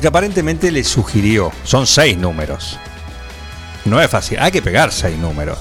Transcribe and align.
Porque 0.00 0.08
aparentemente 0.08 0.70
le 0.70 0.82
sugirió, 0.82 1.52
son 1.62 1.86
seis 1.86 2.16
números. 2.16 2.78
No 3.84 4.00
es 4.00 4.08
fácil, 4.08 4.38
hay 4.40 4.50
que 4.50 4.62
pegar 4.62 4.92
seis 4.92 5.18
números. 5.18 5.58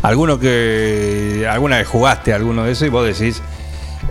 Alguno 0.00 0.38
que 0.38 1.44
alguna 1.50 1.78
vez 1.78 1.88
jugaste 1.88 2.32
alguno 2.32 2.62
de 2.62 2.70
esos 2.70 2.86
y 2.86 2.90
vos 2.90 3.04
decís, 3.04 3.42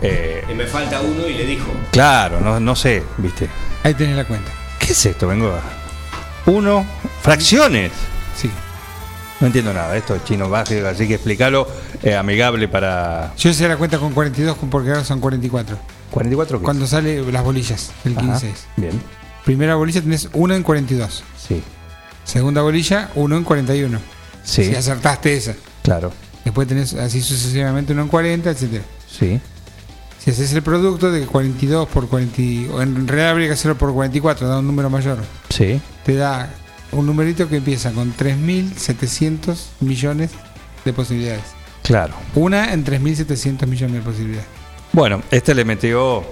eh, 0.02 0.44
me 0.54 0.66
falta 0.66 1.00
uno 1.00 1.26
y 1.26 1.32
le 1.32 1.46
dijo. 1.46 1.72
claro, 1.92 2.42
no, 2.42 2.60
no 2.60 2.76
sé, 2.76 3.02
viste. 3.16 3.48
Ahí 3.84 3.94
tenés 3.94 4.16
la 4.16 4.26
cuenta. 4.26 4.50
¿Qué 4.78 4.92
es 4.92 5.06
esto? 5.06 5.26
Vengo 5.26 5.48
a... 5.48 6.50
Uno, 6.50 6.84
fracciones. 7.22 7.92
Sí. 8.36 8.50
No 9.40 9.46
entiendo 9.46 9.72
nada, 9.72 9.96
esto 9.96 10.14
es 10.14 10.24
chino 10.24 10.50
básico, 10.50 10.86
así 10.86 11.08
que 11.08 11.14
explícalo 11.14 11.66
eh, 12.02 12.14
amigable 12.14 12.68
para 12.68 13.32
Yo 13.38 13.48
hice 13.48 13.66
la 13.66 13.78
cuenta 13.78 13.98
con 13.98 14.12
42 14.12 14.58
porque 14.70 14.90
ahora 14.90 15.04
son 15.04 15.20
44. 15.20 15.78
44. 16.10 16.58
¿qué? 16.58 16.64
Cuando 16.64 16.86
sale 16.86 17.32
las 17.32 17.42
bolillas, 17.42 17.92
el 18.04 18.12
Ajá, 18.12 18.38
15 18.40 18.54
Bien, 18.76 19.00
Primera 19.48 19.76
bolilla 19.76 20.02
tenés 20.02 20.28
1 20.34 20.54
en 20.56 20.62
42. 20.62 21.24
sí, 21.48 21.62
Segunda 22.24 22.60
bolilla, 22.60 23.08
1 23.14 23.34
en 23.38 23.44
41. 23.44 23.98
sí, 24.44 24.64
Si 24.66 24.74
acertaste 24.74 25.34
esa. 25.34 25.54
claro, 25.82 26.12
Después 26.44 26.68
tenés 26.68 26.92
así 26.92 27.22
sucesivamente 27.22 27.94
1 27.94 28.02
en 28.02 28.08
40, 28.08 28.50
etcétera. 28.50 28.84
sí, 29.10 29.40
Si 30.18 30.30
haces 30.32 30.52
el 30.52 30.60
producto 30.62 31.10
de 31.10 31.24
42 31.24 31.88
por 31.88 32.08
40, 32.10 32.74
o 32.74 32.82
en 32.82 33.08
realidad 33.08 33.30
habría 33.30 33.46
que 33.46 33.54
hacerlo 33.54 33.78
por 33.78 33.94
44, 33.94 34.46
da 34.46 34.58
un 34.58 34.66
número 34.66 34.90
mayor. 34.90 35.16
sí, 35.48 35.80
Te 36.04 36.14
da 36.16 36.50
un 36.92 37.06
numerito 37.06 37.48
que 37.48 37.56
empieza 37.56 37.90
con 37.92 38.14
3.700 38.14 39.56
millones 39.80 40.30
de 40.84 40.92
posibilidades. 40.92 41.44
claro. 41.82 42.12
Una 42.34 42.74
en 42.74 42.84
3.700 42.84 43.66
millones 43.66 43.94
de 43.96 44.02
posibilidades. 44.02 44.46
Bueno, 44.92 45.22
este 45.30 45.54
le 45.54 45.64
metió 45.64 46.22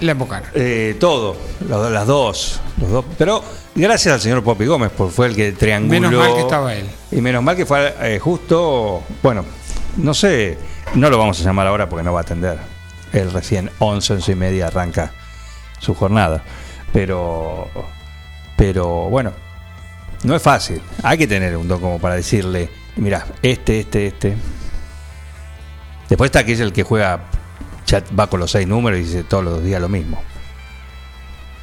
La 0.00 0.12
embocaron. 0.12 0.48
eh, 0.54 0.96
todo, 0.98 1.36
los- 1.68 1.90
las 1.92 2.06
dos, 2.06 2.60
los 2.80 2.90
dos, 2.90 3.04
pero 3.18 3.42
gracias 3.74 4.14
al 4.14 4.20
señor 4.20 4.42
Popi 4.42 4.64
Gómez, 4.66 4.90
porque 4.96 5.12
fue 5.12 5.26
el 5.26 5.36
que 5.36 5.52
trianguló. 5.52 6.00
Menos 6.00 6.12
mal 6.26 6.34
que 6.34 6.40
estaba 6.40 6.74
él. 6.74 6.86
Y 7.12 7.20
menos 7.20 7.42
mal 7.42 7.56
que 7.56 7.66
fue 7.66 7.94
eh, 8.00 8.18
justo, 8.18 9.02
bueno, 9.22 9.44
no 9.98 10.14
sé, 10.14 10.58
no 10.94 11.10
lo 11.10 11.18
vamos 11.18 11.40
a 11.40 11.44
llamar 11.44 11.66
ahora 11.66 11.88
porque 11.88 12.02
no 12.02 12.12
va 12.12 12.20
a 12.20 12.22
atender. 12.22 12.58
Él 13.12 13.30
recién 13.32 13.70
11, 13.78 14.14
11 14.14 14.32
y 14.32 14.34
media 14.36 14.68
arranca 14.68 15.12
su 15.80 15.94
jornada. 15.94 16.42
Pero, 16.92 17.68
pero 18.56 18.86
bueno, 19.10 19.32
no 20.24 20.34
es 20.34 20.42
fácil. 20.42 20.80
Hay 21.02 21.18
que 21.18 21.26
tener 21.26 21.56
un 21.56 21.68
don 21.68 21.80
como 21.80 21.98
para 21.98 22.14
decirle, 22.16 22.68
mira, 22.96 23.26
este, 23.42 23.80
este, 23.80 24.06
este. 24.06 24.36
Después 26.08 26.28
está 26.28 26.40
aquel 26.40 26.60
el 26.60 26.72
que 26.72 26.82
juega, 26.82 27.20
ya 27.90 28.02
va 28.18 28.28
con 28.28 28.40
los 28.40 28.50
seis 28.52 28.66
números 28.66 29.00
y 29.00 29.02
dice 29.02 29.24
todos 29.24 29.44
los 29.44 29.64
días 29.64 29.80
lo 29.80 29.88
mismo. 29.88 30.22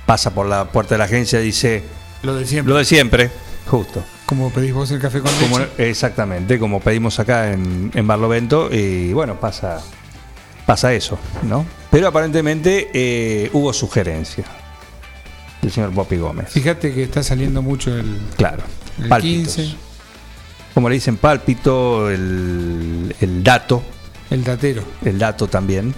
Pasa 0.05 0.33
por 0.33 0.45
la 0.45 0.65
puerta 0.65 0.95
de 0.95 0.99
la 0.99 1.05
agencia 1.05 1.41
y 1.41 1.45
dice 1.45 1.83
Lo 2.23 2.35
de 2.35 2.45
siempre. 2.45 2.71
lo 2.73 2.77
de 2.79 2.85
siempre, 2.85 3.31
justo. 3.69 4.03
Como 4.25 4.49
pedís 4.51 4.73
vos 4.73 4.91
el 4.91 4.99
café 4.99 5.21
con 5.21 5.31
leche. 5.31 5.47
Como- 5.49 5.65
exactamente, 5.77 6.59
como 6.59 6.79
pedimos 6.79 7.19
acá 7.19 7.51
en, 7.51 7.91
en 7.93 8.07
Barlovento, 8.07 8.69
y 8.73 9.13
bueno, 9.13 9.39
pasa, 9.39 9.81
pasa 10.65 10.93
eso, 10.93 11.17
¿no? 11.43 11.65
Pero 11.91 12.07
aparentemente 12.09 12.89
eh, 12.93 13.49
hubo 13.53 13.71
sugerencia 13.73 14.43
del 15.61 15.71
señor 15.71 15.91
Popi 15.93 16.17
Gómez. 16.17 16.49
Fíjate 16.51 16.93
que 16.93 17.03
está 17.03 17.23
saliendo 17.23 17.61
mucho 17.61 17.93
el, 17.97 18.17
Claro, 18.37 18.63
el 19.01 19.07
pálpitos. 19.09 19.55
15, 19.55 19.75
Como 20.73 20.89
le 20.89 20.95
dicen 20.95 21.17
pálpito, 21.17 22.09
el, 22.09 23.15
el 23.21 23.43
dato, 23.43 23.81
el 24.29 24.43
datero. 24.43 24.83
el 25.05 25.17
dato 25.19 25.47
también, 25.47 25.93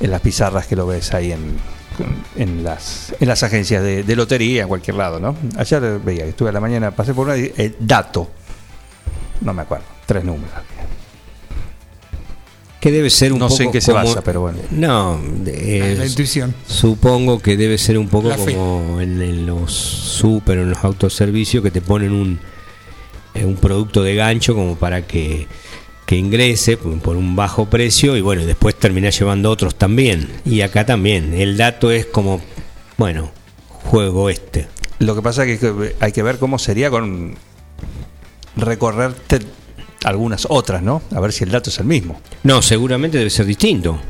en 0.00 0.10
las 0.10 0.20
pizarras 0.20 0.66
que 0.66 0.76
lo 0.76 0.86
ves 0.86 1.12
ahí 1.14 1.32
en, 1.32 1.56
en, 2.36 2.62
las, 2.64 3.14
en 3.18 3.28
las 3.28 3.42
agencias 3.42 3.82
de, 3.82 4.02
de 4.04 4.16
lotería, 4.16 4.62
en 4.62 4.68
cualquier 4.68 4.96
lado, 4.96 5.18
¿no? 5.20 5.36
Ayer 5.56 5.98
veía, 6.04 6.24
estuve 6.24 6.50
a 6.50 6.52
la 6.52 6.60
mañana, 6.60 6.90
pasé 6.92 7.14
por 7.14 7.26
una 7.26 7.36
y 7.36 7.52
el 7.56 7.74
dato, 7.80 8.30
no 9.40 9.52
me 9.52 9.62
acuerdo, 9.62 9.84
tres 10.06 10.24
números. 10.24 10.50
Que 12.80 12.92
debe 12.92 13.10
ser 13.10 13.32
un 13.32 13.40
No 13.40 13.46
poco. 13.46 13.56
sé 13.56 13.64
en 13.64 13.72
qué 13.72 13.80
se 13.80 13.92
basa, 13.92 14.22
pero 14.22 14.40
bueno. 14.42 14.58
No, 14.70 15.20
eh, 15.46 15.96
la 15.98 16.06
intuición. 16.06 16.54
supongo 16.68 17.40
que 17.40 17.56
debe 17.56 17.76
ser 17.76 17.98
un 17.98 18.08
poco 18.08 18.30
como 18.36 19.00
en, 19.00 19.20
en 19.20 19.46
los 19.46 19.72
super, 19.72 20.58
en 20.58 20.70
los 20.70 20.84
autoservicios, 20.84 21.60
que 21.64 21.72
te 21.72 21.80
ponen 21.80 22.12
un, 22.12 22.38
eh, 23.34 23.44
un 23.44 23.56
producto 23.56 24.04
de 24.04 24.14
gancho 24.14 24.54
como 24.54 24.76
para 24.76 25.04
que, 25.08 25.48
que 26.08 26.16
ingrese 26.16 26.78
por 26.78 27.18
un 27.18 27.36
bajo 27.36 27.66
precio 27.66 28.16
y 28.16 28.22
bueno, 28.22 28.46
después 28.46 28.74
terminás 28.74 29.18
llevando 29.18 29.50
otros 29.50 29.74
también. 29.74 30.26
Y 30.46 30.62
acá 30.62 30.86
también. 30.86 31.34
El 31.34 31.58
dato 31.58 31.90
es 31.90 32.06
como, 32.06 32.40
bueno, 32.96 33.30
juego 33.68 34.30
este. 34.30 34.68
Lo 35.00 35.14
que 35.14 35.20
pasa 35.20 35.44
es 35.44 35.60
que 35.60 35.94
hay 36.00 36.12
que 36.12 36.22
ver 36.22 36.38
cómo 36.38 36.58
sería 36.58 36.88
con 36.88 37.34
recorrerte 38.56 39.40
algunas 40.02 40.46
otras, 40.48 40.82
¿no? 40.82 41.02
A 41.14 41.20
ver 41.20 41.30
si 41.30 41.44
el 41.44 41.50
dato 41.50 41.68
es 41.68 41.78
el 41.78 41.84
mismo. 41.84 42.18
No, 42.42 42.62
seguramente 42.62 43.18
debe 43.18 43.28
ser 43.28 43.44
distinto. 43.44 44.00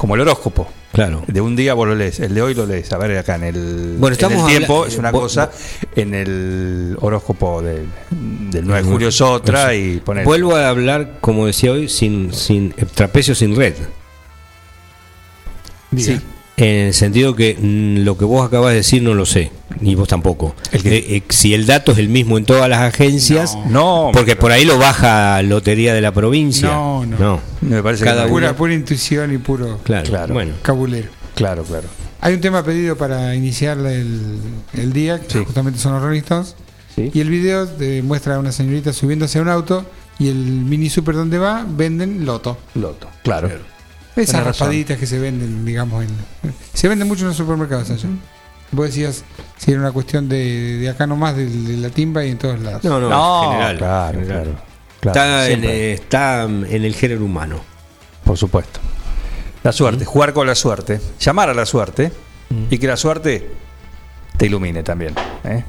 Como 0.00 0.14
el 0.14 0.22
horóscopo. 0.22 0.66
Claro. 0.92 1.22
De 1.26 1.42
un 1.42 1.54
día 1.54 1.74
vos 1.74 1.86
lo 1.86 1.94
lees, 1.94 2.20
el 2.20 2.32
de 2.34 2.40
hoy 2.40 2.54
lo 2.54 2.64
lees. 2.64 2.90
A 2.92 2.96
ver, 2.96 3.18
acá 3.18 3.34
en 3.34 3.44
el, 3.44 3.96
Bueno, 3.98 4.06
en 4.08 4.12
estamos 4.14 4.50
el 4.50 4.56
tiempo 4.56 4.78
habla- 4.78 4.88
es 4.88 4.98
una 4.98 5.10
vos- 5.10 5.20
cosa, 5.24 5.50
en 5.94 6.14
el 6.14 6.96
horóscopo 7.00 7.60
del, 7.60 7.86
del 8.10 8.66
9 8.66 8.82
de 8.82 8.88
julio 8.90 9.08
es 9.08 9.20
otra 9.20 9.74
y 9.74 9.98
poner. 9.98 10.24
Vuelvo 10.24 10.56
a 10.56 10.70
hablar, 10.70 11.18
como 11.20 11.46
decía 11.46 11.72
hoy, 11.72 11.90
sin, 11.90 12.32
sin 12.32 12.72
eh, 12.78 12.86
trapecio 12.86 13.34
sin 13.34 13.54
red. 13.54 13.74
Diga. 15.90 16.14
Sí. 16.18 16.20
En 16.60 16.86
el 16.88 16.94
sentido 16.94 17.34
que 17.34 17.56
mm, 17.58 18.04
lo 18.04 18.18
que 18.18 18.24
vos 18.24 18.46
acabas 18.46 18.70
de 18.70 18.76
decir 18.76 19.02
no 19.02 19.14
lo 19.14 19.24
sé, 19.26 19.50
ni 19.80 19.94
vos 19.94 20.08
tampoco. 20.08 20.54
Eh, 20.72 20.80
eh, 20.84 21.22
si 21.30 21.54
el 21.54 21.64
dato 21.66 21.92
es 21.92 21.98
el 21.98 22.08
mismo 22.08 22.36
en 22.38 22.44
todas 22.44 22.68
las 22.68 22.80
agencias, 22.80 23.56
No, 23.68 24.10
porque 24.12 24.36
por 24.36 24.52
ahí 24.52 24.64
lo 24.64 24.78
baja 24.78 25.40
Lotería 25.42 25.94
de 25.94 26.00
la 26.00 26.12
Provincia. 26.12 26.68
No, 26.68 27.06
no. 27.06 27.40
me 27.62 27.82
parece 27.82 28.04
cada 28.04 28.22
que 28.24 28.28
no. 28.28 28.34
Pura, 28.34 28.54
pura 28.56 28.74
intuición 28.74 29.32
y 29.32 29.38
puro 29.38 29.78
Claro, 29.84 30.08
Claro. 30.08 30.34
bueno. 30.34 30.52
cabulero. 30.62 31.08
Claro, 31.34 31.62
claro. 31.64 31.88
Hay 32.20 32.34
un 32.34 32.40
tema 32.42 32.62
pedido 32.62 32.96
para 32.96 33.34
iniciar 33.34 33.78
el, 33.78 34.38
el 34.74 34.92
día, 34.92 35.18
que 35.20 35.38
Sí. 35.38 35.44
justamente 35.44 35.78
son 35.78 35.94
los 35.94 36.02
Rolling 36.02 36.20
Stones. 36.20 36.54
Sí. 36.94 37.10
Y 37.14 37.20
el 37.20 37.30
video 37.30 37.64
de- 37.64 38.02
muestra 38.02 38.34
a 38.34 38.38
una 38.38 38.52
señorita 38.52 38.92
subiéndose 38.92 39.38
a 39.38 39.42
un 39.42 39.48
auto 39.48 39.86
y 40.18 40.28
el 40.28 40.36
mini 40.36 40.90
super 40.90 41.14
donde 41.14 41.38
va 41.38 41.64
venden 41.66 42.26
loto. 42.26 42.58
Loto. 42.74 43.08
Claro. 43.22 43.48
Esas 44.22 44.44
raspaditas 44.44 44.98
que 44.98 45.06
se 45.06 45.18
venden, 45.18 45.64
digamos, 45.64 46.04
en, 46.04 46.10
se 46.74 46.88
venden 46.88 47.08
mucho 47.08 47.22
en 47.22 47.28
los 47.28 47.36
supermercados 47.36 47.90
allá. 47.90 48.08
Vos 48.72 48.86
decías 48.86 49.24
si 49.58 49.72
era 49.72 49.80
una 49.80 49.90
cuestión 49.92 50.28
de, 50.28 50.78
de 50.78 50.88
acá 50.88 51.06
nomás, 51.06 51.36
de, 51.36 51.46
de 51.46 51.76
la 51.78 51.90
timba 51.90 52.24
y 52.24 52.30
en 52.30 52.38
todos 52.38 52.60
lados. 52.60 52.84
No, 52.84 53.00
no, 53.00 53.08
No, 53.08 53.44
en 53.44 53.50
general. 53.50 53.76
claro, 53.78 54.18
en 54.18 54.24
general. 54.26 54.44
claro, 54.44 54.62
claro, 55.00 55.18
está, 55.42 55.50
en, 55.50 55.64
está 55.64 56.42
en 56.44 56.84
el 56.84 56.94
género 56.94 57.24
humano. 57.24 57.60
Por 58.24 58.36
supuesto. 58.36 58.78
La 59.62 59.72
suerte, 59.72 60.04
jugar 60.04 60.32
con 60.32 60.46
la 60.46 60.54
suerte, 60.54 61.00
llamar 61.18 61.50
a 61.50 61.54
la 61.54 61.66
suerte 61.66 62.12
y 62.70 62.78
que 62.78 62.86
la 62.86 62.96
suerte 62.96 63.50
te 64.36 64.46
ilumine 64.46 64.82
también. 64.82 65.14
¿eh? 65.44 65.64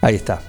Ahí 0.00 0.14
está. 0.14 0.40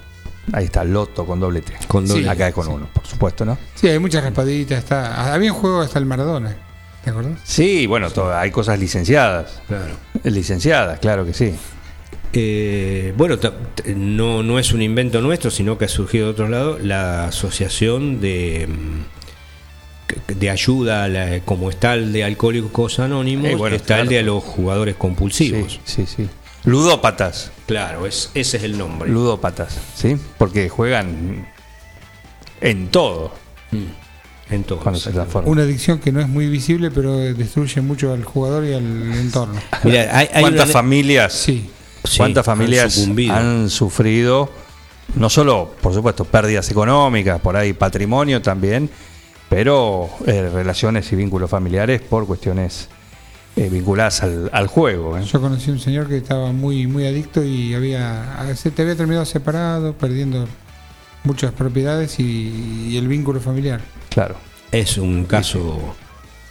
Ahí 0.52 0.64
está, 0.64 0.82
Loto 0.84 1.24
con 1.26 1.38
doble 1.38 1.60
T. 1.62 1.72
Con 1.86 2.06
doble 2.06 2.28
Acá 2.30 2.48
es 2.48 2.54
con 2.54 2.66
sí. 2.66 2.72
uno, 2.72 2.88
por 2.92 3.06
supuesto, 3.06 3.44
¿no? 3.44 3.58
Sí, 3.74 3.88
hay 3.88 3.98
muchas 3.98 4.24
raspaditas. 4.24 4.78
Está, 4.78 5.32
había 5.34 5.52
un 5.52 5.58
juego 5.58 5.80
hasta 5.82 5.98
el 5.98 6.06
Maradona. 6.06 6.56
¿Te 7.04 7.10
acordás? 7.10 7.38
Sí, 7.44 7.86
bueno, 7.86 8.10
todo- 8.10 8.34
hay 8.36 8.50
cosas 8.50 8.78
licenciadas. 8.78 9.60
Claro. 9.66 9.94
Licenciadas, 10.24 10.98
claro 11.00 11.24
que 11.26 11.34
sí. 11.34 11.54
Eh, 12.32 13.12
bueno, 13.16 13.38
no, 13.96 14.42
no 14.42 14.58
es 14.58 14.72
un 14.72 14.80
invento 14.82 15.20
nuestro, 15.20 15.50
sino 15.50 15.76
que 15.76 15.84
ha 15.86 15.88
surgido 15.88 16.26
de 16.26 16.30
otro 16.32 16.48
lado 16.48 16.78
la 16.78 17.26
asociación 17.26 18.20
de, 18.20 18.68
mm, 18.68 20.32
de 20.38 20.50
ayuda, 20.50 21.04
a 21.04 21.08
la- 21.08 21.40
como 21.40 21.68
está 21.70 21.94
el 21.94 22.12
de 22.12 22.24
Alcohólicos 22.24 22.98
Anónimos, 23.00 23.50
Eh, 23.50 23.54
bueno, 23.56 23.76
está 23.76 24.00
el 24.00 24.08
de 24.08 24.22
los 24.22 24.42
jugadores 24.44 24.94
compulsivos. 24.94 25.80
Sí, 25.84 26.06
sí, 26.06 26.14
sí. 26.24 26.28
Ludópatas. 26.64 27.50
Claro, 27.66 28.06
es, 28.06 28.30
ese 28.34 28.56
es 28.58 28.62
el 28.62 28.78
nombre. 28.78 29.10
Ludópatas, 29.10 29.76
¿sí? 29.96 30.16
Porque 30.38 30.68
juegan 30.68 31.46
en 32.60 32.88
todo 32.88 33.32
Entonces. 34.52 35.14
Una 35.44 35.62
adicción 35.62 35.98
que 35.98 36.12
no 36.12 36.20
es 36.20 36.28
muy 36.28 36.48
visible, 36.48 36.90
pero 36.90 37.16
destruye 37.18 37.80
mucho 37.80 38.12
al 38.12 38.24
jugador 38.24 38.64
y 38.64 38.72
al 38.74 39.12
entorno. 39.14 39.58
Hay, 39.82 39.96
hay 40.32 40.42
¿Cuántas 40.42 40.66
una- 40.66 40.72
familias? 40.72 41.32
Sí. 41.32 41.70
¿Cuántas 42.16 42.46
han 42.48 42.56
familias 42.58 43.08
han 43.30 43.70
sufrido, 43.70 44.50
no 45.14 45.30
solo, 45.30 45.74
por 45.80 45.94
supuesto, 45.94 46.24
pérdidas 46.24 46.68
económicas, 46.70 47.40
por 47.40 47.56
ahí 47.56 47.72
patrimonio 47.74 48.42
también, 48.42 48.90
pero 49.48 50.08
eh, 50.26 50.48
relaciones 50.52 51.10
y 51.12 51.16
vínculos 51.16 51.48
familiares 51.48 52.00
por 52.00 52.26
cuestiones 52.26 52.88
eh, 53.54 53.68
vinculadas 53.70 54.22
al, 54.24 54.50
al 54.52 54.66
juego? 54.66 55.16
¿eh? 55.16 55.24
Yo 55.24 55.40
conocí 55.40 55.70
un 55.70 55.78
señor 55.78 56.08
que 56.08 56.16
estaba 56.16 56.50
muy 56.52 56.86
muy 56.88 57.06
adicto 57.06 57.44
y 57.44 57.72
había 57.74 58.52
se 58.56 58.70
te 58.72 58.82
había 58.82 58.96
terminado 58.96 59.24
separado, 59.24 59.92
perdiendo 59.92 60.48
muchas 61.22 61.52
propiedades 61.52 62.18
y, 62.18 62.88
y 62.90 62.96
el 62.96 63.06
vínculo 63.06 63.40
familiar. 63.40 63.80
Claro. 64.12 64.36
Es 64.70 64.96
un 64.98 65.24
caso, 65.24 65.94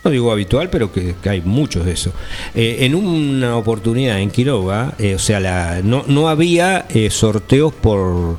no 0.03 0.11
digo 0.11 0.31
habitual, 0.31 0.69
pero 0.69 0.91
que, 0.91 1.15
que 1.21 1.29
hay 1.29 1.41
muchos 1.41 1.85
de 1.85 1.93
eso. 1.93 2.13
Eh, 2.53 2.77
en 2.81 2.95
una 2.95 3.57
oportunidad 3.57 4.19
en 4.19 4.29
Quiroga, 4.31 4.93
eh, 4.99 5.15
o 5.15 5.19
sea, 5.19 5.39
la, 5.39 5.81
no, 5.83 6.03
no 6.07 6.29
había 6.29 6.85
eh, 6.89 7.09
sorteos 7.09 7.73
por, 7.73 8.37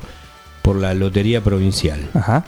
por 0.61 0.77
la 0.77 0.93
Lotería 0.93 1.41
Provincial. 1.41 1.99
Ajá. 2.13 2.45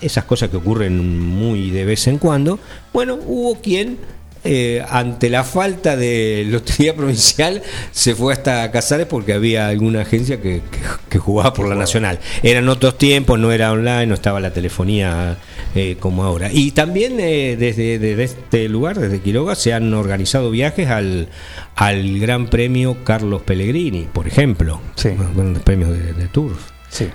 Esas 0.00 0.24
cosas 0.24 0.48
que 0.50 0.56
ocurren 0.56 1.18
muy 1.20 1.70
de 1.70 1.84
vez 1.84 2.06
en 2.06 2.18
cuando. 2.18 2.58
Bueno, 2.92 3.18
hubo 3.26 3.60
quien, 3.60 3.98
eh, 4.44 4.82
ante 4.88 5.28
la 5.30 5.44
falta 5.44 5.96
de 5.96 6.46
Lotería 6.48 6.94
Provincial, 6.96 7.62
se 7.92 8.14
fue 8.14 8.32
hasta 8.32 8.70
Casares 8.70 9.06
porque 9.06 9.32
había 9.34 9.68
alguna 9.68 10.00
agencia 10.02 10.38
que, 10.40 10.62
que- 10.70 10.80
que 11.10 11.18
jugaba 11.18 11.52
por 11.52 11.68
la 11.68 11.74
Nacional. 11.74 12.18
Eran 12.42 12.68
otros 12.70 12.96
tiempos, 12.96 13.38
no 13.38 13.52
era 13.52 13.70
online, 13.72 14.06
no 14.06 14.14
estaba 14.14 14.38
la 14.40 14.52
telefonía 14.52 15.36
eh, 15.74 15.96
como 16.00 16.24
ahora. 16.24 16.50
Y 16.52 16.72
también 16.72 17.18
eh, 17.20 17.56
desde, 17.58 17.98
desde 17.98 18.24
este 18.24 18.68
lugar, 18.68 18.98
desde 18.98 19.20
Quiroga, 19.20 19.54
se 19.54 19.72
han 19.72 19.92
organizado 19.94 20.50
viajes 20.50 20.88
al, 20.88 21.28
al 21.76 22.18
Gran 22.18 22.48
Premio 22.48 23.04
Carlos 23.04 23.42
Pellegrini, 23.42 24.08
por 24.12 24.26
ejemplo. 24.26 24.80
Sí. 24.96 25.10
Premios 25.64 25.90
de, 25.90 26.12
de 26.12 26.26
Tours 26.28 26.58
Sí. 26.88 27.06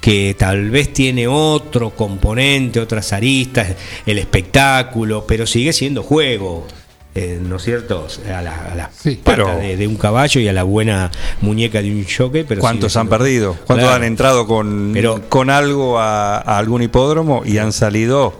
que 0.00 0.34
tal 0.38 0.70
vez 0.70 0.92
tiene 0.92 1.28
otro 1.28 1.90
componente, 1.90 2.80
otras 2.80 3.12
aristas, 3.12 3.74
el 4.04 4.18
espectáculo, 4.18 5.24
pero 5.26 5.46
sigue 5.46 5.72
siendo 5.72 6.02
juego. 6.02 6.66
Eh, 7.14 7.38
¿No 7.40 7.56
es 7.56 7.62
cierto? 7.62 8.06
A 8.26 8.42
la, 8.42 8.72
a 8.72 8.74
la 8.74 8.90
Sí. 8.98 9.20
pata 9.22 9.36
Pero- 9.44 9.56
de, 9.58 9.76
de 9.76 9.86
un 9.86 9.96
caballo 9.96 10.40
y 10.40 10.48
a 10.48 10.52
la 10.52 10.64
buena 10.64 11.10
muñeca 11.42 11.80
de 11.80 11.90
un 11.92 12.04
jockey. 12.04 12.44
Pero 12.44 12.60
¿Cuántos 12.60 12.96
han 12.96 13.02
siendo- 13.06 13.18
perdido? 13.18 13.52
¿Cuántos 13.66 13.86
Claro. 13.88 13.94
han 13.94 14.04
entrado 14.04 14.46
con, 14.46 14.90
Pero- 14.92 15.28
con 15.28 15.48
algo 15.50 15.98
a, 16.00 16.38
a 16.38 16.58
algún 16.58 16.82
hipódromo 16.82 17.42
y 17.44 17.58
han 17.58 17.72
salido 17.72 18.34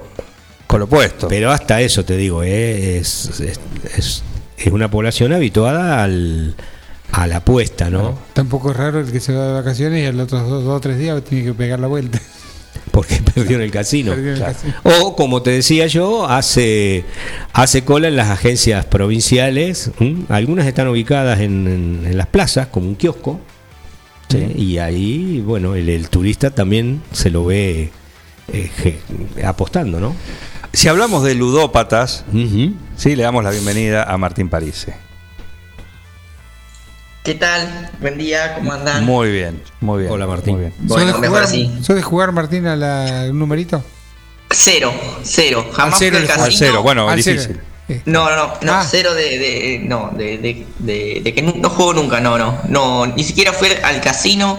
con 0.67 0.81
lo 0.81 0.87
opuesto? 0.87 1.29
Pero 1.29 1.53
hasta 1.53 1.81
eso 1.82 2.05
te 2.05 2.17
digo, 2.17 2.43
eh, 2.43 2.99
es, 2.99 3.26
es, 3.41 3.61
es- 3.97 4.23
es 4.56 4.73
una 4.73 4.91
población 4.91 5.32
habituada 5.32 6.03
al, 6.03 6.55
a 7.12 7.27
la 7.29 7.37
apuesta, 7.37 7.91
¿no? 7.91 8.19
Tampoco 8.32 8.70
es 8.73 8.77
raro 8.77 8.99
el 9.00 9.12
que 9.12 9.20
se 9.20 9.32
va 9.35 9.47
de 9.47 9.53
vacaciones 9.53 10.03
y 10.03 10.06
a 10.06 10.12
los 10.12 10.25
otros 10.25 10.49
dos, 10.49 10.65
dos 10.65 10.77
o 10.77 10.81
tres 10.81 10.99
días 10.99 11.23
tiene 11.23 11.44
que 11.44 11.55
pegar 11.55 11.79
la 11.79 11.87
vuelta. 11.87 12.19
Porque 12.94 13.17
perdió 13.35 13.56
en 13.56 13.62
el 13.62 13.70
casino. 13.70 14.12
Perdió 14.12 14.29
en 14.29 14.32
el 14.35 14.38
Claro. 14.38 14.55
casino. 14.55 14.75
O, 15.02 15.17
como 15.17 15.43
te 15.43 15.50
decía 15.50 15.87
yo, 15.88 16.26
hace, 16.29 17.05
hace 17.52 17.85
cola 17.85 18.06
en 18.08 18.17
las 18.17 18.31
agencias 18.31 18.87
provinciales. 18.87 19.91
¿m? 19.99 20.25
Algunas 20.29 20.67
están 20.67 20.87
ubicadas 20.88 21.41
en, 21.41 21.67
en- 21.67 22.06
en 22.06 22.17
las 22.17 22.29
plazas, 22.29 22.69
como 22.69 22.87
un 22.88 22.94
kiosco. 22.94 23.41
Y 24.56 24.79
ahí, 24.79 25.43
bueno, 25.46 25.75
el, 25.76 25.88
el 25.88 26.08
turista 26.08 26.50
también 26.50 27.02
se 27.12 27.31
lo 27.31 27.44
ve 27.44 27.91
eh, 28.52 28.70
je- 28.82 29.44
apostando, 29.44 30.00
¿no? 30.00 30.14
Si 30.73 30.88
hablamos 30.88 31.23
de 31.23 31.37
ludópatas, 31.37 32.25
Ujú. 32.32 32.73
sí, 32.96 33.14
le 33.14 33.23
damos 33.23 33.44
la 33.44 33.50
bienvenida 33.50 34.02
a 34.05 34.17
Martín 34.19 34.49
Parise. 34.49 34.94
¿Qué 37.25 37.35
tal? 37.35 37.91
Buen 38.00 38.19
día, 38.19 38.55
¿cómo 38.55 38.73
andan? 38.73 39.05
Muy 39.05 39.32
bien, 39.32 39.62
muy 39.81 40.00
bien. 40.00 40.12
Hola, 40.12 40.26
Martín. 40.26 40.55
Muy 40.56 40.61
bien. 40.67 40.75
Bueno, 40.81 40.94
¿Sos 40.94 41.06
de 41.06 41.21
mejor 41.21 41.29
jugar, 41.29 41.43
así. 41.44 41.79
sos 41.82 41.97
de 41.97 42.03
jugar 42.03 42.32
Martín, 42.32 42.67
a 42.67 42.76
la, 42.76 43.26
un 43.31 43.38
numerito? 43.38 43.82
Cero, 44.50 44.93
cero. 45.23 45.67
Jamás 45.73 45.99
cero 45.99 46.19
fui 46.19 46.23
al 46.23 46.26
casino. 46.29 46.44
Al 46.44 46.53
cero, 46.53 46.82
bueno, 46.82 47.09
Al 47.09 47.17
difícil. 47.17 47.41
cero. 47.87 48.03
No, 48.06 48.29
no, 48.29 48.37
no, 48.37 48.53
no, 48.61 48.73
Ah. 48.75 48.87
cero 48.88 49.15
de, 49.15 49.38
de- 49.38 49.81
no, 49.85 50.11
de, 50.15 50.37
de, 50.38 50.67
de- 50.79 51.21
de 51.25 51.35
que 51.35 51.41
no 51.43 51.71
juego 51.71 51.94
nunca, 51.94 52.21
no, 52.21 52.37
no, 52.38 52.59
no, 52.69 53.06
ni 53.06 53.25
siquiera 53.25 53.53
fui 53.55 53.69
al 53.82 54.00
casino 54.03 54.59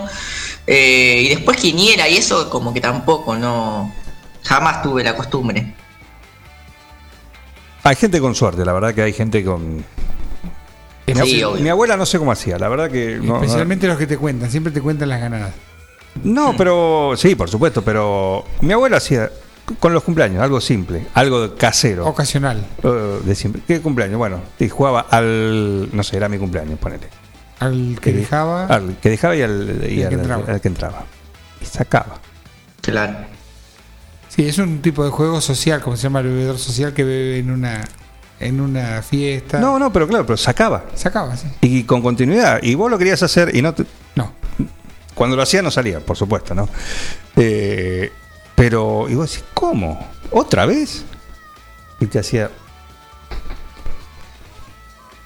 eh, 0.68 1.22
y 1.26 1.30
después 1.30 1.58
quiniera 1.58 2.08
y 2.10 2.18
eso 2.18 2.50
como 2.50 2.74
que 2.74 2.82
tampoco, 2.82 3.36
no, 3.36 3.94
jamás 4.44 4.82
tuve 4.82 5.04
la 5.04 5.16
costumbre. 5.16 5.74
Hay 7.84 7.96
gente 7.96 8.20
con 8.20 8.34
suerte, 8.34 8.66
la 8.66 8.74
verdad 8.74 8.94
que 8.96 9.04
hay 9.04 9.14
gente 9.14 9.44
con... 9.44 9.86
Mi, 11.08 11.14
Sí, 11.14 11.20
abue- 11.42 11.46
obvio. 11.46 11.64
mi 11.64 11.70
abuela 11.70 11.98
no 11.98 12.06
sé 12.06 12.18
cómo 12.18 12.32
hacía, 12.32 12.58
la 12.58 12.68
verdad 12.68 12.90
que... 12.90 13.20
no- 13.22 13.36
Especialmente 13.36 13.88
los 13.88 13.98
que 13.98 14.08
te 14.08 14.18
cuentan, 14.18 14.50
siempre 14.50 14.72
te 14.74 14.82
cuentan 14.82 15.10
las 15.10 15.22
ganadas. 15.22 15.54
No, 16.24 16.56
pero 16.58 17.14
sí, 17.18 17.36
por 17.36 17.50
supuesto, 17.50 17.82
pero 17.84 18.44
mi 18.62 18.74
abuela 18.74 18.98
hacía 18.98 19.30
con 19.80 19.94
los 19.94 20.04
cumpleaños 20.04 20.42
algo 20.42 20.62
simple, 20.62 21.06
algo 21.14 21.56
casero. 21.56 22.08
Ocasional. 22.08 22.66
eh, 22.84 23.20
de 23.24 23.36
simple. 23.36 23.62
¿Qué 23.68 23.82
cumpleaños? 23.82 24.18
Bueno, 24.18 24.40
y 24.60 24.70
jugaba 24.70 25.02
al. 25.10 25.90
No 25.92 26.04
sé, 26.04 26.18
era 26.18 26.30
mi 26.30 26.38
cumpleaños, 26.38 26.80
ponele. 26.80 27.08
Al 27.60 27.98
que 28.02 28.14
dejaba. 28.14 28.66
Al 28.68 28.98
que 29.02 29.10
dejaba 29.10 29.36
y 29.36 29.42
al, 29.42 29.84
y 29.90 29.94
Y 29.96 30.04
al 30.04 30.06
al- 30.06 30.10
que 30.10 30.16
entraba. 30.22 30.44
al 30.54 30.62
que 30.62 30.68
entraba. 30.68 31.04
Y 31.62 31.66
sacaba. 31.66 32.20
Claro. 32.82 33.18
Sí, 34.30 34.48
es 34.48 34.58
un 34.60 34.82
tipo 34.82 35.04
de 35.04 35.10
juego 35.10 35.42
social, 35.42 35.82
como 35.82 35.96
se 35.98 36.04
llama 36.04 36.20
el 36.22 36.28
bebedor 36.28 36.58
social, 36.60 36.94
que 36.94 37.04
bebe 37.04 37.40
en 37.40 37.52
una 37.52 37.82
en 38.40 38.60
una 38.62 39.02
fiesta. 39.02 39.60
No, 39.60 39.80
no, 39.80 39.92
pero 39.94 40.08
claro, 40.08 40.26
pero 40.26 40.38
sacaba. 40.38 40.86
Sacaba, 40.96 41.36
sí. 41.38 41.48
Y 41.62 41.84
con 41.84 42.02
continuidad. 42.02 42.60
Y 42.62 42.76
vos 42.76 42.90
lo 42.92 42.98
querías 42.98 43.22
hacer 43.24 43.56
y 43.56 43.62
no. 43.62 43.74
te- 43.74 43.86
No. 44.16 44.32
cuando 45.14 45.36
lo 45.36 45.42
hacía 45.44 45.62
no 45.62 45.72
salía, 45.72 46.00
por 46.00 46.18
supuesto, 46.18 46.54
¿no? 46.56 46.68
Eh, 47.36 48.12
pero. 48.56 49.08
Y 49.10 49.16
vos 49.16 49.30
decís, 49.32 49.46
¿cómo? 49.54 50.08
¿Otra 50.32 50.66
vez? 50.66 51.04
Y 52.00 52.06
te 52.08 52.20
hacía. 52.20 52.50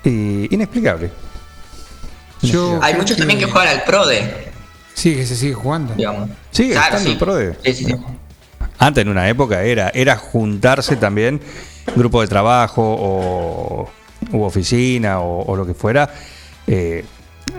Y, 0.04 0.54
inexplicable. 0.54 1.12
Yo 2.42 2.80
Hay 2.82 2.94
muchos 2.96 3.18
también 3.18 3.40
que 3.40 3.46
juegan 3.46 3.68
al 3.68 3.84
PRODE, 3.84 4.50
Sí, 4.94 5.14
que 5.16 5.26
se 5.26 5.36
sigue 5.36 5.54
jugando. 5.54 5.94
digamos. 5.94 6.30
Sigue 6.52 6.74
estando 6.76 7.10
el 7.10 7.18
PRODE. 7.18 7.58
Sí, 7.64 7.74
sí, 7.74 7.86
sí. 7.86 7.96
Antes, 8.78 9.02
en 9.02 9.10
una 9.10 9.28
época, 9.28 9.62
era, 9.64 9.90
era 9.94 10.16
juntarse 10.16 10.96
también, 10.96 11.42
grupo 11.96 12.22
de 12.22 12.28
trabajo 12.28 12.82
o, 12.84 13.90
u 14.32 14.42
oficina 14.44 15.20
o, 15.20 15.44
o 15.52 15.56
lo 15.56 15.66
que 15.66 15.74
fuera, 15.74 16.10
eh, 16.68 17.06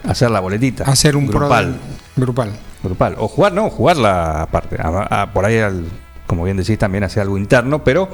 hacer 0.05 0.31
la 0.31 0.41
boletita. 0.41 0.85
Hacer 0.85 1.17
un 1.17 1.27
pro 1.29 1.41
grupal. 1.41 1.77
grupal. 2.17 2.53
grupal. 2.83 3.15
O 3.19 3.29
jugar, 3.29 3.53
no, 3.53 3.71
jugarla 3.71 4.43
aparte. 4.43 4.77
A- 4.81 5.23
a- 5.23 5.33
por 5.33 5.45
ahí, 5.45 5.59
al- 5.59 5.85
como 6.27 6.45
bien 6.45 6.57
decís, 6.57 6.79
también 6.79 7.05
hacer 7.05 7.23
algo 7.23 7.37
interno, 7.39 7.83
pero 7.83 8.09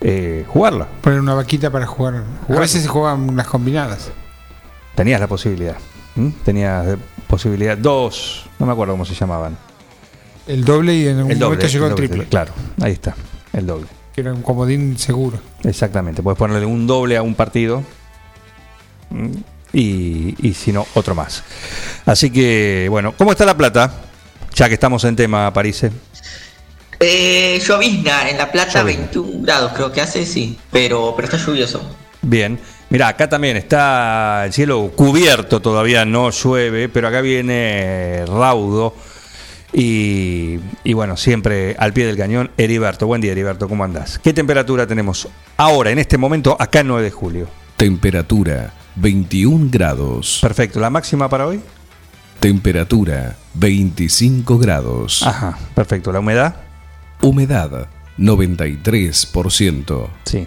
eh, 0.00 0.44
jugarla. 0.48 0.86
Poner 1.00 1.20
una 1.20 1.34
vaquita 1.34 1.70
para 1.70 1.86
jugar. 1.86 2.22
Jugar. 2.46 2.58
A 2.58 2.60
veces 2.60 2.82
se 2.82 2.88
juegan 2.88 3.28
unas 3.28 3.46
combinadas. 3.46 4.10
Tenías 4.94 5.20
la 5.20 5.26
posibilidad. 5.26 5.76
¿m? 6.16 6.32
Tenías 6.44 6.96
posibilidad. 7.26 7.76
Dos, 7.76 8.46
no 8.58 8.66
me 8.66 8.72
acuerdo 8.72 8.94
cómo 8.94 9.04
se 9.04 9.14
llamaban. 9.14 9.56
El 10.46 10.64
doble 10.64 10.94
y 10.94 11.06
en 11.08 11.18
algún 11.18 11.32
El 11.32 11.38
doble. 11.38 11.56
momento 11.56 11.72
llegó 11.72 11.84
el, 11.86 11.90
doble, 11.92 12.08
triple. 12.08 12.28
Claro, 12.28 12.52
ahí 12.80 12.92
está, 12.92 13.14
el 13.52 13.66
doble. 13.66 13.86
Que 14.20 14.28
era 14.28 14.34
un 14.34 14.42
comodín 14.42 14.98
seguro. 14.98 15.38
Exactamente, 15.64 16.22
puedes 16.22 16.36
ponerle 16.36 16.66
un 16.66 16.86
doble 16.86 17.16
a 17.16 17.22
un 17.22 17.34
partido 17.34 17.82
y, 19.72 20.34
y 20.46 20.52
si 20.52 20.74
no, 20.74 20.86
otro 20.92 21.14
más. 21.14 21.42
Así 22.04 22.30
que, 22.30 22.88
bueno, 22.90 23.14
¿cómo 23.16 23.32
está 23.32 23.46
la 23.46 23.56
plata? 23.56 23.90
Ya 24.54 24.68
que 24.68 24.74
estamos 24.74 25.04
en 25.04 25.16
tema, 25.16 25.50
París. 25.54 25.86
Eh, 27.00 27.62
llovizna 27.66 28.28
en 28.28 28.36
La 28.36 28.52
Plata, 28.52 28.80
Llovizna. 28.80 29.06
21 29.06 29.42
grados 29.42 29.72
creo 29.72 29.90
que 29.90 30.02
hace, 30.02 30.26
sí, 30.26 30.58
pero, 30.70 31.14
pero 31.16 31.24
está 31.24 31.38
lluvioso. 31.38 31.80
Bien, 32.20 32.60
mira, 32.90 33.08
acá 33.08 33.26
también 33.26 33.56
está 33.56 34.44
el 34.44 34.52
cielo 34.52 34.92
cubierto, 34.94 35.62
todavía 35.62 36.04
no 36.04 36.28
llueve, 36.28 36.90
pero 36.90 37.08
acá 37.08 37.22
viene 37.22 38.26
raudo 38.26 38.94
Y, 39.72 40.58
y 40.82 40.92
bueno, 40.94 41.16
siempre 41.16 41.76
al 41.78 41.92
pie 41.92 42.06
del 42.06 42.16
cañón, 42.16 42.50
Heriberto. 42.56 43.06
Buen 43.06 43.20
día, 43.20 43.32
Heriberto, 43.32 43.68
¿cómo 43.68 43.84
andás? 43.84 44.18
¿Qué 44.18 44.32
temperatura 44.32 44.86
tenemos 44.86 45.28
ahora, 45.56 45.90
en 45.90 45.98
este 45.98 46.18
momento, 46.18 46.56
acá 46.58 46.80
en 46.80 46.88
9 46.88 47.04
de 47.04 47.10
julio? 47.10 47.48
Temperatura 47.76 48.74
21 48.96 49.68
grados. 49.70 50.38
Perfecto, 50.42 50.80
¿la 50.80 50.90
máxima 50.90 51.28
para 51.28 51.46
hoy? 51.46 51.60
Temperatura 52.40 53.36
25 53.54 54.58
grados. 54.58 55.22
Ajá, 55.22 55.58
perfecto. 55.74 56.10
¿La 56.10 56.20
humedad? 56.20 56.56
Humedad 57.20 57.88
93%. 58.18 60.08
Sí. 60.24 60.46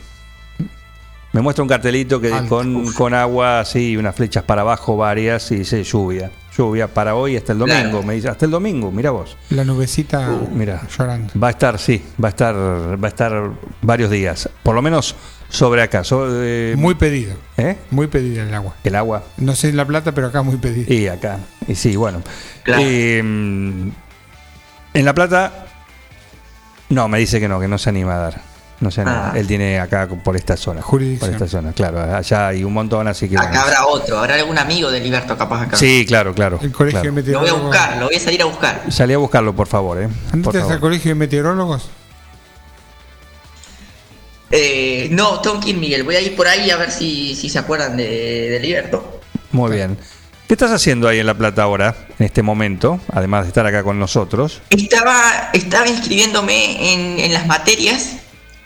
Me 1.32 1.42
muestra 1.42 1.64
un 1.64 1.70
cartelito 1.70 2.22
que 2.22 2.30
con, 2.48 2.92
con 2.94 3.14
agua, 3.14 3.60
así, 3.60 3.98
unas 3.98 4.16
flechas 4.16 4.44
para 4.44 4.62
abajo 4.62 4.98
varias 4.98 5.52
y 5.52 5.58
dice 5.58 5.84
lluvia. 5.84 6.32
Lluvia 6.58 6.88
para 6.88 7.16
hoy 7.16 7.36
hasta 7.36 7.54
el 7.54 7.60
domingo. 7.60 7.80
Claro. 7.82 8.04
Me 8.04 8.14
dice, 8.14 8.30
hasta 8.30 8.46
el 8.46 8.52
domingo, 8.52 8.92
mira 8.92 9.12
vos. 9.12 9.36
La 9.50 9.64
nubecita 9.64 10.30
Mira, 10.54 10.82
llorando. 10.98 11.34
va 11.40 11.48
a 11.48 11.52
estar, 11.52 11.80
sí, 11.80 12.04
va 12.24 12.28
a 12.28 12.30
estar, 12.30 12.56
va 12.56 13.08
a 13.08 13.10
estar 13.10 13.50
varios 13.82 14.12
días. 14.12 14.48
Por 14.62 14.76
lo 14.76 14.82
menos 14.82 15.16
sobre 15.50 15.82
acá. 15.82 16.04
so- 16.04 16.28
eh, 16.44 16.76
Muy 16.78 16.96
pedido. 16.96 17.36
¿eh? 17.58 17.78
Muy 17.92 18.08
pedido 18.08 18.44
el 18.44 18.54
agua. 18.54 18.76
El 18.84 18.96
agua. 18.96 19.24
No 19.38 19.56
sé 19.56 19.70
en 19.70 19.78
La 19.78 19.86
Plata, 19.86 20.12
pero 20.12 20.28
acá 20.28 20.42
muy 20.44 20.58
pedido. 20.58 20.94
Y 20.94 21.08
acá. 21.08 21.40
Y 21.68 21.76
sí, 21.76 21.96
bueno. 21.96 22.22
Claro. 22.64 22.84
Eh, 22.86 23.18
en 23.20 23.94
La 25.06 25.14
Plata, 25.14 25.66
no, 26.90 27.08
me 27.08 27.18
dice 27.18 27.40
que 27.40 27.48
no, 27.48 27.60
que 27.60 27.68
no 27.68 27.78
se 27.80 27.90
anima 27.90 28.14
a 28.16 28.20
dar. 28.20 28.42
No 28.80 28.90
anima. 28.90 29.32
Ah. 29.32 29.38
Él 29.38 29.48
tiene 29.48 29.80
acá 29.80 30.08
por 30.08 30.36
esta 30.36 30.58
zona. 30.58 30.82
Jurisdicción. 30.82 31.32
Por 31.32 31.44
esta 31.44 31.58
zona, 31.58 31.72
claro. 31.74 32.16
Allá 32.16 32.48
hay 32.50 32.64
un 32.64 32.74
montón, 32.74 33.08
así 33.08 33.30
que. 33.30 33.38
Acá 33.38 33.48
bueno. 33.48 33.62
habrá 33.62 33.86
otro, 33.86 34.18
habrá 34.18 34.36
algún 34.36 34.58
amigo 34.58 34.92
de 34.92 35.00
Liberto 35.00 35.38
capaz 35.38 35.62
acá. 35.64 35.78
Sí, 35.78 36.06
claro, 36.06 36.34
claro. 36.34 36.60
El 36.62 36.72
colegio 36.72 37.00
claro. 37.02 37.16
de 37.16 37.32
Lo 37.32 37.40
voy 37.40 37.50
a 37.50 37.52
meteorólogos. 37.54 37.64
buscar, 37.64 37.98
lo 37.98 38.06
voy 38.08 38.16
a 38.16 38.20
salir 38.20 38.42
a 38.42 38.46
buscar. 38.46 38.82
Salí 38.90 39.14
a 39.14 39.18
buscarlo, 39.18 39.56
por 39.56 39.68
favor, 39.68 40.02
¿eh? 40.02 40.08
Por 40.08 40.34
¿Andate 40.34 40.60
favor. 40.60 40.74
al 40.74 40.80
colegio 40.80 41.10
de 41.12 41.16
meteorólogos? 41.16 41.90
Eh, 44.52 45.08
no, 45.12 45.42
ir, 45.66 45.78
Miguel. 45.78 46.04
Voy 46.04 46.16
a 46.16 46.22
ir 46.22 46.36
por 46.36 46.48
ahí 46.48 46.70
a 46.70 46.78
ver 46.78 46.92
si, 46.92 47.36
si 47.36 47.50
se 47.50 47.58
acuerdan 47.60 47.98
de, 47.98 48.50
de 48.50 48.60
Liberto. 48.60 49.22
Muy 49.52 49.72
bien. 49.72 49.98
¿Qué 50.48 50.54
estás 50.54 50.72
haciendo 50.72 51.08
ahí 51.08 51.20
en 51.20 51.26
La 51.26 51.34
Plata 51.34 51.64
ahora, 51.64 51.96
en 52.20 52.26
este 52.26 52.44
momento, 52.44 53.00
además 53.12 53.44
de 53.44 53.48
estar 53.48 53.66
acá 53.66 53.82
con 53.82 53.98
nosotros? 53.98 54.62
Estaba, 54.70 55.50
estaba 55.54 55.88
inscribiéndome 55.88 56.94
en, 56.94 57.20
en 57.20 57.34
las 57.34 57.48
materias, 57.48 58.18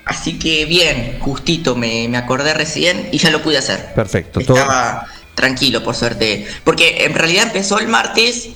así 0.08 0.40
que 0.40 0.66
bien, 0.66 1.18
justito 1.20 1.76
me, 1.76 2.08
me 2.08 2.18
acordé 2.18 2.54
recién 2.54 3.10
y 3.12 3.18
ya 3.18 3.30
lo 3.32 3.42
pude 3.42 3.58
hacer. 3.58 3.94
Perfecto. 3.94 4.40
Todo, 4.42 4.58
Estaba 4.58 5.06
tranquilo, 5.36 5.84
por 5.84 5.96
suerte. 5.96 6.48
Porque 6.64 7.06
en 7.06 7.14
realidad 7.14 7.44
empezó 7.48 7.80
el 7.80 7.88
martes 7.88 8.50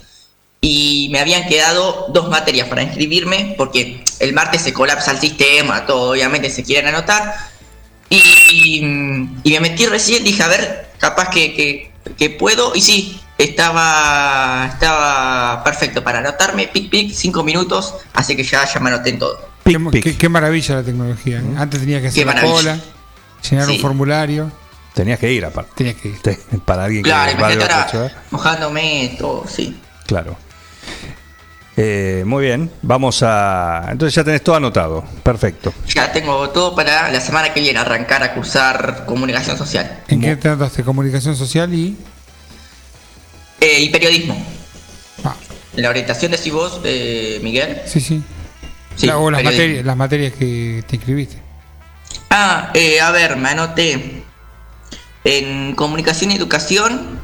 y 0.62 1.10
me 1.12 1.20
habían 1.20 1.48
quedado 1.48 2.06
dos 2.10 2.30
materias 2.30 2.68
para 2.68 2.84
inscribirme, 2.84 3.56
porque 3.58 4.04
el 4.20 4.34
martes 4.34 4.62
se 4.62 4.74
colapsa 4.74 5.12
el 5.12 5.20
sistema, 5.20 5.86
todo, 5.86 6.12
obviamente 6.12 6.50
se 6.50 6.64
quieren 6.64 6.88
anotar. 6.94 7.36
Y, 8.10 8.80
y 9.44 9.52
me 9.54 9.60
metí 9.62 9.86
recién, 9.86 10.24
dije, 10.24 10.44
a 10.44 10.48
ver, 10.48 10.90
capaz 11.00 11.30
que, 11.30 11.54
que- 11.54 11.92
que 12.18 12.30
puedo. 12.32 12.74
Y 12.76 12.82
sí, 12.82 13.20
estaba, 13.38 14.70
estaba 14.74 15.64
perfecto 15.64 16.04
para 16.04 16.20
anotarme, 16.20 16.68
pic, 16.68 16.90
pic, 16.90 17.14
cinco 17.14 17.44
minutos, 17.44 17.94
así 18.14 18.36
que 18.36 18.44
ya, 18.44 18.66
ya 18.72 18.80
me 18.80 18.90
anoté 18.90 19.12
en 19.12 19.20
todo. 19.20 19.50
Pic, 19.78 19.84
qué, 19.86 19.92
pic. 19.92 20.04
qué- 20.04 20.18
qué 20.18 20.30
maravilla 20.30 20.76
la 20.76 20.84
tecnología. 20.84 21.40
¿eh? 21.40 21.44
Antes 21.58 21.80
tenías 21.80 22.02
que 22.02 22.08
hacer 22.10 22.26
la 22.26 22.42
cola, 22.42 22.80
llenar 23.50 23.70
un 23.70 23.80
formulario. 23.80 24.52
Tenías 24.94 25.20
que 25.20 25.32
ir 25.32 25.46
aparte. 25.46 25.72
Tenías 25.76 25.96
que 25.96 26.10
ir. 26.10 26.20
Te- 26.22 26.38
Para 26.66 26.84
alguien 26.86 27.04
Claro, 27.04 27.38
que 27.38 27.44
ahora 27.44 27.88
ciudad. 27.90 28.12
mojándome, 28.32 29.16
todo, 29.18 29.46
sí. 29.48 29.80
Claro. 30.06 30.36
Eh, 31.78 32.24
muy 32.26 32.44
bien. 32.46 32.70
Vamos 32.82 33.24
a. 33.24 33.88
Entonces 33.90 34.14
ya 34.14 34.24
tenés 34.26 34.44
todo 34.44 34.56
anotado. 34.56 35.04
Perfecto. 35.24 35.74
Ya 35.88 36.12
tengo 36.12 36.50
todo 36.50 36.76
para 36.76 37.10
la 37.10 37.22
semana 37.22 37.54
que 37.54 37.62
viene 37.62 37.80
arrancar 37.80 38.22
a 38.24 38.34
cursar 38.34 39.06
comunicación 39.06 39.58
social 39.58 40.02
¿En 40.10 40.20
qué 40.20 40.36
te 40.36 40.50
anotaste? 40.50 40.84
Comunicación 40.84 41.36
social 41.38 41.74
y. 41.74 41.96
Eh, 43.62 43.80
y 43.84 43.90
periodismo. 43.90 44.36
Ah, 45.24 45.36
La 45.76 45.90
orientación 45.90 46.32
de 46.34 46.52
vos, 46.52 46.82
eh, 46.84 47.40
Miguel. 47.42 47.82
sí, 47.86 48.02
sí. 48.02 48.22
Sí, 48.96 49.08
La- 49.08 49.18
o 49.18 49.32
las 49.32 49.44
materias, 49.44 49.86
las 49.86 49.98
materias 49.98 50.34
que 50.34 50.84
te 50.88 50.96
inscribiste. 50.98 51.38
Ah, 52.30 52.72
eh, 52.74 53.00
a 53.02 53.12
ver, 53.12 53.36
me 53.38 53.50
anoté 53.50 54.24
en 55.24 55.76
comunicación 55.76 56.32
y 56.32 56.36
educación, 56.36 57.20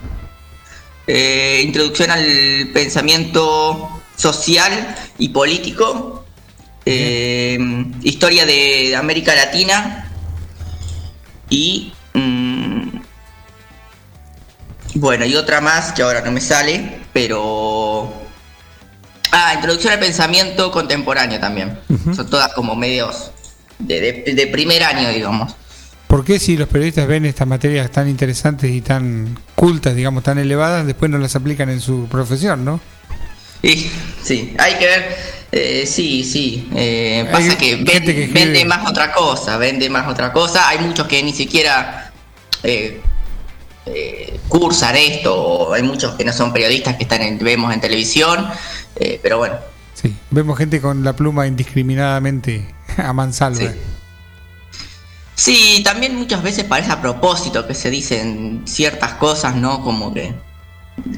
eh, 1.07 1.62
introducción 1.63 2.12
al 2.12 2.69
pensamiento 2.74 3.89
social 4.15 4.95
y 5.17 5.29
político, 5.29 6.25
eh, 6.86 7.57
historia 8.03 8.45
de 8.45 8.95
América 8.95 9.36
Latina 9.36 10.09
y 11.50 11.93
mm, 12.13 13.00
bueno 14.95 15.25
y 15.25 15.36
otra 15.36 15.62
más 15.62 15.91
que 15.93 16.01
ahora 16.01 16.21
no 16.21 16.31
me 16.31 16.41
sale, 16.41 17.00
pero 17.13 18.13
ah, 19.38 19.53
introducción 19.56 19.94
al 19.94 20.00
pensamiento 20.00 20.72
contemporáneo 20.72 21.39
también. 21.39 21.79
Son 22.15 22.29
todas 22.29 22.53
como 22.53 22.75
medios 22.75 23.32
de, 23.79 24.00
de- 24.25 24.34
de 24.34 24.48
primer 24.48 24.84
año, 24.84 25.10
digamos. 25.10 25.53
¿Por 26.08 26.24
qué 26.24 26.39
si 26.39 26.56
los 26.58 26.67
periodistas 26.70 27.06
ven 27.08 27.25
estas 27.25 27.48
materias 27.48 27.91
tan 27.91 28.08
interesantes 28.10 28.72
y 28.72 28.82
tan 28.82 29.38
cultas, 29.56 29.94
digamos, 29.96 30.24
tan 30.24 30.38
elevadas, 30.38 30.86
después 30.86 31.12
no 31.12 31.17
las 31.17 31.36
aplican 31.36 31.70
en 31.70 31.82
su 31.82 32.08
profesión, 32.08 32.63
no? 32.63 32.79
Y, 33.62 33.89
sí, 34.24 34.56
hay 34.58 34.75
que 34.75 34.86
ver. 34.86 35.17
eh, 35.51 35.86
sí, 35.86 36.24
sí. 36.24 36.70
eh, 36.75 37.25
Hay 37.27 37.32
pasa 37.34 37.58
que, 37.58 37.65
gente 37.77 37.91
ven- 37.91 38.03
que 38.06 38.24
escribe- 38.25 38.34
vende 38.34 38.65
más 38.65 38.89
otra 38.89 39.12
cosa, 39.12 39.58
vende 39.58 39.89
más 39.89 40.08
otra 40.08 40.32
cosa. 40.32 40.70
Hay 40.70 40.79
muchos 40.79 41.08
que 41.08 41.22
ni 41.24 41.34
siquiera 41.34 42.12
eh, 42.63 43.01
eh, 43.86 44.39
cursan 44.48 44.96
esto, 44.96 45.74
hay 45.74 45.84
muchos 45.84 46.15
que 46.15 46.24
no 46.25 46.34
son 46.34 46.51
periodistas 46.53 46.96
que 46.98 47.03
están 47.03 47.22
en- 47.22 47.38
vemos 47.39 47.74
en 47.74 47.79
televisión, 47.82 48.48
eh, 49.00 49.20
pero 49.22 49.38
bueno. 49.38 49.56
Sí. 49.94 50.16
Vemos 50.32 50.58
gente 50.58 50.80
con 50.82 51.04
la 51.04 51.13
pluma 51.16 51.48
indiscriminadamente 51.48 52.74
a 52.98 53.13
mansalva. 53.13 53.60
Sí. 53.60 53.70
Sí, 55.36 55.82
también 55.84 56.16
muchas 56.16 56.42
veces 56.42 56.63
parece 56.63 56.92
a 56.92 57.01
propósito 57.01 57.68
que 57.68 57.75
se 57.75 57.89
dicen 57.92 58.63
ciertas 58.66 59.13
cosas, 59.13 59.56
¿no? 59.56 59.84
Como 59.84 60.12
que 60.13 60.34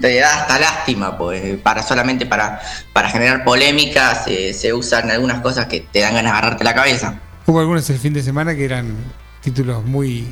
te 0.01 0.19
da 0.19 0.41
hasta 0.41 0.59
lástima, 0.59 1.17
pues, 1.17 1.57
para 1.59 1.83
solamente 1.83 2.25
para, 2.25 2.59
para 2.91 3.09
generar 3.09 3.45
polémicas 3.45 4.27
eh, 4.27 4.53
se 4.53 4.73
usan 4.73 5.09
algunas 5.09 5.39
cosas 5.39 5.67
que 5.67 5.79
te 5.81 6.01
dan 6.01 6.15
ganas 6.15 6.33
de 6.33 6.37
agarrarte 6.37 6.63
la 6.65 6.75
cabeza. 6.75 7.19
Hubo 7.45 7.61
algunos 7.61 7.89
el 7.89 7.97
fin 7.97 8.13
de 8.13 8.21
semana 8.21 8.55
que 8.55 8.65
eran 8.65 8.93
títulos 9.41 9.85
muy 9.85 10.27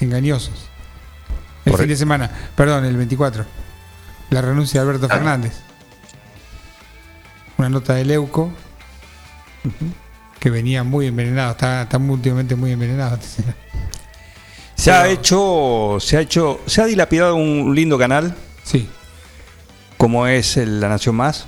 engañosos. 0.00 0.54
El 1.66 1.72
Por- 1.72 1.80
fin 1.80 1.88
de 1.90 1.96
semana, 1.96 2.30
perdón, 2.56 2.86
el 2.86 2.96
24. 2.96 3.44
La 4.30 4.40
renuncia 4.40 4.80
de 4.82 4.88
Alberto. 4.88 5.08
Fernández. 5.08 5.52
Una 7.58 7.68
nota 7.68 7.94
de 7.94 8.04
Leuco 8.04 8.52
que 10.38 10.50
venía 10.50 10.84
muy 10.84 11.06
envenenado, 11.06 11.52
está, 11.52 11.82
está 11.82 11.98
últimamente 11.98 12.54
muy 12.54 12.72
envenenado. 12.72 13.18
Se 14.74 14.92
ha 14.92 15.08
hecho. 15.08 15.96
Se 16.00 16.16
ha 16.16 16.20
hecho. 16.20 16.60
Se 16.66 16.82
ha 16.82 16.86
dilapidado 16.86 17.34
un 17.34 17.74
lindo 17.74 17.98
canal. 17.98 18.36
Sí, 18.62 18.88
como 19.96 20.26
es 20.26 20.56
el 20.56 20.80
La 20.80 20.88
Nación 20.88 21.16
Más, 21.16 21.46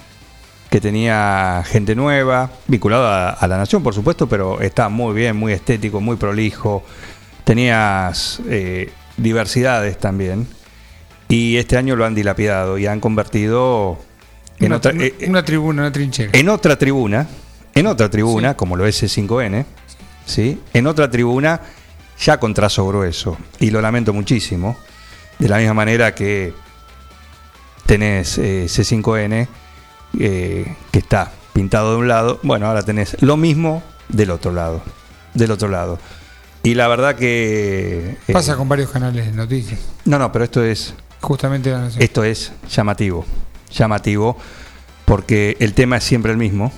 que 0.71 0.81
tenía 0.81 1.63
gente 1.67 1.95
nueva, 1.95 2.51
vinculada 2.67 3.31
a, 3.31 3.33
a 3.33 3.47
La 3.47 3.59
Nación, 3.59 3.83
por 3.83 3.95
supuesto, 3.95 4.29
pero 4.29 4.61
está 4.61 4.89
muy 4.89 5.15
bien, 5.15 5.37
muy 5.37 5.53
estético, 5.53 6.01
muy 6.01 6.17
prolijo. 6.17 6.85
Tenías 7.45 8.41
eh, 8.49 8.91
diversidades 9.17 9.99
también. 9.99 10.47
Y 11.29 11.57
este 11.59 11.77
año 11.77 11.95
lo 11.95 12.07
han 12.07 12.15
dilapidado 12.15 12.79
y 12.79 12.87
han 12.87 13.01
convertido 13.01 13.99
en 14.61 14.67
una, 14.67 14.77
otra, 14.77 14.93
una- 14.93 15.05
eh, 15.05 15.15
una 15.29 15.45
tribuna, 15.45 15.83
una 15.83 15.93
trinchera. 15.93 16.31
en 16.33 16.49
otra 16.49 16.77
tribuna, 16.77 17.27
en 17.75 17.87
otra 17.87 18.09
tribuna, 18.11 18.51
Sí. 18.51 18.57
como 18.57 18.77
lo 18.77 18.87
es 18.87 19.03
el 19.03 19.09
5N, 19.09 19.65
¿sí? 20.27 20.61
en 20.73 20.87
otra 20.87 21.11
tribuna 21.11 21.61
ya 22.21 22.39
con 22.41 22.53
trazo 22.55 22.87
grueso. 22.87 23.37
Y 23.61 23.71
lo 23.71 23.81
lamento 23.81 24.13
muchísimo. 24.13 24.77
De 25.39 25.49
la 25.49 25.59
misma 25.59 25.75
manera 25.75 26.15
que 26.15 26.53
tenés 27.87 28.39
eh, 28.39 28.67
C5N, 28.69 29.47
eh, 30.19 30.77
que 30.91 30.99
está 30.99 31.31
pintado 31.53 31.93
de 31.93 31.97
un 31.99 32.09
lado, 32.09 32.41
bueno, 32.43 32.67
ahora 32.67 32.83
tenés 32.83 33.17
lo 33.23 33.37
mismo 33.37 33.83
del 34.09 34.31
otro 34.31 34.53
lado. 34.53 34.83
Del 35.35 35.51
otro 35.53 35.69
lado. 35.69 35.99
Y 36.65 36.75
la 36.75 36.89
verdad 36.89 37.15
que... 37.15 38.17
eh, 38.27 38.33
Pasa 38.33 38.57
con 38.57 38.69
varios 38.69 38.91
canales 38.91 39.27
de 39.27 39.33
noticias. 39.33 39.79
No, 40.05 40.19
no, 40.19 40.33
pero 40.33 40.45
esto 40.45 40.63
es 40.65 40.95
Justamente 41.21 41.71
la 41.71 41.89
esto 41.99 42.23
es 42.25 42.53
llamativo, 42.71 43.25
llamativo, 43.71 44.37
porque 45.05 45.57
el 45.61 45.75
tema 45.75 45.97
es 45.99 46.05
siempre 46.05 46.33
el 46.33 46.39
mismo. 46.39 46.73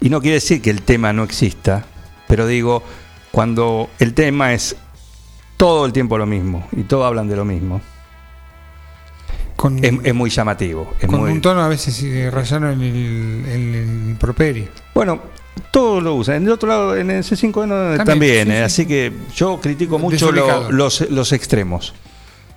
Y 0.00 0.10
no 0.10 0.20
quiere 0.20 0.34
decir 0.34 0.60
que 0.60 0.70
el 0.70 0.82
tema 0.82 1.12
no 1.12 1.22
exista, 1.24 1.84
pero 2.28 2.46
digo, 2.46 2.82
cuando 3.30 3.88
el 3.98 4.12
tema 4.14 4.52
es 4.52 4.76
todo 5.56 5.86
el 5.86 5.92
tiempo 5.92 6.18
lo 6.18 6.26
mismo 6.26 6.66
y 6.76 6.82
todos 6.82 7.06
hablan 7.06 7.28
de 7.28 7.36
lo 7.36 7.44
mismo. 7.44 7.80
Con- 9.56 9.82
es, 9.84 9.92
es 10.02 10.14
muy 10.14 10.30
llamativo. 10.30 10.92
es 11.00 11.06
Con 11.08 11.20
muy- 11.20 11.30
un 11.32 11.40
tono 11.40 11.60
a 11.62 11.68
veces 11.68 12.02
eh, 12.02 12.30
rayano 12.30 12.70
en 12.70 12.82
el, 12.82 13.44
en 13.48 13.74
el 13.74 14.08
improperio. 14.10 14.66
Bueno, 14.94 15.20
todos 15.70 16.02
lo 16.02 16.16
usan. 16.16 16.36
En 16.36 16.42
el 16.44 16.50
otro 16.50 16.68
lado, 16.68 16.96
en 16.96 17.10
el 17.10 17.22
C5N 17.22 17.96
también, 17.96 18.04
También, 18.04 18.46
sí, 18.48 18.52
eh, 18.52 18.56
sí. 18.56 18.62
así 18.62 18.86
que 18.86 19.12
yo 19.34 19.60
critico 19.60 19.98
mucho 19.98 20.32
lo- 20.32 20.70
los, 20.72 21.08
los 21.10 21.32
extremos. 21.32 21.94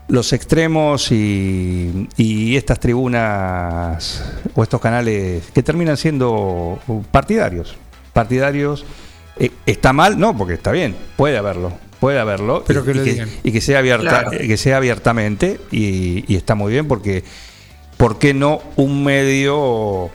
Los 0.10 0.32
extremos 0.32 1.12
y, 1.12 2.08
y 2.16 2.56
estas 2.56 2.80
tribunas 2.80 4.24
o 4.56 4.64
estos 4.64 4.80
canales 4.80 5.44
que 5.54 5.62
terminan 5.64 5.98
siendo 5.98 6.80
partidarios. 7.12 7.76
Partidarios. 8.14 8.86
eh, 9.38 9.52
¿Está 9.66 9.92
mal? 9.92 10.18
No, 10.18 10.36
porque 10.38 10.54
está 10.54 10.72
bien. 10.72 10.96
Puede 11.18 11.38
haberlo. 11.38 11.74
Puede 12.00 12.20
haberlo. 12.20 12.64
Pero 12.66 12.82
y, 12.82 12.86
que 12.86 12.92
y 12.92 12.94
lo 12.94 13.04
digan. 13.04 13.30
y 13.44 13.52
que 13.52 13.60
sea 13.62 13.80
abierta, 13.80 14.10
Claro. 14.10 14.32
eh, 14.32 14.48
que 14.48 14.56
sea 14.58 14.78
abiertamente 14.78 15.60
y, 15.72 16.24
y 16.32 16.38
está 16.38 16.56
muy 16.56 16.72
bien 16.72 16.88
porque 16.88 17.24
¿por 17.98 18.18
qué 18.18 18.34
no 18.34 18.62
un 18.78 19.04
medio 19.04 20.10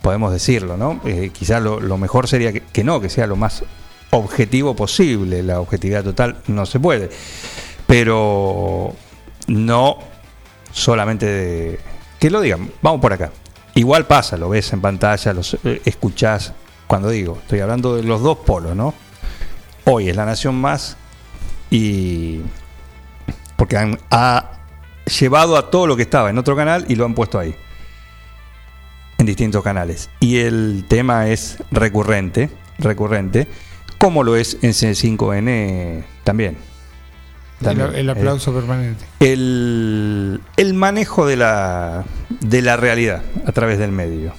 podemos 0.00 0.32
decirlo, 0.32 0.76
¿no? 0.76 1.00
Eh, 1.04 1.30
quizás 1.32 1.62
lo, 1.62 1.78
lo 1.78 1.98
mejor 1.98 2.26
sería 2.26 2.52
que, 2.52 2.62
que 2.62 2.82
no, 2.82 3.00
que 3.00 3.08
sea 3.10 3.28
lo 3.28 3.36
más 3.36 3.62
objetivo 4.10 4.74
posible. 4.74 5.42
La 5.44 5.60
objetividad 5.60 6.02
total 6.02 6.36
no 6.48 6.66
se 6.66 6.80
puede. 6.80 7.10
Pero 7.92 8.96
no 9.48 9.98
solamente 10.72 11.26
de... 11.26 11.80
Que 12.18 12.30
lo 12.30 12.40
digan, 12.40 12.70
vamos 12.80 13.02
por 13.02 13.12
acá. 13.12 13.32
Igual 13.74 14.06
pasa, 14.06 14.38
lo 14.38 14.48
ves 14.48 14.72
en 14.72 14.80
pantalla, 14.80 15.34
lo 15.34 15.42
escuchás. 15.84 16.54
Cuando 16.86 17.10
digo, 17.10 17.36
estoy 17.42 17.60
hablando 17.60 17.94
de 17.94 18.02
los 18.02 18.22
dos 18.22 18.38
polos, 18.38 18.74
¿no? 18.74 18.94
Hoy 19.84 20.08
es 20.08 20.16
la 20.16 20.24
nación 20.24 20.54
más 20.54 20.96
y... 21.70 22.40
Porque 23.56 23.76
han, 23.76 23.98
ha 24.10 24.52
llevado 25.20 25.58
a 25.58 25.68
todo 25.70 25.86
lo 25.86 25.94
que 25.94 26.04
estaba 26.04 26.30
en 26.30 26.38
otro 26.38 26.56
canal 26.56 26.86
y 26.88 26.94
lo 26.94 27.04
han 27.04 27.14
puesto 27.14 27.38
ahí 27.38 27.54
en 29.18 29.26
distintos 29.26 29.62
canales. 29.62 30.08
Y 30.18 30.38
el 30.38 30.86
tema 30.88 31.28
es 31.28 31.58
recurrente, 31.70 32.48
recurrente, 32.78 33.48
como 33.98 34.22
lo 34.22 34.34
es 34.34 34.56
en 34.62 34.70
C5N 34.70 36.04
también. 36.24 36.71
El, 37.70 37.78
También. 37.78 38.00
el 38.00 38.10
aplauso 38.10 38.52
permanente. 38.52 39.04
Eh, 39.20 39.32
el, 39.32 40.40
el 40.56 40.74
manejo 40.74 41.26
de 41.26 41.36
la, 41.36 42.04
de 42.40 42.62
la 42.62 42.76
realidad 42.76 43.22
a 43.46 43.52
través 43.52 43.78
del 43.78 43.92
medio. 43.92 44.34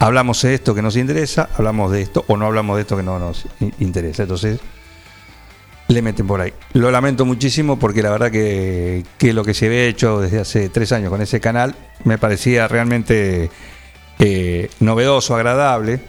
Hablamos 0.00 0.42
de 0.42 0.54
esto 0.54 0.74
que 0.74 0.82
nos 0.82 0.96
interesa, 0.96 1.48
hablamos 1.56 1.90
de 1.90 2.02
esto 2.02 2.24
o 2.28 2.36
no 2.36 2.46
hablamos 2.46 2.76
de 2.76 2.82
esto 2.82 2.96
que 2.96 3.02
no 3.02 3.18
nos 3.18 3.46
interesa. 3.80 4.22
Entonces, 4.22 4.60
le 5.88 6.02
meten 6.02 6.26
por 6.26 6.40
ahí. 6.40 6.52
Lo 6.74 6.90
lamento 6.90 7.24
muchísimo 7.24 7.78
porque 7.78 8.02
la 8.02 8.10
verdad 8.10 8.30
que, 8.30 9.04
que 9.18 9.32
lo 9.32 9.44
que 9.44 9.54
se 9.54 9.66
había 9.66 9.84
hecho 9.84 10.20
desde 10.20 10.38
hace 10.38 10.68
tres 10.68 10.92
años 10.92 11.10
con 11.10 11.20
ese 11.20 11.40
canal 11.40 11.74
me 12.04 12.16
parecía 12.18 12.68
realmente 12.68 13.50
eh, 14.20 14.70
novedoso, 14.80 15.34
agradable. 15.34 16.00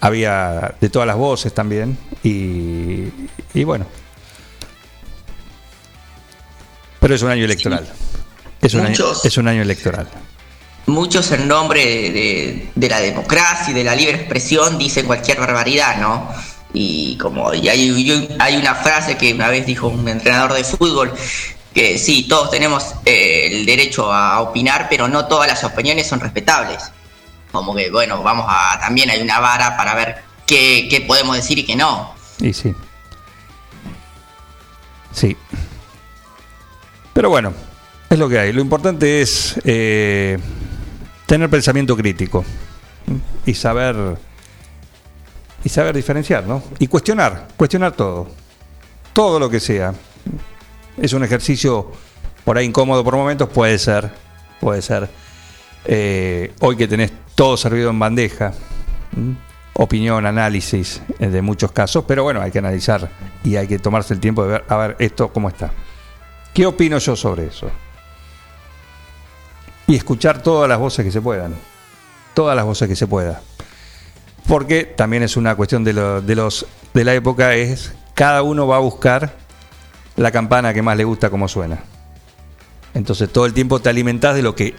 Había 0.00 0.74
de 0.80 0.88
todas 0.88 1.06
las 1.06 1.16
voces 1.16 1.52
también. 1.54 1.96
Y, 2.24 3.04
y 3.54 3.64
bueno. 3.64 3.86
Pero 7.02 7.16
es 7.16 7.22
un 7.22 7.30
año 7.30 7.44
electoral. 7.44 7.84
Es 8.60 8.74
un, 8.74 8.82
año, 8.82 8.90
Muchos. 8.90 9.24
es 9.24 9.36
un 9.36 9.48
año 9.48 9.60
electoral. 9.60 10.06
Muchos 10.86 11.32
en 11.32 11.48
nombre 11.48 12.70
de, 12.76 12.88
la 12.88 13.00
democracia 13.00 13.72
y 13.72 13.74
de 13.74 13.82
la 13.82 13.96
libre 13.96 14.18
expresión 14.18 14.78
dicen 14.78 15.04
cualquier 15.04 15.40
barbaridad, 15.40 15.96
¿no? 15.96 16.28
Y 16.72 17.18
como 17.18 17.52
y 17.54 17.68
hay, 17.68 17.90
y 17.90 18.28
hay 18.38 18.56
una 18.56 18.76
frase 18.76 19.16
que 19.16 19.34
una 19.34 19.48
vez 19.48 19.66
dijo 19.66 19.88
un 19.88 20.08
entrenador 20.08 20.52
de 20.52 20.62
fútbol, 20.62 21.12
que 21.74 21.98
sí, 21.98 22.28
todos 22.28 22.52
tenemos 22.52 22.94
eh, 23.04 23.48
el 23.50 23.66
derecho 23.66 24.12
a 24.12 24.40
opinar, 24.40 24.86
pero 24.88 25.08
no 25.08 25.26
todas 25.26 25.48
las 25.48 25.64
opiniones 25.64 26.06
son 26.06 26.20
respetables. 26.20 26.84
Como 27.50 27.74
que, 27.74 27.90
bueno, 27.90 28.22
vamos 28.22 28.46
a, 28.48 28.78
también 28.80 29.10
hay 29.10 29.20
una 29.20 29.40
vara 29.40 29.76
para 29.76 29.96
ver 29.96 30.22
qué, 30.46 30.86
qué 30.88 31.00
podemos 31.00 31.34
decir 31.34 31.58
y 31.58 31.64
qué 31.64 31.74
no. 31.74 32.14
Y 32.38 32.52
sí. 32.52 32.72
Sí. 35.12 35.36
Pero 37.12 37.28
bueno, 37.28 37.52
es 38.08 38.18
lo 38.18 38.28
que 38.28 38.38
hay. 38.38 38.52
Lo 38.52 38.60
importante 38.60 39.20
es 39.20 39.60
eh, 39.64 40.38
tener 41.26 41.48
pensamiento 41.50 41.96
crítico 41.96 42.44
y 43.46 43.54
saber 43.54 43.96
y 45.64 45.68
saber 45.68 45.94
diferenciar, 45.94 46.44
¿no? 46.44 46.62
Y 46.78 46.88
cuestionar, 46.88 47.48
cuestionar 47.56 47.92
todo, 47.92 48.28
todo 49.12 49.38
lo 49.38 49.48
que 49.48 49.60
sea. 49.60 49.94
Es 51.00 51.12
un 51.12 51.22
ejercicio 51.22 51.92
por 52.44 52.58
ahí 52.58 52.66
incómodo 52.66 53.04
por 53.04 53.16
momentos, 53.16 53.48
puede 53.48 53.78
ser, 53.78 54.10
puede 54.60 54.82
ser. 54.82 55.08
Eh, 55.84 56.52
hoy 56.60 56.76
que 56.76 56.88
tenés 56.88 57.12
todo 57.34 57.56
servido 57.56 57.90
en 57.90 57.98
bandeja, 57.98 58.52
opinión, 59.74 60.26
análisis 60.26 61.00
eh, 61.18 61.28
de 61.28 61.42
muchos 61.42 61.72
casos, 61.72 62.04
pero 62.06 62.24
bueno, 62.24 62.40
hay 62.40 62.50
que 62.50 62.58
analizar 62.58 63.08
y 63.44 63.56
hay 63.56 63.66
que 63.66 63.78
tomarse 63.78 64.14
el 64.14 64.20
tiempo 64.20 64.44
de 64.44 64.50
ver, 64.52 64.64
a 64.68 64.76
ver, 64.76 64.96
esto 64.98 65.32
cómo 65.32 65.48
está. 65.48 65.72
¿Qué 66.54 66.66
opino 66.66 66.98
yo 66.98 67.16
sobre 67.16 67.46
eso? 67.46 67.70
Y 69.86 69.96
escuchar 69.96 70.42
todas 70.42 70.68
las 70.68 70.78
voces 70.78 71.04
que 71.04 71.10
se 71.12 71.20
puedan, 71.20 71.54
todas 72.34 72.54
las 72.56 72.64
voces 72.64 72.88
que 72.88 72.96
se 72.96 73.06
pueda. 73.06 73.40
Porque 74.46 74.84
también 74.84 75.22
es 75.22 75.36
una 75.36 75.54
cuestión 75.54 75.84
de, 75.84 75.92
lo- 75.92 76.20
de 76.20 76.34
los 76.34 76.66
de 76.94 77.04
la 77.04 77.14
época, 77.14 77.54
es 77.54 77.92
cada 78.14 78.42
uno 78.42 78.66
va 78.66 78.76
a 78.76 78.80
buscar 78.80 79.34
la 80.16 80.30
campana 80.30 80.74
que 80.74 80.82
más 80.82 80.96
le 80.96 81.04
gusta 81.04 81.30
como 81.30 81.48
suena. 81.48 81.78
Entonces 82.94 83.32
todo 83.32 83.46
el 83.46 83.54
tiempo 83.54 83.80
te 83.80 83.88
alimentás 83.88 84.34
de 84.34 84.42
lo 84.42 84.54
que 84.54 84.74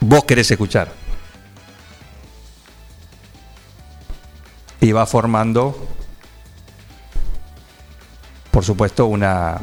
vos 0.00 0.24
querés 0.24 0.50
escuchar. 0.50 0.92
Y 4.80 4.92
va 4.92 5.06
formando, 5.06 5.76
por 8.52 8.64
supuesto, 8.64 9.06
una, 9.06 9.58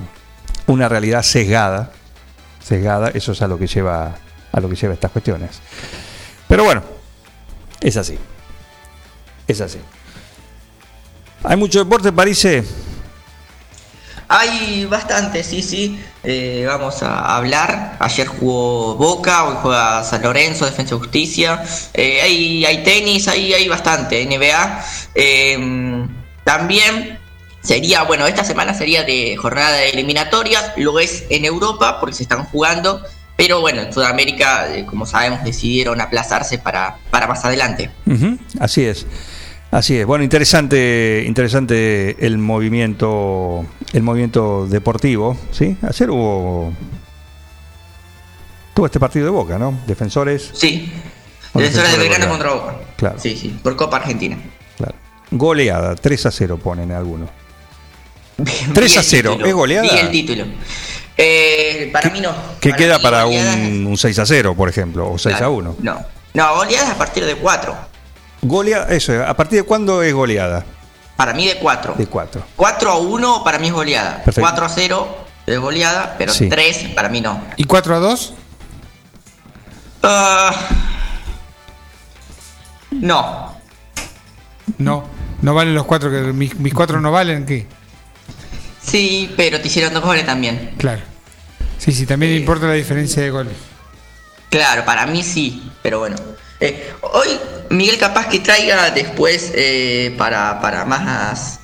una 0.68 0.90
realidad 0.90 1.24
sesgada. 1.24 1.92
Sesgada, 2.64 3.10
eso 3.10 3.34
es 3.34 3.42
a 3.42 3.48
lo 3.48 3.58
que 3.58 3.68
lleva 3.68 4.16
a 4.54 4.62
lo 4.62 4.70
que 4.70 4.76
lleva 4.76 4.94
estas 4.94 5.12
cuestiones. 5.12 5.60
Pero 6.48 6.64
bueno, 6.64 6.84
es 7.82 7.98
así. 7.98 8.18
Es 9.48 9.60
así. 9.60 9.80
Hay 11.44 11.58
mucho 11.58 11.80
deporte, 11.80 12.12
París. 12.12 12.48
Hay 14.30 14.86
bastante, 14.86 15.44
sí, 15.44 15.62
sí. 15.62 16.00
Eh, 16.24 16.64
vamos 16.68 17.04
a 17.04 17.36
hablar. 17.36 17.98
Ayer 18.00 18.28
jugó 18.28 18.96
Boca, 18.96 19.44
hoy 19.46 19.56
juega 19.62 20.04
San 20.04 20.22
Lorenzo, 20.22 20.66
Defensa 20.66 20.96
y 20.96 21.00
Justicia. 21.00 21.64
Eh, 21.94 22.22
hay, 22.22 22.66
hay 22.66 22.84
tenis, 22.84 23.28
hay, 23.28 23.54
hay 23.54 23.68
bastante. 23.68 24.26
NBA. 24.26 24.86
Eh, 25.16 26.08
también 26.46 27.20
sería, 27.64 28.04
bueno, 28.04 28.28
esta 28.28 28.44
semana 28.44 28.74
sería 28.76 29.04
de 29.04 29.36
jornada 29.38 29.72
de 29.78 29.90
eliminatorias. 29.90 30.74
Lo 30.78 31.00
es 31.00 31.24
en 31.30 31.46
Europa 31.46 32.00
porque 32.00 32.16
se 32.16 32.24
están 32.24 32.44
jugando. 32.46 33.02
Pero 33.36 33.62
bueno, 33.62 33.82
en 33.82 33.92
Sudamérica, 33.92 34.76
eh, 34.76 34.86
como 34.86 35.08
sabemos, 35.08 35.44
decidieron 35.44 36.00
aplazarse 36.02 36.60
para, 36.60 36.98
para 37.10 37.26
más 37.26 37.44
adelante. 37.46 37.90
Así 38.60 38.84
es. 38.86 39.08
Así 39.72 39.98
es. 39.98 40.06
Bueno, 40.06 40.24
interesante, 40.24 41.24
interesante 41.26 42.16
el 42.24 42.38
movimiento, 42.38 43.66
el 43.92 44.04
movimiento 44.04 44.68
deportivo, 44.68 45.36
¿sí? 45.52 45.76
Ayer 45.82 46.12
hubo 46.12 46.72
tuvo 48.76 48.86
este 48.86 49.00
partido 49.00 49.26
de 49.26 49.32
Boca, 49.32 49.58
¿no? 49.58 49.80
Defensores, 49.88 50.52
Sí. 50.54 50.92
Defensores 51.56 51.92
de 51.92 51.98
Belgrano. 51.98 52.30
contra 52.30 52.52
Boca. 52.54 52.76
Claro. 52.98 53.20
Sí, 53.20 53.36
sí. 53.36 53.60
Por 53.64 53.76
Copa 53.76 53.98
Argentina. 53.98 54.38
claro. 54.78 54.94
Goleada, 55.32 55.96
3 55.96 56.26
a 56.28 56.32
0 56.32 56.60
ponen 56.64 56.92
algunos. 56.92 57.30
Bien, 58.38 58.74
3 58.74 58.98
a 58.98 59.00
vi 59.02 59.06
el 59.06 59.10
0, 59.12 59.30
título, 59.32 59.48
¿es 59.48 59.54
goleada? 59.54 59.90
vi 59.92 59.98
el 60.00 60.12
título. 60.12 60.46
Eh, 61.18 61.90
para 61.94 62.10
mí 62.10 62.20
no. 62.22 62.34
¿Qué 62.60 62.74
queda 62.74 62.98
mí 62.98 63.04
para 63.04 63.26
un, 63.28 63.86
un 63.88 63.98
6 63.98 64.18
a 64.20 64.26
0, 64.26 64.56
por 64.56 64.68
ejemplo? 64.70 65.12
O 65.12 65.18
6 65.18 65.36
a 65.36 65.38
Claro, 65.38 65.54
1. 65.54 65.76
No. 65.80 66.00
No, 66.34 66.56
goleada 66.56 66.88
es 66.88 66.92
a 66.92 66.98
partir 66.98 67.26
de 67.26 67.36
4. 67.36 67.76
Goleada, 68.42 68.88
eso, 68.94 69.24
¿a 69.24 69.34
partir 69.36 69.60
de 69.60 69.64
cuándo 69.66 70.02
es 70.02 70.14
goleada? 70.14 70.66
Para 71.16 71.34
mí 71.34 71.46
de 71.48 71.58
4. 71.60 71.94
De 71.98 72.08
4. 72.08 72.44
4 72.56 72.92
a 72.92 72.98
1 72.98 73.44
para 73.44 73.60
mí 73.60 73.68
es 73.68 73.74
goleada. 73.74 74.16
Perfecto. 74.24 74.42
4 74.42 74.66
a 74.66 74.70
0 74.70 75.18
es 75.46 75.60
goleada, 75.60 76.16
pero 76.18 76.34
Sí. 76.34 76.50
3 76.50 76.90
para 76.96 77.10
mí 77.10 77.22
no. 77.22 77.40
¿Y 77.56 77.66
4 77.66 77.96
a 77.96 78.00
2? 78.00 78.34
Ah, 80.02 80.56
no. 82.92 83.56
No. 84.78 85.04
No 85.42 85.54
valen 85.54 85.76
los 85.76 85.86
4 85.86 86.10
que 86.10 86.18
mis, 86.34 86.56
mis 86.60 86.74
4 86.74 87.00
no 87.02 87.12
valen, 87.12 87.46
¿qué? 87.46 87.68
Sí, 88.86 89.34
pero 89.38 89.60
te 89.60 89.68
hicieron 89.68 89.94
dos 89.94 90.04
goles 90.04 90.26
también. 90.26 90.74
Claro. 90.78 91.02
Sí, 91.78 91.92
sí, 91.92 92.06
también 92.06 92.34
importa 92.34 92.68
la 92.68 92.74
diferencia 92.74 93.22
de 93.24 93.30
goles. 93.30 93.54
Claro, 94.50 94.86
para 94.86 95.06
mí 95.06 95.24
sí, 95.24 95.72
pero 95.82 96.00
bueno. 96.00 96.16
Eh, 96.60 96.94
hoy 97.02 97.28
Miguel 97.70 97.98
capaz 97.98 98.28
que 98.28 98.40
traiga 98.40 98.92
después 98.92 99.52
eh, 99.56 100.14
para, 100.18 100.62
para 100.62 100.86
más 100.86 101.60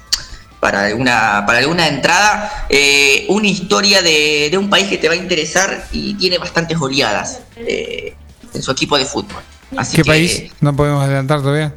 para 0.60 0.86
alguna, 0.86 1.44
para 1.46 1.60
alguna 1.60 1.88
entrada, 1.88 2.66
eh, 2.70 3.26
una 3.30 3.48
historia 3.48 4.02
de, 4.02 4.50
de 4.52 4.58
un 4.58 4.70
país 4.70 4.88
que 4.88 4.98
te 4.98 5.08
va 5.08 5.14
a 5.14 5.18
interesar 5.18 5.88
y 5.92 6.16
tiene 6.16 6.38
bastantes 6.38 6.78
goleadas 6.78 7.42
eh, 7.56 8.14
en 8.54 8.62
su 8.62 8.72
equipo 8.72 8.98
de 8.98 9.06
fútbol. 9.06 9.42
Así 9.78 9.96
¿Qué 9.98 10.04
que, 10.04 10.08
país? 10.08 10.44
No 10.60 10.76
podemos 10.76 11.04
adelantar 11.04 11.42
todavía. 11.42 11.76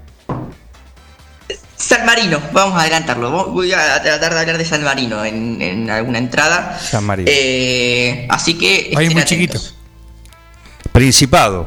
San 1.82 2.06
Marino, 2.06 2.40
vamos 2.52 2.78
a 2.78 2.82
adelantarlo. 2.82 3.30
Voy 3.50 3.72
a 3.72 4.00
tratar 4.02 4.32
de 4.34 4.40
hablar 4.40 4.56
de 4.58 4.64
San 4.64 4.84
Marino 4.84 5.24
en, 5.24 5.60
en 5.60 5.90
alguna 5.90 6.18
entrada. 6.18 6.78
San 6.78 7.02
Marino. 7.04 7.28
Eh, 7.32 8.26
así 8.30 8.54
que. 8.56 8.90
País 8.94 9.08
estén 9.08 9.12
muy 9.14 9.22
atentos. 9.22 9.62
chiquito. 9.62 10.90
Principado. 10.92 11.66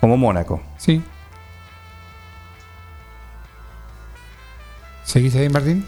Como 0.00 0.16
Mónaco. 0.16 0.60
Sí. 0.76 1.00
¿Seguís 5.04 5.34
ahí, 5.36 5.48
Martín? 5.48 5.84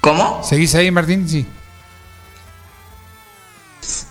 ¿Cómo? 0.00 0.42
¿Seguís 0.42 0.74
ahí, 0.76 0.90
Martín? 0.90 1.28
Sí. 1.28 1.44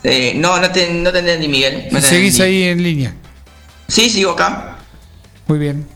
Eh, 0.03 0.33
no, 0.35 0.59
no 0.59 0.71
te, 0.71 0.93
no 0.93 1.11
te 1.11 1.19
entendí, 1.19 1.47
Miguel. 1.47 1.87
No 1.91 1.99
te 1.99 2.05
¿Seguís 2.05 2.35
entendí. 2.35 2.63
ahí 2.63 2.69
en 2.69 2.83
línea? 2.83 3.15
Sí, 3.87 4.09
sigo 4.09 4.31
acá. 4.31 4.77
Muy 5.47 5.57
bien. 5.59 5.94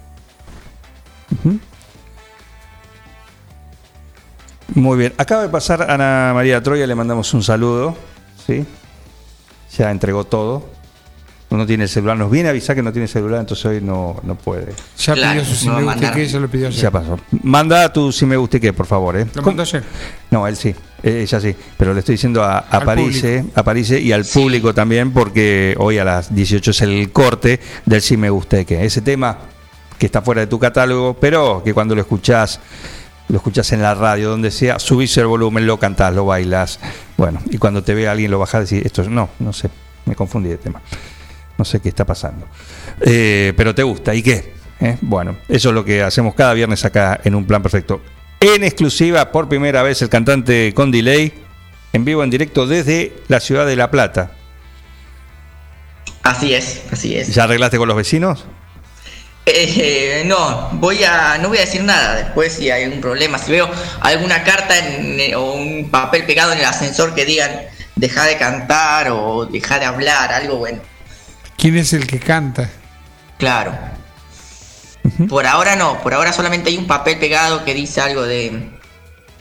Muy 4.76 4.98
bien. 4.98 5.14
Acaba 5.18 5.42
de 5.44 5.50
pasar 5.50 5.90
Ana 5.90 6.32
María 6.34 6.62
Troya, 6.62 6.86
le 6.86 6.96
mandamos 6.96 7.34
un 7.34 7.44
saludo. 7.44 7.96
¿sí? 8.46 8.66
Ya 9.78 9.92
entregó 9.92 10.24
todo. 10.26 10.68
No 11.50 11.66
tiene 11.66 11.88
celular. 11.88 12.16
Nos 12.16 12.30
viene 12.30 12.50
a 12.50 12.52
avisar 12.52 12.76
que 12.76 12.84
no 12.84 12.92
tiene 12.92 13.08
celular, 13.08 13.40
entonces 13.40 13.66
hoy 13.66 13.82
no, 13.82 14.20
no 14.22 14.36
puede. 14.36 14.72
Ya 15.00 15.16
Claro, 15.16 15.42
pidió 15.42 15.46
su 15.46 15.56
si 15.56 15.68
me 15.70 15.82
mandar. 15.82 16.14
que 16.14 16.28
ya 16.28 16.40
lo 16.40 16.48
pidió 16.48 16.68
ayer. 16.68 16.80
Ya 16.80 16.92
pasó. 16.92 17.20
Manda 17.42 17.92
tu 17.92 18.12
si 18.12 18.28
me 18.28 18.38
guste 18.38 18.60
qué, 18.60 18.72
por 18.72 18.86
favor. 18.86 19.18
¿eh? 19.18 19.26
Lo 19.34 19.42
mandó 19.42 19.64
ayer. 19.64 19.84
No, 20.30 20.46
él 20.46 20.56
sí, 20.56 20.76
eh, 21.02 21.22
ella 21.24 21.42
sí, 21.42 21.56
pero 21.76 21.92
le 21.96 22.02
estoy 22.02 22.14
diciendo 22.14 22.44
a, 22.44 22.60
a 22.60 22.82
París, 22.82 23.24
eh, 23.24 23.44
a 23.56 23.64
París 23.64 23.90
y 23.90 24.12
al 24.12 24.26
Sí. 24.26 24.40
público 24.40 24.76
también, 24.76 25.12
porque 25.12 25.74
hoy 25.80 25.98
a 25.98 26.04
las 26.06 26.34
18 26.36 26.70
es 26.70 26.82
el 26.84 27.12
corte 27.12 27.60
del 27.84 28.02
Si 28.04 28.16
Me 28.16 28.30
Guste 28.30 28.64
Que. 28.68 28.86
Ese 28.86 29.02
tema 29.02 29.36
que 30.00 30.06
está 30.08 30.22
fuera 30.24 30.42
de 30.42 30.48
tu 30.48 30.58
catálogo, 30.58 31.14
pero 31.20 31.62
que 31.64 31.74
cuando 31.74 31.94
lo 31.94 32.02
escuchás, 32.02 32.60
lo 33.28 33.38
escuchás 33.38 33.72
en 33.74 33.82
la 33.84 33.94
radio, 33.94 34.30
donde 34.30 34.50
sea, 34.50 34.80
subís 34.80 35.16
el 35.18 35.28
volumen, 35.28 35.68
lo 35.68 35.78
cantás, 35.78 36.14
lo 36.16 36.26
bailas. 36.26 36.80
Bueno, 37.18 37.40
y 37.52 37.58
cuando 37.58 37.84
te 37.84 37.94
ve 37.94 38.08
alguien 38.08 38.32
lo 38.32 38.40
bajás 38.40 38.72
y 38.72 38.76
decís, 38.78 38.86
esto 38.88 39.02
es- 39.04 39.10
no, 39.10 39.30
no 39.40 39.54
sé, 39.54 39.70
me 40.06 40.16
confundí 40.16 40.50
de 40.50 40.58
tema. 40.58 40.82
No 41.58 41.66
sé 41.66 41.82
qué 41.82 41.90
está 41.90 42.06
pasando. 42.06 42.48
Eh, 43.02 43.54
pero 43.58 43.76
te 43.76 43.84
gusta, 43.84 44.16
¿y 44.16 44.24
qué? 44.24 44.54
¿Eh? 44.80 44.98
Bueno, 45.02 45.36
eso 45.50 45.70
es 45.70 45.76
lo 45.76 45.84
que 45.84 46.02
hacemos 46.02 46.34
cada 46.34 46.54
viernes 46.54 46.86
acá 46.86 47.20
en 47.24 47.36
Un 47.36 47.46
Plan 47.46 47.62
Perfecto. 47.62 48.02
En 48.40 48.64
exclusiva, 48.64 49.30
por 49.34 49.50
primera 49.50 49.84
vez, 49.84 50.02
el 50.02 50.08
cantante 50.08 50.74
con 50.74 50.90
delay, 50.90 51.34
en 51.92 52.06
vivo, 52.06 52.24
en 52.24 52.30
directo 52.30 52.66
desde 52.66 53.14
la 53.28 53.42
ciudad 53.42 53.66
de 53.68 53.76
La 53.76 53.92
Plata. 53.92 54.32
Así 56.24 56.54
es, 56.54 56.84
así 56.92 57.16
es. 57.18 57.34
¿Ya 57.34 57.44
arreglaste 57.44 57.78
con 57.78 57.88
los 57.90 57.98
vecinos? 57.98 58.46
Eh, 59.52 60.24
no, 60.26 60.70
voy 60.74 61.04
a, 61.04 61.38
no 61.40 61.50
voy 61.50 61.58
a 61.58 61.62
decir 61.62 61.84
nada. 61.84 62.16
Después, 62.16 62.54
si 62.54 62.70
hay 62.70 62.84
algún 62.84 63.02
problema, 63.02 63.38
si 63.38 63.52
veo 63.52 63.70
alguna 64.02 64.44
carta 64.44 64.78
en- 64.78 65.20
eh, 65.20 65.36
o 65.36 65.54
un 65.54 65.90
papel 65.90 66.26
pegado 66.26 66.54
en 66.54 66.60
el 66.60 66.66
ascensor 66.66 67.16
que 67.16 67.26
digan 67.26 67.52
deja 67.96 68.24
de 68.26 68.38
cantar 68.38 69.10
o 69.12 69.46
deja 69.46 69.78
de 69.80 69.86
hablar, 69.86 70.32
algo 70.32 70.58
bueno. 70.58 70.80
¿Quién 71.58 71.78
es 71.78 71.92
el 71.94 72.08
que 72.08 72.20
canta? 72.20 72.70
Claro. 73.38 73.78
Por 75.28 75.46
ahora 75.48 75.76
no, 75.76 76.02
por 76.02 76.14
ahora 76.14 76.32
solamente 76.32 76.70
hay 76.70 76.78
un 76.78 76.88
papel 76.88 77.18
pegado 77.20 77.66
que 77.66 77.74
dice 77.74 78.00
algo 78.00 78.24
de 78.24 78.70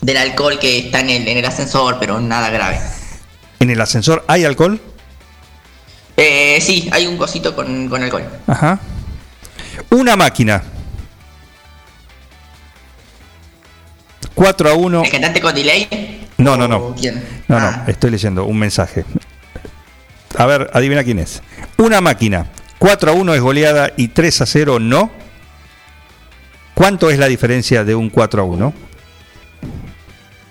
del 0.00 0.16
alcohol 0.16 0.58
que 0.58 0.78
está 0.78 1.00
en 1.00 1.10
el, 1.10 1.28
en 1.28 1.38
el 1.38 1.44
ascensor, 1.44 1.98
pero 2.00 2.20
nada 2.20 2.50
grave. 2.50 2.80
¿En 3.60 3.70
el 3.70 3.80
ascensor 3.80 4.24
hay 4.28 4.44
alcohol? 4.44 4.80
Eh, 6.16 6.58
sí, 6.60 6.88
hay 6.92 7.06
un 7.06 7.16
cosito 7.16 7.54
con, 7.54 7.88
con 7.88 8.02
alcohol. 8.02 8.24
Ajá. 8.46 8.78
Una 9.90 10.16
máquina. 10.16 10.62
4 14.34 14.70
a 14.70 14.74
1. 14.74 15.04
¿El 15.04 15.10
cantante 15.10 15.40
con 15.40 15.54
delay? 15.54 16.26
No, 16.38 16.56
no, 16.56 16.68
no. 16.68 16.76
¿O 16.78 16.94
¿Quién? 16.94 17.22
No, 17.48 17.56
Ah, 17.58 17.82
no, 17.86 17.90
estoy 17.92 18.10
leyendo 18.10 18.44
un 18.44 18.58
mensaje. 18.58 19.04
A 20.36 20.46
ver, 20.46 20.70
adivina 20.72 21.02
quién 21.02 21.18
es. 21.18 21.42
Una 21.78 22.00
máquina. 22.00 22.46
4 22.78 23.10
a 23.10 23.14
1 23.14 23.34
es 23.34 23.40
goleada 23.40 23.90
y 23.96 24.08
3 24.08 24.42
a 24.42 24.46
0 24.46 24.78
no. 24.78 25.10
¿Cuánto 26.74 27.10
es 27.10 27.18
la 27.18 27.26
diferencia 27.26 27.82
de 27.82 27.94
un 27.96 28.08
4 28.08 28.42
a 28.42 28.44
1? 28.44 28.72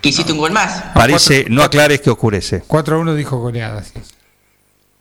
¿Que 0.02 0.10
hiciste 0.10 0.34
un 0.34 0.40
gol 0.40 0.52
más? 0.52 0.84
Parece, 0.94 1.44
cuatro- 1.44 1.56
no 1.56 1.64
aclares 1.64 2.02
que 2.02 2.10
oscurece. 2.10 2.64
4 2.68 2.98
a 2.98 3.00
1 3.00 3.16
dijo 3.16 3.38
goleada. 3.38 3.82
sí. 3.84 3.94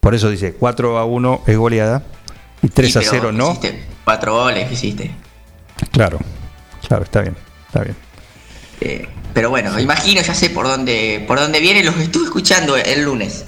Por 0.01 0.15
eso 0.15 0.31
dice 0.31 0.53
4 0.53 0.99
a 0.99 1.05
1 1.05 1.43
es 1.49 1.57
goleada 1.57 2.03
y 2.63 2.69
3 2.69 2.93
Sí, 2.93 2.99
a 2.99 3.01
pero 3.01 3.11
0 3.13 3.33
no. 3.33 3.51
Hiciste 3.53 3.85
cuatro 4.05 4.35
goles, 4.35 4.71
hiciste. 4.73 5.11
Claro, 5.91 6.19
claro, 6.87 7.05
está 7.05 7.21
bien, 7.23 7.37
está 7.67 7.81
bien. 7.81 7.97
Eh, 8.81 9.09
pero 9.35 9.51
bueno, 9.51 9.79
imagino, 9.81 10.21
ya 10.23 10.35
sé 10.35 10.51
por 10.51 10.67
dónde, 10.67 11.25
por 11.27 11.39
dónde 11.39 11.61
viene. 11.61 11.83
Los 11.85 11.97
estuve 11.99 12.25
escuchando 12.25 12.77
el 12.77 13.03
lunes. 13.03 13.45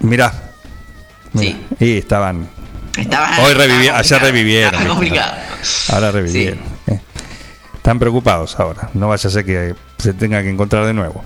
Mirá. 0.00 0.32
mirá. 1.32 1.46
Sí. 1.46 1.66
Y 1.78 1.98
estaban. 1.98 2.48
Estaba, 2.96 3.38
Hoy 3.40 3.54
revivi- 3.54 3.92
ayer 3.92 4.20
revivieron. 4.20 4.86
complicado. 4.86 5.34
Ahora 5.90 6.10
revivieron. 6.10 6.58
eh. 6.88 7.00
Están 7.74 7.98
preocupados 7.98 8.58
ahora. 8.58 8.90
No 8.94 9.08
vaya 9.08 9.28
a 9.28 9.30
ser 9.30 9.44
que 9.44 9.74
se 9.98 10.12
tenga 10.12 10.42
que 10.42 10.50
encontrar 10.50 10.86
de 10.86 10.92
nuevo. 10.94 11.24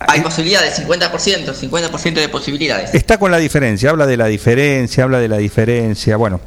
Hay 0.00 0.20
posibilidades, 0.22 0.78
50%, 0.86 1.54
50% 1.54 2.14
de 2.14 2.28
posibilidades. 2.28 2.94
Está 2.94 3.18
con 3.18 3.30
la 3.30 3.36
diferencia, 3.38 3.90
habla 3.90 4.06
de 4.06 4.16
la 4.16 4.26
diferencia, 4.26 5.04
habla 5.04 5.18
de 5.18 5.28
la 5.28 5.36
diferencia. 5.38 6.16
Bueno. 6.16 6.40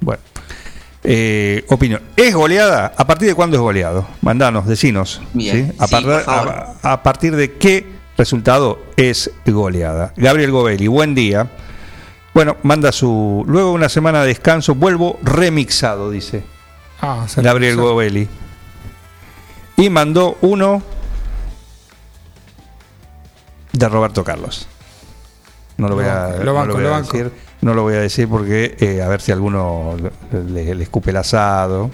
Bueno. 0.00 0.20
Eh, 1.04 1.64
opinión. 1.68 2.00
¿Es 2.16 2.34
goleada? 2.34 2.92
¿A 2.96 3.06
partir 3.06 3.28
de 3.28 3.34
cuándo 3.34 3.56
es 3.56 3.60
goleado? 3.62 4.06
Mandanos, 4.20 4.66
decinos. 4.66 5.20
Bien, 5.32 5.74
A, 5.78 5.86
sí, 5.86 5.90
partir- 5.94 6.10
por 6.12 6.22
favor. 6.22 6.48
a- 6.82 6.92
a 6.92 7.02
partir 7.02 7.34
de 7.34 7.52
qué 7.54 7.86
resultado 8.16 8.78
es 8.96 9.30
goleada? 9.46 10.12
Gabriel 10.16 10.50
Govelli, 10.52 10.86
buen 10.86 11.14
día. 11.14 11.50
Bueno, 12.34 12.56
manda 12.62 12.92
su. 12.92 13.42
Luego 13.48 13.70
de 13.70 13.74
una 13.74 13.88
semana 13.88 14.20
de 14.20 14.28
descanso, 14.28 14.74
vuelvo 14.74 15.18
remixado, 15.22 16.10
dice 16.10 16.44
Ah, 17.00 17.26
Gabriel. 17.36 17.76
Govelli. 17.76 18.28
Y 19.76 19.90
mandó 19.90 20.38
uno 20.42 20.82
de 23.72 23.88
Roberto 23.88 24.24
Carlos. 24.24 24.66
No 25.78 25.88
lo 25.88 25.94
voy 25.96 26.04
a, 26.04 26.36
Lo 26.42 26.54
banco, 26.54 26.74
no 26.74 26.80
lo 26.80 26.88
voy 26.90 26.94
a 26.98 27.02
decir. 27.02 27.32
No 27.62 27.74
lo 27.74 27.82
voy 27.82 27.94
a 27.94 28.00
decir 28.00 28.28
porque 28.28 28.76
eh, 28.80 29.02
a 29.02 29.08
ver 29.08 29.20
si 29.20 29.30
alguno 29.30 29.96
le, 30.32 30.74
le 30.74 30.82
escupe 30.82 31.10
el 31.10 31.16
asado. 31.16 31.90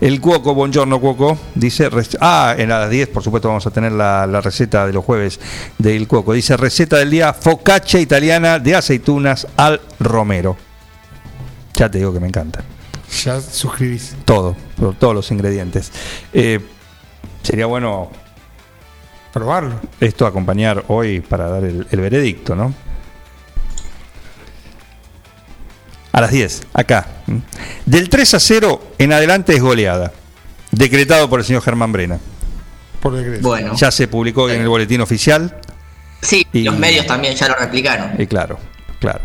El 0.00 0.20
Cuoco, 0.22 0.54
buongiorno 0.54 0.98
Cuoco, 1.00 1.38
dice, 1.54 1.90
ah, 2.20 2.54
en 2.56 2.70
las 2.70 2.88
10 2.88 3.08
por 3.08 3.22
supuesto 3.22 3.48
vamos 3.48 3.66
a 3.66 3.70
tener 3.70 3.92
la, 3.92 4.26
la 4.26 4.40
receta 4.40 4.86
de 4.86 4.94
los 4.94 5.04
jueves 5.04 5.38
del 5.78 6.08
Cuoco. 6.08 6.32
Dice, 6.32 6.56
receta 6.56 6.96
del 6.96 7.10
día, 7.10 7.34
focaccia 7.34 8.00
italiana 8.00 8.58
de 8.58 8.74
aceitunas 8.74 9.46
al 9.56 9.82
romero. 10.00 10.56
Ya 11.74 11.90
te 11.90 11.98
digo 11.98 12.10
que 12.14 12.20
me 12.20 12.28
encanta 12.28 12.64
Ya 13.22 13.38
suscribís. 13.42 14.16
todo, 14.24 14.56
por 14.78 14.94
todos 14.94 15.14
los 15.14 15.30
ingredientes. 15.30 15.92
Eh, 16.32 16.60
sería 17.42 17.66
bueno 17.66 18.10
Probarlo. 19.36 19.78
esto 20.00 20.26
acompañar 20.26 20.84
hoy 20.88 21.20
para 21.20 21.46
dar 21.50 21.62
el, 21.64 21.86
el 21.90 22.00
veredicto, 22.00 22.56
¿no? 22.56 22.72
A 26.12 26.20
las 26.22 26.30
10, 26.30 26.62
acá. 26.72 27.06
Del 27.84 28.08
3 28.08 28.32
a 28.34 28.40
0 28.40 28.82
en 28.96 29.12
adelante 29.12 29.54
es 29.54 29.60
goleada. 29.60 30.10
Decretado 30.70 31.28
por 31.28 31.40
el 31.40 31.44
señor 31.44 31.60
Germán 31.60 31.92
Brena. 31.92 32.18
Por 33.02 33.14
decreto. 33.14 33.46
Bueno, 33.46 33.74
Ya 33.76 33.90
se 33.90 34.08
publicó 34.08 34.48
en 34.48 34.62
el 34.62 34.68
boletín 34.68 35.02
oficial. 35.02 35.60
sí, 36.22 36.46
y- 36.54 36.62
los 36.62 36.78
medios 36.78 37.04
también 37.06 37.34
ya 37.34 37.48
lo 37.48 37.56
replicaron. 37.56 38.12
Y 38.18 38.26
claro, 38.26 38.58
claro, 39.00 39.20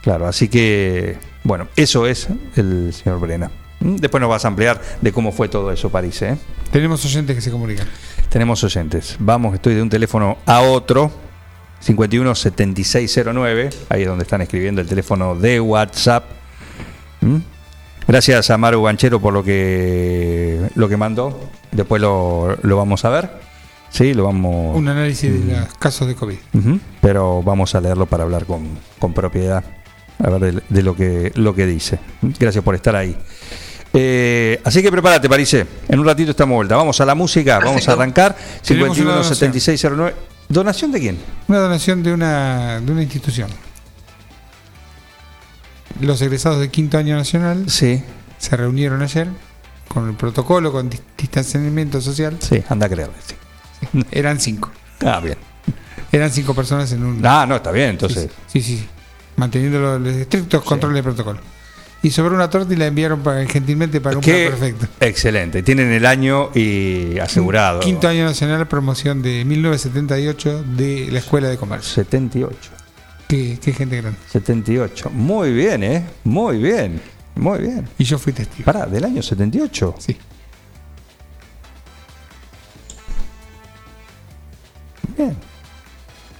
claro. 0.00 0.26
Así 0.26 0.48
que, 0.48 1.18
bueno, 1.44 1.68
eso 1.76 2.06
es 2.06 2.28
el 2.56 2.94
señor 2.94 3.20
Brena. 3.20 3.50
Después 3.80 4.20
nos 4.20 4.30
vas 4.30 4.44
a 4.46 4.48
ampliar 4.48 4.80
de 5.00 5.12
cómo 5.12 5.30
fue 5.32 5.48
todo 5.50 5.70
eso, 5.72 5.90
París, 5.90 6.22
¿eh? 6.22 6.38
Tenemos 6.70 7.04
oyentes 7.04 7.36
que 7.36 7.42
se 7.42 7.50
comunican. 7.50 7.86
Tenemos 8.32 8.64
oyentes. 8.64 9.16
Vamos, 9.18 9.54
estoy 9.54 9.74
de 9.74 9.82
un 9.82 9.90
teléfono 9.90 10.38
a 10.46 10.62
otro. 10.62 11.12
51 11.80 12.34
7609. 12.34 13.68
Ahí 13.90 14.02
es 14.02 14.08
donde 14.08 14.22
están 14.22 14.40
escribiendo 14.40 14.80
el 14.80 14.86
teléfono 14.86 15.34
de 15.34 15.60
WhatsApp. 15.60 16.24
¿Mm? 17.20 17.36
Gracias 18.08 18.48
a 18.48 18.56
Maru 18.56 18.84
Ganchero 18.84 19.20
por 19.20 19.34
lo 19.34 19.44
que 19.44 20.60
lo 20.76 20.88
que 20.88 20.96
mandó. 20.96 21.38
Después 21.72 22.00
lo, 22.00 22.56
lo 22.62 22.76
vamos 22.78 23.04
a 23.04 23.10
ver. 23.10 23.30
Sí, 23.90 24.14
lo 24.14 24.24
vamos. 24.24 24.78
Un 24.78 24.88
análisis 24.88 25.46
de 25.46 25.60
los 25.60 25.74
casos 25.74 26.08
de 26.08 26.14
COVID. 26.14 26.38
Pero 27.02 27.42
vamos 27.42 27.74
a 27.74 27.82
leerlo 27.82 28.06
para 28.06 28.22
hablar 28.24 28.46
con, 28.46 28.66
con 28.98 29.12
propiedad. 29.12 29.62
a 30.18 30.30
ver 30.30 30.54
de, 30.54 30.62
de 30.70 30.82
lo, 30.82 30.96
que, 30.96 31.32
lo 31.34 31.54
que 31.54 31.66
dice. 31.66 31.98
Gracias 32.40 32.64
por 32.64 32.74
estar 32.74 32.96
ahí. 32.96 33.14
Eh, 33.94 34.60
así 34.64 34.82
que 34.82 34.90
prepárate, 34.90 35.28
Parise. 35.28 35.66
En 35.88 35.98
un 36.00 36.06
ratito 36.06 36.30
estamos 36.30 36.56
vuelta. 36.56 36.76
Vamos 36.76 37.00
a 37.00 37.04
la 37.04 37.14
música, 37.14 37.58
vamos 37.58 37.86
a 37.88 37.92
arrancar. 37.92 38.34
Tenemos 38.66 38.88
una 38.90 38.94
51 38.96 39.10
donación. 39.12 39.36
7609. 39.36 40.14
¿Donación 40.48 40.92
de 40.92 41.00
quién? 41.00 41.18
Una 41.48 41.58
donación 41.58 42.02
de 42.02 42.12
una, 42.12 42.80
de 42.80 42.92
una 42.92 43.02
institución. 43.02 43.48
Los 46.00 46.20
egresados 46.22 46.58
de 46.60 46.70
quinto 46.70 46.96
año 46.98 47.16
nacional 47.16 47.68
Sí, 47.68 48.02
se 48.38 48.56
reunieron 48.56 49.02
ayer 49.02 49.28
con 49.88 50.08
el 50.08 50.14
protocolo, 50.14 50.72
con 50.72 50.90
dis- 50.90 51.00
distanciamiento 51.18 52.00
social. 52.00 52.36
sí, 52.40 52.62
anda 52.68 52.86
a 52.86 52.88
creerle. 52.88 53.14
sí. 53.26 53.34
Eran 54.10 54.40
cinco. 54.40 54.70
Ah, 55.04 55.20
bien. 55.20 55.36
Eran 56.10 56.30
cinco 56.30 56.54
personas 56.54 56.90
en 56.92 57.04
un. 57.04 57.24
Ah, 57.26 57.44
no, 57.46 57.56
está 57.56 57.70
bien, 57.72 57.90
entonces. 57.90 58.30
sí, 58.46 58.60
sí, 58.62 58.78
sí. 58.78 58.86
Manteniendo 59.36 59.80
los, 59.80 60.00
los 60.00 60.14
estrictos 60.14 60.62
controles 60.64 60.96
de 60.96 61.02
protocolo. 61.02 61.40
Y 62.02 62.10
sobre 62.10 62.34
una 62.34 62.50
torta 62.50 62.74
y 62.74 62.76
la 62.76 62.86
enviaron 62.86 63.22
para, 63.22 63.46
gentilmente 63.46 64.00
para 64.00 64.16
un 64.16 64.22
plan 64.22 64.36
perfecto. 64.36 64.86
Excelente. 64.98 65.62
Tienen 65.62 65.92
el 65.92 66.04
año 66.04 66.50
y 66.52 67.18
asegurado. 67.20 67.80
Quinto 67.80 68.08
año 68.08 68.24
nacional, 68.24 68.66
promoción 68.66 69.22
de 69.22 69.44
1978 69.44 70.64
de 70.76 71.08
la 71.12 71.20
Escuela 71.20 71.48
de 71.48 71.56
Comercio. 71.56 71.94
78. 71.94 72.56
Qué, 73.28 73.58
qué 73.62 73.72
gente 73.72 74.00
grande. 74.00 74.18
78. 74.30 75.10
Muy 75.10 75.52
bien, 75.52 75.84
¿eh? 75.84 76.04
Muy 76.24 76.58
bien. 76.58 77.00
Muy 77.36 77.60
bien. 77.60 77.88
Y 77.96 78.04
yo 78.04 78.18
fui 78.18 78.32
testigo. 78.32 78.64
Pará, 78.64 78.86
del 78.86 79.04
año 79.04 79.22
78. 79.22 79.94
Sí. 79.98 80.16
Bien. 85.16 85.51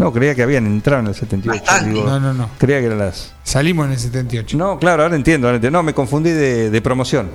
No, 0.03 0.13
creía 0.13 0.35
que 0.35 0.43
habían 0.43 0.67
entrado 0.67 1.01
en 1.01 1.07
el 1.09 1.15
78. 1.15 1.61
Bastante. 1.65 1.91
digo, 1.95 2.07
No, 2.07 2.19
no, 2.21 2.35
no. 2.35 2.49
Creía 2.59 2.81
que 2.81 2.87
eran 2.87 2.99
las. 2.99 3.33
Salimos 3.45 3.87
en 3.87 3.93
el 3.93 3.99
78. 3.99 4.57
No, 4.59 4.79
claro, 4.79 5.05
ahora 5.05 5.15
entiendo. 5.17 5.47
ahora 5.47 5.57
entiendo. 5.57 5.79
No, 5.79 5.83
me 5.83 5.95
confundí 5.95 6.31
de, 6.31 6.71
de 6.71 6.83
promoción. 6.83 7.31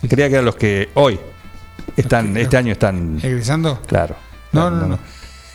Sí. 0.00 0.08
Creía 0.08 0.28
que 0.28 0.34
eran 0.34 0.44
los 0.44 0.56
que 0.56 0.90
hoy 0.94 1.18
están, 1.96 2.34
que- 2.34 2.42
este 2.42 2.56
año 2.56 2.72
están. 2.72 3.18
¿Egresando? 3.22 3.80
Claro. 3.86 4.16
No, 4.52 4.62
Claro, 4.68 4.76
no, 4.76 4.86
no. 4.88 4.98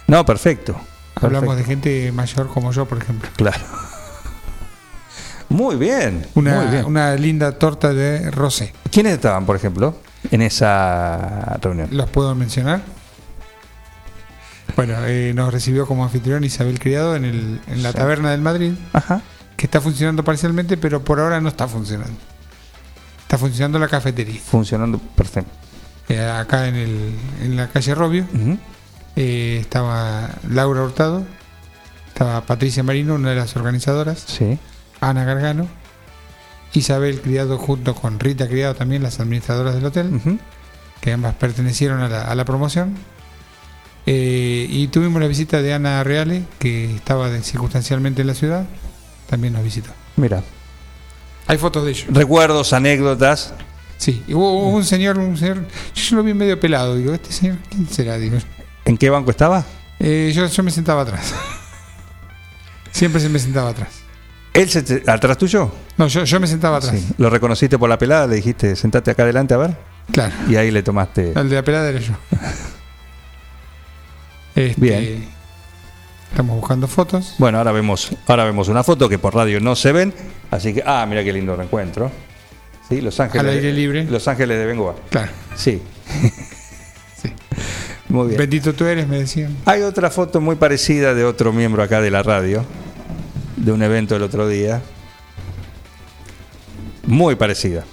No, 0.07 0.25
perfecto. 0.25 0.75
Hablamos 1.15 1.55
de 1.57 1.63
gente 1.63 2.11
mayor 2.11 2.47
como 2.47 2.71
yo, 2.71 2.85
por 2.85 2.97
ejemplo. 2.97 3.29
Claro. 3.35 3.63
Muy 5.49 5.75
bien. 5.75 6.25
Una, 6.35 6.61
muy 6.61 6.67
bien. 6.71 6.85
una 6.85 7.15
linda 7.15 7.51
torta 7.59 7.93
de 7.93 8.31
rosé. 8.31 8.73
¿Quiénes 8.91 9.13
estaban, 9.13 9.45
por 9.45 9.55
ejemplo, 9.55 9.95
en 10.31 10.41
esa 10.41 11.57
reunión? 11.61 11.89
¿Los 11.91 12.09
puedo 12.09 12.33
mencionar? 12.35 12.81
Bueno, 14.75 14.95
eh, 15.05 15.33
nos 15.35 15.53
recibió 15.53 15.85
como 15.85 16.03
anfitrión 16.03 16.43
Isabel 16.43 16.79
Criado 16.79 17.15
en, 17.15 17.25
el, 17.25 17.61
en 17.67 17.83
la 17.83 17.91
Sí. 17.91 17.97
Taberna 17.97 18.31
del 18.31 18.41
Madrid, 18.41 18.73
Ajá. 18.93 19.21
que 19.55 19.65
está 19.67 19.79
funcionando 19.81 20.23
parcialmente, 20.23 20.77
pero 20.77 21.03
por 21.03 21.19
ahora 21.19 21.39
no 21.41 21.49
está 21.49 21.67
funcionando. 21.67 22.17
Está 23.21 23.37
funcionando 23.37 23.77
la 23.79 23.87
cafetería. 23.87 24.39
Funcionando 24.43 24.97
perfecto. 24.99 25.51
Eh, 26.09 26.19
acá 26.21 26.67
en, 26.67 26.75
el, 26.75 27.15
en 27.41 27.55
la 27.55 27.67
calle 27.69 27.95
Robio 27.95 28.25
eh, 29.15 29.57
estaba 29.61 30.29
Laura 30.49 30.81
Hurtado, 30.83 31.23
estaba 32.07 32.41
Patricia 32.45 32.83
Marino, 32.83 33.15
una 33.15 33.29
de 33.29 33.35
las 33.37 33.55
organizadoras, 33.55 34.23
Sí. 34.27 34.57
Ana 35.01 35.23
Gargano, 35.23 35.67
Isabel 36.73 37.21
Criado 37.21 37.57
junto 37.57 37.93
con 37.95 38.19
Rita 38.19 38.47
Criado 38.47 38.73
también, 38.75 39.03
las 39.03 39.19
administradoras 39.19 39.75
del 39.75 39.85
hotel. 39.85 40.39
Que 41.01 41.11
ambas 41.13 41.35
pertenecieron 41.35 42.01
a 42.01 42.07
la, 42.09 42.21
a 42.23 42.33
la 42.35 42.45
promoción. 42.45 42.95
Eh, 44.05 44.67
y 44.69 44.87
tuvimos 44.89 45.21
la 45.21 45.27
visita 45.27 45.61
de 45.61 45.73
Ana 45.73 46.03
Reale, 46.03 46.43
que 46.59 46.93
estaba 46.95 47.29
de- 47.29 47.41
circunstancialmente 47.41 48.21
en 48.21 48.27
la 48.27 48.33
ciudad, 48.33 48.65
también 49.29 49.53
nos 49.53 49.63
visitó. 49.63 49.91
Mira. 50.17 50.43
Hay 51.47 51.57
fotos 51.57 51.85
de 51.85 51.91
ellos. 51.91 52.05
Recuerdos, 52.09 52.73
anécdotas. 52.73 53.53
Sí, 53.97 54.23
y 54.27 54.33
hubo, 54.33 54.51
hubo 54.67 54.75
un 54.77 54.83
señor, 54.83 55.17
un 55.17 55.37
señor, 55.37 55.65
yo 55.95 56.15
lo 56.17 56.23
vi 56.23 56.33
medio 56.33 56.59
pelado, 56.59 56.95
digo, 56.95 57.13
este 57.13 57.31
señor, 57.31 57.57
¿quién 57.69 57.87
será? 57.87 58.17
Digo, 58.17 58.37
¿En 58.85 58.97
qué 58.97 59.09
banco 59.09 59.31
estaba? 59.31 59.63
Eh, 59.99 60.33
yo, 60.35 60.45
yo 60.47 60.63
me 60.63 60.71
sentaba 60.71 61.03
atrás. 61.03 61.33
Siempre 62.91 63.21
se 63.21 63.29
me 63.29 63.39
sentaba 63.39 63.69
atrás. 63.69 63.89
¿Él 64.53 64.69
se 64.69 64.83
te- 64.83 65.09
atrás 65.09 65.37
tuyo? 65.37 65.71
No, 65.97 66.07
yo, 66.07 66.25
yo 66.25 66.39
me 66.39 66.47
sentaba 66.47 66.77
atrás. 66.77 66.95
Sí. 66.99 67.13
¿Lo 67.17 67.29
reconociste 67.29 67.77
por 67.79 67.89
la 67.89 67.97
pelada? 67.97 68.27
Le 68.27 68.35
dijiste, 68.35 68.75
sentate 68.75 69.11
acá 69.11 69.23
adelante 69.23 69.53
a 69.53 69.57
ver. 69.57 69.77
Claro, 70.11 70.33
Y 70.49 70.57
ahí 70.57 70.69
le 70.69 70.83
tomaste. 70.83 71.31
el 71.35 71.49
de 71.49 71.55
la 71.55 71.63
pelada 71.63 71.89
era 71.89 71.99
yo. 71.99 72.13
Este, 74.55 74.81
Bien. 74.81 75.33
Estamos 76.29 76.59
buscando 76.59 76.87
fotos. 76.87 77.35
Bueno, 77.37 77.59
ahora 77.59 77.71
vemos, 77.71 78.11
ahora 78.25 78.43
vemos 78.45 78.67
una 78.67 78.83
foto 78.83 79.07
que 79.07 79.19
por 79.19 79.35
radio 79.35 79.59
no 79.59 79.75
se 79.75 79.91
ven. 79.91 80.13
Así 80.49 80.73
que, 80.73 80.83
ah, 80.85 81.05
mira 81.07 81.23
qué 81.23 81.31
lindo 81.31 81.55
reencuentro. 81.55 82.11
Sí, 82.89 83.01
Los 83.01 83.19
Ángeles. 83.19 83.45
Al 83.45 83.53
aire 83.53 83.71
libre. 83.71 84.05
Los 84.05 84.27
Ángeles 84.27 84.57
de 84.57 84.65
Bengoa. 84.65 84.95
Claro. 85.09 85.31
Sí. 85.55 85.81
Sí. 87.23 87.31
Muy 88.09 88.27
bien. 88.27 88.37
Bendito 88.37 88.73
tú 88.73 88.83
eres, 88.83 89.07
me 89.07 89.17
decían. 89.17 89.55
Hay 89.63 89.81
otra 89.81 90.09
foto 90.09 90.41
muy 90.41 90.57
parecida 90.57 91.13
de 91.13 91.23
otro 91.23 91.53
miembro 91.53 91.81
acá 91.81 92.01
de 92.01 92.11
la 92.11 92.21
radio, 92.21 92.65
de 93.55 93.71
un 93.71 93.81
evento 93.81 94.15
del 94.15 94.23
otro 94.23 94.45
día. 94.45 94.81
Muy 97.07 97.35
parecida. 97.35 97.85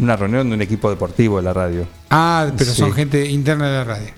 Una 0.00 0.16
reunión 0.16 0.48
de 0.48 0.54
un 0.56 0.62
equipo 0.62 0.90
deportivo 0.90 1.38
de 1.38 1.42
la 1.44 1.52
radio. 1.52 1.86
Ah, 2.10 2.48
pero 2.56 2.70
Sí. 2.70 2.76
son 2.78 2.92
gente 2.92 3.24
interna 3.26 3.66
de 3.68 3.72
la 3.78 3.84
radio. 3.84 4.08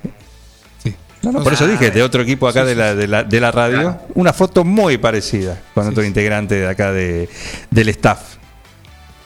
Sí. 0.83 0.95
No, 1.23 1.33
no, 1.33 1.39
O 1.41 1.43
por 1.45 1.57
sea, 1.57 1.67
eso 1.67 1.73
dije, 1.73 1.91
de 1.91 2.03
otro 2.03 2.23
equipo 2.23 2.49
acá 2.49 2.63
sí, 2.63 2.69
de, 2.69 2.75
la, 2.75 2.95
de, 2.95 3.07
la, 3.07 3.25
de 3.25 3.41
la 3.41 3.51
radio. 3.51 3.99
Una 4.15 4.33
foto 4.33 4.65
muy 4.65 4.99
parecida 4.99 5.61
con 5.75 5.85
Sí, 5.85 5.91
otro 5.91 6.03
sí. 6.03 6.09
integrante 6.09 6.57
de 6.57 6.69
acá 6.69 6.93
de, 6.93 7.29
del 7.71 7.89
staff. 7.91 8.21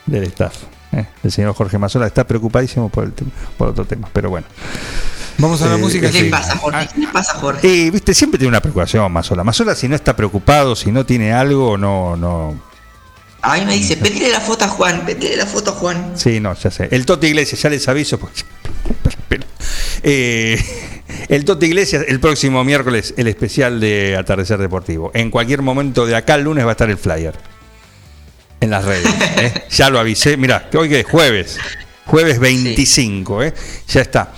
Del 0.07 0.25
staff. 0.25 0.55
¿eh? 0.93 1.07
El 1.23 1.33
señor 1.33 1.55
Jorge 1.55 1.79
Mazola 1.79 2.07
está 2.07 2.27
preocupadísimo 2.27 2.89
por, 2.89 3.05
el, 3.05 3.13
por 3.57 3.69
otro 3.69 3.85
tema, 3.85 4.09
pero 4.13 4.31
bueno. 4.31 4.47
Vamos 5.39 5.63
a 5.63 5.67
la 5.69 5.77
Eh, 5.77 5.79
música. 5.79 6.11
¿Qué 6.11 6.19
sí. 6.19 6.25
le 6.25 6.31
pasa, 6.31 6.57
Jorge? 6.59 6.89
¿Qué 6.95 7.01
le 7.01 7.09
pasa, 7.09 7.35
Jorge? 7.39 7.67
Y, 7.67 7.91
viste, 7.91 8.13
siempre 8.13 8.39
tiene 8.39 8.51
una 8.51 8.61
preocupación 8.61 9.11
Mazola. 9.11 9.43
Mazola, 9.43 9.75
si 9.75 9.89
no 9.89 9.95
está 9.97 10.15
preocupado, 10.15 10.77
si 10.77 10.93
no 10.93 11.07
tiene 11.07 11.33
algo, 11.33 11.79
no, 11.79 12.17
no. 12.17 12.72
A 13.43 13.57
mí 13.57 13.65
me 13.67 13.75
dice, 13.75 13.97
pedile 13.97 14.31
la 14.31 14.41
foto 14.41 14.65
a 14.65 14.69
Juan, 14.69 15.05
pedile 15.05 15.37
la 15.37 15.47
foto 15.47 15.73
a 15.73 15.75
Juan. 15.75 16.13
Sí, 16.15 16.39
no, 16.39 16.55
ya 16.55 16.71
sé. 16.71 16.89
El 16.93 17.05
Toti 17.05 17.27
Iglesias, 17.27 17.61
ya 17.61 17.71
les 17.71 17.87
aviso. 17.89 18.19
Porque... 18.19 18.43
Eh, 20.05 20.61
el 21.29 21.45
Toti 21.45 21.67
Iglesias, 21.67 22.05
el 22.09 22.19
próximo 22.19 22.65
miércoles, 22.65 23.15
el 23.17 23.29
especial 23.29 23.79
de 23.79 24.17
Atardecer 24.17 24.59
Deportivo. 24.59 25.13
En 25.15 25.31
cualquier 25.31 25.63
momento 25.63 26.07
de 26.07 26.17
acá 26.17 26.35
al 26.35 26.43
lunes 26.43 26.65
va 26.65 26.71
a 26.71 26.73
estar 26.73 26.91
el 26.91 26.99
flyer. 26.99 27.35
En 28.61 28.71
las 28.71 28.85
redes. 28.85 29.07
¿eh? 29.39 29.65
Ya 29.71 29.91
lo 29.91 30.01
avisé. 30.01 30.37
Mirá, 30.37 30.69
que 30.69 30.79
hoy 30.79 30.89
que 30.89 31.01
es 31.01 31.07
jueves. 31.07 31.59
Jueves 32.07 32.41
25, 32.41 33.45
¿eh? 33.45 33.55
Ya 33.89 34.01
está. 34.01 34.33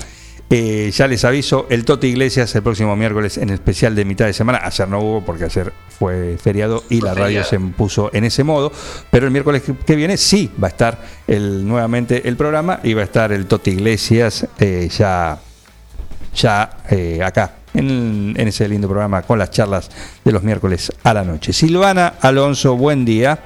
Eh, 0.51 0.91
ya 0.95 1.09
les 1.09 1.25
aviso, 1.25 1.67
el 1.71 1.85
Toti 1.85 2.09
Iglesias 2.09 2.55
el 2.55 2.63
próximo 2.63 2.95
miércoles 2.95 3.39
en 3.39 3.49
el 3.49 3.55
especial 3.55 3.95
de 3.95 4.05
mitad 4.05 4.27
de 4.27 4.33
semana. 4.33 4.61
Ayer 4.63 4.89
no 4.89 5.01
hubo 5.01 5.25
porque 5.25 5.45
ayer 5.45 5.73
fue 5.99 6.37
feriado 6.41 6.85
y 6.91 7.01
Fue 7.01 7.09
la 7.09 7.15
radio 7.15 7.43
se 7.45 7.59
puso 7.59 8.11
en 8.13 8.25
ese 8.25 8.45
modo. 8.45 8.71
Pero 9.11 9.27
el 9.27 9.33
miércoles 9.33 9.63
que, 9.63 9.75
que 9.75 9.97
viene 9.97 10.17
sí 10.17 10.51
va 10.63 10.69
a 10.69 10.71
estar 10.71 11.03
el, 11.27 11.67
nuevamente 11.67 12.29
el 12.29 12.37
programa 12.37 12.81
y 12.83 12.95
va 12.95 13.01
a 13.01 13.05
estar 13.05 13.33
el 13.33 13.47
Toti 13.47 13.71
Iglesias 13.71 14.47
eh, 14.61 14.89
ya, 14.97 15.39
ya 16.35 16.79
eh, 16.91 17.21
acá. 17.25 17.55
En, 17.75 18.35
en 18.37 18.47
ese 18.47 18.69
lindo 18.69 18.87
programa 18.87 19.23
con 19.23 19.37
las 19.37 19.51
charlas 19.51 19.91
de 20.25 20.31
los 20.31 20.45
miércoles 20.45 20.93
a 21.03 21.13
la 21.13 21.25
noche. 21.25 21.53
Silvana 21.53 22.15
Alonso, 22.21 22.77
buen 22.77 23.05
día. 23.05 23.37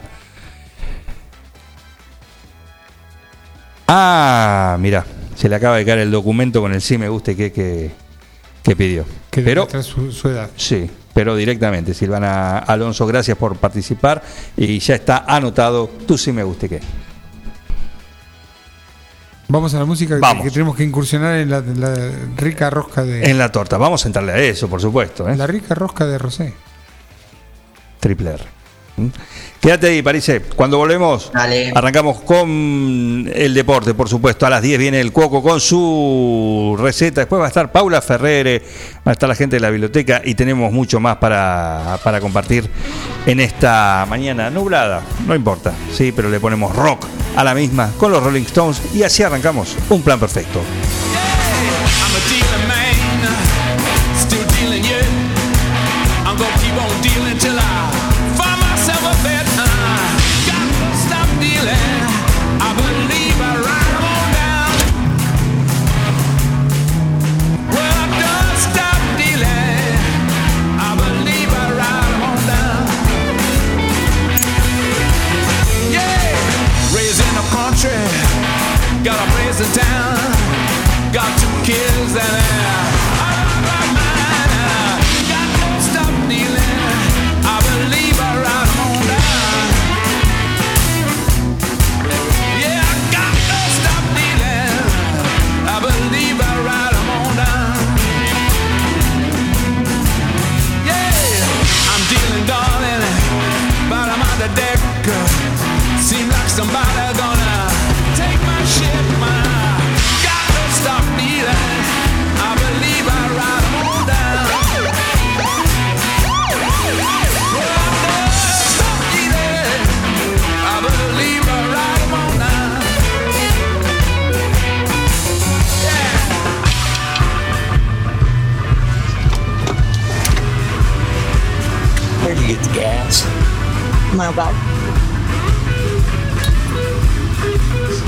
Ah, 3.86 4.76
mira, 4.78 5.06
se 5.38 5.48
le 5.48 5.54
acaba 5.56 5.76
de 5.76 5.84
caer 5.84 6.00
el 6.00 6.10
documento 6.10 6.60
con 6.60 6.74
el 6.74 6.80
sí 6.82 6.98
me 6.98 7.08
gusta 7.08 7.30
y 7.32 7.36
que, 7.36 7.52
que, 7.52 7.90
que 8.62 8.74
pidió. 8.76 9.04
Que 9.30 9.42
Pero 9.42 9.68
su, 9.82 10.10
su 10.10 10.28
edad. 10.28 10.50
Sí, 10.56 10.90
pero 11.14 11.36
directamente. 11.36 11.94
Silvana 11.94 12.58
Alonso, 12.58 13.06
gracias 13.06 13.38
por 13.38 13.56
participar 13.56 14.20
y 14.56 14.78
ya 14.80 14.96
está 14.96 15.24
anotado 15.28 15.88
tú 16.06 16.18
sí 16.18 16.32
me 16.32 16.42
guste 16.42 16.68
qué. 16.68 16.80
Vamos 19.50 19.72
a 19.74 19.78
la 19.78 19.84
música 19.86 20.14
que- 20.16 20.20
Vamos. 20.20 20.44
que 20.44 20.50
tenemos 20.50 20.76
que 20.76 20.84
incursionar 20.84 21.36
en 21.36 21.50
la, 21.50 21.60
la 21.60 22.10
rica 22.36 22.68
rosca 22.68 23.02
de 23.04 23.30
En 23.30 23.38
la 23.38 23.50
torta, 23.50 23.78
vamos 23.78 24.04
a 24.04 24.08
entrarle 24.08 24.32
a 24.32 24.38
eso, 24.38 24.68
por 24.68 24.80
supuesto. 24.80 25.26
¿eh? 25.28 25.36
la 25.36 25.46
rica 25.46 25.74
rosca 25.74 26.04
de 26.04 26.18
Rosé. 26.18 26.52
Triple 28.00 28.30
R. 28.32 28.44
¿Mm? 28.98 29.08
Quédate 29.60 29.88
ahí, 29.88 30.02
Parise. 30.02 30.40
Cuando 30.40 30.78
volvemos, 30.78 31.30
Dale. 31.32 31.72
arrancamos 31.74 32.20
con 32.20 33.30
el 33.34 33.54
deporte, 33.54 33.94
por 33.94 34.08
supuesto. 34.08 34.46
A 34.46 34.50
las 34.50 34.62
10 34.62 34.78
viene 34.78 35.00
el 35.00 35.12
Cuoco 35.12 35.42
con 35.42 35.60
su 35.60 36.76
receta. 36.78 37.22
Después 37.22 37.40
va 37.40 37.46
a 37.46 37.48
estar 37.48 37.72
Paula 37.72 38.00
Ferrere, 38.00 38.62
va 39.06 39.10
a 39.10 39.12
estar 39.12 39.28
la 39.28 39.34
gente 39.34 39.56
de 39.56 39.60
la 39.60 39.70
biblioteca 39.70 40.22
y 40.24 40.34
tenemos 40.34 40.72
mucho 40.72 41.00
más 41.00 41.16
para, 41.16 41.98
para 42.04 42.20
compartir 42.20 42.68
en 43.26 43.40
esta 43.40 44.06
mañana 44.08 44.50
nublada. 44.50 45.02
No 45.26 45.34
importa, 45.34 45.72
sí, 45.92 46.12
pero 46.14 46.28
le 46.30 46.38
ponemos 46.40 46.74
rock 46.74 47.06
a 47.36 47.42
la 47.44 47.54
misma 47.54 47.90
con 47.98 48.12
los 48.12 48.22
Rolling 48.22 48.42
Stones 48.42 48.80
y 48.94 49.02
así 49.02 49.22
arrancamos 49.22 49.76
un 49.90 50.02
plan 50.02 50.20
perfecto. 50.20 50.60
I'm 52.10 52.47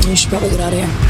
You 0.09 0.16
should 0.16 0.31
probably 0.31 0.51
get 0.51 0.59
out 0.59 0.73
of 0.73 0.79
here. 0.81 1.10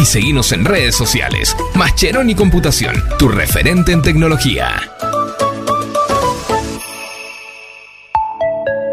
y 0.00 0.06
seguinos 0.06 0.52
en 0.52 0.64
redes 0.64 0.96
sociales. 0.96 1.54
Mascheroni 1.74 2.34
Computación, 2.34 2.94
tu 3.18 3.28
referente 3.28 3.92
en 3.92 4.02
tecnología. 4.02 4.80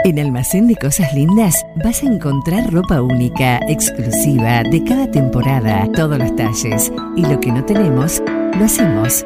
En 0.03 0.19
Almacén 0.19 0.67
de 0.67 0.75
Cosas 0.75 1.13
Lindas 1.13 1.65
vas 1.83 2.01
a 2.01 2.05
encontrar 2.05 2.71
ropa 2.71 3.01
única, 3.01 3.59
exclusiva, 3.67 4.63
de 4.63 4.83
cada 4.83 5.09
temporada, 5.09 5.87
todos 5.93 6.17
los 6.17 6.35
talles. 6.35 6.91
Y 7.15 7.21
lo 7.21 7.39
que 7.39 7.51
no 7.51 7.63
tenemos, 7.65 8.21
lo 8.57 8.65
hacemos. 8.65 9.25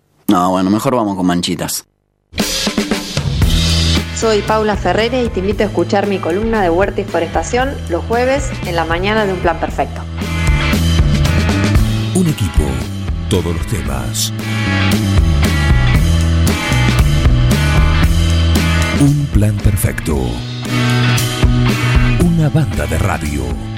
No, 0.31 0.49
bueno, 0.49 0.69
mejor 0.69 0.95
vamos 0.95 1.17
con 1.17 1.25
manchitas. 1.25 1.85
Soy 4.15 4.41
Paula 4.43 4.77
Ferrere 4.77 5.25
y 5.25 5.27
te 5.27 5.41
invito 5.41 5.63
a 5.63 5.65
escuchar 5.65 6.07
mi 6.07 6.19
columna 6.19 6.61
de 6.61 6.69
Huerta 6.69 7.01
y 7.01 7.03
Forestación 7.03 7.75
los 7.89 8.05
jueves 8.05 8.49
en 8.65 8.77
la 8.77 8.85
mañana 8.85 9.25
de 9.25 9.33
Un 9.33 9.39
Plan 9.39 9.59
Perfecto. 9.59 9.99
Un 12.15 12.27
equipo, 12.27 12.63
todos 13.29 13.53
los 13.53 13.67
temas. 13.67 14.31
Un 19.01 19.25
plan 19.33 19.57
perfecto. 19.57 20.15
Una 22.23 22.47
banda 22.47 22.85
de 22.87 22.97
radio. 22.99 23.70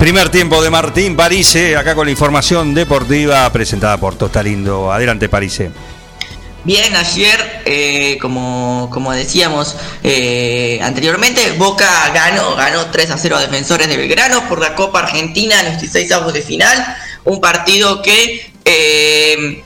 Primer 0.00 0.30
tiempo 0.30 0.62
de 0.62 0.70
Martín 0.70 1.14
Parise, 1.14 1.76
acá 1.76 1.94
con 1.94 2.06
la 2.06 2.10
información 2.10 2.72
deportiva 2.72 3.52
presentada 3.52 3.98
por 3.98 4.14
Tostalindo. 4.16 4.90
Adelante, 4.90 5.28
Parise. 5.28 5.70
Bien, 6.64 6.96
ayer, 6.96 7.60
eh, 7.66 8.16
como, 8.18 8.88
como 8.90 9.12
decíamos 9.12 9.76
eh, 10.02 10.80
anteriormente, 10.82 11.52
Boca 11.58 12.10
ganó, 12.14 12.56
ganó 12.56 12.86
3 12.86 13.10
a 13.10 13.18
0 13.18 13.36
a 13.36 13.40
Defensores 13.40 13.88
de 13.88 13.98
Belgrano 13.98 14.48
por 14.48 14.58
la 14.58 14.74
Copa 14.74 15.00
Argentina 15.00 15.60
en 15.60 15.66
los 15.66 15.82
16 15.82 16.10
avos 16.12 16.32
de 16.32 16.40
final. 16.40 16.96
Un 17.24 17.38
partido 17.42 18.00
que 18.00 18.52
eh, 18.64 19.62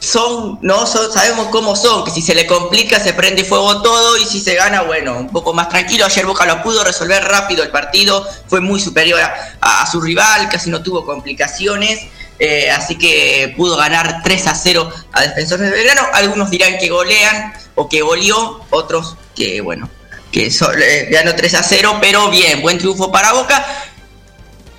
son, 0.00 0.58
no 0.62 0.86
son, 0.86 1.12
sabemos 1.12 1.48
cómo 1.48 1.76
son, 1.76 2.04
que 2.04 2.10
si 2.10 2.22
se 2.22 2.34
le 2.34 2.46
complica 2.46 2.98
se 2.98 3.12
prende 3.12 3.44
fuego 3.44 3.82
todo 3.82 4.16
y 4.16 4.24
si 4.24 4.40
se 4.40 4.54
gana, 4.54 4.82
bueno, 4.82 5.16
un 5.16 5.28
poco 5.28 5.52
más 5.52 5.68
tranquilo. 5.68 6.06
Ayer 6.06 6.24
Boca 6.26 6.46
lo 6.46 6.62
pudo 6.62 6.82
resolver 6.82 7.22
rápido 7.22 7.62
el 7.62 7.70
partido, 7.70 8.26
fue 8.48 8.60
muy 8.60 8.80
superior 8.80 9.20
a, 9.60 9.86
su 9.90 10.00
rival, 10.00 10.48
casi 10.48 10.70
no 10.70 10.82
tuvo 10.82 11.04
complicaciones. 11.04 12.00
Eh, 12.38 12.70
así 12.70 12.96
que 12.96 13.52
pudo 13.54 13.76
ganar 13.76 14.22
3 14.24 14.46
a 14.46 14.54
0 14.54 14.90
a 15.12 15.20
Defensores 15.20 15.70
de 15.70 15.76
Belgrano. 15.76 16.02
Algunos 16.14 16.48
dirán 16.48 16.78
que 16.78 16.88
golean 16.88 17.52
o 17.74 17.86
que 17.86 18.00
goleó, 18.00 18.64
otros 18.70 19.16
que, 19.36 19.60
bueno, 19.60 19.90
que 20.32 20.50
so- 20.50 20.72
eh, 20.72 21.08
ganó 21.10 21.34
3 21.34 21.54
a 21.56 21.62
0, 21.62 21.98
pero 22.00 22.30
bien, 22.30 22.62
buen 22.62 22.78
triunfo 22.78 23.12
para 23.12 23.34
Boca. 23.34 23.62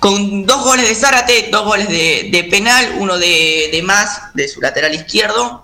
Con 0.02 0.44
dos 0.46 0.64
goles 0.64 0.88
de 0.88 0.96
Zárate, 0.96 1.48
dos 1.52 1.64
goles 1.64 1.88
de, 1.88 2.48
penal, 2.50 2.96
uno 2.98 3.18
de, 3.18 3.68
de 3.70 3.82
más 3.82 4.34
de 4.34 4.48
su 4.48 4.60
lateral 4.60 4.92
izquierdo. 4.92 5.62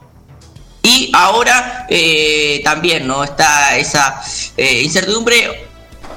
Y 0.80 1.10
ahora 1.12 1.86
eh, 1.90 2.60
también 2.62 3.08
no 3.08 3.24
está 3.24 3.76
esa 3.76 4.22
eh, 4.56 4.82
incertidumbre 4.82 5.66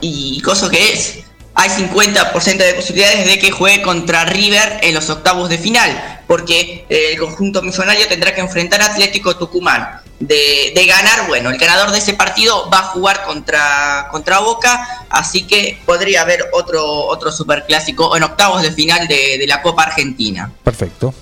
y 0.01 0.39
cosa 0.41 0.69
que 0.69 0.93
es 0.93 1.23
hay 1.61 1.69
50% 1.69 2.57
de 2.57 2.73
posibilidades 2.73 3.25
de 3.27 3.37
que 3.37 3.51
juegue 3.51 3.83
contra 3.83 4.25
River 4.25 4.79
en 4.81 4.95
los 4.95 5.11
octavos 5.11 5.47
de 5.47 5.59
final, 5.59 6.23
porque 6.25 6.85
eh, 6.89 7.11
el 7.11 7.19
conjunto 7.19 7.61
millonario 7.61 8.07
tendrá 8.07 8.33
que 8.33 8.41
enfrentar 8.41 8.81
a 8.81 8.87
Atlético 8.87 9.37
Tucumán. 9.37 10.01
De, 10.19 10.73
ganar, 10.87 11.27
bueno, 11.27 11.49
el 11.51 11.57
ganador 11.57 11.91
de 11.91 11.99
ese 11.99 12.13
partido 12.13 12.69
va 12.71 12.79
a 12.79 12.83
jugar 12.83 13.23
contra, 13.23 14.07
contra 14.11 14.39
Boca, 14.39 15.05
así 15.09 15.45
que 15.45 15.79
podría 15.85 16.21
haber 16.21 16.49
otro, 16.53 16.83
otro 17.05 17.31
superclásico 17.31 18.15
en 18.15 18.23
octavos 18.23 18.63
de 18.63 18.71
final 18.71 19.07
de 19.07 19.45
la 19.47 19.61
Copa 19.61 19.83
Argentina. 19.83 20.51
Perfecto. 20.63 21.13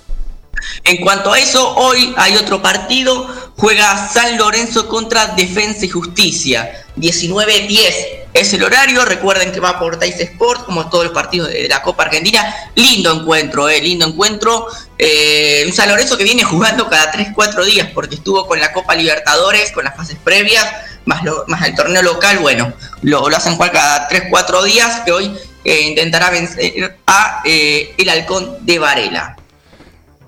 En 0.83 0.97
cuanto 0.97 1.31
a 1.33 1.39
eso, 1.39 1.75
hoy 1.75 2.13
hay 2.17 2.35
otro 2.37 2.61
partido, 2.61 3.27
juega 3.57 4.07
San 4.07 4.37
Lorenzo 4.37 4.87
contra 4.87 5.27
Defensa 5.27 5.85
y 5.85 5.89
Justicia, 5.89 6.71
19-10 6.97 7.93
es 8.33 8.53
el 8.53 8.63
horario, 8.63 9.03
recuerden 9.05 9.51
que 9.51 9.59
va 9.59 9.79
por 9.79 9.99
Dice 9.99 10.23
Sport, 10.23 10.65
como 10.65 10.89
todos 10.89 11.05
los 11.05 11.13
partidos 11.13 11.49
de 11.49 11.67
la 11.67 11.81
Copa 11.81 12.03
Argentina, 12.03 12.53
lindo 12.75 13.11
encuentro, 13.11 13.67
eh, 13.69 13.81
lindo 13.81 14.05
encuentro, 14.05 14.67
eh, 14.97 15.63
un 15.65 15.73
San 15.73 15.89
Lorenzo 15.89 16.17
que 16.17 16.23
viene 16.23 16.43
jugando 16.43 16.87
cada 16.89 17.11
3-4 17.11 17.65
días, 17.65 17.87
porque 17.93 18.15
estuvo 18.15 18.45
con 18.47 18.59
la 18.59 18.71
Copa 18.71 18.95
Libertadores, 18.95 19.71
con 19.71 19.83
las 19.83 19.95
fases 19.95 20.17
previas, 20.23 20.65
más, 21.05 21.23
lo- 21.23 21.43
más 21.47 21.65
el 21.67 21.73
torneo 21.75 22.01
local, 22.03 22.37
bueno, 22.39 22.71
lo, 23.01 23.29
lo 23.29 23.35
hacen 23.37 23.55
jugar 23.55 23.71
cada 23.71 24.07
3-4 24.07 24.63
días, 24.63 25.01
que 25.05 25.11
hoy 25.11 25.35
eh, 25.65 25.81
intentará 25.81 26.29
vencer 26.29 26.97
a 27.07 27.41
eh, 27.45 27.93
el 27.97 28.09
Halcón 28.09 28.57
de 28.61 28.77
Varela. 28.79 29.35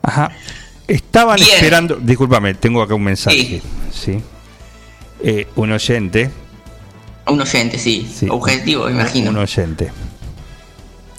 Ajá. 0.04 0.32
Estaban 0.88 1.38
Bien. 1.38 1.50
esperando. 1.54 1.96
Discúlpame, 1.96 2.54
tengo 2.56 2.82
acá 2.82 2.94
un 2.96 3.04
mensaje. 3.04 3.62
Sí. 3.94 4.20
Eh, 5.24 5.48
un 5.56 5.72
oyente. 5.72 6.30
Un 7.28 7.40
oyente, 7.40 7.78
sí. 7.78 8.10
Objetivo, 8.30 8.86
me 8.86 8.92
imagino. 8.92 9.30
Un 9.30 9.38
oyente. 9.38 9.92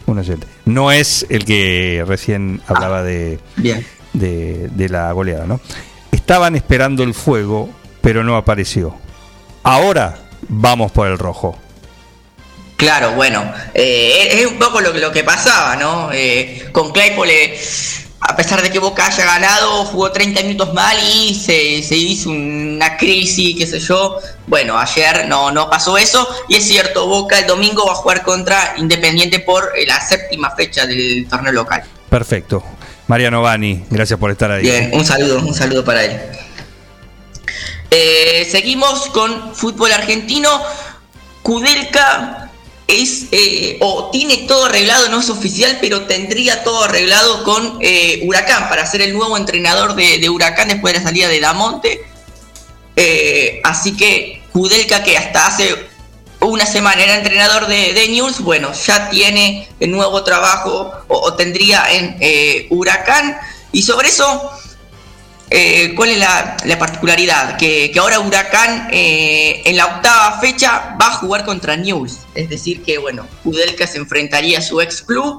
Un 0.07 0.19
oyente. 0.19 0.47
No 0.65 0.91
es 0.93 1.25
el 1.31 1.45
que 1.45 2.05
recién 2.07 2.61
hablaba 2.67 3.03
de, 3.03 3.39
Bien. 3.57 3.87
de, 4.13 4.69
de 4.73 4.89
la 4.89 5.11
goleada, 5.13 5.47
¿no? 5.47 5.61
Estaban 6.11 6.57
esperando 6.57 7.03
el 7.05 7.15
fuego, 7.15 7.71
pero 8.01 8.25
no 8.25 8.37
apareció. 8.37 8.95
Ahora 9.63 10.19
vamos 10.49 10.91
por 10.93 11.07
el 11.09 11.19
rojo. 11.19 11.57
Claro, 12.77 13.13
bueno, 13.13 13.45
eh, 13.75 14.29
es 14.33 14.47
un 14.47 14.59
poco 14.59 14.81
lo, 14.81 14.93
que- 14.93 14.99
lo 14.99 15.13
que 15.13 15.23
pasaba, 15.23 15.77
¿no? 15.77 16.11
Eh, 16.13 16.69
con 16.73 16.91
Claypole, 16.91 17.57
a 18.25 18.37
pesar 18.37 18.63
de 18.63 18.71
que 18.71 18.79
Boca 18.79 19.07
haya 19.07 19.25
ganado, 19.25 19.85
jugó 19.87 20.13
30 20.13 20.43
minutos 20.43 20.73
mal 20.73 20.97
y 21.13 21.35
se, 21.35 21.83
se 21.83 21.97
hizo 21.97 22.31
una 22.31 22.97
crisis, 22.97 23.57
qué 23.59 23.67
sé 23.67 23.81
yo. 23.81 24.19
Bueno, 24.47 24.79
ayer 24.79 25.27
no, 25.27 25.51
no 25.51 25.69
pasó 25.69 25.99
eso 25.99 26.29
y 26.49 26.55
es 26.55 26.65
cierto, 26.65 27.07
Boca 27.07 27.39
el 27.39 27.47
domingo 27.47 27.85
va 27.85 27.93
a 27.93 27.97
jugar 27.97 28.23
contra 28.23 28.75
Independiente 28.77 29.41
por 29.41 29.73
eh, 29.77 29.87
la 29.87 30.01
séptima 30.01 30.51
fecha 30.51 30.87
del 30.87 31.27
torneo 31.29 31.53
local. 31.53 31.83
Perfecto. 32.09 32.63
Mariano 33.09 33.43
Bani, 33.43 33.85
gracias 33.91 34.19
por 34.19 34.31
estar 34.31 34.53
ahí. 34.53 34.63
Bien, 34.63 34.91
un 34.93 35.05
saludo, 35.05 35.39
un 35.41 35.55
saludo 35.55 35.85
para 35.85 36.05
él. 36.05 36.21
Eh, 37.91 38.49
seguimos 38.51 39.07
con 39.07 39.55
fútbol 39.55 39.93
argentino. 39.93 40.49
Kudelka 41.43 42.42
eh, 42.95 43.79
o 43.81 44.11
tiene 44.11 44.39
todo 44.49 44.67
arreglado, 44.67 45.09
no 45.09 45.21
es 45.21 45.31
oficial, 45.31 45.79
pero 45.81 46.03
tendría 46.03 46.63
todo 46.63 46.85
arreglado 46.85 47.43
con 47.45 47.79
eh, 47.81 48.21
Huracán 48.25 48.69
para 48.69 48.87
ser 48.87 49.01
el 49.01 49.15
nuevo 49.15 49.37
entrenador 49.37 49.95
de, 49.95 50.29
Huracán 50.29 50.69
después 50.69 50.93
de 50.93 50.99
la 51.01 51.05
salida 51.05 51.29
de 51.29 51.41
Damonte. 51.41 52.05
Eh, 52.97 53.61
así 53.65 53.97
que 53.97 54.43
Kudelka, 54.53 55.03
que 55.03 55.17
hasta 55.17 55.47
hace 55.47 55.75
una 56.41 56.67
semana 56.67 57.03
era 57.03 57.17
entrenador 57.17 57.67
de, 57.67 58.09
News, 58.11 58.41
bueno, 58.41 58.73
ya 58.75 59.09
tiene 59.09 59.69
el 59.81 59.91
nuevo 59.91 60.23
trabajo 60.23 60.93
o, 61.09 61.35
tendría 61.35 61.85
en 61.91 62.17
Huracán. 62.69 63.39
Y 63.73 63.83
sobre 63.83 64.09
eso, 64.09 64.51
eh, 65.55 65.95
¿cuál 65.95 66.11
es 66.11 66.19
la, 66.19 66.57
la 66.65 66.79
particularidad? 66.79 67.59
Que, 67.59 67.91
que 67.91 67.99
ahora 67.99 68.21
Huracán 68.21 68.89
eh, 68.91 69.61
en 69.67 69.77
la 69.77 69.87
octava 69.87 70.41
fecha 70.41 70.97
va 71.01 71.09
a 71.09 71.13
jugar 71.13 71.45
contra 71.45 71.77
News. 71.77 72.21
Es 72.35 72.49
decir, 72.49 72.83
que 72.83 72.97
bueno, 72.97 73.27
Kudelka 73.43 73.87
se 73.87 73.99
enfrentaría 73.99 74.59
a 74.59 74.63
su 74.63 74.81
ex 74.81 75.03
club. 75.03 75.39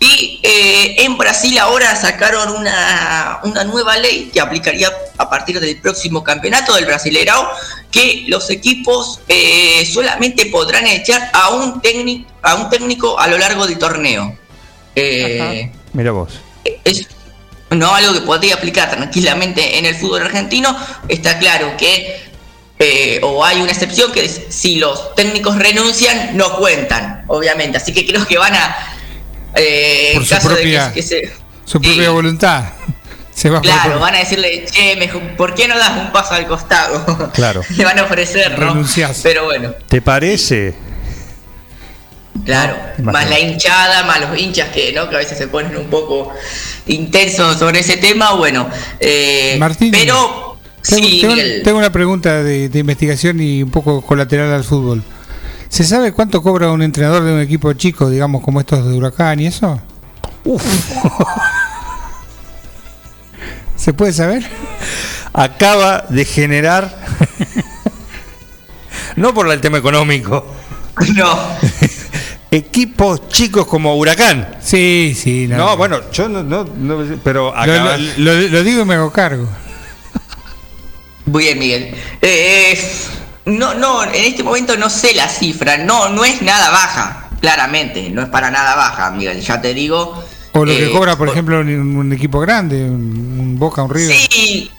Y 0.00 0.40
eh, 0.42 1.04
en 1.04 1.16
Brasil 1.16 1.56
ahora 1.58 1.94
sacaron 1.94 2.56
una, 2.56 3.38
una 3.44 3.62
nueva 3.62 3.96
ley 3.98 4.30
que 4.32 4.40
aplicaría 4.40 4.90
a 5.16 5.30
partir 5.30 5.60
del 5.60 5.80
próximo 5.80 6.24
campeonato 6.24 6.74
del 6.74 6.86
Brasileirao, 6.86 7.48
que 7.92 8.24
los 8.26 8.50
equipos 8.50 9.20
eh, 9.28 9.86
solamente 9.86 10.46
podrán 10.46 10.88
echar 10.88 11.30
a 11.32 11.50
un, 11.50 11.80
técnico 11.80 12.28
a 12.42 12.56
un 12.56 12.68
técnico 12.68 13.16
a 13.16 13.28
lo 13.28 13.38
largo 13.38 13.64
del 13.68 13.78
torneo. 13.78 14.36
Mira 15.92 16.10
vos. 16.10 16.40
es 16.64 17.06
no 17.74 17.94
algo 17.94 18.12
que 18.14 18.20
podría 18.22 18.54
aplicar 18.54 18.90
tranquilamente 18.90 19.78
en 19.78 19.86
el 19.86 19.94
fútbol 19.94 20.22
argentino. 20.22 20.76
Está 21.08 21.38
claro 21.38 21.74
que, 21.76 22.20
eh, 22.78 23.20
o 23.22 23.44
hay 23.44 23.60
una 23.60 23.72
excepción 23.72 24.12
que 24.12 24.24
es, 24.24 24.40
si 24.48 24.76
los 24.76 25.14
técnicos 25.14 25.56
renuncian, 25.58 26.36
no 26.36 26.56
cuentan, 26.56 27.24
obviamente. 27.28 27.78
Así 27.78 27.92
que 27.92 28.06
creo 28.06 28.26
que 28.26 28.38
van 28.38 28.54
a. 28.54 28.76
eh, 29.54 30.10
Por 30.14 30.22
en 30.22 30.28
su 30.28 30.34
caso 30.34 30.48
de 30.50 30.54
que- 30.56 30.60
propia- 30.62 30.92
que 30.92 31.02
se- 31.02 31.32
Su 31.64 31.80
propia 31.80 32.10
voluntad. 32.10 32.64
Se 33.34 33.48
va 33.48 33.60
por- 33.62 33.70
Claro, 33.70 33.98
van 33.98 34.14
a 34.14 34.18
decirle, 34.18 34.66
che, 34.70 34.94
mejor, 34.96 35.22
¿por 35.36 35.54
qué 35.54 35.66
no 35.66 35.78
das 35.78 35.92
un 35.96 36.12
paso 36.12 36.34
al 36.34 36.46
costado? 36.46 37.30
Claro. 37.32 37.62
Le 37.76 37.84
van 37.84 37.98
a 37.98 38.04
ofrecer, 38.04 38.50
¿no? 38.58 38.68
Renunciás. 38.68 39.20
Pero 39.22 39.44
bueno, 39.44 39.72
¿Te 39.88 40.02
parece? 40.02 40.74
Claro. 42.44 42.76
Más 43.02 43.28
la 43.28 43.38
hinchada, 43.38 44.04
más 44.04 44.20
los 44.20 44.38
hinchas 44.38 44.68
que, 44.70 44.92
¿no? 44.92 45.08
Que 45.08 45.16
a 45.16 45.18
veces 45.18 45.38
se 45.38 45.48
ponen 45.48 45.76
un 45.76 45.86
poco 45.86 46.30
intensos 46.86 47.58
sobre 47.58 47.80
ese 47.80 47.96
tema, 47.96 48.32
bueno. 48.34 48.68
eh, 49.00 49.56
Martín, 49.58 49.90
pero 49.92 50.58
Tengo, 50.82 51.06
sí, 51.06 51.22
tengo- 51.64 51.78
una 51.78 51.92
pregunta 51.92 52.42
de, 52.42 52.68
de 52.68 52.78
investigación 52.78 53.40
y 53.40 53.62
un 53.62 53.70
poco 53.70 54.00
colateral 54.02 54.52
al 54.52 54.64
fútbol. 54.64 55.02
¿Se 55.68 55.84
sabe 55.84 56.12
cuánto 56.12 56.42
cobra 56.42 56.70
un 56.70 56.82
entrenador 56.82 57.22
de 57.24 57.32
un 57.32 57.40
equipo 57.40 57.72
chico, 57.72 58.10
digamos, 58.10 58.42
como 58.42 58.60
estos 58.60 58.84
de 58.86 58.94
Huracán 58.96 59.40
y 59.40 59.46
eso? 59.46 59.80
¿Se 63.76 63.92
puede 63.92 64.12
saber? 64.12 64.44
Acaba 65.32 66.04
de 66.08 66.24
generar. 66.24 66.94
no 69.16 69.32
por 69.34 69.50
el 69.50 69.60
tema 69.60 69.78
económico. 69.78 70.46
No. 71.14 71.36
Equipos 72.52 73.28
chicos 73.28 73.66
como 73.66 73.96
Huracán. 73.96 74.56
Sí, 74.62 75.16
sí. 75.18 75.46
No, 75.48 75.74
bueno, 75.76 76.00
yo 76.12 76.28
no, 76.28 76.42
no- 76.42 76.64
no- 76.64 76.98
pero 77.24 77.44
Lo, 77.50 77.58
acaba- 77.58 77.96
lo- 77.96 78.34
lo- 78.34 78.48
lo 78.48 78.62
digo 78.62 78.82
y 78.82 78.84
me 78.84 78.94
hago 78.94 79.10
cargo. 79.10 79.48
Muy 81.24 81.44
bien, 81.44 81.58
Miguel. 81.58 81.94
Eh, 82.20 82.78
no, 83.46 83.72
no, 83.74 84.04
en 84.04 84.14
este 84.24 84.42
momento 84.42 84.76
no 84.76 84.90
sé 84.90 85.14
la 85.14 85.28
cifra. 85.28 85.78
No, 85.78 86.10
no 86.10 86.24
es 86.26 86.42
nada 86.42 86.70
baja, 86.70 87.30
claramente. 87.40 88.10
No 88.10 88.22
es 88.22 88.28
para 88.28 88.50
nada 88.50 88.74
baja, 88.76 89.10
Miguel. 89.12 89.40
Ya 89.40 89.60
te 89.60 89.72
digo. 89.72 90.22
O 90.52 90.64
lo 90.66 90.70
que 90.72 90.86
Eh, 90.88 90.92
cobra, 90.92 91.16
por 91.16 91.28
ejemplo, 91.30 91.60
un, 91.60 91.96
un 91.96 92.12
equipo 92.12 92.38
grande, 92.40 92.84
un, 92.84 93.38
un 93.40 93.58
Boca, 93.58 93.82
un 93.82 93.94
River. 93.94 94.14
Sí, 94.30 94.70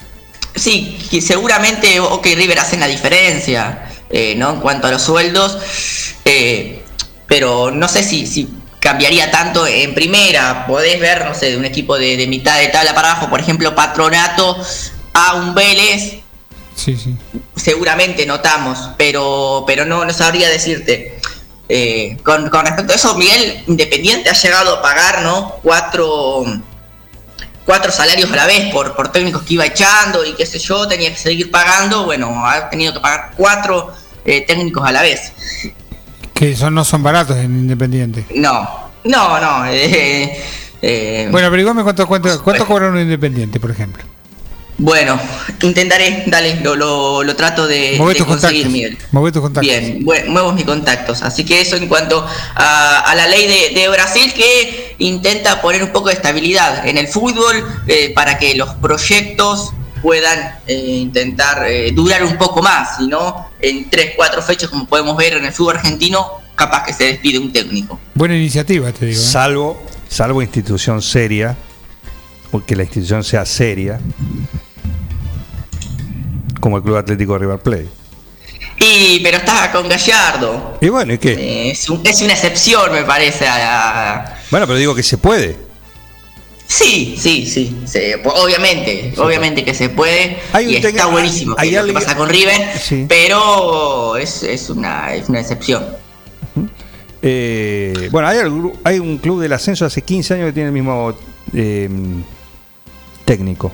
sí, 0.54 1.00
que 1.10 1.22
seguramente 1.22 2.00
OK 2.00 2.24
River 2.36 2.60
hacen 2.60 2.80
la 2.80 2.88
diferencia, 2.88 3.90
eh, 4.12 4.36
¿no? 4.38 4.52
En 4.54 4.60
cuanto 4.60 4.86
a 4.86 4.92
los 4.92 5.02
sueldos, 5.02 5.58
eh, 6.26 6.73
pero 7.34 7.72
no 7.72 7.88
sé 7.88 8.04
si, 8.04 8.28
si 8.28 8.48
cambiaría 8.80 9.32
tanto 9.32 9.66
en 9.66 9.96
primera. 9.96 10.68
Podés 10.68 11.00
ver, 11.00 11.26
no 11.26 11.34
sé, 11.34 11.50
de 11.50 11.58
un 11.58 11.66
equipo 11.66 11.98
de, 11.98 12.16
de 12.16 12.28
mitad 12.28 12.60
de 12.60 12.68
tabla 12.68 12.94
para 12.94 13.10
abajo, 13.14 13.28
por 13.28 13.40
ejemplo, 13.40 13.74
Patronato 13.74 14.56
a 15.16 15.34
un 15.34 15.56
Vélez, 15.56 16.20
Sí, 16.76 16.96
sí. 16.96 17.16
seguramente 17.56 18.28
notamos, 18.28 18.92
pero, 18.98 19.64
pero 19.66 19.84
no, 19.84 20.06
no 20.06 20.14
sabría 20.14 20.48
decirte. 20.48 21.20
Eh, 21.70 22.20
con, 22.22 22.52
con 22.52 22.68
respecto 22.68 22.94
a 22.94 22.98
eso, 22.98 23.16
Miguel 23.16 23.64
Independiente 23.66 24.30
ha 24.30 24.34
llegado 24.34 24.76
a 24.76 24.82
pagar, 24.84 25.24
¿no? 25.24 25.56
Cuatro, 25.64 26.46
cuatro 27.66 27.92
salarios 27.92 28.32
a 28.32 28.36
la 28.36 28.46
vez 28.46 28.72
por, 28.72 28.96
por 28.96 29.12
técnicos 29.12 29.42
que 29.42 29.56
iba 29.56 29.66
echando 29.66 30.24
y 30.24 30.34
qué 30.36 30.46
sé 30.46 30.60
yo, 30.60 30.88
tenía 30.88 31.10
que 31.10 31.18
seguir 31.18 31.50
pagando. 31.50 32.06
Bueno, 32.06 32.46
ha 32.46 32.70
tenido 32.70 32.94
que 32.94 33.00
pagar 33.00 33.32
cuatro 33.36 33.92
eh, 34.24 34.42
técnicos 34.46 34.88
a 34.88 34.92
la 34.92 35.02
vez. 35.02 35.32
Que 36.34 36.56
son, 36.56 36.74
no 36.74 36.84
son 36.84 37.04
baratos 37.04 37.38
en 37.38 37.58
Independiente. 37.60 38.26
No, 38.36 38.70
no, 39.04 39.40
no. 39.40 39.66
eh, 39.70 40.42
eh, 40.82 41.28
Bueno, 41.32 41.48
averiguame 41.48 41.84
cuánto, 41.84 42.08
cuánto, 42.08 42.44
cuánto 42.44 42.66
cobra 42.66 42.90
un 42.90 43.00
Independiente, 43.00 43.60
por 43.60 43.72
ejemplo. 43.72 44.04
bueno, 44.78 45.18
intentaré, 45.62 46.24
dale, 46.28 46.60
lo, 46.62 46.76
lo, 46.76 47.24
lo 47.24 47.36
trato 47.36 47.68
de, 47.68 47.96
Move 48.00 48.14
de 48.14 48.18
tus 48.18 48.28
conseguir, 48.28 48.64
contactos. 48.64 48.72
Miguel. 48.74 48.98
Move 49.12 49.32
tus 49.32 49.42
contactos. 49.42 49.70
Bien, 49.70 50.04
muevo 50.04 50.52
mis 50.52 50.66
contactos. 50.66 51.22
Así 51.22 51.46
que 51.46 51.62
eso 51.62 51.76
en 51.76 51.88
cuanto 51.88 52.26
a, 52.56 53.00
a 53.02 53.16
la 53.16 53.28
ley 53.28 53.48
de, 53.48 53.80
de 53.80 53.88
Brasil 53.90 54.34
que 54.34 54.96
intenta 54.98 55.62
poner 55.62 55.84
un 55.84 55.92
poco 55.92 56.08
de 56.10 56.16
estabilidad 56.16 56.86
en 56.88 56.98
el 56.98 57.08
fútbol 57.08 57.64
eh, 57.88 58.12
para 58.16 58.38
que 58.40 58.56
los 58.56 58.70
proyectos 58.76 59.72
puedan 60.04 60.60
eh, 60.68 60.76
intentar 60.76 61.66
eh, 61.68 61.92
durar 61.94 62.24
un 62.24 62.38
poco 62.38 62.62
más, 62.62 62.98
si 62.98 63.08
no 63.08 63.50
en 63.60 63.90
tres, 63.90 64.12
cuatro 64.16 64.42
fechas 64.44 64.70
como 64.70 64.86
podemos 64.86 65.18
ver 65.18 65.34
en 65.38 65.46
el 65.46 65.52
fútbol 65.54 65.78
argentino 65.78 66.28
capaz 66.54 66.84
que 66.84 66.94
se 66.94 67.06
despide 67.06 67.40
un 67.40 67.52
técnico. 67.52 68.00
Buena 68.14 68.36
iniciativa, 68.36 68.92
te 68.92 69.08
digo. 69.08 69.20
¿eh? 69.20 69.24
Salvo, 69.24 69.82
salvo 70.10 70.42
institución 70.44 71.02
seria, 71.02 71.56
porque 72.52 72.76
la 72.76 72.84
institución 72.84 73.24
sea 73.24 73.46
seria, 73.46 74.00
como 76.60 76.78
el 76.78 76.84
Club 76.84 76.98
Atlético 76.98 77.38
River 77.38 77.60
Plate. 77.60 77.88
Y, 78.80 79.20
pero 79.22 79.38
está 79.38 79.72
con 79.72 79.88
Gallardo. 79.88 80.78
Y 80.82 80.90
bueno, 80.90 81.14
¿y 81.14 81.18
qué? 81.18 81.72
Es, 81.72 81.90
un- 81.90 82.06
es 82.06 82.22
una 82.22 82.34
excepción, 82.34 82.92
me 82.92 83.04
parece. 83.04 83.48
A 83.48 83.58
la- 83.58 84.38
Bueno, 84.52 84.68
pero 84.68 84.78
digo 84.78 84.94
que 84.96 85.04
se 85.04 85.18
puede. 85.18 85.58
Sí, 86.68 87.16
sí, 87.20 87.46
sí. 87.46 87.76
se- 87.86 88.18
po- 88.18 88.34
obviamente, 88.34 89.14
obviamente 89.18 89.64
que 89.64 89.74
se 89.74 89.90
puede. 89.90 90.38
Hay 90.54 90.74
y 90.74 90.78
un 90.78 90.86
está 90.86 91.06
buenísimo 91.08 91.56
hay 91.58 91.72
lo 91.72 91.86
que 91.86 91.94
pasa 91.94 92.16
con 92.16 92.30
River. 92.30 92.80
Sí. 92.80 93.06
Pero 93.08 94.18
es, 94.18 94.44
es, 94.44 94.70
una, 94.70 95.14
es 95.14 95.30
una 95.30 95.40
excepción. 95.42 95.86
Eh, 97.22 98.10
bueno, 98.12 98.28
hay, 98.28 98.40
hay 98.84 99.00
un 99.00 99.18
club 99.18 99.42
del 99.42 99.54
ascenso 99.54 99.86
hace 99.86 100.02
15 100.02 100.34
años 100.34 100.46
que 100.48 100.54
tiene 100.54 100.68
el 100.68 100.74
mismo 100.74 101.14
eh, 101.54 101.90
técnico. 103.26 103.72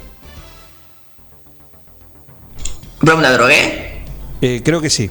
¿Broma 3.02 3.32
drogué? 3.32 4.02
Eh, 4.42 4.62
creo 4.64 4.82
que 4.82 4.90
sí. 4.90 5.10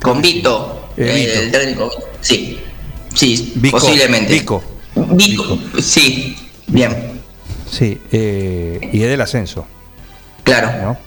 Con 0.00 0.22
Vito. 0.22 0.88
Eh, 0.96 1.10
el, 1.10 1.26
Vito. 1.26 1.40
el 1.40 1.50
técnico. 1.52 1.90
Sí. 2.20 2.60
Sí, 3.14 3.52
Vico, 3.56 3.78
posiblemente. 3.78 4.32
Vico. 4.32 4.62
Vico. 4.94 5.58
Sí. 5.80 6.36
Bien. 6.66 7.20
Sí, 7.70 8.00
eh, 8.12 8.90
y 8.92 9.02
es 9.02 9.08
del 9.08 9.20
ascenso. 9.20 9.66
Claro. 10.42 10.70
¿no? 10.82 10.98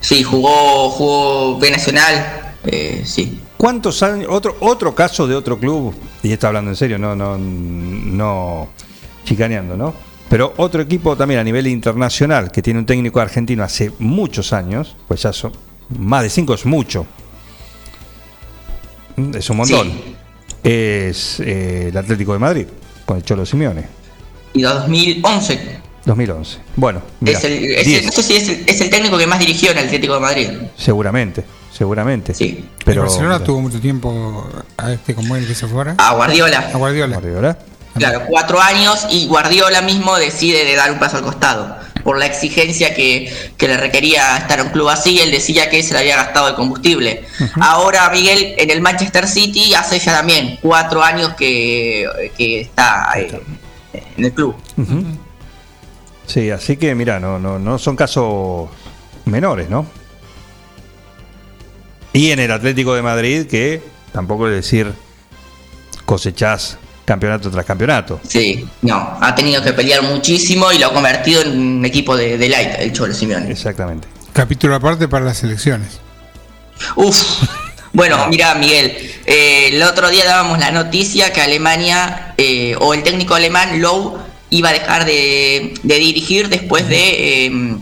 Sí, 0.00 0.22
jugó, 0.22 0.90
jugó 0.90 1.58
B 1.58 1.70
Nacional. 1.70 2.54
Eh, 2.64 3.02
sí. 3.04 3.40
¿Cuántos 3.56 4.02
años? 4.02 4.28
Otro, 4.30 4.56
otro 4.60 4.94
caso 4.94 5.26
de 5.26 5.34
otro 5.34 5.58
club, 5.58 5.94
y 6.22 6.32
está 6.32 6.48
hablando 6.48 6.70
en 6.70 6.76
serio, 6.76 6.98
no, 6.98 7.16
no, 7.16 7.38
no 7.38 8.68
chicaneando, 9.24 9.76
¿no? 9.76 9.94
Pero 10.28 10.52
otro 10.56 10.82
equipo 10.82 11.16
también 11.16 11.40
a 11.40 11.44
nivel 11.44 11.66
internacional 11.68 12.50
que 12.50 12.60
tiene 12.60 12.80
un 12.80 12.86
técnico 12.86 13.20
argentino 13.20 13.62
hace 13.62 13.92
muchos 13.98 14.52
años, 14.52 14.96
pues 15.06 15.22
ya 15.22 15.32
son 15.32 15.52
más 15.98 16.22
de 16.22 16.30
cinco, 16.30 16.54
es 16.54 16.66
mucho. 16.66 17.06
Es 19.34 19.48
un 19.48 19.56
montón. 19.56 19.92
Es 20.62 21.40
eh, 21.40 21.88
el 21.88 21.96
Atlético 21.96 22.32
de 22.32 22.38
Madrid, 22.38 22.66
con 23.04 23.16
el 23.16 23.22
Cholo 23.22 23.46
Simeone, 23.46 23.86
Y 24.56 24.62
2011. 24.62 25.76
2011. 26.04 26.58
Bueno, 26.76 27.02
es 27.24 27.44
el, 27.44 27.64
es 27.64 27.78
el- 27.78 27.84
10, 27.84 28.04
no 28.06 28.12
sé 28.12 28.22
si 28.22 28.36
es 28.36 28.48
el, 28.48 28.64
es 28.66 28.80
el 28.80 28.90
técnico 28.90 29.18
que 29.18 29.26
más 29.26 29.38
dirigió 29.40 29.72
en 29.72 29.78
el 29.78 29.84
Atlético 29.86 30.14
de 30.14 30.20
Madrid. 30.20 30.48
seguramente, 30.76 31.44
seguramente. 31.76 32.32
Sí. 32.32 32.64
Pero, 32.84 33.02
el 33.02 33.08
Barcelona 33.08 33.42
tuvo 33.42 33.60
mucho 33.60 33.80
tiempo 33.80 34.48
a 34.76 34.92
este 34.92 35.14
como 35.14 35.34
él 35.36 35.46
que 35.46 35.54
se 35.54 35.66
fuera. 35.66 35.94
A 35.98 36.14
Guardiola. 36.14 36.70
A 36.72 36.76
Guardiola. 36.78 37.16
Guardiola. 37.16 37.58
Claro, 37.98 38.22
cuatro 38.28 38.60
años 38.60 39.06
y 39.10 39.26
Guardiola 39.26 39.80
mismo 39.82 40.16
decide 40.16 40.64
de 40.64 40.76
dar 40.76 40.92
un 40.92 40.98
paso 40.98 41.16
al 41.16 41.22
costado. 41.24 41.76
Por 42.04 42.18
la 42.18 42.26
exigencia 42.26 42.94
que, 42.94 43.32
que 43.56 43.66
le 43.66 43.76
requería 43.78 44.36
estar 44.36 44.60
en 44.60 44.66
un 44.66 44.72
club 44.72 44.88
así, 44.90 45.18
él 45.18 45.32
decía 45.32 45.68
que 45.70 45.82
se 45.82 45.92
le 45.94 46.00
había 46.00 46.14
gastado 46.16 46.48
el 46.48 46.54
combustible. 46.54 47.24
Ahora 47.60 48.08
Miguel 48.10 48.54
en 48.58 48.70
el 48.70 48.80
Manchester 48.80 49.26
City 49.26 49.74
hace 49.74 49.98
ya 49.98 50.18
también 50.18 50.58
cuatro 50.62 51.02
años 51.02 51.34
que, 51.36 52.06
que 52.38 52.60
está 52.60 53.10
eh, 53.16 53.40
en 54.16 54.24
el 54.24 54.32
club. 54.32 54.54
Sí, 56.26 56.50
así 56.50 56.76
que 56.76 56.94
mira, 56.94 57.20
no, 57.20 57.38
no, 57.38 57.58
no 57.58 57.78
son 57.78 57.96
casos 57.96 58.68
menores, 59.24 59.70
¿no? 59.70 59.86
Y 62.12 62.30
en 62.30 62.40
el 62.40 62.50
Atlético 62.50 62.94
de 62.94 63.02
Madrid, 63.02 63.46
que 63.46 63.82
tampoco 64.12 64.48
es 64.48 64.54
decir 64.54 64.92
cosechás 66.04 66.78
campeonato 67.04 67.50
tras 67.50 67.64
campeonato. 67.64 68.20
Sí, 68.26 68.66
no, 68.82 69.16
ha 69.20 69.34
tenido 69.34 69.62
que 69.62 69.72
pelear 69.72 70.02
muchísimo 70.02 70.72
y 70.72 70.78
lo 70.78 70.86
ha 70.86 70.92
convertido 70.92 71.42
en 71.42 71.58
un 71.58 71.84
equipo 71.84 72.16
de, 72.16 72.38
de 72.38 72.48
light, 72.48 72.70
el 72.78 72.92
Cholo 72.92 73.14
Simeone. 73.14 73.50
Exactamente. 73.50 74.08
Capítulo 74.32 74.74
aparte 74.74 75.08
para 75.08 75.24
las 75.24 75.42
elecciones. 75.42 76.00
Uf. 76.96 77.42
Bueno, 77.96 78.26
mira, 78.28 78.54
Miguel, 78.56 78.94
eh, 79.24 79.70
el 79.72 79.82
otro 79.82 80.10
día 80.10 80.24
dábamos 80.26 80.58
la 80.58 80.70
noticia 80.70 81.32
que 81.32 81.40
Alemania, 81.40 82.34
eh, 82.36 82.76
o 82.78 82.92
el 82.92 83.02
técnico 83.02 83.34
alemán 83.34 83.80
Lowe, 83.80 84.18
iba 84.50 84.68
a 84.68 84.72
dejar 84.72 85.06
de, 85.06 85.72
de 85.82 85.94
dirigir 85.98 86.50
después 86.50 86.86
de 86.90 87.46
eh, 87.46 87.76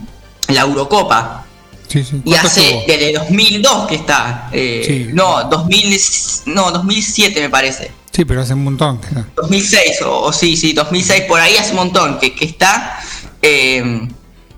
la 0.48 0.60
Eurocopa. 0.60 1.44
Sí, 1.88 2.04
sí. 2.04 2.22
Y 2.24 2.30
¿Cuánto 2.30 2.46
hace 2.46 2.64
estuvo? 2.64 2.84
desde 2.86 3.12
2002 3.14 3.86
que 3.88 3.94
está. 3.96 4.48
eh, 4.52 4.84
Sí. 4.86 5.10
No, 5.12 5.44
2000, 5.50 6.00
no, 6.46 6.70
2007 6.70 7.40
me 7.40 7.50
parece. 7.50 7.90
Sí, 8.12 8.24
pero 8.24 8.40
hace 8.42 8.54
un 8.54 8.62
montón. 8.62 9.00
que 9.00 9.08
no. 9.16 9.26
2006, 9.34 10.02
o, 10.02 10.20
o 10.26 10.32
sí, 10.32 10.56
sí, 10.56 10.72
2006, 10.74 11.22
por 11.22 11.40
ahí 11.40 11.56
hace 11.56 11.70
un 11.70 11.76
montón 11.76 12.20
que, 12.20 12.32
que 12.36 12.44
está. 12.44 13.00
eh, 13.42 14.06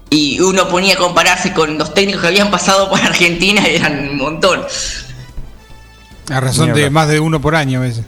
y 0.08 0.38
uno 0.38 0.68
ponía 0.68 0.94
a 0.94 0.98
compararse 0.98 1.52
con 1.52 1.76
los 1.78 1.92
técnicos 1.92 2.20
que 2.22 2.28
habían 2.28 2.48
pasado 2.50 2.88
por 2.88 3.00
Argentina 3.00 3.66
y 3.68 3.74
eran 3.76 4.10
un 4.10 4.16
montón. 4.18 4.64
A 6.30 6.40
razón 6.40 6.72
de 6.72 6.90
más 6.90 7.08
de 7.08 7.20
uno 7.20 7.40
por 7.40 7.54
año 7.54 7.78
a 7.78 7.82
veces. 7.82 8.04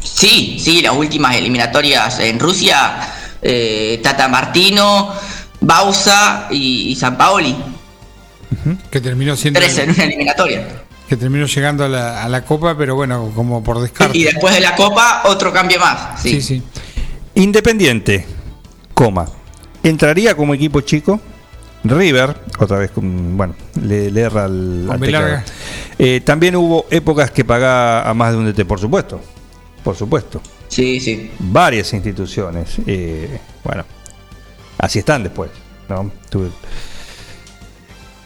Sí, 0.00 0.58
sí, 0.62 0.82
las 0.82 0.94
últimas 0.94 1.36
eliminatorias 1.36 2.18
en 2.20 2.38
Rusia, 2.38 2.92
eh, 3.40 4.00
Tata 4.02 4.28
Martino, 4.28 5.12
Bausa 5.60 6.48
y, 6.50 6.90
y 6.90 6.96
San 6.96 7.16
Paoli. 7.16 7.56
Que 8.90 9.00
terminó 9.00 9.34
siendo. 9.36 9.60
Tres 9.60 9.78
en 9.78 9.90
una 9.90 10.04
eliminatoria. 10.04 10.82
Que 11.08 11.16
terminó 11.16 11.46
llegando 11.46 11.84
a 11.84 11.88
la, 11.88 12.24
a 12.24 12.28
la 12.28 12.44
Copa, 12.44 12.76
pero 12.76 12.94
bueno, 12.94 13.32
como 13.34 13.62
por 13.62 13.80
descarte. 13.80 14.16
Y 14.16 14.24
después 14.24 14.54
de 14.54 14.60
la 14.60 14.74
Copa, 14.76 15.22
otro 15.26 15.52
cambio 15.52 15.78
más. 15.80 16.20
Sí, 16.20 16.40
Sí, 16.40 16.42
sí. 16.42 16.62
Independiente, 17.34 18.26
coma, 18.92 19.26
¿entraría 19.82 20.36
como 20.36 20.52
equipo 20.54 20.82
chico? 20.82 21.18
River, 21.84 22.36
otra 22.58 22.78
vez, 22.78 22.90
con- 22.92 23.36
bueno, 23.36 23.54
le, 23.82 24.10
le 24.10 24.20
erra 24.20 24.44
al. 24.44 24.86
Eh, 25.98 26.20
también 26.24 26.54
hubo 26.56 26.86
épocas 26.90 27.30
que 27.30 27.44
pagaba 27.44 28.08
a 28.08 28.14
más 28.14 28.32
de 28.32 28.38
un 28.38 28.52
DT, 28.52 28.64
por 28.64 28.78
supuesto. 28.80 29.20
Por 29.82 29.96
supuesto. 29.96 30.40
sí, 30.68 31.00
sí. 31.00 31.30
varias 31.40 31.92
instituciones. 31.92 32.76
eh, 32.86 33.40
bueno, 33.64 33.84
así 34.78 35.00
están 35.00 35.22
después. 35.24 35.50
¿no? 35.88 36.10
Tuve- 36.30 36.50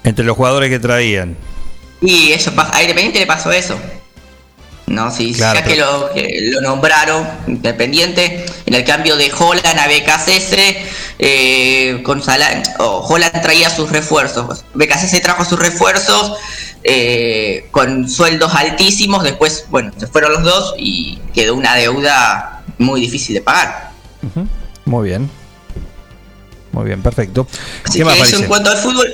Entre 0.04 0.24
los 0.24 0.36
jugadores 0.36 0.68
que 0.70 0.78
traían. 0.78 1.36
Y 2.02 2.32
eso 2.32 2.52
pasa, 2.54 2.76
a 2.76 2.82
Independiente 2.82 3.18
le 3.20 3.26
pasó 3.26 3.50
eso. 3.50 3.76
No, 4.86 5.10
sí, 5.10 5.32
Claro, 5.34 5.58
ya 5.60 5.64
que 5.66 5.76
lo, 5.76 6.10
que 6.14 6.38
lo 6.52 6.60
nombraron 6.60 7.26
Independiente, 7.48 8.46
en 8.66 8.74
el 8.74 8.84
cambio 8.84 9.16
de 9.16 9.32
Holland 9.36 9.78
a 9.78 9.88
BKCS, 9.88 10.56
eh, 11.18 12.02
con 12.04 12.22
Sala- 12.22 12.62
o 12.78 12.98
Holland 13.06 13.42
traía 13.42 13.68
sus 13.68 13.90
refuerzos. 13.90 14.64
BKCS 14.74 15.20
trajo 15.22 15.44
sus 15.44 15.58
refuerzos 15.58 16.34
eh, 16.84 17.66
con 17.72 18.08
sueldos 18.08 18.54
altísimos, 18.54 19.24
después, 19.24 19.64
bueno, 19.70 19.90
se 19.96 20.06
fueron 20.06 20.34
los 20.34 20.44
dos 20.44 20.74
y 20.78 21.18
quedó 21.34 21.54
una 21.54 21.74
deuda 21.74 22.62
muy 22.78 23.00
difícil 23.00 23.34
de 23.34 23.40
pagar. 23.40 23.90
Muy 24.84 25.08
bien. 25.08 25.28
Muy 26.76 26.84
bien, 26.84 27.02
perfecto. 27.02 27.46
Así 27.84 27.98
¿Qué 27.98 28.04
más 28.04 28.16
que 28.16 28.22
eso 28.24 28.36
en 28.36 28.44
cuanto 28.44 28.70
al 28.70 28.76
fútbol. 28.76 29.10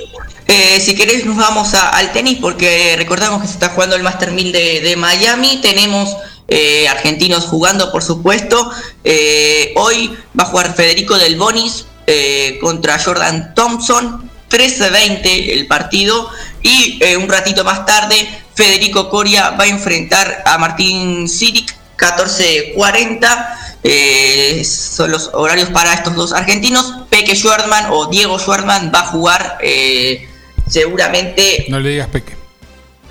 Eh, 0.47 0.81
si 0.81 0.95
querés 0.95 1.25
nos 1.25 1.37
vamos 1.37 1.73
a- 1.73 1.91
al 1.91 2.11
tenis 2.11 2.37
porque 2.41 2.95
recordamos 2.97 3.41
que 3.41 3.47
se 3.47 3.53
está 3.53 3.69
jugando 3.69 3.95
el 3.95 4.03
Master 4.03 4.31
1000 4.31 4.51
de, 4.51 4.81
de 4.81 4.97
Miami. 4.97 5.61
Tenemos 5.61 6.13
eh, 6.49 6.89
argentinos 6.89 7.45
jugando, 7.45 7.89
por 7.89 8.03
supuesto. 8.03 8.69
Eh, 9.05 9.71
hoy 9.77 10.13
va 10.37 10.43
a 10.43 10.47
jugar 10.47 10.75
Federico 10.75 11.17
Del 11.17 11.37
Bonis 11.37 11.85
eh, 12.05 12.57
contra 12.59 12.99
Jordan 12.99 13.53
Thompson. 13.55 14.29
13-20 14.49 15.53
el 15.53 15.65
partido. 15.67 16.29
Y 16.61 16.99
un 17.15 17.29
ratito 17.29 17.63
más 17.63 17.85
tarde 17.85 18.27
Federico 18.55 19.09
Coria 19.09 19.51
va 19.51 19.63
a 19.63 19.67
enfrentar 19.67 20.43
a 20.45 20.57
Martín 20.57 21.29
Siric 21.29 21.73
14-40. 21.97 23.72
Eh, 23.83 24.63
son 24.63 25.11
los 25.11 25.31
horarios 25.33 25.69
para 25.69 25.93
estos 25.93 26.15
dos 26.15 26.33
argentinos. 26.33 26.93
Peque 27.09 27.35
Schwartzman 27.35 27.87
o 27.89 28.07
Diego 28.07 28.39
Schwartzman 28.39 28.91
va 28.93 29.01
a 29.01 29.05
jugar 29.07 29.57
eh, 29.61 30.27
seguramente 30.69 31.65
No 31.69 31.79
le 31.79 31.89
digas 31.89 32.07
Peque. 32.07 32.35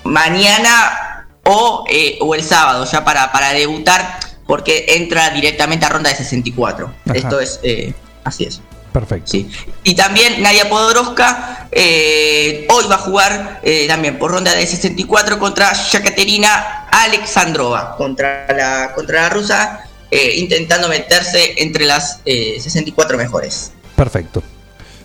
mañana 0.05 1.27
o, 1.45 1.85
eh, 1.91 2.19
o 2.21 2.35
el 2.35 2.43
sábado, 2.43 2.85
ya 2.91 3.05
para, 3.05 3.33
para 3.33 3.53
debutar, 3.53 4.19
porque 4.47 4.87
entra 4.89 5.31
directamente 5.31 5.85
a 5.85 5.89
ronda 5.89 6.09
de 6.11 6.17
64. 6.17 6.87
Ajá. 7.07 7.19
Esto 7.19 7.41
es, 7.41 7.61
así 8.25 8.45
es. 8.45 8.61
Perfecto. 8.93 9.31
Sí. 9.33 9.51
Y 9.85 9.95
también 9.95 10.43
Nadia 10.43 10.69
Podoroska 10.69 11.67
eh, 11.73 12.67
hoy 12.71 12.85
va 12.91 12.97
a 12.97 12.99
jugar 12.99 13.61
eh, 13.63 13.87
también 13.89 14.19
por 14.19 14.31
ronda 14.31 14.55
de 14.55 14.67
64 14.67 15.39
contra 15.39 15.73
Yekaterina 15.73 16.89
Alexandrova, 16.91 17.97
contra 17.97 18.47
la, 18.55 18.93
contra 18.95 19.23
la 19.23 19.29
rusa, 19.31 19.89
eh, 20.13 20.35
intentando 20.37 20.89
meterse 20.89 21.55
entre 21.57 21.87
las 21.87 22.21
eh, 22.27 22.59
64 22.61 23.17
mejores. 23.17 23.73
Perfecto. 23.97 24.43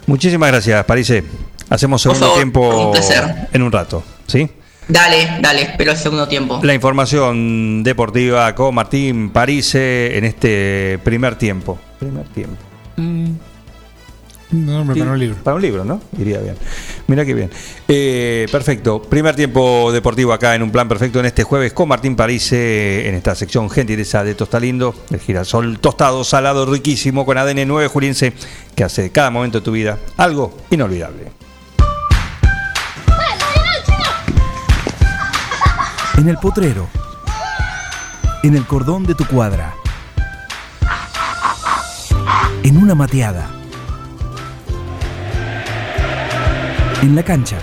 Muchísimas 0.06 0.52
gracias, 0.52 0.84
Parise. 0.84 1.24
Hacemos 1.70 2.02
segundo 2.02 2.26
favor, 2.26 2.38
tiempo 2.38 2.92
un 2.92 3.48
en 3.54 3.62
un 3.62 3.72
rato. 3.72 4.04
¿Sí? 4.28 4.50
Dale, 4.90 5.38
dale, 5.40 5.62
espero 5.62 5.92
el 5.92 5.98
segundo 5.98 6.28
tiempo. 6.28 6.60
La 6.62 6.74
información 6.74 7.84
deportiva 7.84 8.54
con 8.54 8.76
Martín 8.76 9.30
Parise 9.30 10.18
en 10.18 10.26
este 10.26 11.00
primer 11.06 11.38
tiempo. 11.38 11.80
Primer 12.00 12.26
tiempo. 12.28 12.58
Un 14.52 14.66
nombre 14.66 14.98
para 14.98 15.12
un 15.12 15.20
libro. 15.20 15.36
Para 15.44 15.56
un 15.56 15.62
libro, 15.62 15.84
¿no? 15.84 16.00
Iría 16.18 16.40
bien. 16.40 16.56
Mira 17.08 17.26
qué 17.26 17.34
bien. 17.34 17.50
Eh, 17.88 18.48
perfecto. 18.50 19.02
Primer 19.02 19.36
tiempo 19.36 19.92
deportivo 19.92 20.32
acá 20.32 20.56
en 20.56 20.64
un 20.64 20.72
plan 20.72 20.88
perfecto 20.88 21.20
en 21.20 21.26
este 21.26 21.44
jueves 21.44 21.74
con 21.74 21.90
Martín 21.90 22.16
Parise 22.16 23.10
en 23.10 23.16
esta 23.16 23.36
sección 23.36 23.70
gentileza 23.70 24.24
de 24.24 24.36
Tostalindo. 24.36 24.96
El 25.10 25.20
girasol 25.20 25.80
tostado, 25.80 26.24
salado, 26.24 26.66
riquísimo 26.66 27.26
con 27.26 27.38
ADN 27.38 27.68
9 27.68 27.88
Juliense 27.88 28.34
que 28.74 28.86
hace 28.86 29.02
de 29.02 29.10
cada 29.12 29.32
momento 29.32 29.60
de 29.60 29.66
tu 29.66 29.72
vida 29.72 29.98
algo 30.16 30.58
inolvidable. 30.70 31.32
En 36.18 36.30
el 36.30 36.38
potrero. 36.38 36.88
En 38.44 38.56
el 38.56 38.66
cordón 38.66 39.04
de 39.04 39.14
tu 39.14 39.26
cuadra. 39.26 39.74
En 42.64 42.78
una 42.78 42.96
mateada. 42.96 43.57
En 47.02 47.16
la 47.16 47.22
cancha. 47.24 47.60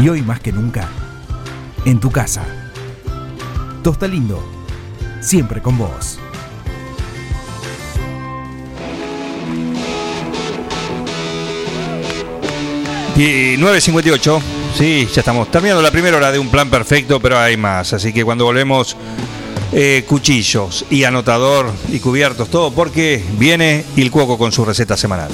Y 0.00 0.08
hoy 0.08 0.22
más 0.22 0.40
que 0.40 0.50
nunca, 0.50 0.88
en 1.84 2.00
tu 2.00 2.10
casa. 2.10 2.42
Tosta 3.82 4.08
Lindo, 4.08 4.42
siempre 5.20 5.60
con 5.60 5.76
vos. 5.76 6.18
Y 13.14 13.58
9.58, 13.58 14.40
sí, 14.74 15.06
ya 15.12 15.20
estamos 15.20 15.50
terminando 15.50 15.82
la 15.82 15.90
primera 15.90 16.16
hora 16.16 16.32
de 16.32 16.38
un 16.38 16.48
plan 16.48 16.70
perfecto, 16.70 17.20
pero 17.20 17.38
hay 17.38 17.58
más. 17.58 17.92
Así 17.92 18.10
que 18.14 18.24
cuando 18.24 18.46
volvemos, 18.46 18.96
eh, 19.72 20.04
cuchillos 20.08 20.86
y 20.88 21.04
anotador 21.04 21.70
y 21.92 21.98
cubiertos, 21.98 22.48
todo 22.48 22.72
porque 22.72 23.22
viene 23.38 23.84
Il 23.96 24.10
Cuoco 24.10 24.38
con 24.38 24.50
su 24.50 24.64
receta 24.64 24.96
semanal. 24.96 25.30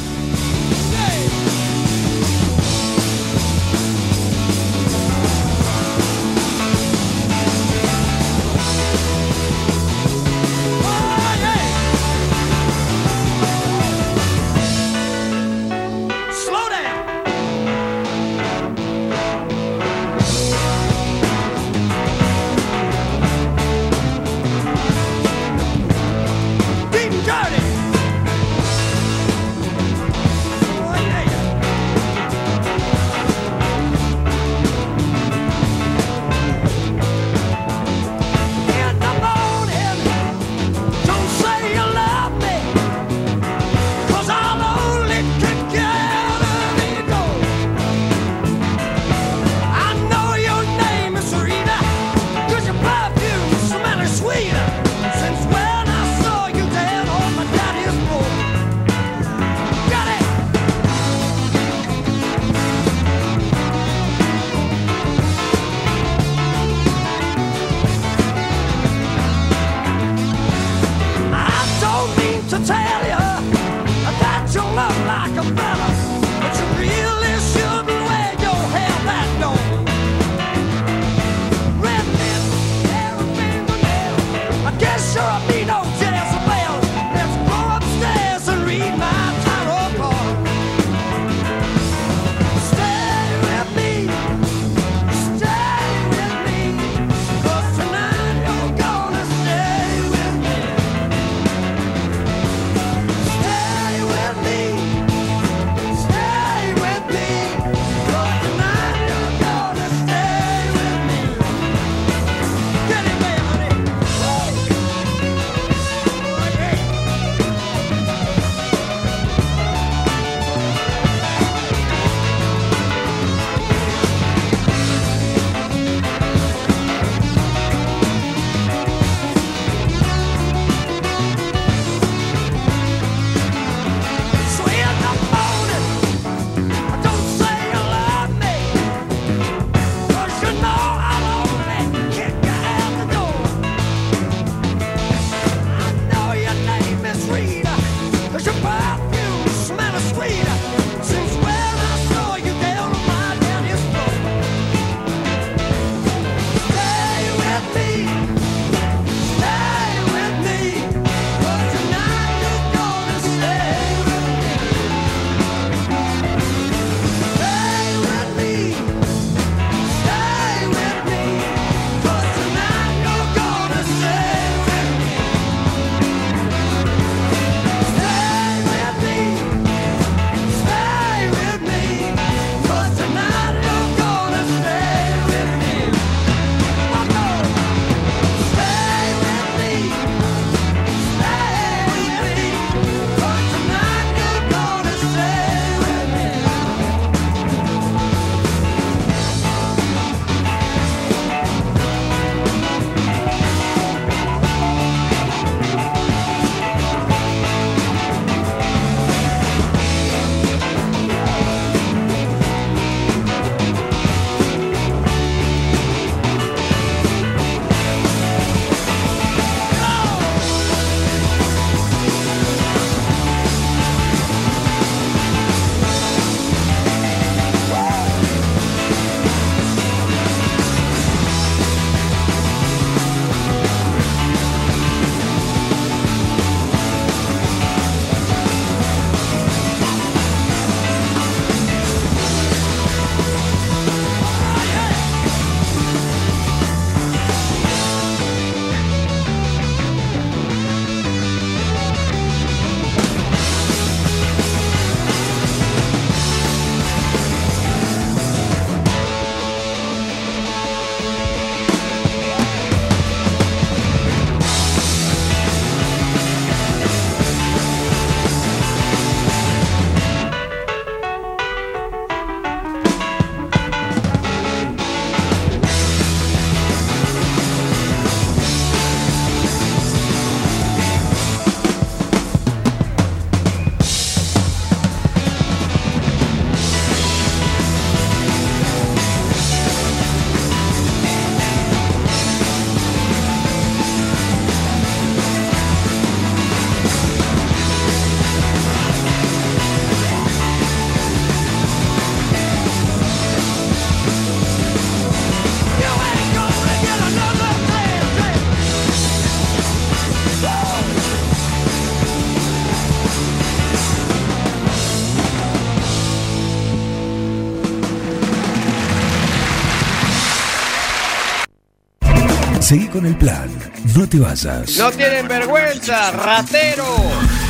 Seguí 322.68 322.86
con 322.88 323.06
el 323.06 323.16
plan. 323.16 323.48
No 323.96 324.06
te 324.06 324.20
vayas. 324.20 324.76
No 324.76 324.90
tienen 324.90 325.26
vergüenza, 325.26 326.10
ratero. 326.10 326.84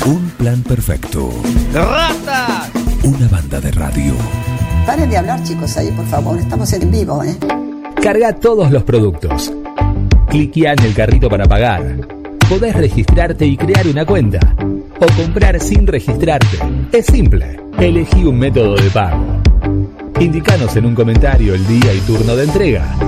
Un 0.06 0.30
plan 0.38 0.62
perfecto. 0.62 1.32
Rata. 1.74 2.70
Una 3.02 3.26
banda 3.26 3.60
de 3.60 3.72
radio. 3.72 4.14
Paren 4.86 5.10
de 5.10 5.16
hablar, 5.16 5.42
chicos, 5.42 5.76
ahí, 5.76 5.90
por 5.90 6.06
favor. 6.06 6.38
Estamos 6.38 6.72
en 6.72 6.88
vivo, 6.92 7.24
¿eh? 7.24 7.36
Carga 8.00 8.32
todos 8.36 8.70
los 8.70 8.84
productos. 8.84 9.52
Cliquea 10.28 10.74
en 10.74 10.84
el 10.84 10.94
carrito 10.94 11.28
para 11.28 11.46
pagar. 11.46 11.96
Podés 12.48 12.76
registrarte 12.76 13.44
y 13.44 13.56
crear 13.56 13.88
una 13.88 14.06
cuenta. 14.06 14.54
O 15.00 15.06
comprar 15.20 15.58
sin 15.58 15.84
registrarte. 15.88 16.58
Es 16.92 17.06
simple. 17.06 17.58
Elegí 17.76 18.22
un 18.22 18.38
método 18.38 18.76
de 18.76 18.90
pago. 18.90 19.42
Indicanos 20.20 20.76
en 20.76 20.86
un 20.86 20.94
comentario 20.94 21.56
el 21.56 21.66
día 21.66 21.92
y 21.92 21.98
turno 22.02 22.36
de 22.36 22.44
entrega. 22.44 23.07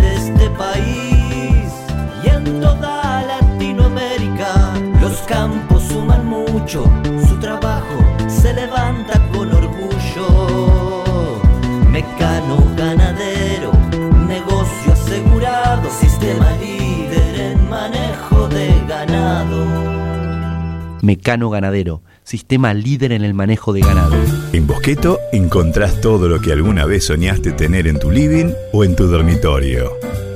toda 2.61 3.23
Latinoamérica. 3.23 4.73
Los 5.01 5.17
campos 5.21 5.83
suman 5.83 6.25
mucho, 6.25 6.83
su 7.27 7.37
trabajo 7.39 7.97
se 8.27 8.53
levanta 8.53 9.19
con 9.33 9.51
orgullo. 9.51 11.03
Mecano 11.89 12.63
ganadero, 12.77 13.71
negocio 14.27 14.93
asegurado, 14.93 15.89
sistema 15.89 16.51
líder 16.61 17.39
en 17.51 17.69
manejo 17.69 18.47
de 18.47 18.67
ganado. 18.87 19.91
Mecano 21.01 21.49
Ganadero, 21.49 22.03
sistema 22.23 22.75
líder 22.75 23.11
en 23.11 23.23
el 23.23 23.33
manejo 23.33 23.73
de 23.73 23.81
ganado. 23.81 24.15
En 24.53 24.67
Bosqueto 24.67 25.19
encontrás 25.33 25.99
todo 25.99 26.29
lo 26.29 26.39
que 26.39 26.51
alguna 26.51 26.85
vez 26.85 27.07
soñaste 27.07 27.53
tener 27.53 27.87
en 27.87 27.97
tu 27.97 28.11
living 28.11 28.53
o 28.71 28.83
en 28.83 28.95
tu 28.95 29.07
dormitorio. 29.07 29.91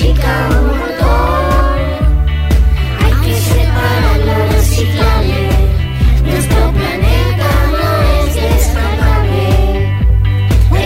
chica 0.00 0.48
un 0.48 0.66
montón. 0.80 1.76
Hay 3.02 3.14
que 3.22 3.34
separar 3.52 4.18
los 4.28 4.42
reciclables. 4.54 5.54
Nuestro 6.24 6.62
planeta 6.78 7.50
no 7.76 7.88
es 8.16 8.34
descartable. 8.34 9.44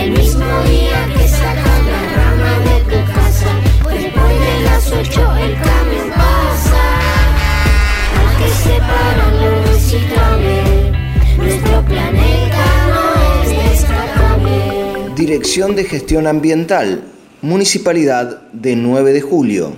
El 0.01 0.11
mismo 0.11 0.47
día 0.73 0.99
que 1.15 1.25
sacas 1.29 1.79
la 1.91 2.01
rama 2.17 2.53
de 2.67 2.77
tu 2.91 2.99
casa, 3.13 3.51
pues 3.83 4.03
después 4.03 4.33
de 4.45 4.53
las 4.67 4.83
ocho 4.99 5.21
el 5.45 5.53
camión 5.67 6.09
pasa. 6.21 6.83
Hay 8.17 8.29
que 8.39 8.49
separar 8.67 9.33
los 9.41 9.55
reciclables. 9.69 10.67
Nuestro 11.37 11.75
planeta 11.85 12.63
no 12.93 13.03
es 13.43 13.47
descartable. 13.63 14.57
Dirección 15.15 15.73
de 15.77 15.85
Gestión 15.85 16.27
Ambiental 16.27 17.15
Municipalidad 17.45 18.41
de 18.53 18.75
9 18.75 19.13
de 19.13 19.21
Julio. 19.21 19.75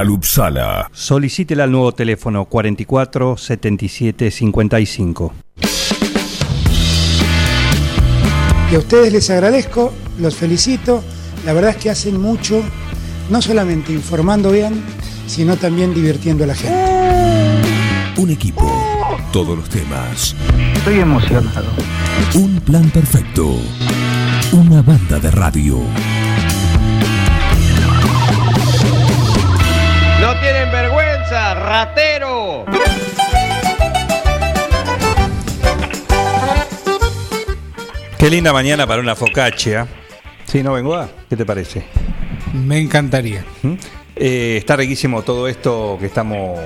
Agua 0.00 0.04
mineral 0.04 0.10
Upsala. 0.10 0.90
Solicítela 0.92 1.64
al 1.64 1.72
nuevo 1.72 1.92
teléfono 1.92 2.44
44 2.46 3.36
77 3.36 4.30
55. 4.30 5.32
Y 8.70 8.74
a 8.74 8.78
ustedes 8.78 9.12
les 9.12 9.28
agradezco, 9.30 9.92
los 10.18 10.36
felicito. 10.36 11.02
La 11.44 11.52
verdad 11.52 11.70
es 11.70 11.76
que 11.76 11.90
hacen 11.90 12.20
mucho, 12.20 12.62
no 13.30 13.42
solamente 13.42 13.92
informando 13.92 14.52
bien, 14.52 14.82
sino 15.26 15.56
también 15.56 15.92
divirtiendo 15.94 16.44
a 16.44 16.46
la 16.46 16.54
gente. 16.54 17.70
Un 18.16 18.30
equipo. 18.30 18.70
Todos 19.32 19.56
los 19.56 19.68
temas. 19.68 20.36
Estoy 20.74 21.00
emocionado. 21.00 21.68
Un 22.34 22.60
plan 22.60 22.90
perfecto. 22.90 23.56
Una 24.52 24.82
banda 24.82 25.18
de 25.18 25.30
radio. 25.30 25.80
Tienen 30.40 30.70
vergüenza, 30.72 31.54
ratero. 31.54 32.64
Qué 38.18 38.28
linda 38.28 38.52
mañana 38.52 38.86
para 38.86 39.00
una 39.00 39.14
focaccia. 39.14 39.86
Sí, 40.44 40.62
¿no, 40.62 40.74
Bengoa? 40.74 41.08
¿Qué 41.28 41.36
te 41.36 41.46
parece? 41.46 41.84
Me 42.52 42.78
encantaría. 42.78 43.44
¿Mm? 43.62 43.74
Eh, 44.16 44.56
está 44.58 44.76
riquísimo 44.76 45.22
todo 45.22 45.48
esto 45.48 45.96
que 45.98 46.06
estamos 46.06 46.58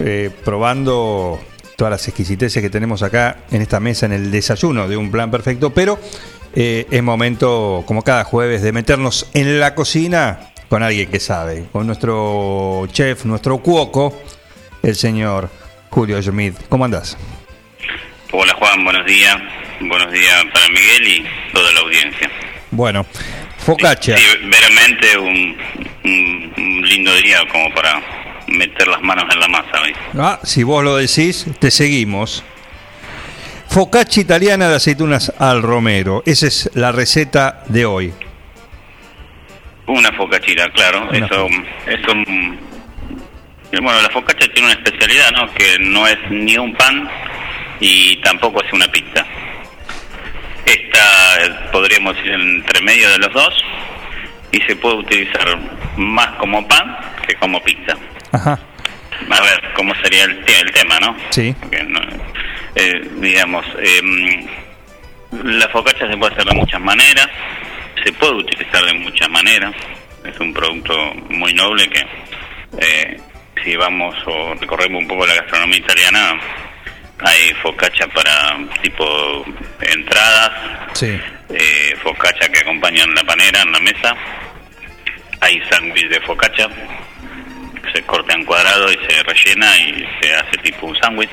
eh, 0.00 0.30
probando, 0.44 1.38
todas 1.76 1.90
las 1.92 2.08
exquisiteces 2.08 2.60
que 2.60 2.70
tenemos 2.70 3.02
acá 3.02 3.38
en 3.52 3.62
esta 3.62 3.78
mesa, 3.78 4.06
en 4.06 4.12
el 4.12 4.30
desayuno 4.30 4.88
de 4.88 4.96
un 4.96 5.10
plan 5.10 5.30
perfecto, 5.30 5.70
pero 5.70 5.98
eh, 6.54 6.86
es 6.90 7.02
momento, 7.02 7.84
como 7.86 8.02
cada 8.02 8.24
jueves, 8.24 8.62
de 8.62 8.72
meternos 8.72 9.28
en 9.34 9.60
la 9.60 9.76
cocina 9.76 10.50
con 10.68 10.82
alguien 10.82 11.10
que 11.10 11.20
sabe, 11.20 11.66
con 11.72 11.86
nuestro 11.86 12.86
chef, 12.92 13.24
nuestro 13.24 13.58
cuoco, 13.58 14.14
el 14.82 14.94
señor 14.94 15.48
Julio 15.90 16.20
Schmidt. 16.22 16.54
¿Cómo 16.68 16.84
andás? 16.84 17.16
Hola 18.32 18.54
Juan, 18.58 18.84
buenos 18.84 19.06
días. 19.06 19.36
Buenos 19.80 20.12
días 20.12 20.44
para 20.52 20.68
Miguel 20.68 21.08
y 21.08 21.52
toda 21.54 21.72
la 21.72 21.80
audiencia. 21.80 22.30
Bueno, 22.70 23.06
focaccia. 23.58 24.16
Sí, 24.18 24.24
veramente 24.44 25.16
un, 25.18 25.56
un- 26.04 26.52
un 26.58 26.82
lindo 26.88 27.14
día 27.16 27.38
como 27.50 27.72
para 27.74 28.02
meter 28.48 28.88
las 28.88 29.00
manos 29.00 29.24
en 29.32 29.40
la 29.40 29.48
masa. 29.48 29.80
¿ves? 29.82 29.96
Ah, 30.18 30.40
si 30.42 30.62
vos 30.64 30.84
lo 30.84 30.96
decís, 30.96 31.46
te 31.58 31.70
seguimos. 31.70 32.42
Focaccia 33.68 34.20
italiana 34.22 34.68
de 34.68 34.76
aceitunas 34.76 35.32
al 35.38 35.62
romero. 35.62 36.22
Esa 36.26 36.46
es 36.46 36.70
la 36.74 36.90
receta 36.92 37.62
de 37.68 37.86
hoy. 37.86 38.12
Una 39.88 40.12
focaccia, 40.12 40.68
claro. 40.70 41.08
Una 41.08 41.18
eso, 41.26 41.46
eso, 41.86 42.14
mm, 42.14 42.56
bueno, 43.82 44.00
la 44.02 44.10
focaccia 44.10 44.50
tiene 44.52 44.68
una 44.72 44.80
especialidad, 44.82 45.30
¿no? 45.32 45.52
Que 45.54 45.78
no 45.80 46.06
es 46.06 46.18
ni 46.30 46.56
un 46.56 46.74
pan 46.74 47.08
y 47.80 48.16
tampoco 48.22 48.62
es 48.62 48.72
una 48.72 48.86
pizza. 48.88 49.24
Esta 50.66 51.44
eh, 51.44 51.54
podríamos 51.72 52.16
ir 52.24 52.32
entre 52.32 52.80
medio 52.82 53.08
de 53.10 53.18
los 53.18 53.32
dos 53.32 53.54
y 54.52 54.60
se 54.62 54.76
puede 54.76 54.96
utilizar 54.96 55.58
más 55.96 56.28
como 56.36 56.66
pan 56.68 56.96
que 57.26 57.34
como 57.36 57.62
pizza. 57.62 57.94
Ajá. 58.32 58.58
A 59.30 59.40
ver, 59.40 59.62
¿cómo 59.74 59.94
sería 60.02 60.24
el, 60.24 60.44
te- 60.44 60.60
el 60.60 60.70
tema, 60.72 60.98
no? 61.00 61.16
Sí. 61.30 61.54
No- 61.88 62.00
eh, 62.74 63.08
digamos, 63.16 63.64
em, 63.78 64.46
la 65.44 65.68
focaccia 65.70 66.08
se 66.10 66.16
puede 66.16 66.32
hacer 66.34 66.44
de 66.44 66.54
muchas 66.54 66.80
maneras, 66.80 67.28
se 68.04 68.12
puede 68.12 68.34
utilizar 68.34 68.84
de 68.84 68.94
muchas 68.94 69.28
maneras, 69.30 69.74
es 70.24 70.38
un 70.40 70.52
producto 70.52 70.94
muy 71.30 71.52
noble 71.54 71.88
que 71.88 72.04
eh, 72.80 73.16
si 73.64 73.76
vamos 73.76 74.14
o 74.26 74.54
recorremos 74.54 75.02
un 75.02 75.08
poco 75.08 75.26
la 75.26 75.34
gastronomía 75.34 75.78
italiana, 75.78 76.38
hay 77.20 77.52
focaccia 77.62 78.06
para 78.08 78.56
tipo 78.82 79.44
entradas, 79.80 80.50
Sí. 80.94 81.18
eh, 81.50 81.94
focaccia 82.02 82.48
que 82.48 82.60
acompañan 82.60 83.12
la 83.14 83.22
panera 83.24 83.62
en 83.62 83.72
la 83.72 83.80
mesa, 83.80 84.14
hay 85.40 85.60
sándwich 85.70 86.08
de 86.08 86.20
focaccia, 86.20 86.68
se 87.92 88.02
corta 88.02 88.34
en 88.34 88.44
cuadrado 88.44 88.90
y 88.92 88.98
se 89.08 89.22
rellena 89.22 89.78
y 89.78 90.06
se 90.20 90.34
hace 90.34 90.56
tipo 90.62 90.86
un 90.86 90.96
sándwich. 91.00 91.30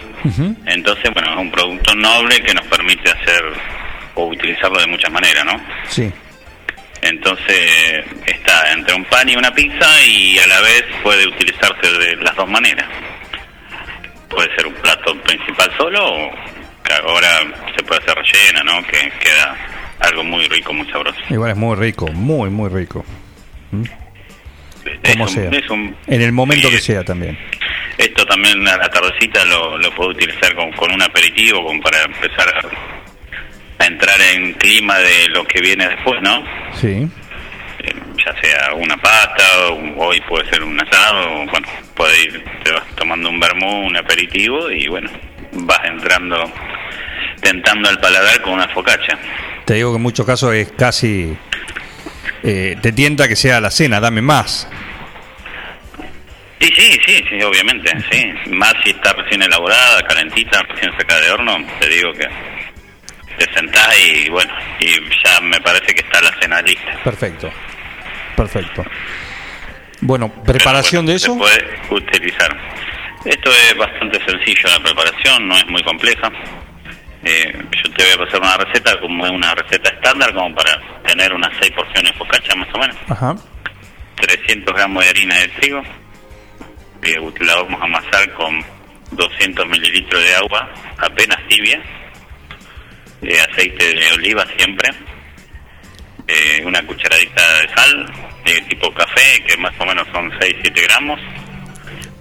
Entonces, 0.65 1.11
bueno, 1.13 1.31
es 1.33 1.37
un 1.37 1.51
producto 1.51 1.93
noble 1.95 2.41
que 2.41 2.53
nos 2.53 2.65
permite 2.67 3.09
hacer 3.11 3.43
o 4.15 4.27
utilizarlo 4.27 4.79
de 4.79 4.87
muchas 4.87 5.11
maneras, 5.11 5.43
¿no? 5.45 5.59
Sí. 5.89 6.11
Entonces 7.05 8.03
está 8.25 8.71
entre 8.73 8.95
un 8.95 9.05
pan 9.05 9.29
y 9.29 9.35
una 9.35 9.53
pizza 9.53 9.87
y 10.05 10.37
a 10.39 10.47
la 10.47 10.59
vez 10.61 10.83
puede 11.03 11.27
utilizarse 11.27 11.87
de 11.99 12.15
las 12.17 12.35
dos 12.35 12.49
maneras. 12.49 12.87
Puede 14.29 14.53
ser 14.55 14.65
un 14.67 14.73
plato 14.73 15.15
principal 15.21 15.71
solo 15.77 16.03
o 16.03 16.31
que 16.83 16.93
ahora 16.93 17.29
se 17.77 17.83
puede 17.83 18.01
hacer 18.01 18.15
rellena, 18.15 18.63
¿no? 18.63 18.83
Que 18.87 19.11
queda 19.19 19.55
algo 19.99 20.23
muy 20.23 20.47
rico, 20.47 20.73
muy 20.73 20.89
sabroso. 20.91 21.19
Igual 21.29 21.51
es 21.51 21.57
muy 21.57 21.75
rico, 21.75 22.07
muy, 22.11 22.49
muy 22.49 22.69
rico. 22.69 23.05
¿Mm? 23.71 23.83
Como 25.11 25.23
un- 25.23 25.29
sea. 25.29 25.49
un- 25.69 25.95
En 26.07 26.21
el 26.21 26.31
momento 26.31 26.67
sí, 26.69 26.75
que 26.75 26.81
sea 26.81 27.03
también. 27.03 27.37
Esto 27.97 28.25
también 28.25 28.67
a 28.67 28.77
la 28.77 28.89
tardecita 28.89 29.45
lo, 29.45 29.77
lo 29.77 29.89
puedo 29.95 30.09
utilizar 30.09 30.53
con, 30.55 30.71
con 30.73 30.91
un 30.91 31.01
aperitivo, 31.01 31.63
como 31.63 31.81
para 31.81 32.03
empezar 32.03 32.47
a, 32.49 32.61
a 33.79 33.85
entrar 33.85 34.19
en 34.33 34.53
clima 34.53 34.97
de 34.99 35.29
lo 35.29 35.43
que 35.45 35.59
viene 35.61 35.87
después, 35.87 36.21
¿no? 36.21 36.43
Sí. 36.79 37.07
Eh, 37.79 37.93
ya 38.25 38.41
sea 38.41 38.73
una 38.73 38.97
pasta, 38.97 39.43
o 39.69 40.05
hoy 40.05 40.21
puede 40.21 40.49
ser 40.49 40.63
un 40.63 40.79
asado, 40.79 41.41
o, 41.41 41.45
bueno, 41.45 41.67
puede 41.95 42.21
ir, 42.23 42.43
te 42.63 42.71
vas 42.71 42.85
tomando 42.95 43.29
un 43.29 43.39
vermú, 43.39 43.85
un 43.85 43.97
aperitivo, 43.97 44.71
y 44.71 44.87
bueno, 44.87 45.09
vas 45.51 45.81
entrando, 45.85 46.51
tentando 47.41 47.89
al 47.89 47.99
paladar 47.99 48.41
con 48.41 48.53
una 48.53 48.67
focaccia. 48.69 49.17
Te 49.65 49.75
digo 49.75 49.91
que 49.91 49.97
en 49.97 50.03
muchos 50.03 50.25
casos 50.25 50.53
es 50.53 50.71
casi. 50.71 51.35
eh, 52.43 52.77
te 52.81 52.91
tienta 52.91 53.27
que 53.27 53.35
sea 53.35 53.59
la 53.59 53.71
cena, 53.71 53.99
dame 53.99 54.21
más. 54.21 54.69
Sí, 56.61 56.71
sí, 56.75 56.99
sí, 57.05 57.23
sí, 57.29 57.43
obviamente, 57.43 57.91
sí. 58.09 58.33
Más 58.51 58.73
si 58.83 58.91
está 58.91 59.13
recién 59.13 59.41
elaborada, 59.43 60.01
calentita, 60.03 60.61
recién 60.63 60.91
sacada 60.97 61.21
de 61.21 61.31
horno, 61.31 61.57
te 61.79 61.89
digo 61.89 62.13
que 62.13 62.27
te 63.37 63.53
sentás 63.53 63.97
y 63.99 64.29
bueno, 64.29 64.53
y 64.79 64.91
ya 65.23 65.39
me 65.41 65.59
parece 65.61 65.93
que 65.93 66.01
está 66.01 66.21
la 66.21 66.33
cena 66.39 66.61
lista. 66.61 66.99
Perfecto. 67.03 67.51
Perfecto. 68.35 68.83
Bueno, 70.01 70.29
preparación 70.43 71.05
de 71.05 71.15
eso. 71.15 71.33
Se 71.33 71.39
puede 71.39 71.79
utilizar. 71.89 72.55
Esto 73.23 73.49
es 73.49 73.77
bastante 73.77 74.19
sencillo 74.25 74.69
la 74.69 74.83
preparación, 74.83 75.47
no 75.47 75.57
es 75.57 75.67
muy 75.67 75.83
compleja. 75.83 76.31
Eh, 77.23 77.51
yo 77.51 77.91
te 77.93 78.03
voy 78.03 78.13
a 78.13 78.25
pasar 78.25 78.41
una 78.41 78.57
receta 78.57 78.99
como 78.99 79.25
es 79.25 79.31
una 79.31 79.55
receta 79.55 79.89
estándar, 79.89 80.31
como 80.33 80.53
para 80.53 80.79
tener 81.07 81.33
unas 81.33 81.51
6 81.59 81.71
porciones 81.71 82.11
de 82.11 82.17
focaccia 82.19 82.55
más 82.55 82.67
o 82.75 82.77
menos. 82.77 82.97
Ajá. 83.09 83.35
300 84.17 84.73
gramos 84.75 85.03
de 85.03 85.09
harina 85.09 85.35
de 85.35 85.47
trigo. 85.49 85.81
Eh, 87.01 87.15
la 87.39 87.55
vamos 87.55 87.81
a 87.81 87.85
amasar 87.85 88.31
con 88.33 88.63
200 89.11 89.67
mililitros 89.67 90.23
de 90.23 90.35
agua, 90.35 90.69
apenas 90.97 91.37
tibia. 91.47 91.81
Eh, 93.25 93.39
aceite 93.39 93.93
de 93.93 94.11
oliva 94.13 94.45
siempre. 94.57 94.89
Eh, 96.27 96.63
una 96.65 96.81
cucharadita 96.85 97.61
de 97.61 97.69
sal, 97.69 98.13
eh, 98.45 98.61
tipo 98.69 98.91
café, 98.93 99.43
que 99.47 99.57
más 99.57 99.73
o 99.79 99.85
menos 99.85 100.07
son 100.11 100.31
6-7 100.39 100.81
gramos. 100.83 101.19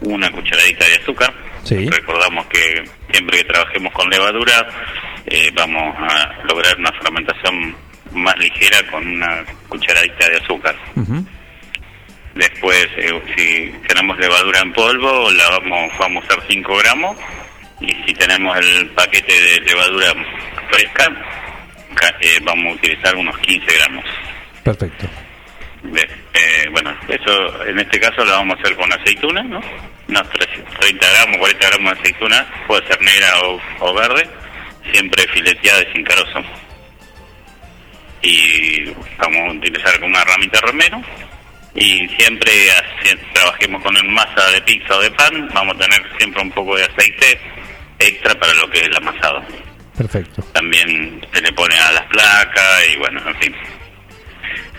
Una 0.00 0.30
cucharadita 0.30 0.86
de 0.86 0.94
azúcar. 0.96 1.32
Sí. 1.64 1.88
Recordamos 1.88 2.46
que 2.46 2.84
siempre 3.10 3.38
que 3.38 3.44
trabajemos 3.44 3.92
con 3.92 4.08
levadura, 4.10 4.66
eh, 5.26 5.50
vamos 5.54 5.96
a 5.98 6.42
lograr 6.44 6.76
una 6.78 6.92
fermentación 6.92 7.74
más 8.12 8.36
ligera 8.38 8.78
con 8.90 9.06
una 9.06 9.44
cucharadita 9.68 10.28
de 10.28 10.36
azúcar. 10.36 10.76
Después, 12.34 12.88
eh, 12.96 13.22
si 13.36 13.88
tenemos 13.88 14.18
levadura 14.18 14.60
en 14.60 14.72
polvo, 14.72 15.30
la 15.30 15.50
vamos, 15.50 15.92
vamos 15.98 16.24
a 16.24 16.34
usar 16.34 16.44
5 16.48 16.76
gramos. 16.78 17.16
Y 17.80 17.88
si 18.06 18.14
tenemos 18.14 18.56
el 18.58 18.86
paquete 18.90 19.32
de 19.32 19.60
levadura 19.60 20.14
fresca, 20.70 21.10
ca- 21.94 22.16
eh, 22.20 22.38
vamos 22.42 22.72
a 22.72 22.76
utilizar 22.76 23.14
unos 23.16 23.36
15 23.38 23.66
gramos. 23.74 24.04
Perfecto. 24.62 25.06
De- 25.82 26.00
eh, 26.34 26.68
bueno, 26.70 26.96
eso 27.08 27.64
en 27.66 27.78
este 27.78 28.00
caso 28.00 28.24
lo 28.24 28.30
vamos 28.32 28.56
a 28.58 28.62
hacer 28.62 28.76
con 28.76 28.92
aceituna, 28.92 29.42
¿no? 29.42 29.60
Unos 30.08 30.28
30 30.80 31.10
gramos, 31.10 31.36
40 31.38 31.68
gramos 31.68 31.94
de 31.94 32.00
aceituna, 32.00 32.46
puede 32.66 32.86
ser 32.86 33.00
negra 33.02 33.40
o, 33.42 33.60
o 33.80 33.94
verde, 33.94 34.26
siempre 34.92 35.26
fileteada 35.28 35.82
y 35.82 35.92
sin 35.92 36.04
carozo. 36.04 36.42
Y 38.22 38.84
vamos 39.18 39.40
a 39.48 39.52
utilizar 39.58 39.98
con 40.00 40.08
una 40.10 40.24
ramita 40.24 40.60
romero. 40.60 41.02
Y 41.74 42.06
siempre 42.16 42.50
trabajemos 43.34 43.82
con 43.82 43.94
masa 44.12 44.48
de 44.52 44.60
pizza 44.62 44.96
o 44.96 45.00
de 45.02 45.10
pan, 45.10 45.48
vamos 45.52 45.74
a 45.74 45.78
tener 45.80 46.02
siempre 46.18 46.40
un 46.42 46.50
poco 46.52 46.76
de 46.76 46.84
aceite 46.84 47.40
extra 48.06 48.34
para 48.38 48.52
lo 48.54 48.68
que 48.70 48.78
es 48.80 48.86
el 48.86 48.96
amasado. 48.96 49.42
Perfecto. 49.96 50.42
También 50.52 51.24
se 51.32 51.40
le 51.40 51.52
pone 51.52 51.76
a 51.78 51.92
las 51.92 52.04
placas 52.06 52.88
y 52.92 52.96
bueno, 52.98 53.20
en 53.28 53.36
fin. 53.36 53.54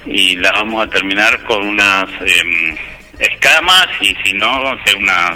Y 0.06 0.36
la 0.36 0.52
vamos 0.52 0.86
a 0.86 0.90
terminar 0.90 1.42
con 1.44 1.66
unas 1.66 2.06
em, 2.22 2.76
escamas 3.20 3.88
y 4.02 4.16
si 4.24 4.34
no, 4.34 4.70
hacer 4.70 4.96
una, 4.98 5.34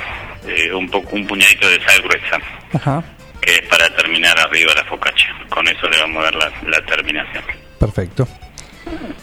eh, 0.48 0.74
un 0.74 0.90
poco 0.90 1.16
un 1.16 1.26
puñadito 1.26 1.68
de 1.70 1.82
sal 1.84 2.02
gruesa, 2.02 2.40
Ajá. 2.74 3.04
que 3.42 3.54
es 3.56 3.62
para 3.68 3.90
terminar 3.96 4.38
arriba 4.40 4.74
la 4.76 4.86
focaccia. 4.86 5.34
Con 5.50 5.68
eso 5.68 5.88
le 5.90 6.00
vamos 6.00 6.22
a 6.22 6.26
dar 6.26 6.36
la, 6.36 6.52
la 6.70 6.86
terminación. 6.86 7.44
Perfecto. 7.80 8.28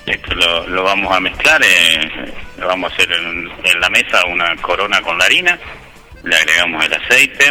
Esto 0.06 0.34
lo, 0.34 0.66
lo 0.68 0.82
vamos 0.84 1.14
a 1.14 1.20
mezclar, 1.20 1.60
eh, 1.62 2.32
lo 2.58 2.68
vamos 2.68 2.90
a 2.90 2.94
hacer 2.94 3.12
en, 3.12 3.50
en 3.64 3.80
la 3.80 3.90
mesa 3.90 4.24
una 4.26 4.54
corona 4.56 5.00
con 5.02 5.18
la 5.18 5.24
harina, 5.24 5.58
le 6.22 6.36
agregamos 6.36 6.84
el 6.84 6.94
aceite, 6.94 7.50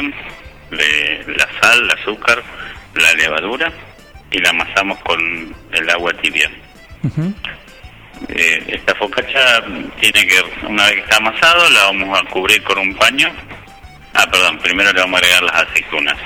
le- 0.75 1.23
la 1.35 1.47
sal, 1.61 1.83
el 1.83 1.91
azúcar, 1.99 2.41
la 2.95 3.13
levadura 3.13 3.71
y 4.31 4.39
la 4.39 4.49
amasamos 4.49 4.99
con 4.99 5.55
el 5.71 5.89
agua 5.89 6.13
tibia. 6.21 6.49
Eh, 8.29 8.63
esta 8.67 8.95
focaccia 8.95 9.63
tiene 9.99 10.25
que, 10.25 10.41
una 10.67 10.83
vez 10.85 10.93
que 10.93 10.99
está 11.01 11.17
amasado, 11.17 11.69
la 11.69 11.83
vamos 11.85 12.19
a 12.19 12.23
cubrir 12.29 12.63
con 12.63 12.77
un 12.79 12.95
paño. 12.95 13.29
Ah, 14.13 14.25
perdón, 14.31 14.57
primero 14.59 14.91
le 14.93 15.01
vamos 15.01 15.15
a 15.15 15.23
agregar 15.25 15.43
las 15.43 15.63
aceitunas. 15.63 16.17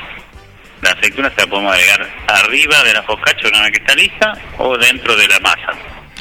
Las 0.81 0.93
aceitunas 0.93 1.31
se 1.33 1.41
las 1.41 1.47
podemos 1.47 1.73
agregar 1.73 2.07
arriba 2.27 2.83
de 2.83 2.93
la 2.93 3.03
focaccia 3.03 3.49
una 3.49 3.63
vez 3.63 3.71
que 3.71 3.77
está 3.79 3.95
lista 3.95 4.33
o 4.59 4.77
dentro 4.77 5.15
de 5.15 5.27
la 5.27 5.39
masa. 5.39 5.71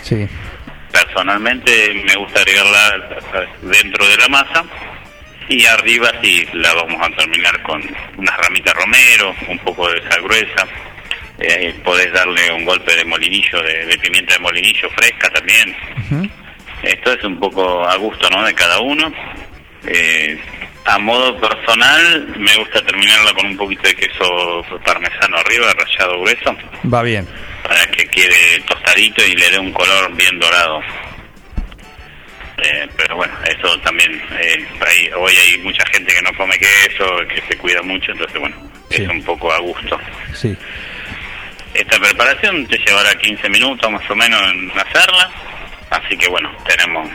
Sí. 0.03 0.27
Personalmente 0.91 2.03
me 2.07 2.15
gusta 2.17 2.41
agregarla 2.41 3.09
dentro 3.63 4.07
de 4.09 4.17
la 4.17 4.29
masa 4.29 4.65
y 5.49 5.65
arriba 5.67 6.11
sí 6.23 6.47
la 6.53 6.73
vamos 6.75 7.01
a 7.01 7.11
terminar 7.17 7.63
con 7.63 7.83
unas 8.17 8.37
ramitas 8.39 8.75
romero, 8.75 9.35
un 9.49 9.59
poco 9.61 9.89
de 9.91 10.01
sal 10.11 10.23
gruesa. 10.23 10.67
Eh, 11.41 11.75
podés 11.85 12.13
darle 12.13 12.51
un 12.53 12.65
golpe 12.65 12.95
de 12.97 13.05
molinillo, 13.05 13.63
de, 13.63 13.87
de 13.87 13.99
pimienta 13.99 14.35
de 14.35 14.41
molinillo 14.41 14.91
fresca 14.91 15.31
también. 15.31 15.77
Esto 16.83 17.13
es 17.13 17.25
un 17.25 17.39
poco 17.39 17.87
a 17.89 17.97
gusto 17.97 18.29
¿no? 18.31 18.45
de 18.45 18.55
cada 18.55 18.81
uno. 18.81 19.13
Eh, 19.87 20.39
a 20.85 20.99
modo 20.99 21.39
personal 21.39 22.27
me 22.39 22.57
gusta 22.57 22.81
terminarla 22.85 23.33
con 23.35 23.47
un 23.47 23.57
poquito 23.57 23.83
de 23.83 23.95
queso 23.95 24.65
parmesano 24.85 25.37
arriba, 25.37 25.73
rallado 25.75 26.21
grueso 26.21 26.57
Va 26.93 27.03
bien. 27.03 27.29
para 27.63 27.87
que 27.91 28.07
quede 28.09 28.61
tostadito 28.67 29.25
y 29.25 29.37
le 29.37 29.51
dé 29.51 29.59
un 29.59 29.73
color 29.73 30.13
bien 30.15 30.39
dorado. 30.39 30.81
Eh, 32.63 32.89
pero 32.97 33.17
bueno, 33.17 33.33
eso 33.47 33.79
también, 33.81 34.13
eh, 34.41 34.67
hay- 34.87 35.11
hoy 35.17 35.33
hay 35.37 35.59
mucha 35.59 35.85
gente 35.93 36.13
que 36.13 36.23
no 36.23 36.33
come 36.37 36.59
queso, 36.59 37.05
que 37.29 37.41
se 37.49 37.57
cuida 37.59 37.81
mucho, 37.83 38.11
entonces 38.13 38.39
bueno, 38.41 38.57
es 38.91 39.09
un 39.09 39.23
poco 39.23 39.53
a 39.53 39.59
gusto. 39.59 39.99
Sí. 40.35 40.57
Esta 41.75 41.99
preparación 42.01 42.67
te 42.67 42.79
llevará 42.79 43.15
15 43.17 43.49
minutos 43.49 43.91
más 43.91 44.11
o 44.11 44.15
menos 44.17 44.41
en 44.51 44.71
hacerla, 44.73 45.31
así 45.91 46.17
que 46.17 46.29
bueno, 46.29 46.51
tenemos, 46.67 47.09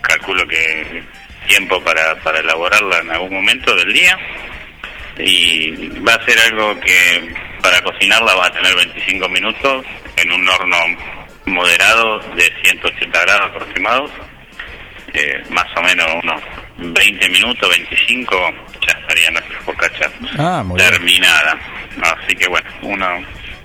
calculo 0.00 0.46
que 0.48 1.02
tiempo 1.46 1.80
para, 1.82 2.16
para 2.16 2.40
elaborarla 2.40 2.98
en 3.00 3.10
algún 3.10 3.34
momento 3.34 3.74
del 3.76 3.92
día 3.92 4.18
y 5.18 5.88
va 6.00 6.14
a 6.14 6.24
ser 6.24 6.38
algo 6.40 6.78
que 6.80 7.34
para 7.62 7.80
cocinarla 7.82 8.34
va 8.34 8.46
a 8.46 8.52
tener 8.52 8.74
25 8.74 9.28
minutos 9.28 9.84
en 10.16 10.32
un 10.32 10.48
horno 10.48 10.76
moderado 11.46 12.18
de 12.34 12.50
180 12.64 13.20
grados 13.22 13.50
aproximados, 13.50 14.10
eh, 15.14 15.42
más 15.50 15.66
o 15.76 15.82
menos 15.82 16.06
unos 16.22 16.42
20 16.78 17.28
minutos, 17.28 17.68
25, 17.68 18.36
ya 18.86 18.98
estaría 19.00 19.30
nuestra 19.30 19.60
focaccia 19.60 20.10
Ah, 20.38 20.62
bien. 20.64 20.76
terminada. 20.76 21.58
Así 22.02 22.34
que 22.34 22.48
bueno, 22.48 22.68
uno 22.82 23.06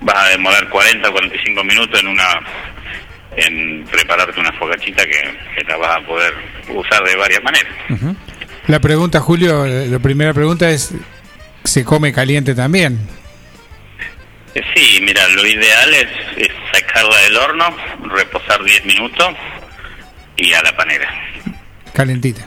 vas 0.00 0.16
a 0.16 0.28
demorar 0.28 0.68
40 0.68 1.08
o 1.08 1.12
45 1.12 1.64
minutos 1.64 2.00
en 2.00 2.08
una 2.08 2.40
en 3.36 3.84
prepararte 3.84 4.38
una 4.40 4.52
focachita 4.52 5.04
que, 5.04 5.22
que 5.56 5.64
la 5.68 5.76
vas 5.76 5.96
a 5.98 6.00
poder 6.06 6.34
usar 6.70 7.02
de 7.04 7.14
varias 7.16 7.42
maneras. 7.42 7.72
La 8.66 8.80
pregunta, 8.80 9.20
Julio, 9.20 9.64
eh, 9.64 9.86
la 9.86 9.98
primera 10.00 10.34
pregunta 10.34 10.68
es, 10.70 10.92
¿se 11.64 11.84
come 11.84 12.12
caliente 12.12 12.54
también? 12.54 12.98
Eh, 14.54 14.62
Sí, 14.74 14.98
mira, 15.02 15.26
lo 15.28 15.46
ideal 15.46 15.94
es, 15.94 16.08
es 16.36 16.50
sacarla 16.72 17.16
del 17.22 17.36
horno, 17.36 17.76
reposar 18.14 18.62
10 18.64 18.84
minutos 18.86 19.28
y 20.38 20.52
a 20.54 20.62
la 20.62 20.74
panera. 20.76 21.08
Calentita. 21.92 22.46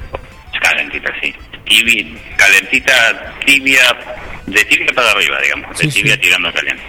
Calentita, 0.61 1.11
sí. 1.21 1.33
Tibia, 1.65 2.05
calentita, 2.37 3.33
tibia, 3.45 3.81
de 4.47 4.65
tibia 4.65 4.87
para 4.93 5.11
arriba, 5.11 5.39
digamos, 5.41 5.77
de 5.77 5.83
Sí, 5.85 5.91
sí. 5.91 6.01
tibia 6.01 6.19
tirando 6.19 6.49
a 6.49 6.53
caliente. 6.53 6.83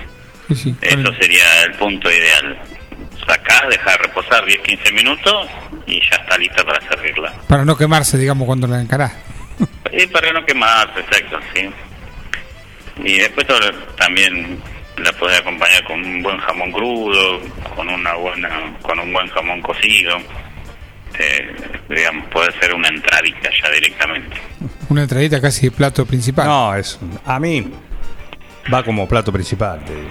Sí. 0.55 0.75
Eso 0.81 1.13
sería 1.21 1.63
el 1.65 1.73
punto 1.75 2.11
ideal. 2.11 2.59
Sacás, 3.27 3.63
dejar 3.71 4.01
reposar 4.03 4.45
10-15 4.45 4.93
minutos 4.93 5.49
y 5.87 6.01
ya 6.11 6.17
está 6.17 6.37
lista 6.39 6.65
para 6.65 6.81
servirla. 6.89 7.33
Para 7.49 7.65
no 7.65 7.77
quemarse, 7.77 8.19
digamos, 8.19 8.47
cuando 8.47 8.67
la 8.67 8.81
encarás. 8.81 9.13
Y 9.93 10.07
para 10.07 10.33
no 10.33 10.45
quemarse, 10.47 11.01
exacto, 11.01 11.39
sí. 11.55 11.69
Y 13.05 13.19
después 13.19 13.47
todo- 13.47 13.71
también 13.97 14.59
la 14.97 15.13
podés 15.13 15.39
acompañar 15.41 15.85
con 15.85 16.03
un 16.05 16.23
buen 16.23 16.39
jamón 16.39 16.73
crudo, 16.73 17.41
con 17.77 17.89
una 17.89 18.15
buena, 18.15 18.75
con 18.83 18.99
un 18.99 19.13
buen 19.13 19.29
jamón 19.29 19.61
cocido. 19.63 20.17
Eh, 21.19 21.55
digamos, 21.89 22.27
puede 22.29 22.53
ser 22.59 22.75
una 22.75 22.89
entradita 22.89 23.51
ya 23.63 23.71
directamente. 23.71 24.37
Una 24.89 25.03
entradita 25.03 25.41
casi 25.41 25.71
plato 25.71 26.07
principal. 26.07 26.47
No, 26.47 26.75
es 26.75 26.99
a 27.25 27.39
mí 27.39 27.71
va 28.73 28.83
como 28.85 29.09
plato 29.09 29.33
principal. 29.33 29.85
te 29.85 29.95
digo. 29.95 30.09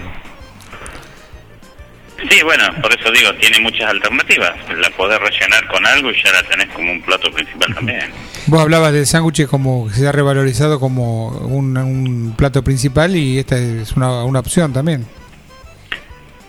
Sí, 2.30 2.38
bueno, 2.44 2.64
por 2.80 2.92
eso 2.92 3.10
digo, 3.10 3.34
tiene 3.34 3.58
muchas 3.60 3.90
alternativas. 3.90 4.52
La 4.78 4.90
podés 4.90 5.18
rellenar 5.18 5.66
con 5.66 5.84
algo 5.84 6.10
y 6.10 6.22
ya 6.22 6.30
la 6.30 6.42
tenés 6.44 6.68
como 6.68 6.92
un 6.92 7.02
plato 7.02 7.30
principal 7.32 7.74
también. 7.74 8.12
Vos 8.46 8.60
hablabas 8.60 8.92
del 8.92 9.06
sándwich 9.06 9.46
como 9.46 9.88
que 9.88 9.94
se 9.94 10.06
ha 10.06 10.12
revalorizado 10.12 10.78
como 10.78 11.28
un, 11.28 11.76
un 11.76 12.34
plato 12.36 12.62
principal 12.62 13.16
y 13.16 13.38
esta 13.38 13.58
es 13.58 13.92
una, 13.92 14.24
una 14.24 14.38
opción 14.38 14.72
también. 14.72 15.04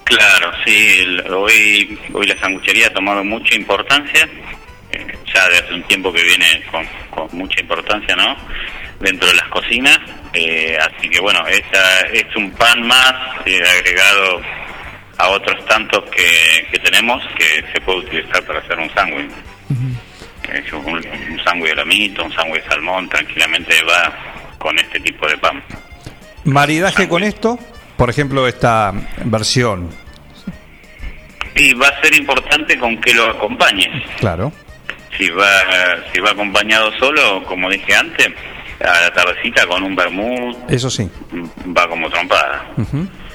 Claro, 0.04 0.52
sí, 0.66 1.00
el- 1.02 1.34
hoy, 1.34 1.98
hoy 2.14 2.28
la 2.28 2.38
sanguchería 2.40 2.88
ha 2.88 2.94
tomado 2.94 3.24
mucha 3.24 3.56
importancia, 3.56 4.28
eh, 4.92 5.18
ya 5.34 5.48
de 5.50 5.58
hace 5.58 5.74
un 5.74 5.84
tiempo 5.84 6.12
que 6.12 6.24
viene 6.24 6.64
con, 6.70 6.86
con 7.10 7.28
mucha 7.38 7.60
importancia, 7.62 8.16
¿no? 8.16 8.36
Dentro 9.00 9.28
de 9.28 9.36
las 9.36 9.48
cocinas, 9.50 9.98
eh, 10.34 10.78
así 10.80 11.10
que 11.10 11.20
bueno, 11.20 11.46
esta 11.48 12.02
es 12.12 12.26
un 12.36 12.52
pan 12.52 12.86
más 12.88 13.14
eh, 13.46 13.60
agregado 13.78 14.42
a 15.18 15.30
otros 15.30 15.66
tantos 15.66 16.04
que, 16.10 16.68
que 16.72 16.80
tenemos 16.80 17.22
que 17.38 17.64
se 17.72 17.82
puede 17.82 18.00
utilizar 18.00 18.44
para 18.46 18.60
hacer 18.60 18.78
un 18.80 18.90
sándwich. 18.94 19.32
Un, 20.74 20.96
un 21.32 21.44
sándwich 21.44 21.70
de 21.70 21.76
lomito, 21.76 22.24
un 22.26 22.34
sándwich 22.34 22.64
de 22.64 22.70
salmón, 22.70 23.10
tranquilamente 23.10 23.74
va 23.84 24.14
con 24.60 24.78
este 24.78 25.00
tipo 25.00 25.28
de 25.28 25.38
pan. 25.38 25.64
Maridaje 26.44 27.08
con 27.08 27.24
esto, 27.24 27.58
por 27.98 28.10
ejemplo, 28.10 28.48
esta 28.48 28.94
versión. 29.26 29.90
Y 31.56 31.74
va 31.76 31.88
a 31.88 32.02
ser 32.02 32.16
importante 32.16 32.78
con 32.80 33.00
que 33.00 33.14
lo 33.14 33.30
acompañes. 33.30 33.90
Claro. 34.20 34.52
Si 35.18 35.30
va, 35.30 35.48
si 36.12 36.20
va 36.20 36.32
acompañado 36.32 36.92
solo, 36.98 37.44
como 37.46 37.70
dije 37.70 37.96
antes, 37.96 38.30
a 38.84 39.02
la 39.02 39.14
tardecita 39.14 39.68
con 39.68 39.84
un 39.84 39.96
vermut 39.96 40.58
Eso 40.70 40.90
sí. 40.90 41.08
va 41.78 41.88
como 41.88 42.10
trompada. 42.10 42.66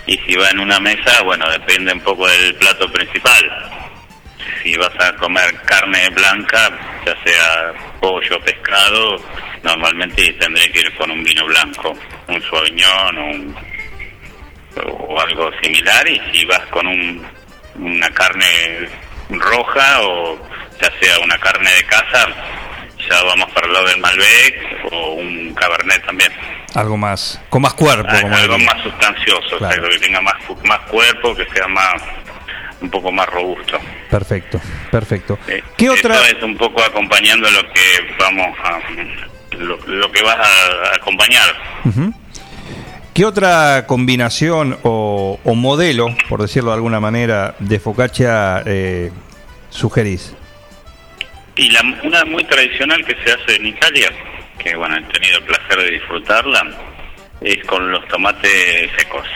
Y 0.07 0.19
si 0.27 0.35
va 0.35 0.51
en 0.51 0.59
una 0.61 0.81
mesa, 0.81 1.23
bueno, 1.23 1.49
depende 1.51 1.93
un 1.93 2.01
poco 2.01 2.27
del 2.27 2.55
plato 2.57 2.91
principal. 2.91 3.45
Si 4.65 4.75
vas 4.77 4.91
a 4.99 5.15
comer 5.17 5.55
carne 5.65 6.09
blanca, 6.11 6.71
ya 7.07 7.15
sea 7.25 7.73
pollo, 8.01 8.41
pescado, 8.45 9.17
normalmente 9.63 10.33
tendré 10.41 10.71
que 10.73 10.81
ir 10.81 10.97
con 10.97 11.11
un 11.13 11.23
vino 11.23 11.47
blanco, 11.47 11.93
un 12.27 12.43
sauvignon 12.43 13.19
un- 13.19 13.55
o 14.87 15.21
algo 15.21 15.51
similar. 15.63 16.07
Y 16.09 16.21
si 16.33 16.45
vas 16.47 16.61
con 16.71 16.87
un, 16.87 17.27
una 17.77 18.11
carne 18.11 18.89
roja 19.31 20.01
o 20.03 20.39
ya 20.81 20.91
sea 21.01 21.19
una 21.21 21.39
carne 21.39 21.71
de 21.71 21.85
casa, 21.85 22.29
ya 23.09 23.23
vamos 23.25 23.51
para 23.53 23.67
el 23.67 23.73
lado 23.73 23.87
del 23.87 23.99
Malbec 24.01 24.55
o 24.93 25.13
un 25.15 25.55
Cabernet 25.55 26.05
también. 26.07 26.33
Algo 26.75 26.97
más, 26.97 27.41
con 27.49 27.63
más 27.63 27.75
cuerpo, 27.75 28.09
Ah, 28.11 28.21
como 28.23 28.37
algo 28.37 28.55
diría. 28.57 28.73
más 28.75 28.83
sustancioso, 28.83 29.59
Claro. 29.59 29.89
que 29.89 29.99
tenga 29.99 30.21
más, 30.21 30.35
más 30.65 30.81
cuerpo, 30.91 31.35
que 31.35 31.47
sea 31.55 31.67
más 31.69 31.95
un 32.81 32.91
poco 32.91 33.11
más 33.11 33.27
robusto. 33.27 33.79
Perfecto, 34.11 34.61
perfecto. 34.91 35.39
Eh, 35.49 35.63
¿Qué 35.77 35.87
esto 35.87 36.09
otra? 36.09 36.29
es 36.29 36.41
un 36.43 36.57
poco 36.57 36.81
acompañando 36.83 37.51
lo 37.51 37.63
que 37.73 38.15
vamos 38.19 38.57
a 38.63 38.79
lo, 39.57 39.77
lo 39.87 40.13
que 40.13 40.23
vas 40.23 40.37
a, 40.39 40.95
acompañar. 40.97 41.49
Ujú. 41.85 42.13
¿Qué 43.19 43.25
otra 43.25 43.85
combinación 43.89 44.79
o, 44.85 45.41
o 45.43 45.55
modelo, 45.57 46.07
por 46.29 46.41
decirlo 46.41 46.71
de 46.71 46.77
alguna 46.77 47.01
manera, 47.01 47.57
de 47.59 47.81
focaccia 47.81 48.63
eh, 48.65 49.11
sugerís? 49.71 50.37
Y 51.57 51.69
la, 51.71 51.81
una 52.05 52.25
muy 52.27 52.45
tradicional 52.45 53.05
que 53.05 53.17
se 53.25 53.33
hace 53.33 53.57
en 53.57 53.67
Italia, 53.67 54.09
que 54.57 54.77
bueno, 54.77 54.99
he 54.99 55.03
tenido 55.13 55.39
el 55.39 55.43
placer 55.43 55.81
de 55.81 55.91
disfrutarla, 55.91 56.65
es 57.41 57.67
con 57.67 57.91
los 57.91 58.07
tomates 58.07 58.89
secos 58.97 59.27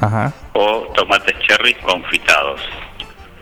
Ajá. 0.00 0.32
o 0.54 0.90
tomates 0.96 1.38
cherry 1.40 1.74
confitados. 1.74 2.62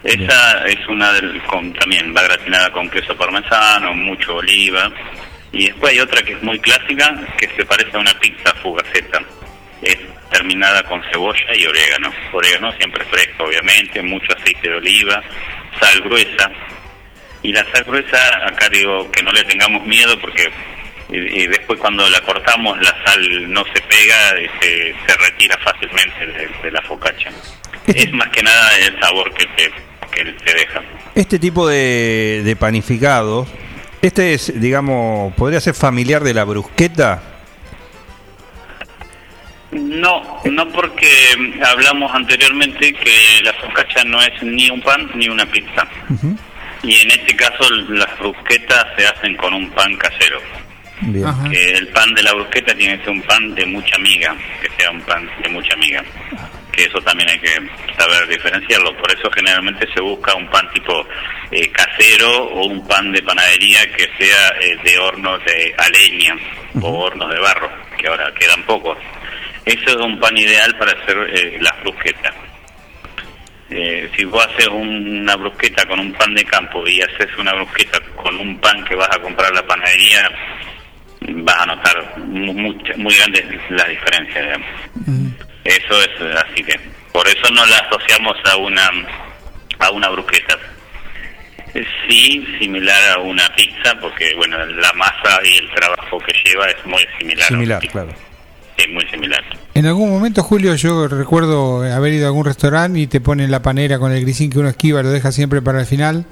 Esa 0.03 0.67
es 0.67 0.89
una 0.89 1.13
del, 1.13 1.41
con, 1.45 1.73
también 1.75 2.13
va 2.13 2.23
gratinada 2.23 2.73
con 2.73 2.91
queso 2.91 3.17
parmesano, 3.17 3.95
mucho 3.95 4.35
oliva. 4.35 4.91
Y 5.53 5.67
después 5.67 5.93
hay 5.93 6.01
otra 6.01 6.21
que 6.23 6.33
es 6.33 6.43
muy 6.43 6.59
clásica, 6.59 7.15
que 7.39 7.49
se 7.55 7.65
parece 7.65 7.97
a 7.97 8.01
una 8.01 8.19
pizza 8.19 8.53
fugaceta. 8.61 9.21
Es 9.83 9.99
terminada 10.31 10.83
con 10.85 11.03
cebolla 11.11 11.57
y 11.57 11.67
orégano. 11.67 12.13
Orégano 12.33 12.73
siempre 12.73 13.05
fresco, 13.05 13.45
obviamente, 13.45 14.03
mucho 14.03 14.33
aceite 14.37 14.71
de 14.71 14.77
oliva, 14.77 15.23
sal 15.81 16.01
gruesa. 16.03 16.51
Y 17.43 17.53
la 17.53 17.65
sal 17.73 17.85
gruesa, 17.85 18.19
acá 18.47 18.69
digo 18.69 19.11
que 19.11 19.23
no 19.23 19.33
le 19.33 19.43
tengamos 19.45 19.85
miedo 19.85 20.19
porque 20.21 20.51
y, 21.11 21.47
después 21.47 21.79
cuando 21.79 22.09
la 22.09 22.21
cortamos 22.23 22.79
la 22.79 22.97
sal 23.05 23.53
no 23.53 23.63
se 23.67 23.83
pega 23.83 24.41
y 24.41 24.49
se, 24.61 24.95
se 25.07 25.17
retira 25.19 25.59
fácilmente 25.59 26.27
de, 26.27 26.49
de 26.63 26.71
la 26.71 26.81
focaccia. 26.83 27.31
Es 27.87 28.13
más 28.13 28.29
que 28.31 28.43
nada 28.43 28.79
el 28.79 28.99
sabor 29.01 29.33
que 29.35 29.45
te, 29.57 29.71
que 30.11 30.25
te 30.33 30.55
deja. 30.55 30.83
Este 31.15 31.39
tipo 31.39 31.69
de, 31.69 32.43
de 32.45 32.57
panificados, 32.57 33.49
este 34.01 34.35
es, 34.35 34.59
digamos, 34.61 35.35
podría 35.35 35.61
ser 35.61 35.75
familiar 35.75 36.23
de 36.23 36.35
la 36.35 36.45
brusqueta. 36.45 37.32
No, 39.73 40.43
no 40.45 40.69
porque 40.69 41.09
hablamos 41.65 42.15
anteriormente 42.15 42.93
que 42.93 43.41
la 43.43 43.55
focaccia 43.55 44.05
no 44.05 44.21
es 44.21 44.43
ni 44.43 44.69
un 44.69 44.83
pan 44.83 45.11
ni 45.15 45.29
una 45.29 45.47
pizza. 45.47 45.89
Y 46.83 47.01
en 47.01 47.11
este 47.11 47.35
caso 47.37 47.71
las 47.89 48.19
brusquetas 48.19 48.87
se 48.97 49.07
hacen 49.07 49.35
con 49.37 49.55
un 49.55 49.71
pan 49.71 49.97
casero. 49.97 50.41
Bien. 51.01 51.27
Que 51.51 51.73
el 51.73 51.89
pan 51.89 52.13
de 52.15 52.23
la 52.23 52.35
brusqueta 52.35 52.75
tiene 52.75 52.99
que 52.99 53.05
ser 53.05 53.13
un 53.13 53.23
pan 53.23 53.55
de 53.55 53.65
mucha 53.67 53.97
miga, 53.99 54.37
que 54.61 54.69
sea 54.77 54.91
un 54.91 55.01
pan 55.03 55.29
de 55.43 55.49
mucha 55.49 55.75
miga. 55.77 56.05
Que 56.71 56.85
eso 56.85 57.01
también 57.01 57.31
hay 57.31 57.39
que 57.39 57.55
saber 57.97 58.29
diferenciarlo. 58.29 58.95
Por 58.99 59.11
eso 59.11 59.31
generalmente 59.31 59.87
se 59.95 60.03
busca 60.03 60.35
un 60.35 60.49
pan 60.49 60.71
tipo 60.73 61.07
eh, 61.51 61.71
casero 61.71 62.45
o 62.45 62.67
un 62.67 62.87
pan 62.87 63.11
de 63.11 63.23
panadería 63.23 63.91
que 63.93 64.09
sea 64.19 64.49
eh, 64.61 64.77
de 64.85 64.99
hornos 64.99 65.43
de 65.45 65.75
a 65.79 65.89
leña 65.89 66.37
o 66.81 67.05
hornos 67.05 67.33
de 67.33 67.41
barro, 67.41 67.71
que 67.97 68.07
ahora 68.07 68.33
quedan 68.39 68.63
pocos. 68.65 68.99
Eso 69.65 69.91
es 69.91 69.97
un 69.97 70.19
pan 70.19 70.37
ideal 70.37 70.77
para 70.79 70.93
hacer 70.93 71.17
eh, 71.33 71.59
las 71.61 71.81
brusquetas. 71.83 72.35
Eh, 73.71 74.11
si 74.17 74.25
vos 74.25 74.45
haces 74.47 74.69
un- 74.69 75.21
una 75.23 75.37
brusqueta 75.37 75.87
con 75.87 75.99
un 76.01 76.13
pan 76.13 76.35
de 76.35 76.45
campo 76.45 76.87
y 76.87 77.01
haces 77.01 77.29
una 77.39 77.55
brusqueta 77.55 77.99
con 78.17 78.37
un 78.39 78.59
pan 78.59 78.85
que 78.85 78.95
vas 78.95 79.09
a 79.17 79.21
comprar 79.21 79.51
a 79.51 79.55
la 79.55 79.67
panadería, 79.67 80.29
vas 81.21 81.57
a 81.59 81.67
notar 81.67 82.19
mu- 82.19 82.53
mucha- 82.53 82.95
muy 82.97 83.15
grandes 83.15 83.45
las 83.71 83.89
diferencias. 83.89 84.45
digamos. 84.45 84.69
Eso 85.65 86.03
es 86.03 86.37
así 86.37 86.63
que 86.65 86.79
por 87.13 87.27
eso 87.29 87.49
no 87.53 87.65
la 87.67 87.79
asociamos 87.79 88.37
a 88.51 88.57
una 88.57 88.91
a 89.79 89.91
una 89.91 90.09
brusqueta. 90.11 90.59
Eh, 91.75 91.85
Sí, 92.09 92.45
similar 92.61 93.17
a 93.17 93.21
una 93.21 93.49
pizza, 93.55 93.99
porque 94.01 94.35
bueno, 94.37 94.59
la 94.67 94.93
masa 94.93 95.41
y 95.45 95.57
el 95.57 95.71
trabajo 95.71 96.19
que 96.19 96.33
lleva 96.45 96.67
es 96.67 96.85
muy 96.85 97.03
similar. 97.19 97.45
a 97.45 97.49
Similar, 97.49 97.81
pizza. 97.81 97.93
claro. 97.93 98.13
Es 98.77 98.89
muy 98.89 99.07
similar. 99.11 99.43
En 99.75 99.87
algún 99.87 100.11
momento, 100.11 100.43
Julio, 100.43 100.75
yo 100.75 101.09
recuerdo 101.09 101.83
haber 101.83 102.13
ido 102.15 102.25
a 102.27 102.29
algún 102.29 102.45
restaurante 102.45 102.99
y 102.99 103.07
te 103.07 103.21
ponen 103.21 103.51
la 103.51 103.63
panera 103.63 103.99
con 103.99 104.13
el 104.13 104.21
grisín 104.23 104.51
que 104.51 104.59
uno 104.59 104.69
esquiva, 104.69 105.03
lo 105.03 105.11
deja 105.11 105.31
siempre 105.33 105.63
para 105.63 105.81
el 105.81 105.87
final, 105.87 106.25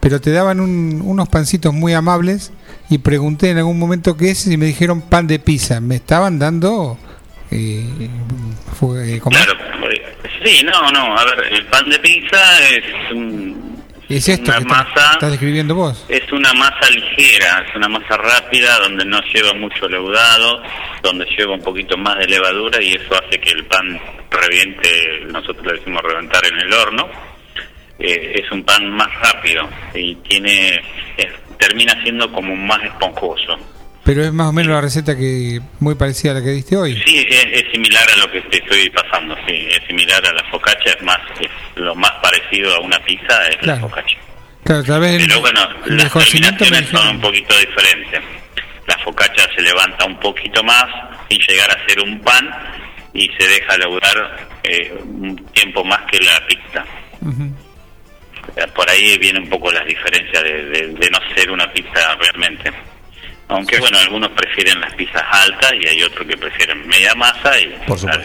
pero 0.00 0.20
te 0.20 0.30
daban 0.30 0.60
un- 0.60 1.02
unos 1.04 1.28
pancitos 1.28 1.72
muy 1.74 1.92
amables 1.94 2.52
y 2.88 2.98
pregunté 2.98 3.50
en 3.50 3.58
algún 3.58 3.78
momento 3.78 4.16
qué 4.16 4.30
es 4.30 4.46
y 4.46 4.56
me 4.56 4.66
dijeron 4.66 5.00
pan 5.02 5.26
de 5.26 5.38
pizza. 5.38 5.80
Me 5.80 5.96
estaban 5.96 6.38
dando... 6.38 6.98
Eh, 7.52 8.08
fue, 8.78 9.16
eh, 9.16 9.20
sí, 10.44 10.64
no, 10.64 10.90
no, 10.92 11.18
a 11.18 11.24
ver, 11.24 11.52
el 11.52 11.66
pan 11.66 11.88
de 11.90 11.98
pizza 11.98 12.36
es 12.68 13.12
un- 13.12 13.69
Es 14.16 14.28
esto 14.28 14.50
una 14.50 14.56
que 14.58 14.62
está- 14.62 14.84
masa 14.84 15.12
estás 15.12 15.30
describiendo 15.30 15.74
vos. 15.74 16.04
Es 16.08 16.30
una 16.32 16.52
masa 16.54 16.90
ligera, 16.90 17.64
es 17.68 17.76
una 17.76 17.88
masa 17.88 18.16
rápida 18.16 18.78
donde 18.80 19.04
no 19.04 19.20
lleva 19.32 19.52
mucho 19.54 19.88
leudado, 19.88 20.62
donde 21.02 21.24
lleva 21.36 21.54
un 21.54 21.62
poquito 21.62 21.96
más 21.96 22.16
de 22.18 22.26
levadura 22.26 22.82
y 22.82 22.92
eso 22.94 23.14
hace 23.14 23.38
que 23.40 23.50
el 23.50 23.64
pan 23.66 24.00
reviente, 24.30 24.88
nosotros 25.30 25.64
le 25.66 25.72
decimos 25.78 26.02
reventar 26.02 26.42
en 26.46 26.58
el 26.60 26.72
horno. 26.72 27.08
Eh, 27.98 28.40
es 28.42 28.50
un 28.50 28.64
pan 28.64 28.90
más 28.90 29.08
rápido 29.20 29.68
y 29.94 30.14
tiene 30.16 30.74
es- 31.16 31.34
termina 31.58 31.92
siendo 32.02 32.32
como 32.32 32.56
más 32.56 32.82
esponjoso. 32.82 33.58
Pero 34.04 34.24
es 34.24 34.32
más 34.32 34.48
o 34.48 34.52
menos 34.52 34.72
la 34.72 34.80
receta 34.80 35.16
que 35.16 35.60
muy 35.78 35.94
parecida 35.94 36.32
a 36.32 36.34
la 36.36 36.42
que 36.42 36.50
diste 36.50 36.76
hoy. 36.76 37.00
Sí, 37.04 37.26
es, 37.28 37.44
es 37.52 37.64
similar 37.70 38.02
a 38.10 38.16
lo 38.18 38.32
que 38.32 38.40
te 38.42 38.56
estoy 38.58 38.88
pasando, 38.90 39.36
sí, 39.46 39.68
es 39.70 39.80
similar 39.86 40.24
a 40.26 40.32
la 40.32 40.44
focaccia, 40.50 40.92
es 40.94 41.02
más, 41.02 41.18
es 41.40 41.50
lo 41.76 41.94
más 41.94 42.10
parecido 42.22 42.74
a 42.74 42.80
una 42.80 42.98
pizza 43.04 43.46
es 43.48 43.56
Claro. 43.58 43.80
la 43.82 43.88
focaccia. 43.88 44.18
Claro, 44.64 44.84
tal 44.84 45.00
vez 45.00 45.20
el, 45.22 45.28
Pero 45.28 45.40
bueno, 45.40 45.60
el 45.86 45.96
las 45.98 46.12
terminaciones 46.12 46.88
son 46.88 47.08
un 47.08 47.20
poquito 47.20 47.54
diferentes. 47.58 48.20
La 48.86 48.98
focaccia 48.98 49.46
se 49.54 49.62
levanta 49.62 50.04
un 50.04 50.18
poquito 50.18 50.62
más 50.64 50.84
sin 51.28 51.38
llegar 51.48 51.70
a 51.70 51.86
ser 51.86 52.00
un 52.02 52.20
pan 52.20 52.50
y 53.14 53.28
se 53.38 53.46
deja 53.48 53.76
leudar 53.78 54.48
eh, 54.64 54.92
un 55.04 55.36
tiempo 55.52 55.84
más 55.84 56.00
que 56.10 56.18
la 56.20 56.46
pizza. 56.46 56.84
Eh, 58.56 58.66
Por 58.74 58.88
ahí 58.90 59.16
vienen 59.18 59.44
un 59.44 59.48
poco 59.50 59.70
las 59.70 59.86
diferencias 59.86 60.42
de, 60.42 60.64
de- 60.64 60.86
de 60.88 61.10
no 61.10 61.18
ser 61.34 61.50
una 61.50 61.70
pizza 61.72 62.14
realmente. 62.16 62.59
Aunque 63.50 63.80
bueno, 63.80 63.98
algunos 63.98 64.30
prefieren 64.30 64.80
las 64.80 64.94
pizzas 64.94 65.24
altas 65.28 65.72
y 65.80 65.86
hay 65.88 66.02
otros 66.02 66.26
que 66.26 66.36
prefieren 66.36 66.86
media 66.86 67.14
masa 67.16 67.52
y, 67.58 67.74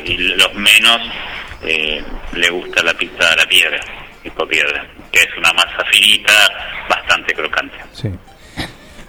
y 0.05 0.17
los 0.17 0.53
menos 0.53 1.01
eh, 1.63 2.03
le 2.33 2.49
gusta 2.51 2.83
la 2.83 2.93
pizza 2.93 3.31
a 3.31 3.35
la 3.35 3.45
piedra, 3.47 3.79
tipo 4.21 4.47
piedra, 4.47 4.85
que 5.11 5.19
es 5.19 5.37
una 5.37 5.51
masa 5.53 5.83
finita, 5.91 6.31
bastante 6.87 7.33
crocante. 7.33 7.75
Sí. 7.91 8.09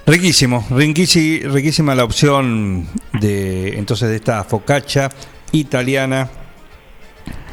Riquísimo, 0.07 0.67
riquísima, 0.71 1.53
riquísima 1.53 1.95
la 1.95 2.05
opción 2.05 2.89
de 3.13 3.77
entonces 3.77 4.09
de 4.09 4.17
esta 4.17 4.43
focaccia 4.45 5.11
italiana, 5.53 6.31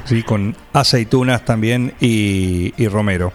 sí, 0.06 0.24
con 0.24 0.56
aceitunas 0.72 1.44
también 1.44 1.96
y, 2.00 2.74
y 2.78 2.88
romero. 2.88 3.34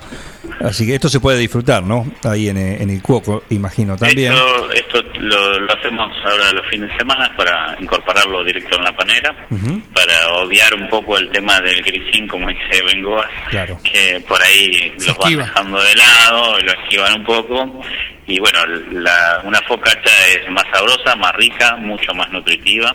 Así 0.60 0.86
que 0.86 0.94
esto 0.94 1.08
se 1.08 1.20
puede 1.20 1.38
disfrutar, 1.38 1.82
¿no? 1.82 2.06
Ahí 2.24 2.48
en, 2.48 2.56
eh, 2.58 2.82
en 2.82 2.90
el 2.90 3.02
cuoco, 3.02 3.44
imagino 3.50 3.96
también. 3.96 4.32
Esto, 4.32 4.72
esto 4.72 5.02
lo, 5.20 5.58
lo 5.60 5.72
hacemos 5.72 6.10
ahora 6.24 6.52
los 6.52 6.66
fines 6.68 6.90
de 6.90 6.96
semana 6.98 7.30
para 7.36 7.76
incorporarlo 7.80 8.44
directo 8.44 8.76
en 8.78 8.84
la 8.84 8.96
panera, 8.96 9.34
Ujú, 9.50 9.80
para 9.94 10.28
obviar 10.42 10.74
un 10.74 10.88
poco 10.88 11.16
el 11.18 11.28
tema 11.30 11.60
del 11.60 11.82
grisín, 11.82 12.26
como 12.28 12.48
dice 12.48 12.82
Bengoa, 12.84 13.28
Claro. 13.50 13.78
que 13.84 14.20
por 14.26 14.42
ahí 14.42 14.92
Se 14.98 15.08
los 15.08 15.18
van 15.18 15.36
dejando 15.36 15.82
de 15.82 15.94
lado, 15.94 16.58
lo 16.60 16.72
esquivan 16.72 17.20
un 17.20 17.24
poco. 17.24 17.80
Y 18.26 18.38
bueno, 18.40 18.58
la, 18.92 19.40
una 19.44 19.60
focaccia 19.62 20.12
es 20.34 20.50
más 20.50 20.64
sabrosa, 20.72 21.16
más 21.16 21.32
rica, 21.36 21.76
mucho 21.76 22.12
más 22.14 22.30
nutritiva. 22.30 22.94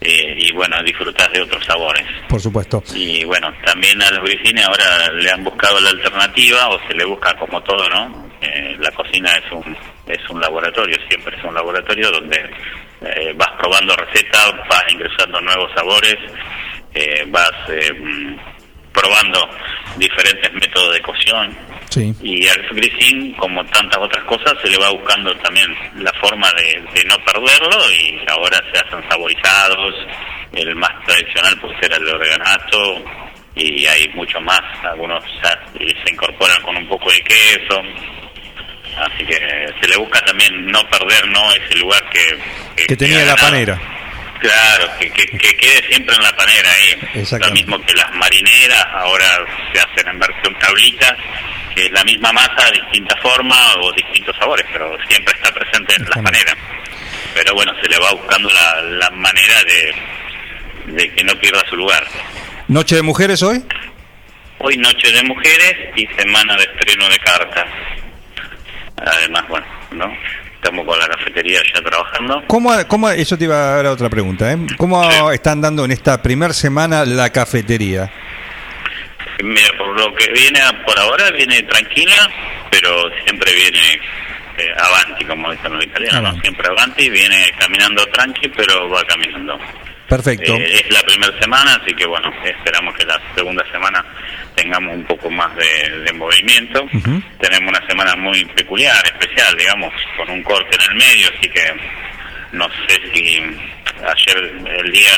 Eh, 0.00 0.34
y 0.38 0.52
bueno, 0.52 0.76
disfrutas 0.84 1.30
de 1.32 1.42
otros 1.42 1.64
sabores. 1.64 2.04
Por 2.28 2.40
supuesto. 2.40 2.82
Y 2.94 3.24
bueno, 3.24 3.52
también 3.64 4.00
a 4.02 4.10
los 4.10 4.20
grisines 4.20 4.64
ahora 4.64 5.12
le 5.12 5.30
han 5.30 5.44
buscado 5.44 5.80
la 5.80 5.90
alternativa, 5.90 6.68
o 6.68 6.80
se 6.86 6.94
le 6.94 7.04
busca 7.04 7.36
como 7.36 7.62
todo, 7.62 7.88
¿no? 7.88 8.28
Eh, 8.40 8.76
la 8.78 8.90
cocina 8.92 9.32
es 9.32 9.52
un, 9.52 9.76
es 10.06 10.30
un 10.30 10.40
laboratorio, 10.40 10.96
siempre 11.08 11.36
es 11.36 11.44
un 11.44 11.54
laboratorio 11.54 12.10
donde 12.10 12.38
eh, 13.00 13.32
vas 13.36 13.50
probando 13.58 13.94
recetas, 13.96 14.54
vas 14.68 14.84
ingresando 14.92 15.40
nuevos 15.40 15.70
sabores, 15.74 16.16
eh, 16.94 17.24
vas 17.28 17.52
eh, 17.68 17.92
mm, 17.92 18.36
probando 18.92 19.48
diferentes 19.96 20.52
métodos 20.54 20.94
de 20.94 21.02
cocción. 21.02 21.56
Sí. 21.90 22.14
Y 22.22 22.46
al 22.48 22.68
grisín, 22.70 23.32
como 23.34 23.64
tantas 23.66 23.98
otras 23.98 24.24
cosas, 24.24 24.54
se 24.62 24.70
le 24.70 24.78
va 24.78 24.90
buscando 24.90 25.34
también 25.38 25.74
la 25.96 26.12
forma 26.20 26.50
de, 26.58 26.80
de 26.92 27.04
no 27.08 27.16
perderlo 27.24 27.90
y 27.92 28.18
ahora 28.28 28.58
se 28.72 28.80
hacen 28.80 29.08
saborizados. 29.08 29.94
El 30.52 30.74
más 30.76 30.92
tradicional 31.06 31.58
pues 31.60 31.76
era 31.82 31.96
el 31.96 32.08
organato 32.08 33.04
y 33.54 33.86
hay 33.86 34.08
mucho 34.14 34.40
más. 34.40 34.62
Algunos 34.84 35.22
se 35.42 36.12
incorporan 36.12 36.60
con 36.62 36.76
un 36.76 36.88
poco 36.88 37.10
de 37.10 37.20
queso. 37.20 37.80
Así 38.96 39.24
que 39.24 39.36
se 39.80 39.88
le 39.88 39.96
busca 39.96 40.20
también 40.20 40.66
no 40.66 40.80
perder 40.88 41.28
no 41.28 41.52
ese 41.52 41.76
lugar 41.76 42.02
que, 42.10 42.84
Que 42.86 42.96
tenía 42.96 43.24
la 43.24 43.36
panera. 43.36 43.80
Claro, 44.40 44.88
que, 44.98 45.10
que, 45.10 45.26
que 45.26 45.56
quede 45.56 45.82
siempre 45.88 46.14
en 46.14 46.22
la 46.22 46.32
panera 46.36 46.70
ahí. 46.70 47.00
Lo 47.14 47.20
Exactamente. 47.20 47.60
mismo 47.66 47.84
que 47.84 47.94
las 47.94 48.12
marineras, 48.14 48.86
ahora 48.92 49.26
se 49.72 49.80
hacen 49.80 50.08
en 50.08 50.18
versión 50.18 50.54
tablitas, 50.60 51.14
que 51.74 51.86
es 51.86 51.90
la 51.92 52.04
misma 52.04 52.32
masa, 52.32 52.70
distinta 52.72 53.16
forma 53.20 53.56
o 53.80 53.92
distintos 53.92 54.36
sabores, 54.36 54.64
pero 54.72 54.96
siempre 55.08 55.34
está 55.34 55.52
presente 55.52 55.94
en 55.96 56.04
la 56.08 56.22
panera. 56.22 56.56
Pero 57.34 57.54
bueno, 57.54 57.72
se 57.82 57.88
le 57.88 57.98
va 57.98 58.12
buscando 58.12 58.48
la, 58.50 58.82
la 58.82 59.10
manera 59.10 59.62
de, 59.64 60.92
de 60.92 61.14
que 61.14 61.24
no 61.24 61.34
pierda 61.38 61.64
su 61.68 61.76
lugar. 61.76 62.04
¿Noche 62.68 62.96
de 62.96 63.02
mujeres 63.02 63.42
hoy? 63.42 63.62
Hoy 64.58 64.76
noche 64.76 65.10
de 65.12 65.22
mujeres 65.24 65.76
y 65.96 66.06
semana 66.18 66.56
de 66.56 66.64
estreno 66.64 67.08
de 67.08 67.18
cartas. 67.18 67.66
Además, 68.96 69.44
bueno, 69.48 69.66
¿no? 69.92 70.16
Estamos 70.62 70.84
con 70.86 70.98
la 70.98 71.06
cafetería 71.06 71.60
ya 71.74 71.80
trabajando. 71.82 72.42
¿Cómo, 72.48 72.70
cómo, 72.88 73.08
eso 73.10 73.38
te 73.38 73.44
iba 73.44 73.54
a 73.56 73.76
dar 73.76 73.86
otra 73.86 74.08
pregunta, 74.10 74.52
¿eh? 74.52 74.58
¿Cómo 74.76 75.30
están 75.30 75.60
dando 75.60 75.84
en 75.84 75.92
esta 75.92 76.20
primer 76.20 76.52
semana 76.52 77.04
la 77.04 77.30
cafetería? 77.30 78.10
Mira, 79.42 79.68
por 79.78 79.88
lo 79.98 80.12
que 80.16 80.30
viene 80.32 80.60
a- 80.60 80.84
por 80.84 80.98
ahora, 80.98 81.30
viene 81.30 81.62
tranquila, 81.62 82.28
pero 82.72 82.90
siempre 83.24 83.52
viene 83.54 84.00
eh, 84.58 84.72
avanti, 84.76 85.24
como 85.24 85.52
dicen 85.52 85.72
los 85.72 85.84
italianos, 85.84 86.34
¿no? 86.34 86.40
Siempre 86.42 86.66
avanti, 86.68 87.08
viene 87.08 87.36
caminando 87.56 88.04
tranqui, 88.06 88.48
pero 88.48 88.90
va 88.90 89.04
caminando. 89.04 89.56
Perfecto. 90.08 90.54
Eh, 90.56 90.82
es 90.84 90.90
la 90.90 91.02
primera 91.02 91.38
semana, 91.38 91.78
así 91.82 91.94
que 91.94 92.06
bueno, 92.06 92.32
esperamos 92.42 92.94
que 92.96 93.04
la 93.04 93.20
segunda 93.34 93.62
semana 93.70 94.04
tengamos 94.54 94.94
un 94.94 95.04
poco 95.04 95.30
más 95.30 95.54
de, 95.54 96.00
de 96.00 96.12
movimiento. 96.14 96.86
Tenemos 97.38 97.68
una 97.68 97.86
semana 97.86 98.16
muy 98.16 98.44
peculiar, 98.46 98.96
especial, 99.04 99.54
digamos, 99.56 99.92
con 100.16 100.30
un 100.30 100.42
corte 100.42 100.76
en 100.76 100.92
el 100.92 100.98
medio, 100.98 101.28
así 101.36 101.48
que 101.50 101.62
no 102.52 102.68
sé 102.88 102.96
si 103.12 103.36
ayer 103.36 104.52
el 104.80 104.92
día 104.92 105.10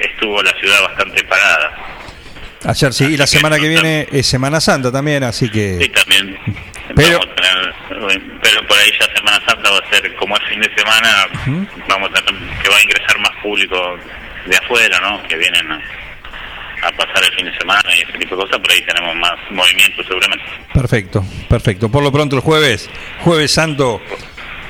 estuvo 0.00 0.42
la 0.42 0.52
ciudad 0.58 0.82
bastante 0.82 1.22
parada. 1.24 1.76
Ayer 2.66 2.92
sí, 2.92 3.04
y 3.04 3.16
la 3.16 3.26
semana 3.26 3.58
que 3.58 3.68
viene 3.68 4.08
es 4.10 4.26
Semana 4.26 4.60
Santa 4.60 4.90
también, 4.90 5.22
así 5.22 5.50
que... 5.50 5.78
Sí, 5.80 5.88
también. 5.90 6.36
Pero- 6.94 7.18
Vamos 7.18 7.28
a 7.28 7.34
tener, 7.34 8.22
pero 8.42 8.66
por 8.66 8.78
ahí 8.78 8.90
ya 9.00 9.06
Semana 9.16 9.40
Santa 9.46 9.70
va 9.70 9.78
a 9.78 9.90
ser 9.90 10.14
como 10.16 10.36
el 10.36 10.42
fin 10.46 10.60
de 10.60 10.70
semana, 10.76 11.26
vamos 11.88 12.10
a 12.10 12.14
tener 12.22 12.40
que 12.62 12.68
va 12.68 12.76
a 12.76 12.82
ingresar 12.82 13.18
más 13.20 13.32
público 13.42 13.98
de 14.46 14.56
afuera, 14.56 15.00
¿no? 15.00 15.22
Que 15.26 15.36
vienen 15.36 15.70
a, 15.72 15.76
a 16.86 16.90
pasar 16.92 17.24
el 17.24 17.32
fin 17.36 17.46
de 17.46 17.56
semana 17.58 17.82
y 17.96 18.02
ese 18.02 18.12
tipo 18.18 18.36
de 18.36 18.42
cosas, 18.42 18.58
por 18.58 18.70
ahí 18.70 18.82
tenemos 18.82 19.16
más 19.16 19.32
movimiento 19.50 20.02
seguramente. 20.04 20.44
Perfecto, 20.74 21.24
perfecto. 21.48 21.90
Por 21.90 22.02
lo 22.02 22.12
pronto 22.12 22.36
el 22.36 22.42
jueves, 22.42 22.90
jueves 23.20 23.50
santo, 23.52 24.02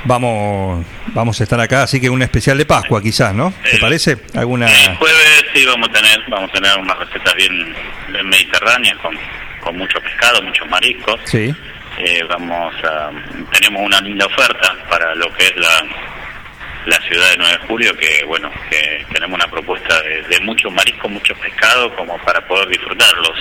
vamos 0.04 0.84
vamos 1.06 1.40
a 1.40 1.44
estar 1.44 1.60
acá, 1.60 1.82
así 1.82 2.00
que 2.00 2.08
un 2.10 2.22
especial 2.22 2.58
de 2.58 2.66
Pascua 2.66 3.02
quizás, 3.02 3.34
¿no? 3.34 3.52
¿Te 3.70 3.78
parece? 3.78 4.18
¿Alguna...? 4.36 4.66
El 4.66 4.96
jueves 4.96 5.44
sí 5.54 5.64
vamos 5.66 5.88
a 5.88 5.92
tener, 5.92 6.22
vamos 6.28 6.50
a 6.50 6.52
tener 6.52 6.78
unas 6.78 6.98
recetas 6.98 7.34
bien, 7.34 7.74
bien 8.10 8.28
mediterráneas 8.28 8.96
con, 8.98 9.16
con 9.60 9.76
mucho 9.76 10.00
pescado, 10.00 10.42
muchos 10.42 10.68
mariscos. 10.68 11.20
Sí. 11.24 11.52
Eh, 11.98 12.22
vamos 12.28 12.74
a, 12.84 13.10
tenemos 13.52 13.82
una 13.82 14.00
linda 14.00 14.26
oferta 14.26 14.74
para 14.88 15.14
lo 15.14 15.32
que 15.32 15.44
es 15.44 15.56
la, 15.56 15.84
la 16.86 17.00
ciudad 17.02 17.30
de 17.30 17.36
9 17.38 17.52
de 17.52 17.66
julio, 17.66 17.96
que 17.96 18.24
bueno, 18.26 18.50
que 18.68 19.04
tenemos 19.12 19.36
una 19.36 19.50
propuesta 19.50 20.02
de, 20.02 20.22
de 20.22 20.40
muchos 20.40 20.72
mariscos, 20.72 21.10
muchos 21.10 21.38
pescados, 21.38 21.92
como 21.94 22.18
para 22.18 22.40
poder 22.46 22.68
disfrutarlos. 22.68 23.38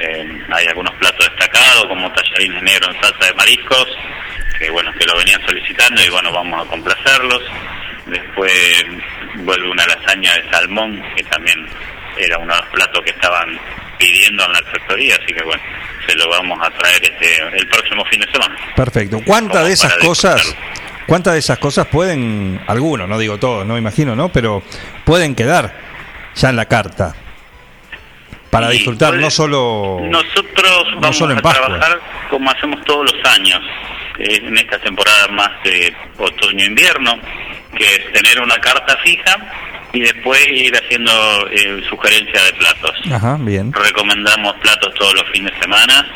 Eh, 0.00 0.42
hay 0.52 0.66
algunos 0.66 0.94
platos 0.94 1.28
destacados, 1.28 1.86
como 1.86 2.10
tallarines 2.12 2.62
negros 2.62 2.94
en 2.94 3.02
salsa 3.02 3.26
de 3.26 3.34
mariscos, 3.34 3.86
que 4.58 4.70
bueno, 4.70 4.92
que 4.98 5.06
lo 5.06 5.16
venían 5.16 5.40
solicitando 5.46 6.02
y 6.02 6.08
bueno, 6.08 6.32
vamos 6.32 6.66
a 6.66 6.70
complacerlos. 6.70 7.42
Después 8.06 8.84
vuelve 9.36 9.70
una 9.70 9.86
lasaña 9.86 10.34
de 10.34 10.50
salmón, 10.50 11.02
que 11.16 11.22
también 11.24 11.66
era 12.18 12.38
uno 12.38 12.52
de 12.52 12.60
los 12.60 12.68
platos 12.70 13.04
que 13.04 13.10
estaban 13.10 13.58
pidiendo 14.00 14.44
en 14.44 14.52
la 14.52 14.62
factoría, 14.62 15.14
así 15.16 15.32
que 15.32 15.42
bueno, 15.44 15.62
se 16.06 16.14
lo 16.16 16.28
vamos 16.28 16.58
a 16.62 16.70
traer 16.70 17.02
este 17.02 17.58
el 17.58 17.68
próximo 17.68 18.04
fin 18.06 18.20
de 18.20 18.32
semana. 18.32 18.56
Perfecto. 18.74 19.20
¿Cuántas 19.24 19.66
de 19.66 19.72
esas 19.74 19.94
cosas, 19.96 20.56
cuántas 21.06 21.34
de 21.34 21.40
esas 21.40 21.58
cosas 21.58 21.86
pueden, 21.86 22.60
algunos, 22.66 23.08
no 23.08 23.18
digo 23.18 23.38
todos, 23.38 23.66
no 23.66 23.76
imagino, 23.76 24.16
¿no? 24.16 24.30
Pero 24.30 24.62
pueden 25.04 25.34
quedar 25.34 25.72
ya 26.34 26.48
en 26.48 26.56
la 26.56 26.64
carta 26.64 27.14
para 28.50 28.70
disfrutar 28.70 29.14
no 29.14 29.30
solo... 29.30 30.00
Nosotros 30.02 30.86
vamos 30.96 31.16
solo 31.16 31.32
en 31.32 31.38
a 31.38 31.42
Pascua. 31.42 31.66
trabajar 31.66 32.00
como 32.30 32.50
hacemos 32.50 32.84
todos 32.84 33.12
los 33.12 33.32
años, 33.32 33.60
eh, 34.18 34.40
en 34.42 34.56
esta 34.56 34.78
temporada 34.78 35.28
más 35.28 35.50
de 35.62 35.94
otoño-invierno, 36.18 37.18
que 37.76 37.84
es 37.84 38.12
tener 38.12 38.40
una 38.40 38.56
carta 38.56 38.96
fija 39.04 39.36
y 39.92 40.00
después 40.00 40.40
ir 40.52 40.72
haciendo 40.76 41.48
eh, 41.50 41.82
sugerencia 41.88 42.42
de 42.44 42.52
platos. 42.54 42.96
Ajá, 43.12 43.36
bien. 43.40 43.72
Recomendamos 43.72 44.54
platos 44.62 44.94
todos 44.94 45.14
los 45.14 45.24
fines 45.32 45.52
de 45.54 45.60
semana 45.60 46.06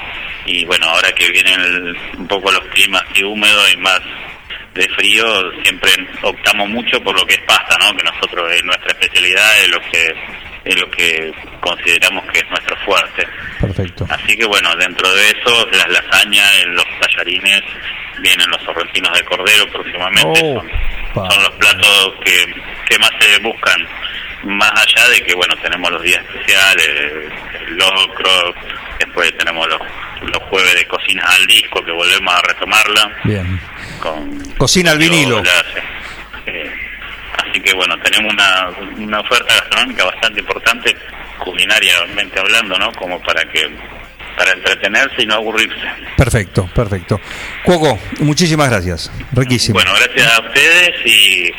y 0.47 0.65
bueno, 0.67 0.87
ahora 0.87 1.11
que 1.13 1.29
vienen 1.31 1.61
el- 1.61 1.97
un 2.19 2.29
poco 2.29 2.51
los 2.53 2.65
climas 2.67 3.03
y 3.15 3.25
húmedos 3.25 3.73
y 3.75 3.77
más 3.79 4.01
de 4.75 4.89
frío, 4.91 5.25
siempre 5.63 5.91
optamos 6.23 6.69
mucho 6.69 7.01
por 7.03 7.19
lo 7.19 7.25
que 7.27 7.35
es 7.35 7.41
pasta, 7.43 7.77
¿no? 7.81 7.97
Que 7.97 8.03
nosotros 8.05 8.53
es 8.53 8.65
nuestra 8.65 8.89
especialidad, 8.99 9.61
es 9.63 9.69
lo 9.69 9.81
que 9.91 10.15
es 10.65 10.81
lo 10.81 10.91
que 10.91 11.33
consideramos 11.61 12.25
que 12.33 12.39
es 12.39 12.51
nuestro 12.51 12.77
fuerte. 12.85 13.27
Perfecto. 13.61 14.07
Así 14.09 14.37
que 14.37 14.47
bueno, 14.47 14.75
dentro 14.77 15.13
de 15.15 15.31
eso, 15.31 15.67
las 15.73 15.89
lasañas, 15.89 16.65
los 16.69 16.87
tallarines, 17.01 17.63
vienen 18.21 18.49
los 18.51 18.63
sorrentinos 18.63 19.17
de 19.17 19.25
cordero 19.25 19.67
próximamente. 19.71 20.41
Oh, 20.43 20.63
son, 21.15 21.31
son 21.31 21.43
los 21.43 21.53
platos 21.53 22.15
que, 22.25 22.55
que 22.89 22.99
más 22.99 23.11
se 23.21 23.39
buscan, 23.41 23.87
más 24.45 24.73
allá 24.73 25.09
de 25.09 25.23
que 25.23 25.35
bueno, 25.35 25.55
tenemos 25.63 25.91
los 25.91 26.03
días 26.03 26.23
especiales, 26.25 26.89
el 27.67 27.77
locro, 27.77 28.55
después 28.99 29.37
tenemos 29.37 29.67
los, 29.69 29.81
los 30.23 30.43
jueves 30.45 30.75
de 30.75 30.87
cocinas 30.87 31.29
al 31.39 31.47
disco 31.47 31.85
que 31.85 31.93
volvemos 31.93 32.35
a 32.35 32.41
retomarla 32.43 33.11
Bien. 33.25 33.61
con 34.01 34.55
Cocina 34.57 34.93
al 34.93 34.99
vinilo. 34.99 35.43
Eh, 36.47 36.84
así 37.39 37.61
que 37.61 37.73
bueno, 37.75 37.95
tenemos 38.03 38.33
una, 38.33 38.69
una 38.97 39.21
oferta 39.21 39.55
gastronómica 39.55 40.05
bastante 40.05 40.41
importante, 40.41 40.97
culinariamente 41.39 42.39
hablando, 42.41 42.79
¿no? 42.79 42.93
Como 42.93 43.21
para 43.23 43.43
que 43.45 43.69
para 44.37 44.51
entretenerse 44.53 45.23
y 45.23 45.27
no 45.27 45.35
aburrirse. 45.35 45.81
Perfecto, 46.17 46.69
perfecto. 46.75 47.21
Cuoco, 47.63 47.99
muchísimas 48.21 48.69
gracias. 48.69 49.11
Riquísimo. 49.33 49.75
Bueno, 49.79 49.93
gracias 49.95 50.39
a 50.39 50.41
ustedes 50.43 50.91
y 51.07 51.51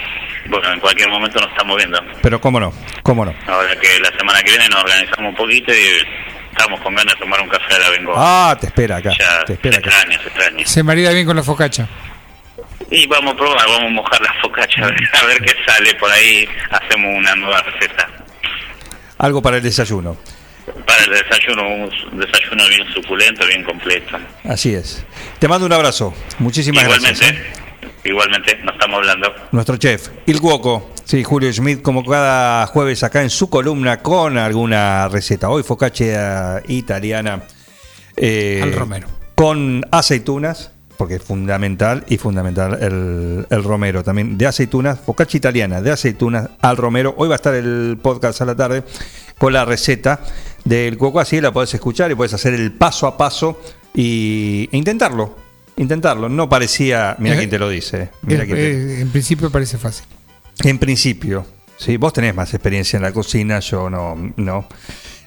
bueno, 0.49 0.71
en 0.73 0.79
cualquier 0.81 1.09
momento 1.09 1.39
nos 1.39 1.49
estamos 1.51 1.77
viendo. 1.77 1.97
Pero 2.21 2.41
cómo 2.41 2.59
no, 2.59 2.73
cómo 3.01 3.23
no. 3.23 3.33
Ahora 3.47 3.75
que 3.79 3.97
la 4.01 4.11
semana 4.17 4.41
que 4.43 4.49
viene 4.51 4.67
nos 4.67 4.83
organizamos 4.83 5.29
un 5.29 5.35
poquito 5.35 5.71
y 5.73 6.03
estamos 6.51 6.81
con 6.81 6.93
ganas 6.95 7.13
de 7.15 7.19
tomar 7.21 7.39
un 7.41 7.47
café 7.49 7.75
a 7.75 7.79
la 7.79 7.89
vengo. 7.91 8.13
Ah, 8.17 8.57
te 8.59 8.67
espera 8.67 8.97
acá. 8.97 9.11
ya, 9.17 9.45
Te 9.45 9.53
espera 9.53 9.75
se 9.75 9.79
acá. 9.79 9.89
extraña, 9.91 10.19
se 10.21 10.27
extraña. 10.27 10.65
Se 10.65 10.83
marida 10.83 11.11
bien 11.13 11.25
con 11.25 11.35
la 11.37 11.43
focacha. 11.43 11.87
Y 12.91 13.07
vamos 13.07 13.33
a 13.33 13.37
probar, 13.37 13.67
vamos 13.67 13.87
a 13.87 13.93
mojar 13.93 14.21
la 14.21 14.33
focaccia 14.41 14.83
a 14.85 14.87
ver, 14.87 14.97
a 15.21 15.25
ver 15.25 15.41
qué 15.41 15.53
sale 15.65 15.93
por 15.95 16.11
ahí. 16.11 16.47
Hacemos 16.69 17.15
una 17.17 17.35
nueva 17.35 17.61
receta. 17.61 18.07
Algo 19.17 19.41
para 19.41 19.57
el 19.57 19.63
desayuno. 19.63 20.17
Para 20.85 21.03
el 21.03 21.11
desayuno, 21.11 21.63
un 21.67 22.19
desayuno 22.19 22.67
bien 22.67 22.87
suculento, 22.93 23.45
bien 23.47 23.63
completo. 23.63 24.17
Así 24.43 24.73
es. 24.73 25.05
Te 25.39 25.47
mando 25.47 25.65
un 25.65 25.73
abrazo. 25.73 26.13
Muchísimas 26.39 26.83
igualmente, 26.83 27.19
gracias. 27.25 27.45
¿eh? 27.45 27.53
igualmente, 28.03 28.57
nos 28.63 28.73
estamos 28.75 28.97
hablando. 28.97 29.33
Nuestro 29.51 29.77
chef, 29.77 30.09
Il 30.27 30.39
Cuoco. 30.39 30.91
Sí, 31.05 31.23
Julio 31.23 31.53
Schmidt, 31.53 31.81
como 31.83 32.03
cada 32.03 32.65
jueves 32.67 33.03
acá 33.03 33.21
en 33.21 33.29
su 33.29 33.47
columna 33.49 34.01
con 34.01 34.37
alguna 34.39 35.07
receta. 35.07 35.49
Hoy 35.49 35.61
focaccia 35.63 36.63
italiana. 36.67 37.43
eh, 38.17 38.59
Al 38.63 38.73
romero. 38.73 39.07
Con 39.35 39.83
aceitunas, 39.91 40.71
porque 40.97 41.15
es 41.15 41.23
fundamental 41.23 42.03
y 42.07 42.17
fundamental 42.17 42.77
el, 42.81 43.45
el 43.49 43.63
romero 43.63 44.03
también. 44.03 44.37
De 44.37 44.45
aceitunas, 44.47 44.99
focaccia 44.99 45.37
italiana 45.37 45.81
de 45.81 45.91
aceitunas 45.91 46.49
al 46.61 46.77
romero. 46.77 47.13
Hoy 47.17 47.27
va 47.29 47.35
a 47.35 47.37
estar 47.37 47.53
el 47.53 47.97
podcast 48.01 48.41
a 48.41 48.45
la 48.45 48.55
tarde 48.55 48.83
con 49.37 49.53
la 49.53 49.65
receta 49.65 50.21
del 50.63 50.97
cuoco. 50.97 51.19
Así 51.19 51.39
la 51.41 51.51
podés 51.51 51.73
escuchar 51.73 52.11
y 52.11 52.15
podés 52.15 52.33
hacer 52.33 52.53
el 52.53 52.71
paso 52.71 53.07
a 53.07 53.17
paso 53.17 53.59
y, 53.93 54.69
e 54.71 54.77
intentarlo. 54.77 55.35
Intentarlo. 55.77 56.29
No 56.29 56.47
parecía. 56.47 57.15
Mira 57.19 57.35
quién 57.37 57.49
te 57.49 57.59
lo 57.59 57.69
dice. 57.69 58.09
Mira 58.21 58.43
Eh, 58.43 58.45
quién 58.45 58.57
te- 58.57 58.71
eh, 58.71 59.01
en 59.01 59.09
principio 59.09 59.49
parece 59.49 59.77
fácil. 59.77 60.05
en 60.63 60.79
principio, 60.79 61.45
sí, 61.77 61.97
vos 61.97 62.13
tenés 62.13 62.33
más 62.33 62.53
experiencia 62.53 62.95
en 62.97 63.03
la 63.03 63.11
cocina, 63.11 63.59
yo 63.59 63.89
no. 63.89 64.15
no. 64.37 64.67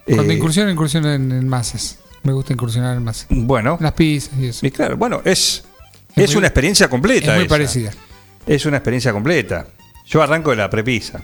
Cuando 0.06 0.32
Eh, 0.32 0.36
incursiono, 0.36 0.70
incursiono 0.70 1.12
en, 1.12 1.30
en 1.32 1.46
masas. 1.46 1.98
Me 2.22 2.32
gusta 2.32 2.52
incursionar 2.52 2.96
en 2.96 3.04
masas. 3.04 3.26
Bueno. 3.30 3.78
Las 3.80 3.92
pizzas 3.92 4.38
y 4.38 4.46
eso. 4.48 4.66
Y 4.66 4.70
claro, 4.70 4.96
bueno, 4.96 5.20
es, 5.24 5.64
Es 6.16 6.24
es, 6.24 6.30
muy- 6.30 6.38
una 6.38 6.46
experiencia 6.48 6.88
completa. 6.88 7.28
es 7.32 7.34
muy 7.34 7.44
esa. 7.46 7.48
parecida. 7.54 7.90
Es 8.46 8.66
una 8.66 8.78
experiencia 8.78 9.12
completa. 9.12 9.66
Yo 10.06 10.22
arranco 10.22 10.50
de 10.50 10.56
la 10.56 10.70
prepisa. 10.70 11.22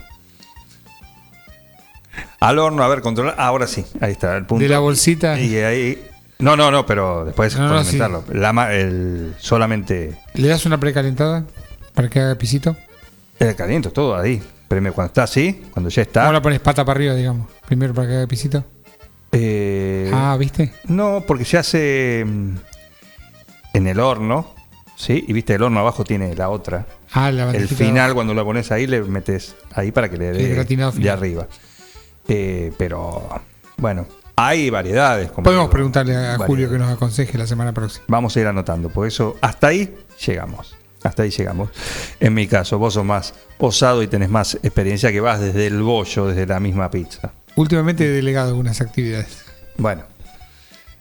Al 2.39 2.59
horno, 2.59 2.83
a 2.83 2.87
ver, 2.87 3.01
controlar. 3.01 3.35
Ahora 3.37 3.67
sí, 3.67 3.85
ahí 4.01 4.11
está 4.11 4.35
el 4.37 4.45
punto. 4.45 4.61
De 4.63 4.69
la 4.69 4.79
bolsita. 4.79 5.39
Y 5.39 5.57
ahí 5.57 6.07
No, 6.39 6.55
no, 6.55 6.69
no, 6.71 6.85
pero 6.85 7.25
después 7.25 7.57
No, 7.57 7.81
no. 7.83 8.23
La 8.33 8.53
ma- 8.53 8.71
el, 8.73 9.33
solamente 9.39 10.17
¿Le 10.33 10.47
das 10.47 10.65
una 10.65 10.79
precalentada 10.79 11.45
para 11.93 12.09
que 12.09 12.19
haga 12.19 12.35
pisito? 12.35 12.75
el 13.39 13.55
caliento, 13.55 13.91
todo 13.91 14.15
ahí. 14.17 14.41
Primero 14.67 14.93
cuando 14.95 15.07
está 15.09 15.23
así, 15.23 15.63
cuando 15.71 15.89
ya 15.89 16.01
está. 16.01 16.21
¿Cómo 16.21 16.33
la 16.33 16.41
pones 16.41 16.59
pata 16.59 16.83
para 16.85 16.97
arriba, 16.97 17.13
digamos? 17.15 17.47
Primero 17.67 17.93
para 17.93 18.07
que 18.07 18.13
haga 18.15 18.27
pisito. 18.27 18.63
Eh, 19.37 20.11
Ah, 20.13 20.35
¿viste? 20.39 20.73
No, 20.85 21.23
porque 21.27 21.45
se 21.45 21.57
hace 21.57 22.23
mm, 22.25 22.55
en 23.73 23.87
el 23.87 23.99
horno, 23.99 24.53
¿sí? 24.95 25.25
Y 25.27 25.33
viste, 25.33 25.55
el 25.55 25.63
horno 25.63 25.79
abajo 25.79 26.03
tiene 26.03 26.33
la 26.35 26.49
otra. 26.49 26.85
Ah, 27.11 27.31
la 27.31 27.51
El 27.51 27.67
final, 27.67 28.13
cuando 28.13 28.33
la 28.33 28.43
pones 28.43 28.71
ahí, 28.71 28.87
le 28.87 29.01
metes 29.03 29.55
ahí 29.73 29.91
para 29.91 30.09
que 30.09 30.17
le 30.17 30.31
dé 30.31 30.65
de 30.93 31.09
arriba. 31.09 31.47
Eh, 32.27 32.71
pero, 32.77 33.29
bueno, 33.77 34.07
hay 34.35 34.69
variedades. 34.69 35.31
como 35.31 35.43
Podemos 35.43 35.65
digo, 35.65 35.71
preguntarle 35.71 36.13
a 36.13 36.17
variedades. 36.17 36.47
Julio 36.47 36.69
que 36.69 36.77
nos 36.77 36.91
aconseje 36.91 37.37
la 37.37 37.47
semana 37.47 37.73
próxima. 37.73 38.05
Vamos 38.07 38.35
a 38.35 38.39
ir 38.39 38.47
anotando, 38.47 38.89
por 38.89 39.07
eso 39.07 39.37
hasta 39.41 39.67
ahí 39.67 39.95
llegamos. 40.25 40.75
Hasta 41.03 41.23
ahí 41.23 41.29
llegamos. 41.29 41.69
En 42.19 42.33
mi 42.33 42.47
caso, 42.47 42.79
vos 42.79 42.95
sos 42.95 43.05
más 43.05 43.33
osado 43.59 44.01
y 44.01 44.07
tenés 44.07 44.29
más 44.29 44.55
experiencia 44.55 45.11
que 45.11 45.21
vas 45.21 45.39
desde 45.39 45.67
el 45.67 45.81
bollo, 45.83 46.27
desde 46.27 46.47
la 46.47 46.59
misma 46.59 46.89
pizza. 46.89 47.31
Últimamente 47.55 48.05
he 48.05 48.09
delegado 48.09 48.49
algunas 48.49 48.81
actividades. 48.81 49.45
Bueno. 49.77 50.03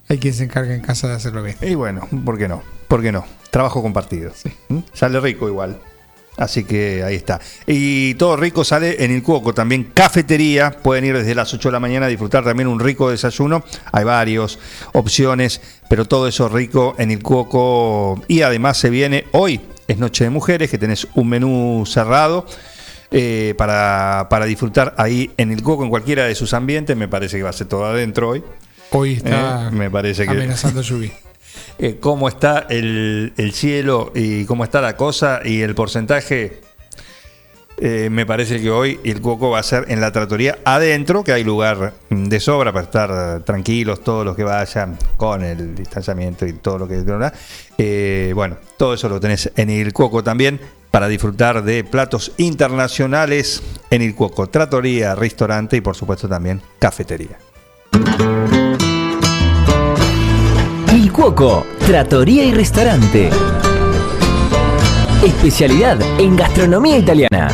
Hay 0.09 0.19
quien 0.19 0.35
se 0.35 0.45
encarga 0.45 0.75
en 0.75 0.83
casa 0.83 1.09
de 1.09 1.15
hacerlo 1.15 1.43
bien. 1.43 1.57
Y 1.63 1.75
bueno, 1.75 2.07
¿por 2.25 2.37
qué 2.37 2.47
no? 2.47 2.63
¿Por 2.89 3.03
qué 3.03 3.11
no? 3.11 3.25
Trabajo 3.51 3.83
compartido. 3.83 4.33
¿Mm? 4.69 4.81
Sale 4.93 5.19
rico 5.21 5.49
igual. 5.49 5.81
Así 6.37 6.65
que 6.65 7.03
ahí 7.05 7.15
está. 7.15 7.41
Y 7.67 8.15
todo 8.15 8.37
rico 8.37 8.65
sale 8.65 9.05
en 9.05 9.13
el 9.13 9.23
Cuoco. 9.23 9.55
También 9.55 9.85
cafetería. 9.95 10.71
Pueden 10.71 11.05
ir 11.05 11.17
desde 11.17 11.35
las 11.35 11.53
8 11.55 11.69
de 11.69 11.73
la 11.73 11.81
mañana 11.81 12.07
a 12.07 12.09
disfrutar 12.09 12.45
también 12.45 12.69
un 12.69 12.81
rico 12.81 13.11
desayuno. 13.11 13.65
Hay 13.93 14.05
varias 14.05 14.59
opciones, 14.93 15.61
pero 15.89 16.07
todo 16.07 16.29
eso 16.29 16.49
rico 16.49 16.95
en 16.99 17.11
el 17.11 17.23
Cuoco. 17.23 18.23
Y 18.29 18.43
además 18.43 18.79
se 18.79 18.91
viene 18.91 19.27
hoy, 19.33 19.61
es 19.87 19.99
Noche 19.99 20.25
de 20.25 20.31
Mujeres, 20.31 20.71
que 20.71 20.79
tenés 20.79 21.07
un 21.15 21.29
menú 21.29 21.85
cerrado. 21.87 22.47
Eh, 23.17 23.55
para, 23.57 24.27
para 24.29 24.45
disfrutar 24.45 24.93
ahí 24.99 25.31
en 25.37 25.53
el 25.53 25.63
Cuoco, 25.63 25.85
en 25.85 25.91
cualquiera 25.91 26.25
de 26.25 26.35
sus 26.35 26.53
ambientes. 26.53 26.97
Me 26.97 27.09
parece 27.09 27.37
que 27.37 27.45
va 27.45 27.51
a 27.51 27.55
ser 27.55 27.69
todo 27.69 27.85
adentro 27.87 28.29
hoy. 28.31 28.43
Hoy 28.91 29.15
está 29.15 29.69
Eh, 29.69 29.71
me 29.71 29.89
parece 29.91 30.25
que 30.25 30.31
amenazando 30.33 30.83
lluvia. 30.89 31.13
eh, 31.79 31.97
cómo 32.01 32.29
está 32.29 32.67
el, 32.69 33.33
el 33.37 33.53
cielo 33.53 34.13
y 34.15 34.45
cómo 34.47 34.65
está 34.65 34.81
la 34.81 34.97
cosa 34.97 35.41
y 35.45 35.63
el 35.63 35.75
porcentaje. 35.75 36.61
eh, 37.79 38.09
me 38.11 38.25
parece 38.25 38.61
que 38.61 38.71
hoy 38.71 39.01
el 39.05 39.21
coco 39.21 39.51
va 39.51 39.59
a 39.59 39.63
ser 39.65 39.87
en 39.89 40.01
la 40.01 40.13
tratoría 40.13 40.59
adentro, 40.65 41.25
que 41.25 41.33
hay 41.33 41.43
lugar 41.43 41.95
de 42.11 42.39
sobra 42.41 42.73
para 42.73 42.85
estar 42.85 43.43
tranquilos, 43.45 44.05
todos 44.05 44.25
los 44.25 44.37
que 44.37 44.45
vayan 44.45 44.97
con 45.17 45.43
el 45.43 45.75
distanciamiento 45.75 46.47
y 46.47 46.53
todo 46.53 46.79
lo 46.79 46.87
que. 46.89 47.03
Eh, 47.79 48.33
bueno, 48.35 48.59
todo 48.77 48.95
eso 48.95 49.09
lo 49.09 49.19
tenés 49.19 49.51
en 49.57 49.71
el 49.71 49.93
coco 49.93 50.23
también 50.23 50.61
para 50.95 51.09
disfrutar 51.09 51.65
de 51.65 51.83
platos 51.83 52.31
internacionales 52.37 53.65
en 53.91 54.01
el 54.01 54.15
coco, 54.15 54.47
tratoría, 54.47 55.17
restaurante 55.17 55.77
y 55.77 55.81
por 55.81 55.97
supuesto 55.97 56.29
también 56.29 56.63
cafetería. 56.79 57.37
Il 60.93 61.11
Cuoco, 61.11 61.67
trattoria 61.85 62.45
y 62.45 62.55
restaurante. 62.55 63.29
Especialidad 65.25 66.01
en 66.21 66.37
gastronomía 66.37 66.99
italiana. 66.99 67.49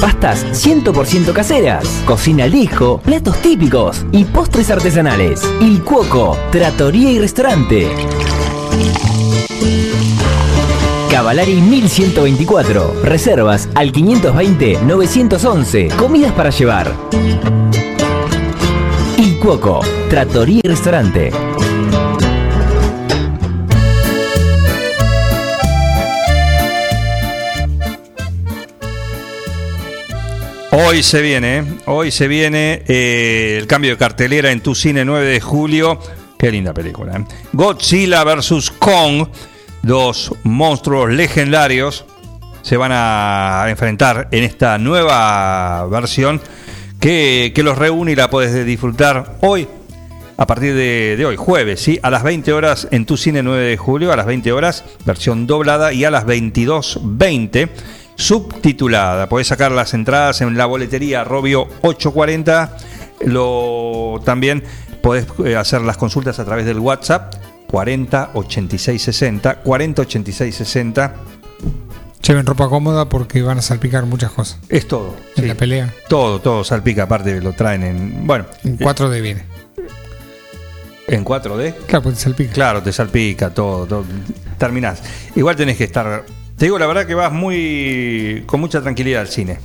Pastas 0.00 0.44
100% 0.64 1.32
caseras, 1.32 1.84
cocina 2.06 2.44
al 2.44 3.00
platos 3.02 3.42
típicos 3.42 4.06
y 4.12 4.22
postres 4.24 4.70
artesanales. 4.70 5.42
Il 5.60 5.82
Cuoco, 5.82 6.38
trattoria 6.52 7.10
y 7.10 7.18
restaurante. 7.18 7.88
Cavalari 11.10 11.60
1124. 11.60 13.00
Reservas 13.02 13.68
al 13.74 13.90
520-911. 13.92 15.94
Comidas 15.96 16.32
para 16.32 16.50
llevar. 16.50 16.94
Il 19.16 19.38
Cuoco, 19.38 19.80
trattoria 20.10 20.60
y 20.62 20.68
restaurante. 20.68 21.30
Hoy 30.70 31.02
se 31.02 31.22
viene, 31.22 31.64
hoy 31.86 32.10
se 32.10 32.28
viene 32.28 32.82
eh, 32.86 33.56
el 33.58 33.66
cambio 33.66 33.92
de 33.92 33.96
cartelera 33.96 34.50
en 34.52 34.60
tu 34.60 34.74
cine 34.74 35.04
9 35.04 35.26
de 35.26 35.40
julio. 35.40 35.98
Qué 36.38 36.52
linda 36.52 36.74
película. 36.74 37.16
¿eh? 37.16 37.24
Godzilla 37.52 38.22
vs. 38.22 38.70
Kong, 38.78 39.26
dos 39.82 40.34
monstruos 40.44 41.10
legendarios, 41.10 42.04
se 42.62 42.76
van 42.76 42.92
a 42.94 43.66
enfrentar 43.68 44.28
en 44.30 44.44
esta 44.44 44.78
nueva 44.78 45.86
versión 45.86 46.40
que, 47.00 47.52
que 47.54 47.62
los 47.62 47.78
reúne 47.78 48.12
y 48.12 48.16
la 48.16 48.30
puedes 48.30 48.66
disfrutar 48.66 49.36
hoy. 49.40 49.68
A 50.36 50.46
partir 50.46 50.74
de, 50.74 51.16
de 51.16 51.26
hoy, 51.26 51.34
jueves, 51.34 51.80
¿sí? 51.80 51.98
a 52.00 52.10
las 52.10 52.22
20 52.22 52.52
horas 52.52 52.86
en 52.92 53.06
tu 53.06 53.16
cine 53.16 53.42
9 53.42 53.70
de 53.70 53.76
julio, 53.76 54.12
a 54.12 54.16
las 54.16 54.26
20 54.26 54.52
horas, 54.52 54.84
versión 55.04 55.48
doblada, 55.48 55.92
y 55.92 56.04
a 56.04 56.12
las 56.12 56.26
22.20 56.26 57.68
subtitulada. 58.18 59.28
Podés 59.28 59.46
sacar 59.46 59.72
las 59.72 59.94
entradas 59.94 60.40
en 60.40 60.56
la 60.56 60.66
boletería 60.66 61.24
Robio 61.24 61.68
840. 61.82 62.76
Lo, 63.26 64.20
también 64.24 64.62
podés 65.02 65.26
eh, 65.44 65.56
hacer 65.56 65.80
las 65.82 65.96
consultas 65.96 66.38
a 66.38 66.44
través 66.44 66.66
del 66.66 66.78
WhatsApp 66.80 67.34
40 67.70 68.30
86 68.34 69.02
60. 69.02 69.54
40 69.56 70.02
86 70.02 70.54
60. 70.54 71.14
Lleven 72.26 72.46
ropa 72.46 72.68
cómoda 72.68 73.08
porque 73.08 73.42
van 73.42 73.58
a 73.58 73.62
salpicar 73.62 74.04
muchas 74.04 74.32
cosas. 74.32 74.58
Es 74.68 74.88
todo. 74.88 75.14
En 75.36 75.42
sí. 75.42 75.48
la 75.48 75.54
pelea. 75.54 75.94
Todo, 76.08 76.40
todo 76.40 76.64
salpica, 76.64 77.04
aparte 77.04 77.40
lo 77.40 77.52
traen 77.52 77.82
en. 77.84 78.26
Bueno. 78.26 78.46
En 78.64 78.78
4D 78.78 79.22
viene. 79.22 79.44
¿En 81.06 81.24
4D? 81.24 81.74
Claro, 81.86 82.02
pues 82.02 82.16
te 82.16 82.20
salpica. 82.22 82.52
Claro, 82.52 82.82
te 82.82 82.92
salpica 82.92 83.50
todo, 83.50 83.86
todo. 83.86 84.04
Terminás. 84.58 85.02
Igual 85.36 85.56
tenés 85.56 85.76
que 85.76 85.84
estar. 85.84 86.24
Te 86.56 86.66
digo 86.66 86.78
la 86.78 86.86
verdad 86.86 87.06
que 87.06 87.14
vas 87.14 87.32
muy. 87.32 88.42
con 88.46 88.60
mucha 88.60 88.82
tranquilidad 88.82 89.22
al 89.22 89.28
cine. 89.28 89.58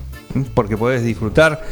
Porque 0.53 0.77
podés 0.77 1.03
disfrutar. 1.03 1.63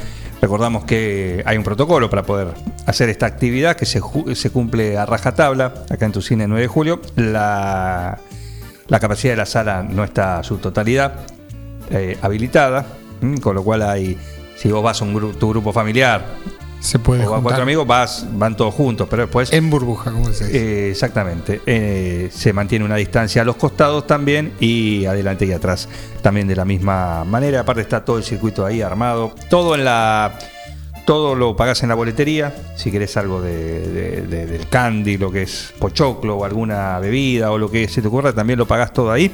Recordamos 0.41 0.85
que 0.85 1.43
hay 1.45 1.55
un 1.55 1.63
protocolo 1.63 2.09
para 2.09 2.23
poder 2.23 2.47
hacer 2.87 3.09
esta 3.09 3.27
actividad 3.27 3.75
que 3.75 3.85
se, 3.85 4.01
cumple 4.49 4.97
a 4.97 5.05
rajatabla 5.05 5.85
acá 5.89 6.07
en 6.07 6.11
tu 6.11 6.21
cine 6.21 6.47
9 6.47 6.63
de 6.63 6.67
julio. 6.67 6.99
La, 7.15 8.19
capacidad 8.89 9.33
de 9.33 9.37
la 9.37 9.45
sala 9.45 9.83
no 9.83 10.03
está 10.03 10.39
a 10.39 10.43
su 10.43 10.57
totalidad 10.57 11.13
eh, 11.91 12.17
habilitada, 12.23 12.87
con 13.41 13.53
lo 13.53 13.63
cual 13.63 13.83
hay, 13.83 14.17
si 14.57 14.71
vos 14.71 14.81
vas 14.81 15.01
a 15.01 15.05
un 15.05 15.35
tu 15.35 15.49
grupo 15.49 15.71
familiar 15.71 16.25
Se 16.81 16.99
puede 16.99 17.21
o 17.21 17.23
a 17.23 17.27
juntar. 17.27 17.43
cuatro 17.43 17.63
amigos, 17.63 17.87
vas, 17.87 18.25
van 18.33 18.57
todos 18.57 18.73
juntos, 18.73 19.07
pero 19.09 19.21
después 19.23 19.53
En 19.53 19.69
burbuja, 19.69 20.11
como 20.11 20.25
se 20.33 20.45
dice. 20.47 20.57
eh, 20.87 20.89
exactamente. 20.91 21.61
Eh, 21.65 22.29
se 22.33 22.51
mantiene 22.53 22.83
una 22.83 22.95
distancia 22.95 23.43
a 23.43 23.45
los 23.45 23.55
costados 23.55 24.05
también 24.07 24.51
y 24.59 25.05
adelante 25.05 25.45
y 25.45 25.51
atrás 25.53 25.87
también 26.21 26.47
de 26.47 26.55
la 26.55 26.65
misma 26.65 27.23
manera. 27.23 27.61
Aparte 27.61 27.81
está 27.81 28.03
todo 28.03 28.17
el 28.17 28.23
circuito 28.23 28.65
ahí 28.65 28.81
armado. 28.81 29.33
Todo 29.49 29.75
en 29.75 29.85
la. 29.85 30.37
Todo 31.05 31.33
lo 31.35 31.55
pagás 31.55 31.81
en 31.83 31.89
la 31.89 31.95
boletería. 31.95 32.53
Si 32.75 32.91
querés 32.91 33.15
algo 33.17 33.41
de, 33.41 33.81
de- 33.87 34.21
de- 34.27 34.45
del 34.47 34.67
candy, 34.67 35.17
lo 35.17 35.31
que 35.31 35.43
es 35.43 35.73
pochoclo 35.79 36.37
o 36.37 36.45
alguna 36.45 36.99
bebida 36.99 37.51
o 37.51 37.57
lo 37.57 37.69
que 37.71 37.87
se 37.87 38.01
te 38.01 38.07
ocurra, 38.07 38.33
también 38.33 38.59
lo 38.59 38.67
pagás 38.67 38.91
todo 38.93 39.11
ahí. 39.11 39.31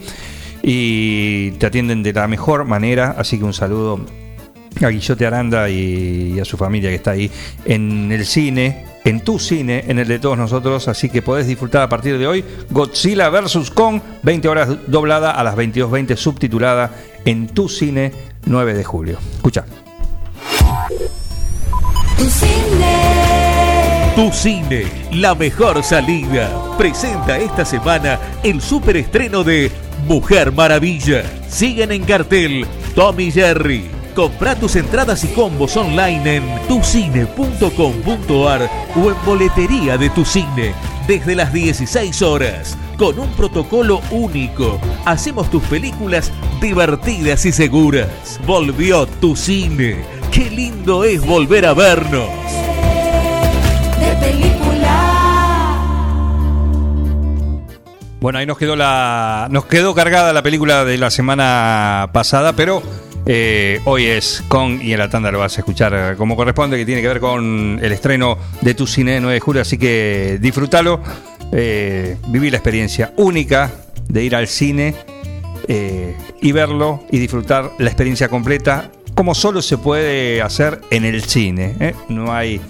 Y 0.64 1.52
te 1.52 1.66
atienden 1.66 2.04
de 2.04 2.14
la 2.14 2.28
mejor 2.28 2.66
manera. 2.66 3.16
Así 3.18 3.38
que 3.38 3.44
un 3.46 3.54
saludo 3.54 4.00
a 4.86 4.90
Guillote 4.90 5.26
Aranda 5.26 5.70
y, 5.70 6.34
y 6.36 6.40
a 6.40 6.46
su 6.46 6.58
familia 6.58 6.90
que 6.90 6.96
está 6.96 7.12
ahí 7.12 7.30
en 7.66 8.12
el 8.12 8.26
cine, 8.26 8.86
en 9.06 9.22
tu 9.22 9.40
cine, 9.40 9.86
en 9.88 10.00
el 10.00 10.08
de 10.08 10.20
todos 10.20 10.38
nosotros, 10.38 10.88
así 10.88 11.10
que 11.10 11.22
podés 11.22 11.48
disfrutar 11.48 11.82
a 11.82 11.90
partir 11.90 12.18
de 12.18 12.28
hoy 12.28 12.44
Godzilla 12.70 13.30
vs. 13.30 13.72
Kong, 13.72 14.02
20 14.24 14.48
horas 14.48 14.70
doblada 14.88 15.32
a 15.32 15.44
las 15.44 15.56
22.20 15.56 16.16
subtitulada 16.18 16.92
en 17.26 17.48
tu 17.48 17.70
cine 17.70 18.12
9 18.46 18.74
de 18.74 18.84
julio. 18.84 19.18
Escucha. 19.36 19.66
Tu 22.18 22.30
cine. 22.30 23.18
Tu 24.16 24.32
cine, 24.32 24.86
la 25.14 25.36
mejor 25.36 25.84
salida. 25.84 26.50
Presenta 26.78 27.38
esta 27.38 27.64
semana 27.64 28.20
el 28.44 28.62
superestreno 28.62 29.44
de 29.44 29.72
Mujer 30.08 30.52
Maravilla. 30.52 31.24
Siguen 31.48 31.92
en 31.92 32.04
cartel 32.04 32.66
Tommy 32.96 33.32
Jerry. 33.32 33.97
Compra 34.18 34.56
tus 34.56 34.76
entradas 34.76 35.24
y 35.26 35.28
combos 35.28 35.78
online 35.78 36.38
en 36.38 36.68
tucine.com.ar 36.68 38.70
o 38.96 39.12
en 39.12 39.16
boletería 39.24 39.96
de 39.96 40.10
tu 40.10 40.26
cine 40.26 40.74
desde 41.08 41.36
las 41.36 41.54
16 41.54 42.24
horas. 42.24 42.76
Con 42.98 43.20
un 43.20 43.30
protocolo 43.34 44.02
único, 44.10 44.82
hacemos 45.06 45.52
tus 45.52 45.62
películas 45.66 46.32
divertidas 46.60 47.46
y 47.46 47.52
seguras. 47.52 48.40
Volvió 48.48 49.06
tu 49.06 49.36
cine. 49.36 50.04
Qué 50.32 50.50
lindo 50.50 51.04
es 51.04 51.24
volver 51.24 51.68
a 51.68 51.76
vernos. 51.76 52.28
De 54.00 54.16
película. 54.20 55.78
Bueno, 58.20 58.40
ahí 58.40 58.48
nos 58.48 58.58
quedó 58.58 58.76
la. 58.76 59.48
Nos 59.52 59.66
quedó 59.66 59.94
cargada 59.94 60.34
la 60.34 60.42
película 60.42 60.86
de 60.86 60.98
la 60.98 61.12
semana 61.12 62.10
pasada, 62.14 62.54
pero 62.54 62.82
eh, 63.30 63.82
hoy 63.84 64.06
es 64.06 64.42
con, 64.48 64.82
y 64.82 64.94
en 64.94 65.00
la 65.00 65.10
tanda 65.10 65.32
lo 65.32 65.40
vas 65.40 65.58
a 65.58 65.62
escuchar 65.62 66.16
como 66.16 66.38
corresponde, 66.38 66.78
que 66.78 66.86
tiene 66.86 67.02
que 67.02 67.10
ver 67.10 67.20
con 67.20 67.78
el 67.82 67.92
estreno 67.92 68.38
de 68.62 68.74
tu 68.74 68.88
cine 68.88 69.14
de 69.14 69.20
9 69.20 69.34
de 69.34 69.40
julio, 69.42 69.62
así 69.62 69.78
que 69.78 70.38
disfrútalo, 70.40 71.02
eh, 71.52 72.16
viví 72.28 72.50
la 72.50 72.58
experiencia 72.58 73.14
única 73.18 73.72
de 74.08 74.24
ir 74.24 74.34
al 74.34 74.48
cine 74.48 74.96
eh, 75.68 76.16
y 76.42 76.52
verlo 76.54 77.04
y 77.12 77.20
disfrutar 77.20 77.72
la 77.80 77.88
experiencia 77.88 78.30
completa, 78.30 78.92
como 79.14 79.36
solo 79.36 79.62
se 79.62 79.78
puede 79.78 80.42
hacer 80.42 80.80
en 80.90 81.04
el 81.04 81.24
cine. 81.24 81.76
¿eh? 81.82 81.96
No 82.08 82.34
hay 82.34 82.62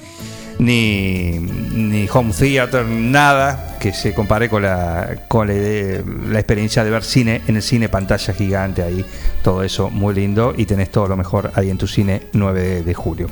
ni, 0.59 1.39
ni 1.39 2.07
home 2.11 2.33
theater, 2.33 2.85
nada 2.85 3.77
que 3.79 3.93
se 3.93 4.13
compare 4.13 4.49
con 4.49 4.63
la, 4.63 5.15
con 5.27 5.47
la, 5.47 5.53
la 5.53 6.39
experiencia 6.39 6.83
de 6.83 6.89
ver 6.89 7.03
cine 7.03 7.41
en 7.47 7.55
el 7.55 7.61
cine, 7.61 7.89
pantalla 7.89 8.33
gigante 8.33 8.81
ahí, 8.81 9.05
todo 9.43 9.63
eso 9.63 9.89
muy 9.89 10.15
lindo 10.15 10.53
y 10.57 10.65
tenés 10.65 10.91
todo 10.91 11.07
lo 11.07 11.15
mejor 11.15 11.51
ahí 11.55 11.69
en 11.69 11.77
tu 11.77 11.87
cine 11.87 12.23
9 12.33 12.83
de, 12.83 12.93
julio. 12.93 13.29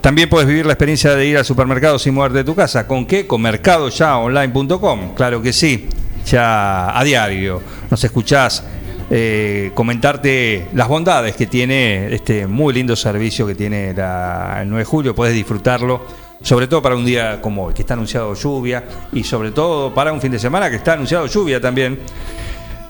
También 0.00 0.28
puedes 0.28 0.48
vivir 0.48 0.66
la 0.66 0.72
experiencia 0.72 1.14
de 1.14 1.26
ir 1.26 1.36
al 1.36 1.44
supermercado 1.44 1.98
sin 1.98 2.14
moverte 2.14 2.38
de 2.38 2.44
tu 2.44 2.54
casa. 2.54 2.86
¿Con 2.86 3.06
qué? 3.06 3.26
Con 3.26 3.42
mercadoyaonline.com. 3.42 5.14
Claro 5.14 5.42
que 5.42 5.52
sí, 5.52 5.88
ya 6.26 6.98
a 6.98 7.04
diario 7.04 7.60
nos 7.90 8.02
escuchás 8.02 8.64
eh, 9.10 9.70
comentarte 9.74 10.66
las 10.74 10.88
bondades 10.88 11.36
que 11.36 11.46
tiene 11.46 12.12
este 12.12 12.46
muy 12.46 12.74
lindo 12.74 12.96
servicio 12.96 13.46
que 13.46 13.54
tiene 13.54 13.94
la, 13.94 14.58
el 14.62 14.68
9 14.68 14.80
de 14.80 14.84
julio. 14.84 15.14
Puedes 15.14 15.34
disfrutarlo, 15.34 16.06
sobre 16.42 16.66
todo 16.66 16.82
para 16.82 16.96
un 16.96 17.04
día 17.04 17.40
como 17.40 17.64
hoy, 17.66 17.74
que 17.74 17.82
está 17.82 17.94
anunciado 17.94 18.34
lluvia, 18.34 18.84
y 19.12 19.24
sobre 19.24 19.50
todo 19.50 19.94
para 19.94 20.12
un 20.12 20.20
fin 20.20 20.32
de 20.32 20.38
semana 20.38 20.70
que 20.70 20.76
está 20.76 20.92
anunciado 20.94 21.26
lluvia 21.26 21.60
también. 21.60 21.98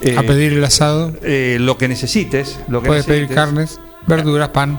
Eh, 0.00 0.16
a 0.16 0.22
pedir 0.22 0.52
el 0.52 0.64
asado. 0.64 1.12
eh, 1.22 1.56
lo 1.60 1.78
que 1.78 1.88
necesites. 1.88 2.60
Lo 2.68 2.82
que 2.82 2.88
Puedes 2.88 3.06
pedir 3.06 3.22
necesites. 3.22 3.44
carnes, 3.44 3.80
verduras, 4.06 4.50
pan. 4.50 4.78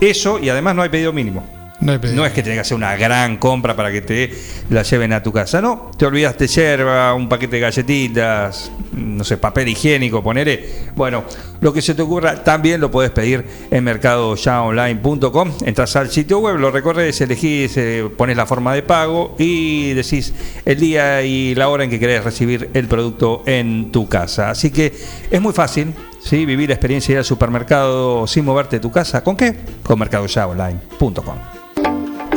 Eso 0.00 0.38
y 0.38 0.48
además 0.48 0.76
no 0.76 0.82
hay 0.82 0.88
pedido 0.90 1.12
mínimo. 1.12 1.44
No 1.80 2.26
es 2.26 2.32
que 2.32 2.42
tengas 2.42 2.56
que 2.56 2.60
hacer 2.60 2.76
una 2.76 2.96
gran 2.96 3.36
compra 3.36 3.76
para 3.76 3.92
que 3.92 4.00
te 4.00 4.32
la 4.68 4.82
lleven 4.82 5.12
a 5.12 5.22
tu 5.22 5.32
casa. 5.32 5.60
No, 5.60 5.90
te 5.96 6.06
olvidaste 6.06 6.48
yerba, 6.48 7.14
un 7.14 7.28
paquete 7.28 7.56
de 7.56 7.60
galletitas, 7.60 8.72
no 8.92 9.22
sé, 9.22 9.36
papel 9.36 9.68
higiénico, 9.68 10.22
ponele. 10.22 10.68
Bueno, 10.96 11.24
lo 11.60 11.72
que 11.72 11.80
se 11.80 11.94
te 11.94 12.02
ocurra 12.02 12.42
también 12.42 12.80
lo 12.80 12.90
puedes 12.90 13.12
pedir 13.12 13.44
en 13.70 13.84
mercadoyaonline.com. 13.84 15.52
Entras 15.64 15.94
al 15.94 16.10
sitio 16.10 16.40
web, 16.40 16.56
lo 16.56 16.72
recorres, 16.72 17.20
elegís, 17.20 17.76
eh, 17.76 18.08
pones 18.16 18.36
la 18.36 18.46
forma 18.46 18.74
de 18.74 18.82
pago 18.82 19.36
y 19.38 19.92
decís 19.94 20.34
el 20.64 20.80
día 20.80 21.22
y 21.22 21.54
la 21.54 21.68
hora 21.68 21.84
en 21.84 21.90
que 21.90 22.00
querés 22.00 22.24
recibir 22.24 22.70
el 22.74 22.88
producto 22.88 23.44
en 23.46 23.92
tu 23.92 24.08
casa. 24.08 24.50
Así 24.50 24.70
que 24.70 24.92
es 25.30 25.40
muy 25.40 25.52
fácil. 25.52 25.94
¿sí? 26.20 26.44
Vivir 26.44 26.68
la 26.68 26.74
experiencia 26.74 27.12
de 27.12 27.14
ir 27.14 27.18
al 27.18 27.24
supermercado 27.24 28.26
sin 28.26 28.44
moverte 28.44 28.76
de 28.76 28.80
tu 28.80 28.90
casa. 28.90 29.22
¿Con 29.22 29.36
qué? 29.36 29.54
Con 29.84 29.98
mercadoyaonline.com. 29.98 31.67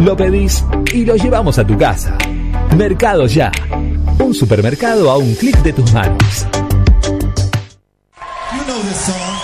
Lo 0.00 0.16
pedís 0.16 0.64
y 0.92 1.04
lo 1.04 1.16
llevamos 1.16 1.58
a 1.58 1.66
tu 1.66 1.76
casa. 1.76 2.16
Mercado 2.76 3.26
Ya. 3.26 3.50
Un 4.18 4.34
supermercado 4.34 5.10
a 5.10 5.18
un 5.18 5.34
clic 5.34 5.56
de 5.62 5.72
tus 5.72 5.92
manos. 5.92 6.46
You 8.52 8.64
know 8.64 8.80
this 8.82 8.96
song. 8.96 9.36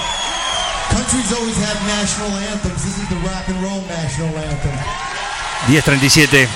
Countries 0.91 1.33
always 1.33 1.57
have 1.57 1.79
national 1.87 2.31
anthems. 2.53 2.83
This 2.85 2.99
is 2.99 3.09
the 3.09 3.17
rock 3.17 3.49
and 3.49 3.63
roll 3.63 3.83
national 3.89 4.35
anthem. 4.37 4.73
10.37. 5.69 6.47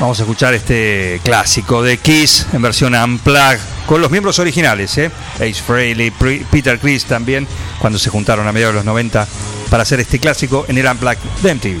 Vamos 0.00 0.18
a 0.18 0.22
escuchar 0.22 0.54
este 0.54 1.20
clásico 1.22 1.82
de 1.82 1.98
Kiss 1.98 2.46
en 2.52 2.62
versión 2.62 2.94
Unplugged 2.94 3.60
con 3.86 4.00
los 4.00 4.10
miembros 4.10 4.38
originales, 4.38 4.96
¿eh? 4.98 5.10
Ace 5.36 5.54
Frehley, 5.54 6.10
Peter 6.50 6.78
Chris 6.78 7.04
también, 7.04 7.46
cuando 7.78 7.98
se 7.98 8.10
juntaron 8.10 8.48
a 8.48 8.52
mediados 8.52 8.74
de 8.74 8.78
los 8.78 8.84
90 8.86 9.28
para 9.70 9.82
hacer 9.82 10.00
este 10.00 10.18
clásico 10.18 10.64
en 10.68 10.78
el 10.78 10.86
Unplugged 10.86 11.18
de 11.42 11.54
MTV. 11.54 11.80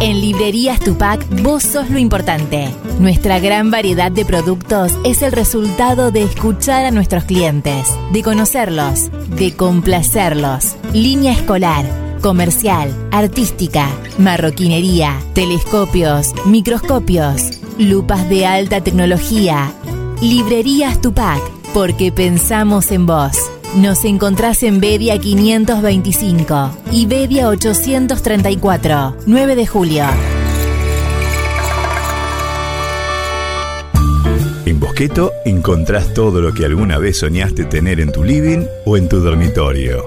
En 0.00 0.20
Librerías 0.20 0.80
Tupac, 0.80 1.24
vos 1.42 1.62
sos 1.62 1.88
lo 1.88 1.98
importante. 1.98 2.68
Nuestra 2.98 3.38
gran 3.38 3.70
variedad 3.70 4.12
de 4.12 4.26
productos 4.26 4.92
es 5.02 5.22
el 5.22 5.32
resultado 5.32 6.10
de 6.10 6.24
escuchar 6.24 6.84
a 6.84 6.90
nuestros 6.90 7.24
clientes, 7.24 7.88
de 8.12 8.22
conocerlos, 8.22 9.08
de 9.36 9.54
complacerlos. 9.54 10.76
Línea 10.92 11.32
escolar, 11.32 11.86
comercial, 12.24 12.90
artística, 13.10 13.86
marroquinería, 14.16 15.20
telescopios, 15.34 16.32
microscopios, 16.46 17.60
lupas 17.78 18.30
de 18.30 18.46
alta 18.46 18.82
tecnología. 18.82 19.70
Librerías 20.22 21.02
Tupac, 21.02 21.42
porque 21.74 22.12
pensamos 22.12 22.92
en 22.92 23.04
vos. 23.04 23.32
Nos 23.76 24.06
encontrás 24.06 24.62
en 24.62 24.80
Bedia 24.80 25.18
525 25.18 26.70
y 26.92 27.04
Bedia 27.04 27.48
834, 27.48 29.16
9 29.26 29.54
de 29.54 29.66
julio. 29.66 30.04
En 34.64 34.80
Bosqueto 34.80 35.30
encontrás 35.44 36.14
todo 36.14 36.40
lo 36.40 36.54
que 36.54 36.64
alguna 36.64 36.96
vez 36.96 37.18
soñaste 37.18 37.66
tener 37.66 38.00
en 38.00 38.12
tu 38.12 38.24
living 38.24 38.64
o 38.86 38.96
en 38.96 39.10
tu 39.10 39.20
dormitorio. 39.20 40.06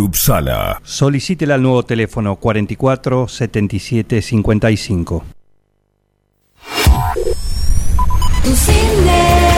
Upsala. 0.00 0.80
Solicítela 0.82 1.54
al 1.54 1.62
nuevo 1.62 1.82
teléfono 1.82 2.36
44 2.36 3.28
77 3.28 4.22
55. 4.22 5.24
Tu 8.42 8.54
cine 8.56 9.56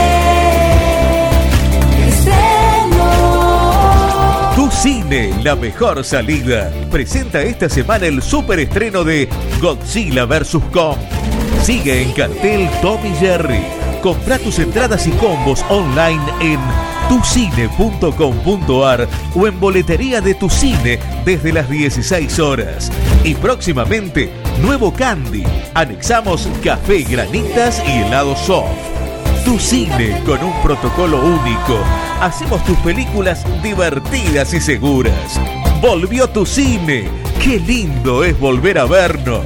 extremo. 2.07 3.09
Tu 4.55 4.69
Cine, 4.71 5.43
la 5.43 5.55
mejor 5.55 6.03
salida. 6.03 6.71
Presenta 6.91 7.41
esta 7.41 7.69
semana 7.69 8.07
el 8.07 8.21
superestreno 8.21 9.03
de 9.03 9.29
Godzilla 9.61 10.25
vs. 10.25 10.57
Kong. 10.71 10.97
Sigue 11.61 12.01
en 12.01 12.11
cartel 12.13 12.69
Tommy 12.81 13.11
Jerry. 13.19 13.63
Compra 14.01 14.37
tus 14.39 14.59
entradas 14.59 15.05
y 15.07 15.11
combos 15.11 15.63
online 15.69 16.21
en 16.41 16.59
tucine.com.ar 17.09 19.07
o 19.35 19.47
en 19.47 19.59
boletería 19.59 20.21
de 20.21 20.35
tu 20.35 20.49
cine 20.49 20.99
desde 21.25 21.51
las 21.51 21.69
16 21.69 22.39
horas. 22.39 22.91
Y 23.23 23.35
próximamente, 23.35 24.31
nuevo 24.61 24.93
Candy. 24.93 25.43
Anexamos 25.73 26.47
café, 26.63 27.03
granitas 27.03 27.83
y 27.85 28.03
helado 28.03 28.35
soft. 28.35 28.69
Tu 29.43 29.57
cine 29.57 30.21
con 30.25 30.43
un 30.43 30.53
protocolo 30.61 31.19
único. 31.19 31.79
Hacemos 32.21 32.63
tus 32.65 32.77
películas 32.79 33.45
divertidas 33.63 34.53
y 34.53 34.61
seguras. 34.61 35.39
Volvió 35.81 36.29
tu 36.29 36.45
cine. 36.45 37.09
Qué 37.43 37.59
lindo 37.59 38.23
es 38.23 38.39
volver 38.39 38.77
a 38.77 38.85
vernos. 38.85 39.45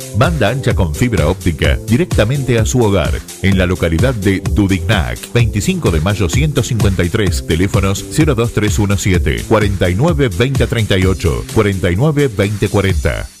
Banda 0.17 0.49
ancha 0.49 0.75
con 0.75 0.93
fibra 0.93 1.27
óptica 1.27 1.77
directamente 1.87 2.59
a 2.59 2.65
su 2.65 2.79
hogar. 2.81 3.11
En 3.41 3.57
la 3.57 3.65
localidad 3.65 4.13
de 4.13 4.39
Dudignac, 4.39 5.17
25 5.33 5.91
de 5.91 6.01
mayo 6.01 6.29
153, 6.29 7.47
teléfonos 7.47 8.03
02317 8.15 9.43
49 9.47 10.29
2038 10.29 11.45
49 11.53 12.29
2040. 12.29 13.40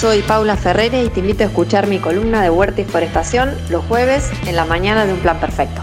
Soy 0.00 0.22
Paula 0.22 0.56
Ferrere 0.56 1.04
y 1.04 1.10
te 1.10 1.20
invito 1.20 1.44
a 1.44 1.48
escuchar 1.48 1.86
mi 1.86 1.98
columna 1.98 2.40
de 2.40 2.48
Huerta 2.48 2.80
y 2.80 2.86
Forestación 2.86 3.54
los 3.68 3.84
jueves 3.84 4.30
en 4.46 4.56
la 4.56 4.64
mañana 4.64 5.04
de 5.04 5.12
Un 5.12 5.18
Plan 5.18 5.38
Perfecto. 5.38 5.82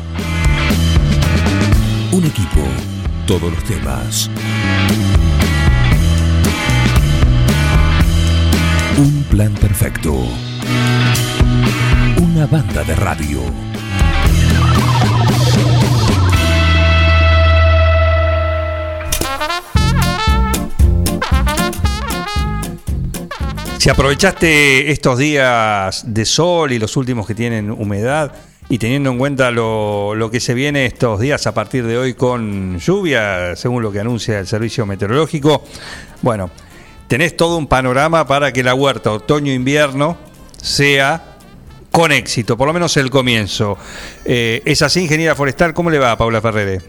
Un 2.11 2.25
equipo, 2.25 2.61
todos 3.27 3.51
los 3.53 3.63
temas. 3.65 4.27
Un 8.97 9.23
plan 9.29 9.53
perfecto. 9.53 10.15
Una 12.19 12.47
banda 12.47 12.83
de 12.83 12.95
radio. 12.95 13.66
Aprovechaste 23.89 24.91
estos 24.91 25.17
días 25.17 26.03
de 26.05 26.25
sol 26.25 26.73
y 26.73 26.77
los 26.77 26.97
últimos 26.97 27.25
que 27.25 27.33
tienen 27.33 27.71
humedad 27.71 28.33
y 28.67 28.79
teniendo 28.79 29.09
en 29.11 29.17
cuenta 29.17 29.49
lo, 29.49 30.13
lo 30.13 30.29
que 30.29 30.41
se 30.41 30.53
viene 30.53 30.85
estos 30.85 31.21
días 31.21 31.47
a 31.47 31.53
partir 31.53 31.85
de 31.87 31.97
hoy 31.97 32.13
con 32.13 32.77
lluvia, 32.79 33.55
según 33.55 33.81
lo 33.81 33.91
que 33.91 34.01
anuncia 34.01 34.39
el 34.39 34.45
servicio 34.45 34.85
meteorológico, 34.85 35.63
bueno, 36.21 36.51
tenés 37.07 37.37
todo 37.37 37.57
un 37.57 37.67
panorama 37.67 38.27
para 38.27 38.51
que 38.51 38.61
la 38.61 38.75
huerta 38.75 39.13
otoño-invierno 39.13 40.17
sea 40.61 41.37
con 41.89 42.11
éxito, 42.11 42.57
por 42.57 42.67
lo 42.67 42.73
menos 42.73 42.97
el 42.97 43.09
comienzo. 43.09 43.77
Eh, 44.25 44.61
¿Es 44.65 44.81
así, 44.81 45.01
ingeniera 45.01 45.33
forestal? 45.33 45.73
¿Cómo 45.73 45.89
le 45.89 45.97
va, 45.97 46.17
Paula 46.17 46.41
Ferrere? 46.41 46.81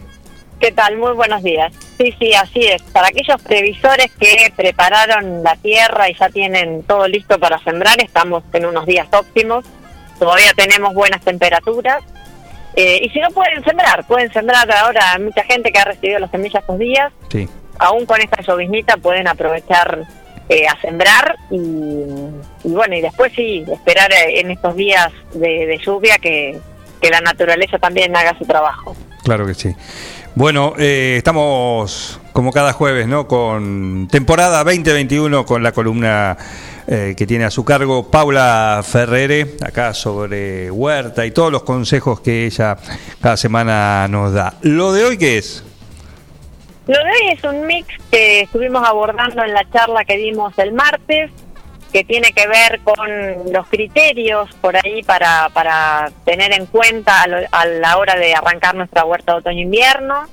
¿Qué 0.59 0.73
tal? 0.73 0.97
Muy 0.97 1.13
buenos 1.13 1.41
días. 1.41 1.71
Sí, 1.97 2.13
sí, 2.19 2.33
así 2.33 2.65
es. 2.65 2.81
Para 2.81 3.07
aquellos 3.07 3.41
previsores 3.41 4.11
que 4.19 4.51
prepararon 4.55 5.41
la 5.41 5.55
tierra 5.55 6.09
y 6.09 6.15
ya 6.15 6.29
tienen 6.29 6.83
todo 6.83 7.07
listo 7.07 7.39
para 7.39 7.59
sembrar, 7.59 8.01
estamos 8.01 8.43
en 8.51 8.65
unos 8.65 8.85
días 8.85 9.07
óptimos. 9.13 9.63
Todavía 10.19 10.53
tenemos 10.53 10.93
buenas 10.93 11.21
temperaturas. 11.21 12.03
Eh, 12.75 12.99
y 13.03 13.09
si 13.09 13.19
no 13.19 13.29
pueden 13.31 13.63
sembrar, 13.63 14.05
pueden 14.05 14.31
sembrar 14.33 14.69
ahora. 14.69 15.13
Hay 15.13 15.21
mucha 15.21 15.43
gente 15.43 15.71
que 15.71 15.79
ha 15.79 15.85
recibido 15.85 16.19
las 16.19 16.29
semillas 16.29 16.61
estos 16.61 16.77
días. 16.77 17.13
Sí. 17.31 17.47
Aún 17.77 18.05
con 18.05 18.19
esta 18.19 18.41
lloviznita 18.41 18.97
pueden 18.97 19.29
aprovechar 19.29 20.05
eh, 20.49 20.67
a 20.67 20.79
sembrar 20.81 21.37
y, 21.49 21.55
y 21.55 22.71
bueno, 22.71 22.97
y 22.97 23.01
después 23.01 23.31
sí, 23.33 23.63
esperar 23.71 24.11
eh, 24.11 24.41
en 24.41 24.51
estos 24.51 24.75
días 24.75 25.09
de, 25.33 25.65
de 25.67 25.77
lluvia 25.77 26.17
que, 26.17 26.59
que 27.01 27.09
la 27.09 27.21
naturaleza 27.21 27.79
también 27.79 28.13
haga 28.13 28.37
su 28.37 28.45
trabajo. 28.45 28.93
Claro 29.23 29.45
que 29.45 29.53
sí. 29.53 29.75
Bueno, 30.35 30.73
eh, 30.77 31.15
estamos 31.17 32.19
como 32.33 32.51
cada 32.51 32.71
jueves, 32.71 33.07
¿no? 33.07 33.27
Con 33.27 34.07
temporada 34.09 34.63
2021 34.63 35.45
con 35.45 35.63
la 35.63 35.71
columna 35.71 36.37
eh, 36.87 37.15
que 37.17 37.27
tiene 37.27 37.45
a 37.45 37.51
su 37.51 37.65
cargo 37.65 38.09
Paula 38.09 38.81
Ferrere, 38.83 39.55
acá 39.61 39.93
sobre 39.93 40.71
Huerta 40.71 41.25
y 41.25 41.31
todos 41.31 41.51
los 41.51 41.63
consejos 41.63 42.21
que 42.21 42.45
ella 42.45 42.77
cada 43.19 43.37
semana 43.37 44.07
nos 44.07 44.33
da. 44.33 44.53
¿Lo 44.61 44.93
de 44.93 45.05
hoy 45.05 45.17
qué 45.17 45.39
es? 45.39 45.63
Lo 46.87 46.95
de 46.95 47.03
hoy 47.03 47.33
es 47.33 47.43
un 47.43 47.67
mix 47.67 47.87
que 48.09 48.41
estuvimos 48.41 48.87
abordando 48.87 49.43
en 49.43 49.53
la 49.53 49.69
charla 49.71 50.05
que 50.05 50.17
dimos 50.17 50.57
el 50.57 50.73
martes, 50.73 51.31
que 51.91 52.03
tiene 52.03 52.31
que 52.33 52.47
ver 52.47 52.79
con 52.81 53.51
los 53.51 53.67
criterios 53.67 54.53
por 54.61 54.75
ahí 54.77 55.01
para, 55.03 55.49
para 55.53 56.11
tener 56.25 56.53
en 56.53 56.65
cuenta 56.67 57.23
a, 57.23 57.27
lo- 57.27 57.47
a 57.51 57.65
la 57.65 57.97
hora 57.97 58.15
de 58.15 58.33
arrancar 58.35 58.75
nuestra 58.75 59.05
huerta 59.05 59.33
de 59.33 59.37
otoño-invierno. 59.39 60.27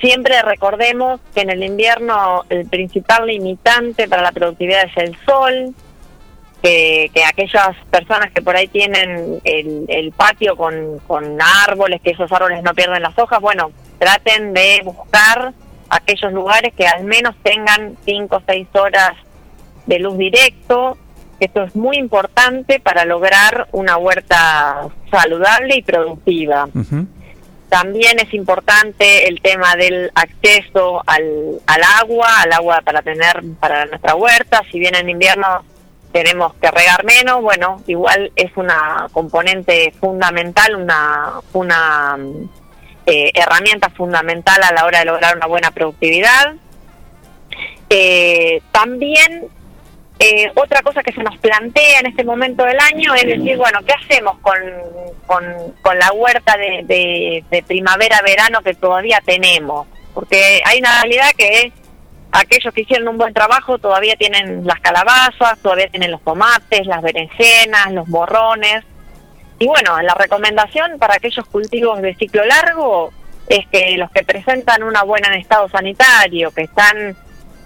Siempre 0.00 0.40
recordemos 0.42 1.20
que 1.34 1.40
en 1.42 1.50
el 1.50 1.62
invierno 1.62 2.44
el 2.48 2.66
principal 2.66 3.26
limitante 3.26 4.08
para 4.08 4.22
la 4.22 4.32
productividad 4.32 4.84
es 4.84 4.96
el 4.96 5.16
sol, 5.26 5.74
que, 6.62 7.10
que 7.14 7.24
aquellas 7.24 7.76
personas 7.90 8.30
que 8.32 8.40
por 8.42 8.56
ahí 8.56 8.68
tienen 8.68 9.40
el, 9.44 9.84
el 9.88 10.12
patio 10.12 10.56
con, 10.56 10.98
con 11.06 11.38
árboles, 11.66 12.00
que 12.00 12.10
esos 12.10 12.30
árboles 12.32 12.62
no 12.62 12.74
pierden 12.74 13.02
las 13.02 13.16
hojas, 13.18 13.40
bueno, 13.40 13.70
traten 13.98 14.54
de 14.54 14.80
buscar 14.84 15.52
aquellos 15.90 16.32
lugares 16.32 16.72
que 16.74 16.86
al 16.86 17.04
menos 17.04 17.34
tengan 17.42 17.96
5 18.04 18.36
o 18.36 18.42
6 18.46 18.68
horas 18.74 19.12
de 19.88 19.98
luz 19.98 20.16
directo. 20.18 20.96
Esto 21.40 21.62
es 21.62 21.74
muy 21.74 21.96
importante 21.96 22.78
para 22.78 23.04
lograr 23.04 23.68
una 23.72 23.96
huerta 23.96 24.88
saludable 25.10 25.76
y 25.76 25.82
productiva. 25.82 26.68
También 27.68 28.18
es 28.18 28.32
importante 28.34 29.28
el 29.28 29.40
tema 29.40 29.76
del 29.76 30.10
acceso 30.14 31.02
al, 31.06 31.60
al 31.66 31.82
agua, 32.00 32.42
al 32.42 32.52
agua 32.52 32.80
para 32.84 33.02
tener 33.02 33.42
para 33.60 33.86
nuestra 33.86 34.14
huerta. 34.14 34.62
Si 34.70 34.78
bien 34.78 34.94
en 34.94 35.08
invierno 35.08 35.64
tenemos 36.12 36.54
que 36.54 36.70
regar 36.70 37.04
menos, 37.04 37.42
bueno, 37.42 37.82
igual 37.86 38.32
es 38.36 38.50
una 38.56 39.08
componente 39.12 39.92
fundamental, 40.00 40.76
una, 40.76 41.34
una 41.52 42.18
eh, 43.06 43.30
herramienta 43.34 43.90
fundamental 43.90 44.62
a 44.62 44.72
la 44.72 44.84
hora 44.84 45.00
de 45.00 45.04
lograr 45.04 45.36
una 45.36 45.46
buena 45.46 45.70
productividad. 45.70 46.54
Eh, 47.90 48.60
también 48.72 49.48
eh, 50.20 50.50
otra 50.56 50.82
cosa 50.82 51.02
que 51.02 51.12
se 51.12 51.22
nos 51.22 51.36
plantea 51.38 52.00
en 52.00 52.06
este 52.06 52.24
momento 52.24 52.64
del 52.64 52.78
año 52.80 53.14
es 53.14 53.24
decir, 53.24 53.56
bueno, 53.56 53.80
¿qué 53.86 53.92
hacemos 53.92 54.38
con, 54.40 54.56
con, 55.26 55.44
con 55.80 55.98
la 55.98 56.12
huerta 56.12 56.56
de, 56.56 56.82
de, 56.84 57.44
de 57.48 57.62
primavera-verano 57.62 58.60
que 58.62 58.74
todavía 58.74 59.20
tenemos? 59.24 59.86
Porque 60.14 60.60
hay 60.64 60.80
una 60.80 61.02
realidad 61.02 61.30
que 61.36 61.72
aquellos 62.32 62.74
que 62.74 62.80
hicieron 62.80 63.08
un 63.08 63.18
buen 63.18 63.32
trabajo 63.32 63.78
todavía 63.78 64.16
tienen 64.16 64.66
las 64.66 64.80
calabazas, 64.80 65.58
todavía 65.62 65.88
tienen 65.88 66.10
los 66.10 66.22
tomates, 66.22 66.86
las 66.86 67.00
berenjenas, 67.00 67.92
los 67.92 68.08
morrones. 68.08 68.84
Y 69.60 69.66
bueno, 69.66 70.00
la 70.02 70.14
recomendación 70.14 70.98
para 70.98 71.14
aquellos 71.14 71.46
cultivos 71.46 72.02
de 72.02 72.14
ciclo 72.16 72.44
largo 72.44 73.12
es 73.48 73.66
que 73.68 73.96
los 73.96 74.10
que 74.10 74.24
presentan 74.24 74.82
una 74.82 75.04
buena 75.04 75.28
en 75.28 75.40
estado 75.40 75.68
sanitario, 75.68 76.50
que 76.50 76.62
están 76.62 77.16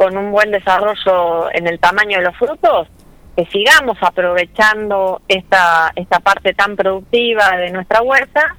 con 0.03 0.16
un 0.16 0.33
buen 0.33 0.51
desarrollo 0.51 1.49
en 1.55 1.69
el 1.69 1.79
tamaño 1.79 2.19
de 2.19 2.24
los 2.24 2.37
frutos, 2.37 2.89
que 3.37 3.47
sigamos 3.47 3.97
aprovechando 4.01 5.23
esta, 5.29 5.93
esta 5.95 6.19
parte 6.19 6.55
tan 6.55 6.74
productiva 6.74 7.57
de 7.57 7.70
nuestra 7.70 8.03
huerta 8.03 8.57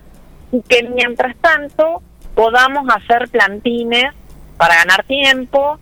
y 0.54 0.62
que 0.62 0.84
mientras 0.84 1.36
tanto 1.42 2.02
podamos 2.34 2.88
hacer 2.96 3.28
plantines 3.28 4.14
para 4.56 4.76
ganar 4.76 5.04
tiempo 5.04 5.80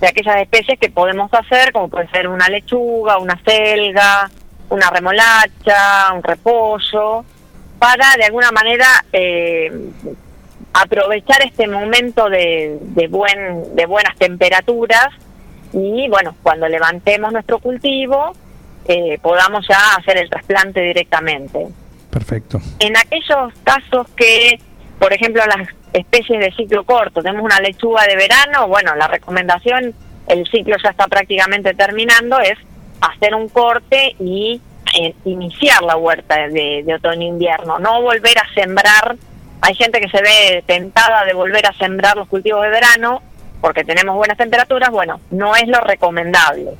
de 0.00 0.06
aquellas 0.06 0.36
especies 0.36 0.78
que 0.78 0.88
podemos 0.88 1.30
hacer, 1.34 1.72
como 1.72 1.88
puede 1.88 2.08
ser 2.08 2.26
una 2.26 2.48
lechuga, 2.48 3.18
una 3.18 3.38
selga, 3.44 4.30
una 4.70 4.88
remolacha, 4.88 6.10
un 6.14 6.22
repollo, 6.22 7.22
para 7.78 8.16
de 8.16 8.24
alguna 8.24 8.50
manera 8.50 8.86
eh, 9.12 9.70
aprovechar 10.72 11.42
este 11.44 11.66
momento 11.66 12.28
de, 12.28 12.78
de, 12.80 13.08
buen, 13.08 13.74
de 13.74 13.86
buenas 13.86 14.16
temperaturas 14.16 15.08
y 15.72 16.08
bueno, 16.08 16.34
cuando 16.42 16.68
levantemos 16.68 17.32
nuestro 17.32 17.58
cultivo 17.58 18.32
eh, 18.86 19.18
podamos 19.22 19.66
ya 19.68 19.94
hacer 19.96 20.18
el 20.18 20.28
trasplante 20.28 20.80
directamente. 20.80 21.68
Perfecto. 22.10 22.60
En 22.80 22.96
aquellos 22.96 23.52
casos 23.64 24.08
que, 24.16 24.58
por 24.98 25.12
ejemplo, 25.12 25.42
las 25.46 25.68
especies 25.92 26.40
de 26.40 26.52
ciclo 26.52 26.84
corto, 26.84 27.22
tenemos 27.22 27.44
una 27.44 27.60
lechuga 27.60 28.04
de 28.06 28.16
verano, 28.16 28.66
bueno, 28.68 28.94
la 28.96 29.08
recomendación, 29.08 29.94
el 30.26 30.46
ciclo 30.50 30.76
ya 30.82 30.90
está 30.90 31.06
prácticamente 31.06 31.74
terminando, 31.74 32.40
es 32.40 32.58
hacer 33.00 33.34
un 33.34 33.48
corte 33.48 34.16
y 34.18 34.60
eh, 34.98 35.14
iniciar 35.24 35.82
la 35.82 35.96
huerta 35.96 36.48
de, 36.48 36.82
de 36.84 36.94
otoño-invierno, 36.94 37.78
no 37.78 38.02
volver 38.02 38.38
a 38.38 38.54
sembrar. 38.54 39.16
Hay 39.62 39.74
gente 39.74 40.00
que 40.00 40.08
se 40.08 40.20
ve 40.20 40.64
tentada 40.66 41.24
de 41.24 41.34
volver 41.34 41.64
a 41.66 41.72
sembrar 41.74 42.16
los 42.16 42.28
cultivos 42.28 42.62
de 42.62 42.68
verano 42.68 43.22
porque 43.60 43.84
tenemos 43.84 44.16
buenas 44.16 44.36
temperaturas, 44.36 44.90
bueno, 44.90 45.20
no 45.30 45.54
es 45.54 45.68
lo 45.68 45.80
recomendable. 45.80 46.72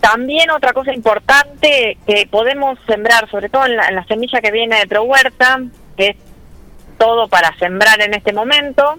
También 0.00 0.50
otra 0.50 0.72
cosa 0.72 0.92
importante 0.92 1.96
que 2.06 2.26
podemos 2.28 2.78
sembrar, 2.86 3.30
sobre 3.30 3.48
todo 3.48 3.64
en 3.66 3.76
la, 3.76 3.88
en 3.88 3.94
la 3.94 4.04
semilla 4.04 4.40
que 4.40 4.50
viene 4.50 4.80
de 4.80 4.88
ProHuerta, 4.88 5.62
que 5.96 6.08
es 6.08 6.16
todo 6.98 7.28
para 7.28 7.56
sembrar 7.58 8.00
en 8.02 8.14
este 8.14 8.32
momento, 8.32 8.98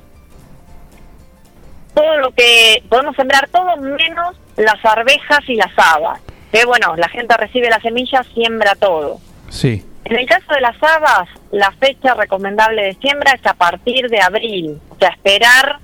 todo 1.93 2.17
lo 2.17 2.31
que 2.31 2.81
podemos 2.89 3.15
sembrar 3.17 3.49
todo 3.49 3.75
menos 3.77 4.37
las 4.55 4.83
arvejas 4.83 5.41
y 5.47 5.55
las 5.55 5.71
habas. 5.77 6.21
Que 6.53 6.65
bueno, 6.65 6.95
la 6.95 7.09
gente 7.09 7.35
recibe 7.35 7.69
la 7.69 7.81
semilla, 7.81 8.23
siembra 8.33 8.75
todo. 8.75 9.19
Sí. 9.49 9.85
En 10.05 10.17
el 10.17 10.25
caso 10.27 10.53
de 10.53 10.61
las 10.61 10.75
habas, 10.81 11.27
la 11.51 11.71
fecha 11.71 12.13
recomendable 12.13 12.83
de 12.83 12.93
siembra 12.95 13.33
es 13.33 13.45
a 13.45 13.55
partir 13.55 14.07
de 14.09 14.21
abril, 14.21 14.79
o 14.89 14.95
sea, 14.99 15.09
esperar 15.09 15.79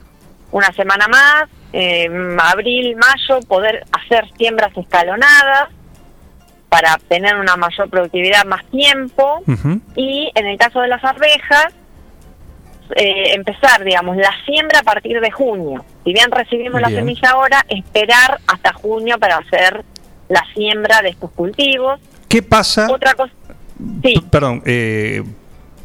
una 0.51 0.71
semana 0.73 1.07
más, 1.07 1.45
eh, 1.73 2.07
abril, 2.39 2.95
mayo, 2.97 3.39
poder 3.47 3.83
hacer 3.91 4.29
siembras 4.37 4.75
escalonadas 4.77 5.69
para 6.69 6.93
obtener 6.95 7.35
una 7.35 7.55
mayor 7.55 7.89
productividad 7.89 8.45
más 8.45 8.63
tiempo. 8.65 9.43
Y 9.95 10.31
en 10.35 10.45
el 10.47 10.57
caso 10.57 10.81
de 10.81 10.87
las 10.87 11.03
arvejas, 11.03 11.73
eh, 12.95 13.33
empezar, 13.33 13.83
digamos, 13.83 14.17
la 14.17 14.33
siembra 14.45 14.79
a 14.79 14.83
partir 14.83 15.19
de 15.19 15.31
junio. 15.31 15.83
Si 16.03 16.13
bien 16.13 16.29
recibimos 16.31 16.79
la 16.79 16.89
Bien. 16.89 17.01
semilla 17.01 17.31
ahora, 17.31 17.65
esperar 17.69 18.39
hasta 18.47 18.73
junio 18.73 19.17
para 19.17 19.37
hacer 19.37 19.83
la 20.29 20.43
siembra 20.53 21.01
de 21.01 21.09
estos 21.09 21.31
cultivos. 21.31 21.99
¿Qué 22.29 22.41
pasa? 22.41 22.87
Otra 22.89 23.13
cosa, 23.15 23.33
sí, 24.03 24.15
Perdón, 24.29 24.61
eh, 24.65 25.23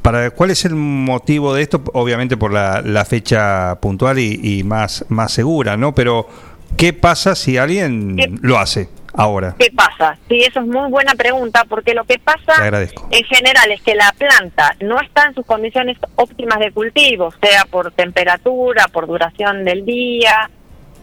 para, 0.02 0.30
¿cuál 0.30 0.50
es 0.50 0.64
el 0.64 0.74
motivo 0.74 1.54
de 1.54 1.62
esto? 1.62 1.82
Obviamente 1.92 2.36
por 2.36 2.52
la, 2.52 2.80
la 2.82 3.04
fecha 3.04 3.78
puntual 3.80 4.18
y, 4.18 4.40
y 4.42 4.62
más, 4.62 5.04
más 5.08 5.32
segura, 5.32 5.76
¿no? 5.76 5.94
Pero, 5.94 6.28
¿qué 6.76 6.92
pasa 6.92 7.34
si 7.34 7.58
alguien 7.58 8.38
lo 8.42 8.58
hace 8.58 8.88
ahora? 9.16 9.56
¿qué 9.58 9.70
pasa? 9.74 10.16
Sí, 10.28 10.40
eso 10.40 10.60
es 10.60 10.66
muy 10.66 10.90
buena 10.90 11.14
pregunta, 11.14 11.64
porque 11.68 11.94
lo 11.94 12.04
que 12.04 12.18
pasa 12.18 12.68
en 13.10 13.24
general 13.24 13.70
es 13.72 13.82
que 13.82 13.94
la 13.94 14.12
planta 14.16 14.76
no 14.80 15.00
está 15.00 15.26
en 15.26 15.34
sus 15.34 15.46
condiciones 15.46 15.96
óptimas 16.16 16.58
de 16.58 16.70
cultivo, 16.70 17.32
sea 17.42 17.64
por 17.64 17.90
temperatura, 17.92 18.86
por 18.92 19.06
duración 19.06 19.64
del 19.64 19.84
día, 19.84 20.50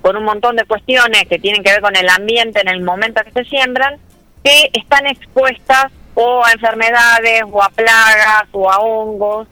por 0.01 0.15
un 0.15 0.25
montón 0.25 0.55
de 0.55 0.65
cuestiones 0.65 1.25
que 1.27 1.39
tienen 1.39 1.63
que 1.63 1.71
ver 1.71 1.81
con 1.81 1.95
el 1.95 2.07
ambiente 2.09 2.61
en 2.61 2.67
el 2.67 2.83
momento 2.83 3.21
que 3.23 3.31
se 3.31 3.49
siembran, 3.49 3.97
que 4.43 4.69
están 4.73 5.07
expuestas 5.07 5.91
o 6.15 6.43
a 6.43 6.51
enfermedades, 6.51 7.43
o 7.51 7.61
a 7.61 7.69
plagas, 7.69 8.45
o 8.51 8.69
a 8.69 8.79
hongos. 8.79 9.47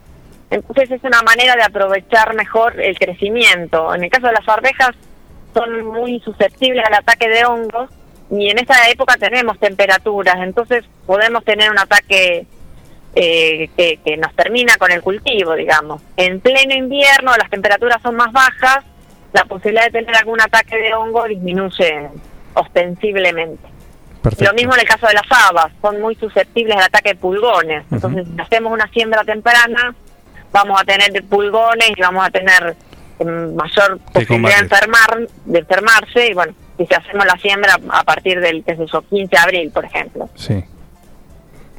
Entonces 0.50 0.90
es 0.90 1.02
una 1.04 1.22
manera 1.22 1.56
de 1.56 1.62
aprovechar 1.62 2.34
mejor 2.34 2.80
el 2.80 2.98
crecimiento. 2.98 3.94
En 3.94 4.04
el 4.04 4.10
caso 4.10 4.26
de 4.26 4.34
las 4.34 4.48
arvejas 4.48 4.90
son 5.54 5.86
muy 5.86 6.20
susceptibles 6.20 6.84
al 6.84 6.94
ataque 6.94 7.28
de 7.28 7.44
hongos 7.44 7.90
y 8.30 8.50
en 8.50 8.58
esta 8.58 8.88
época 8.88 9.16
tenemos 9.16 9.58
temperaturas, 9.58 10.36
entonces 10.38 10.84
podemos 11.04 11.44
tener 11.44 11.70
un 11.70 11.78
ataque 11.78 12.46
eh, 13.14 13.68
que, 13.76 13.98
que 14.02 14.16
nos 14.16 14.34
termina 14.34 14.76
con 14.78 14.90
el 14.90 15.02
cultivo, 15.02 15.54
digamos. 15.54 16.00
En 16.16 16.40
pleno 16.40 16.74
invierno 16.74 17.36
las 17.36 17.50
temperaturas 17.50 18.00
son 18.02 18.16
más 18.16 18.32
bajas, 18.32 18.84
la 19.32 19.44
posibilidad 19.44 19.84
de 19.84 19.90
tener 19.90 20.16
algún 20.16 20.40
ataque 20.40 20.76
de 20.76 20.94
hongo 20.94 21.24
disminuye 21.28 22.08
ostensiblemente. 22.54 23.71
Lo 24.22 24.54
mismo 24.54 24.74
en 24.74 24.80
el 24.80 24.86
caso 24.86 25.06
de 25.06 25.14
las 25.14 25.26
habas, 25.30 25.72
son 25.80 26.00
muy 26.00 26.14
susceptibles 26.14 26.76
al 26.76 26.84
ataque 26.84 27.10
de 27.10 27.14
pulgones. 27.16 27.84
Entonces, 27.90 28.26
si 28.34 28.40
hacemos 28.40 28.72
una 28.72 28.86
siembra 28.88 29.24
temprana, 29.24 29.94
vamos 30.52 30.80
a 30.80 30.84
tener 30.84 31.22
pulgones 31.24 31.90
y 31.96 32.00
vamos 32.00 32.24
a 32.24 32.30
tener 32.30 32.76
eh, 33.18 33.24
mayor 33.24 33.98
posibilidad 34.12 34.58
de, 34.58 34.62
enfermar, 34.62 35.28
de 35.44 35.58
enfermarse. 35.58 36.28
Y 36.28 36.34
bueno, 36.34 36.54
si 36.78 36.94
hacemos 36.94 37.26
la 37.26 37.36
siembra 37.38 37.78
a 37.90 38.04
partir 38.04 38.40
del 38.40 38.64
yo, 38.64 39.02
15 39.02 39.28
de 39.28 39.38
abril, 39.38 39.70
por 39.70 39.84
ejemplo. 39.84 40.28
Sí. 40.36 40.62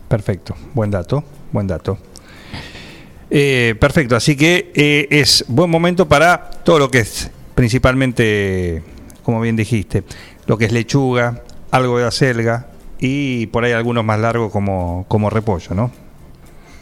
Perfecto. 0.08 0.56
Buen 0.74 0.92
dato. 0.92 1.24
Buen 1.52 1.68
dato. 1.68 1.98
Eh, 3.30 3.76
perfecto. 3.80 4.16
Así 4.16 4.36
que 4.36 4.72
eh, 4.76 5.08
es 5.10 5.46
buen 5.48 5.70
momento 5.70 6.08
para 6.08 6.50
todo 6.64 6.78
lo 6.78 6.92
que 6.92 7.00
es 7.00 7.32
principalmente, 7.56 8.84
como 9.24 9.40
bien 9.42 9.56
dijiste, 9.56 10.04
lo 10.46 10.58
que 10.58 10.66
es 10.66 10.72
lechuga, 10.72 11.42
algo 11.74 11.98
de 11.98 12.06
acelga 12.06 12.68
y 13.00 13.48
por 13.48 13.64
ahí 13.64 13.72
algunos 13.72 14.06
más 14.06 14.20
largos 14.20 14.52
como, 14.52 15.06
como 15.08 15.32
repollo, 15.32 15.74
¿no? 15.74 15.92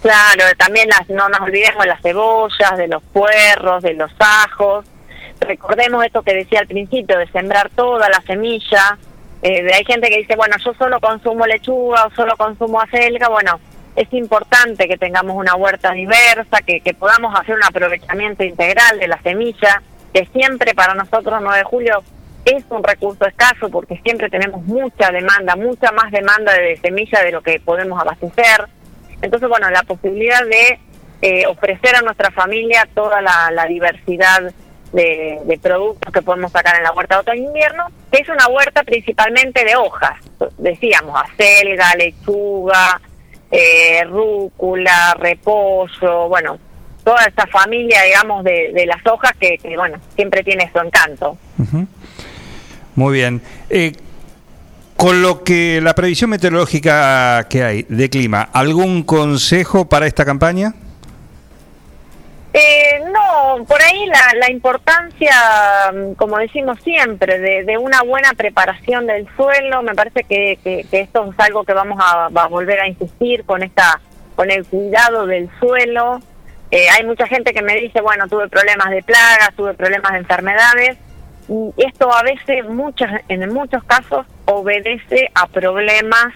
Claro, 0.02 0.44
también 0.58 0.90
las, 0.90 1.10
no 1.10 1.30
nos 1.30 1.40
olvidemos 1.40 1.82
de 1.84 1.90
las 1.90 2.02
cebollas, 2.02 2.78
de 2.78 2.90
los 2.90 3.02
puerros, 3.02 3.84
de 3.84 3.94
los 3.94 4.12
ajos. 4.20 4.86
Recordemos 5.40 6.04
esto 6.04 6.24
que 6.24 6.34
decía 6.34 6.60
al 6.60 6.68
principio, 6.68 7.18
de 7.18 7.28
sembrar 7.28 7.70
toda 7.74 8.10
la 8.10 8.22
semilla. 8.28 8.98
Eh, 9.42 9.72
hay 9.74 9.86
gente 9.86 10.10
que 10.10 10.18
dice, 10.18 10.36
bueno, 10.36 10.58
yo 10.64 10.74
solo 10.74 11.00
consumo 11.00 11.48
lechuga 11.48 12.08
o 12.08 12.12
solo 12.14 12.36
consumo 12.36 12.82
acelga. 12.82 13.30
Bueno, 13.30 13.62
es 13.96 14.12
importante 14.12 14.90
que 14.90 14.98
tengamos 14.98 15.38
una 15.38 15.56
huerta 15.56 15.94
diversa, 15.94 16.62
que, 16.66 16.82
que 16.82 16.94
podamos 16.94 17.34
hacer 17.40 17.56
un 17.56 17.64
aprovechamiento 17.64 18.44
integral 18.44 19.00
de 19.00 19.08
la 19.08 19.22
semilla, 19.22 19.82
que 20.14 20.26
siempre 20.34 20.74
para 20.74 20.96
nosotros 20.96 21.40
9 21.42 21.60
de 21.60 21.64
julio 21.64 22.04
es 22.46 22.64
un 22.70 22.84
recurso 22.84 23.26
escaso 23.26 23.70
porque 23.70 24.00
siempre 24.04 24.30
tenemos 24.30 24.64
mucha 24.64 25.12
demanda, 25.12 25.56
mucha 25.56 25.92
más 25.92 26.12
demanda 26.12 26.54
de 26.54 26.78
semilla 26.78 27.22
de 27.22 27.32
lo 27.32 27.42
que 27.42 27.60
podemos 27.60 28.00
abastecer. 28.00 28.68
Entonces, 29.22 29.48
bueno, 29.48 29.70
la 29.70 29.84
posibilidad 29.84 30.44
de 30.46 30.80
eh, 31.22 31.46
ofrecer 31.46 31.96
a 31.96 32.02
nuestra 32.02 32.32
familia 32.32 32.88
toda 32.96 33.22
la, 33.22 33.66
diversidad 33.68 34.52
de, 34.92 35.60
productos 35.62 36.12
que 36.12 36.22
podemos 36.24 36.52
sacar 36.52 36.78
en 36.78 36.84
la 36.84 36.92
huerta 36.94 37.16
de 37.16 37.22
otoño-invierno, 37.22 37.86
que 38.12 38.22
es 38.22 38.30
una 38.30 38.48
huerta 38.48 38.84
principalmente 38.84 39.64
de 39.64 39.76
hojas. 39.76 40.18
Decíamos, 40.58 41.22
acelga, 41.22 41.94
lechuga, 41.96 43.00
eh, 43.52 44.04
rúcula, 44.06 45.16
repollo, 45.20 46.28
bueno, 46.28 46.58
toda 47.04 47.24
esta 47.26 47.46
familia, 47.48 48.02
digamos, 48.04 48.44
de, 48.44 48.72
de 48.74 48.86
las 48.88 49.06
hojas 49.06 49.34
que, 49.40 49.60
que, 49.60 49.78
bueno, 49.78 50.00
siempre 50.16 50.44
tiene 50.44 50.72
su 50.72 50.80
encanto. 50.80 51.38
Ujú. 51.60 51.88
Muy 52.96 53.14
bien. 53.14 53.42
Eh, 53.70 53.94
con 54.98 55.22
lo 55.22 55.44
que 55.44 55.80
la 55.82 55.96
previsión 55.96 56.30
meteorológica 56.30 57.48
que 57.50 57.64
hay 57.64 57.86
de 57.90 58.10
clima, 58.10 58.50
¿algún 58.54 59.04
consejo 59.04 59.90
para 59.90 60.06
esta 60.06 60.26
campaña? 60.26 60.74
Eh, 62.54 63.00
no, 63.14 63.64
por 63.66 63.82
ahí 63.82 64.06
la, 64.08 64.38
la 64.38 64.52
importancia, 64.52 65.34
como 66.18 66.38
decimos 66.38 66.78
siempre, 66.84 67.40
de, 67.40 67.78
una 67.78 68.02
buena 68.04 68.34
preparación 68.34 69.08
del 69.08 69.26
suelo, 69.38 69.82
me 69.84 69.96
parece 69.96 70.26
que, 70.26 70.60
que- 70.62 70.86
esto 70.92 71.30
es 71.32 71.40
algo 71.40 71.64
que 71.64 71.74
vamos 71.74 71.98
a, 72.04 72.26
a 72.26 72.48
volver 72.48 72.80
a 72.82 72.88
insistir 72.90 73.46
con 73.46 73.64
esta, 73.64 74.02
con 74.36 74.52
el 74.52 74.66
cuidado 74.66 75.26
del 75.26 75.50
suelo. 75.62 76.20
Eh, 76.72 76.90
hay 76.90 77.06
mucha 77.06 77.26
gente 77.28 77.54
que 77.54 77.62
me 77.62 77.76
dice, 77.76 78.02
bueno, 78.02 78.28
tuve 78.28 78.50
problemas 78.50 78.90
de 78.92 79.02
plagas, 79.02 79.52
tuve 79.56 79.74
problemas 79.74 80.12
de 80.12 80.18
enfermedades, 80.20 80.98
y 81.52 81.74
esto 81.86 82.10
a 82.14 82.24
veces, 82.24 82.66
muchas, 82.70 83.24
en 83.28 83.54
muchos 83.54 83.84
casos, 83.84 84.26
obedece 84.46 85.30
a 85.36 85.48
problemas 85.48 86.34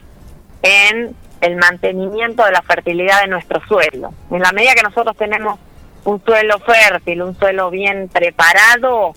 en 0.61 1.15
el 1.39 1.55
mantenimiento 1.55 2.43
de 2.43 2.51
la 2.51 2.61
fertilidad 2.61 3.21
de 3.21 3.27
nuestro 3.27 3.65
suelo. 3.65 4.13
En 4.29 4.41
la 4.41 4.51
medida 4.51 4.73
que 4.75 4.83
nosotros 4.83 5.15
tenemos 5.15 5.57
un 6.03 6.21
suelo 6.25 6.59
fértil, 6.59 7.21
un 7.21 7.33
suelo 7.39 7.69
bien 7.69 8.09
preparado, 8.09 9.13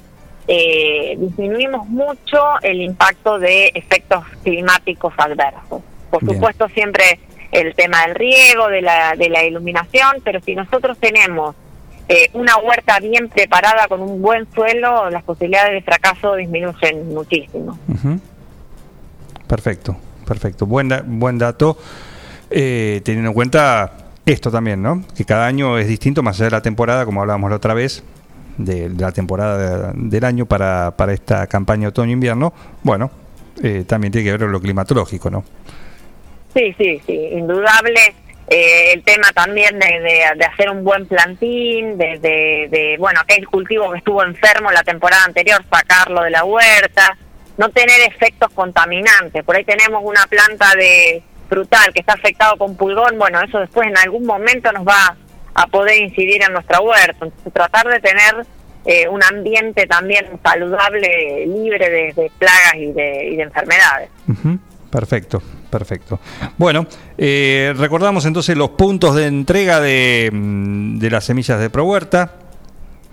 eh, 0.46 1.16
disminuimos 1.18 1.88
mucho 1.88 2.44
el 2.62 2.80
impacto 2.80 3.40
de 3.40 3.72
efectos 3.74 4.24
climáticos 4.44 5.12
adversos. 5.16 5.82
Por 6.10 6.22
Bien. 6.22 6.36
supuesto, 6.36 6.68
siempre 6.68 7.18
el 7.50 7.74
tema 7.74 8.06
del 8.06 8.14
riego, 8.14 8.68
de 8.68 8.82
la, 8.82 9.16
de 9.16 9.30
la 9.30 9.42
iluminación, 9.42 10.18
pero 10.22 10.40
si 10.40 10.54
nosotros 10.54 10.96
tenemos 10.98 11.56
eh, 12.08 12.30
una 12.32 12.56
huerta 12.58 12.98
bien 13.00 13.28
preparada 13.28 13.86
con 13.88 14.00
un 14.00 14.20
buen 14.22 14.46
suelo, 14.54 15.10
las 15.10 15.22
posibilidades 15.22 15.72
de 15.72 15.82
fracaso 15.82 16.34
disminuyen 16.36 17.08
muchísimo. 17.14 17.78
Perfecto, 19.46 19.96
perfecto. 20.26 20.66
Buen, 20.66 20.88
da- 20.88 21.02
buen 21.06 21.38
dato, 21.38 21.78
eh, 22.50 23.00
teniendo 23.04 23.30
en 23.30 23.34
cuenta 23.34 23.92
esto 24.26 24.50
también, 24.50 24.82
¿no? 24.82 25.04
Que 25.16 25.24
cada 25.24 25.46
año 25.46 25.78
es 25.78 25.88
distinto, 25.88 26.22
más 26.22 26.36
allá 26.36 26.46
de 26.46 26.50
la 26.52 26.62
temporada, 26.62 27.04
como 27.04 27.20
hablábamos 27.22 27.50
la 27.50 27.56
otra 27.56 27.74
vez, 27.74 28.02
de, 28.58 28.88
de 28.90 29.00
la 29.02 29.12
temporada 29.12 29.92
de- 29.92 30.08
del 30.08 30.24
año 30.24 30.44
para, 30.46 30.92
para 30.96 31.12
esta 31.12 31.46
campaña 31.46 31.88
otoño-invierno. 31.88 32.52
Bueno, 32.82 33.10
eh, 33.62 33.84
también 33.86 34.12
tiene 34.12 34.24
que 34.26 34.30
ver 34.32 34.40
con 34.40 34.52
lo 34.52 34.60
climatológico, 34.60 35.30
¿no? 35.30 35.44
Sí, 36.54 36.74
sí, 36.76 37.00
sí, 37.06 37.12
indudable. 37.32 38.00
Eh, 38.50 38.92
el 38.94 39.02
tema 39.02 39.30
también 39.34 39.78
de, 39.78 39.86
de- 40.00 40.24
de 40.36 40.44
hacer 40.44 40.70
un 40.70 40.82
buen 40.82 41.06
plantín, 41.06 41.98
de, 41.98 42.18
de, 42.18 42.96
bueno, 42.98 43.20
aquel 43.20 43.46
cultivo 43.46 43.90
que 43.92 43.98
estuvo 43.98 44.22
enfermo 44.24 44.70
la 44.70 44.82
temporada 44.82 45.24
anterior, 45.24 45.62
sacarlo 45.70 46.22
de 46.22 46.30
la 46.30 46.44
huerta, 46.44 47.16
no 47.58 47.68
tener 47.68 48.00
efectos 48.08 48.50
contaminantes. 48.54 49.44
Por 49.44 49.54
ahí 49.56 49.64
tenemos 49.64 50.02
una 50.02 50.26
planta 50.28 50.74
de 50.76 51.22
frutal 51.48 51.92
que 51.92 52.00
está 52.00 52.14
afectado 52.14 52.56
con 52.56 52.76
pulgón, 52.76 53.18
bueno, 53.18 53.40
eso 53.42 53.58
después 53.58 53.86
en 53.88 53.98
algún 53.98 54.24
momento 54.24 54.72
nos 54.72 54.86
va 54.86 55.16
a 55.54 55.66
poder 55.66 56.00
incidir 56.00 56.42
en 56.42 56.52
nuestra 56.52 56.80
huerta. 56.80 57.24
Entonces, 57.24 57.52
tratar 57.52 57.86
de 57.88 58.00
tener 58.00 58.46
eh, 58.86 59.08
un 59.08 59.22
ambiente 59.24 59.86
también 59.86 60.26
saludable, 60.42 61.44
libre 61.46 61.90
de, 61.90 62.30
plagas 62.38 62.74
y 62.76 62.92
de, 62.92 63.28
y 63.32 63.36
de 63.36 63.42
enfermedades. 63.42 64.08
Perfecto, 64.90 65.42
perfecto. 65.70 66.20
Bueno, 66.56 66.86
eh, 67.16 67.74
recordamos 67.76 68.24
entonces 68.26 68.56
los 68.56 68.70
puntos 68.70 69.14
de 69.14 69.26
entrega 69.26 69.80
de, 69.80 70.30
mm, 70.32 70.98
de 70.98 71.10
las 71.10 71.24
semillas 71.24 71.60
de 71.60 71.70
ProHuerta. 71.70 72.34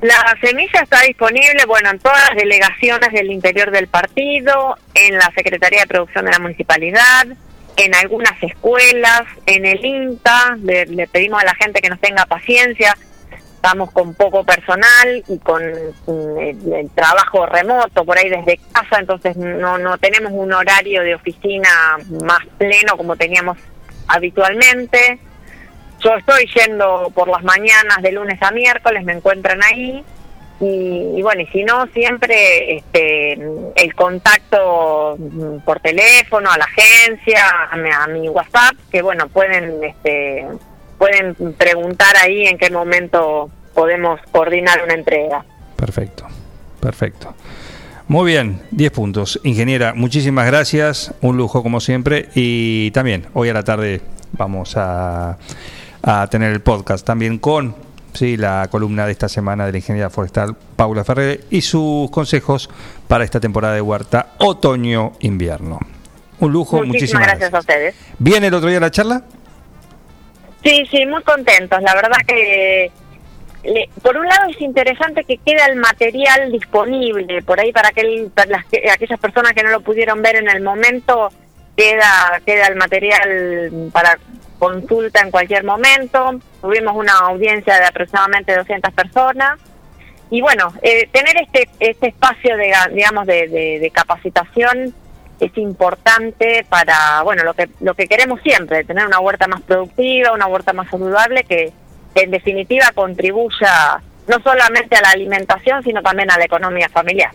La 0.02 0.36
semilla 0.41 0.82
está 0.82 1.02
disponible, 1.02 1.65
bueno, 1.68 1.90
en 1.90 1.99
todas 1.99 2.19
las 2.30 2.38
delegaciones 2.38 3.11
del 3.11 3.32
interior 3.32 3.72
del 3.72 3.88
partido, 3.88 4.77
en 4.94 5.18
la 5.18 5.32
Secretaría 5.36 5.82
de 5.82 5.88
Producción 5.88 6.26
de 6.26 6.32
la 6.32 6.40
Municipalidad, 6.40 7.26
en 7.77 7.95
algunas 7.95 8.41
escuelas, 8.44 9.23
en 9.45 9.65
el 9.65 9.84
INTA, 9.84 10.57
le, 10.61 10.86
le 10.86 11.07
pedimos 11.07 11.41
a 11.41 11.45
la 11.45 11.56
gente 11.56 11.82
que 11.82 11.90
nos 11.90 11.99
tenga 11.99 12.26
paciencia, 12.26 12.95
estamos 13.66 13.92
con 13.92 14.14
poco 14.14 14.44
personal 14.44 15.24
y 15.28 15.40
con 15.40 15.64
mm, 15.64 16.38
el, 16.72 16.90
trabajo 16.94 17.48
remoto 17.48 18.06
por 18.06 18.16
ahí 18.16 18.30
desde 18.30 18.60
casa, 18.72 19.00
entonces 19.00 19.36
no, 19.36 19.80
no 19.80 19.98
tenemos 19.98 20.32
un 20.34 20.54
horario 20.54 21.02
de 21.02 21.16
oficina 21.16 21.98
más 22.24 22.46
pleno 22.60 22.96
como 22.96 23.16
teníamos 23.16 23.58
habitualmente. 24.08 25.18
Yo 26.00 26.14
estoy 26.14 26.46
yendo 26.54 27.12
por 27.16 27.28
las 27.28 27.44
mañanas 27.44 28.04
de 28.04 28.12
lunes 28.12 28.40
a 28.44 28.52
miércoles, 28.52 29.04
me 29.04 29.14
encuentran 29.14 29.60
ahí. 29.64 30.04
Y, 30.60 31.14
y 31.18 31.22
bueno, 31.24 31.42
y 31.42 31.48
si 31.48 31.64
no, 31.64 31.88
siempre 31.88 32.78
este, 32.78 33.34
el 33.34 33.96
contacto 33.96 35.16
mm, 35.18 35.58
por 35.66 35.80
teléfono, 35.80 36.52
a 36.52 36.58
la 36.60 36.66
agencia, 36.66 37.44
a 37.72 37.76
mi, 37.78 37.90
a 37.90 38.06
mi 38.08 38.30
WhatsApp, 38.30 38.76
que 38.92 39.02
bueno, 39.02 39.28
pueden, 39.28 39.84
este, 39.84 40.46
pueden 40.97 41.35
preguntar 41.53 42.15
ahí 42.17 42.45
en 42.45 42.57
qué 42.57 42.69
momento 42.69 43.49
podemos 43.73 44.19
coordinar 44.31 44.81
una 44.84 44.93
entrega. 44.93 45.45
Perfecto, 45.76 46.26
perfecto. 46.80 47.34
Muy 48.07 48.31
bien, 48.31 48.61
10 48.72 48.91
puntos. 48.91 49.39
Ingeniera, 49.43 49.93
muchísimas 49.93 50.45
gracias. 50.45 51.13
Un 51.22 51.38
lujo 51.38 51.63
como 51.63 51.80
siempre. 51.80 52.30
Y 52.35 52.91
también, 52.91 53.26
hoy 53.34 53.49
a 53.49 53.53
la 53.53 53.63
tarde 53.63 54.01
vamos 54.34 54.77
a, 54.77 55.38
a 56.03 56.27
tener 56.27 56.51
el 56.51 56.61
podcast 56.61 57.05
también 57.05 57.39
con 57.39 57.76
sí, 58.15 58.38
la 58.38 58.67
columna 58.72 59.05
de 59.05 59.11
esta 59.11 59.30
semana 59.30 59.65
de 59.65 59.72
la 59.72 59.77
ingeniera 59.77 60.09
forestal 60.09 60.55
Paula 60.76 61.03
Ferrer 61.03 61.41
y 61.49 61.61
sus 61.61 62.09
consejos 62.11 62.69
para 63.07 63.23
esta 63.23 63.39
temporada 63.39 63.76
de 63.76 63.81
huerta 63.81 64.34
otoño-invierno. 64.38 65.80
Un 66.39 66.51
lujo, 66.51 66.77
Muchísimas, 66.77 66.93
muchísimas, 66.93 67.27
gracias 67.27 67.53
a 67.53 67.59
ustedes. 67.59 67.95
¿Viene 68.19 68.47
el 68.47 68.53
otro 68.53 68.69
día 68.69 68.80
la 68.80 68.91
charla? 68.91 69.23
Sí, 70.66 70.84
sí, 70.90 71.06
muy 71.06 71.22
contentos. 71.22 71.80
La 71.84 71.94
verdad 71.94 72.18
que, 72.28 72.92
le- 73.64 73.90
por 74.02 74.18
un 74.18 74.26
lado, 74.28 74.50
es 74.50 74.60
interesante 74.60 75.24
que 75.24 75.38
queda 75.38 75.68
el 75.68 75.76
material 75.76 76.52
disponible 76.52 77.44
por 77.44 77.60
ahí 77.60 77.72
para, 77.72 77.90
aquel, 77.90 78.32
para 78.34 78.50
las 78.50 78.66
que- 78.66 78.90
aquellas 78.92 79.20
personas 79.20 79.54
que 79.54 79.62
no 79.64 79.70
lo 79.70 79.82
pudieron 79.82 80.22
ver 80.24 80.38
en 80.38 80.50
el 80.50 80.62
momento. 80.64 81.30
Queda, 81.78 82.42
queda 82.46 82.68
el 82.68 82.78
material 82.78 83.90
para 83.94 84.18
consulta 84.58 85.22
en 85.22 85.30
cualquier 85.30 85.64
momento. 85.66 86.40
Tuvimos 86.62 86.96
una 86.96 87.14
audiencia 87.20 87.78
de 87.80 87.86
aproximadamente 87.86 88.56
200 88.56 88.92
personas. 88.94 89.60
Y 90.32 90.42
bueno, 90.42 90.74
eh, 90.82 91.08
tener 91.12 91.38
este, 91.38 91.70
este 91.80 92.08
espacio 92.08 92.58
de, 92.58 92.74
digamos, 92.92 93.28
de- 93.28 93.48
de 93.48 93.92
capacitación 93.94 94.96
es 95.40 95.57
importante 95.57 96.66
para, 96.70 97.22
bueno, 97.24 97.44
lo 97.44 97.53
que, 97.53 97.70
lo 97.82 97.94
que 97.94 98.07
queremos 98.07 98.41
siempre, 98.41 98.84
tener 98.84 99.06
una 99.06 99.20
huerta 99.20 99.48
más 99.48 99.62
productiva, 99.62 100.34
una 100.34 100.48
huerta 100.48 100.74
más 100.74 100.90
saludable 100.90 101.44
que, 101.44 101.72
que 102.14 102.24
en 102.24 102.32
definitiva 102.32 102.91
contribuya 102.94 104.02
no 104.28 104.40
solamente 104.41 104.95
a 104.95 105.02
la 105.02 105.10
alimentación, 105.10 105.84
sino 105.84 106.02
también 106.02 106.32
a 106.32 106.38
la 106.38 106.45
economía 106.45 106.90
familiar. 106.90 107.32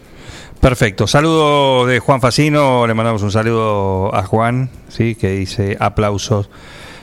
Perfecto. 0.60 1.06
Saludo 1.06 1.86
de 1.86 2.00
Juan 2.00 2.20
Facino. 2.20 2.86
Le 2.86 2.94
mandamos 2.94 3.22
un 3.22 3.30
saludo 3.30 4.14
a 4.14 4.22
Juan, 4.24 4.70
sí, 4.88 5.14
que 5.14 5.30
dice 5.30 5.76
aplausos. 5.80 6.50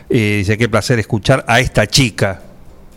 Y 0.10 0.38
dice 0.38 0.57
qué 0.57 0.69
placer 0.69 0.99
escuchar 0.99 1.44
a 1.48 1.60
esta 1.60 1.88
chica. 1.88 2.41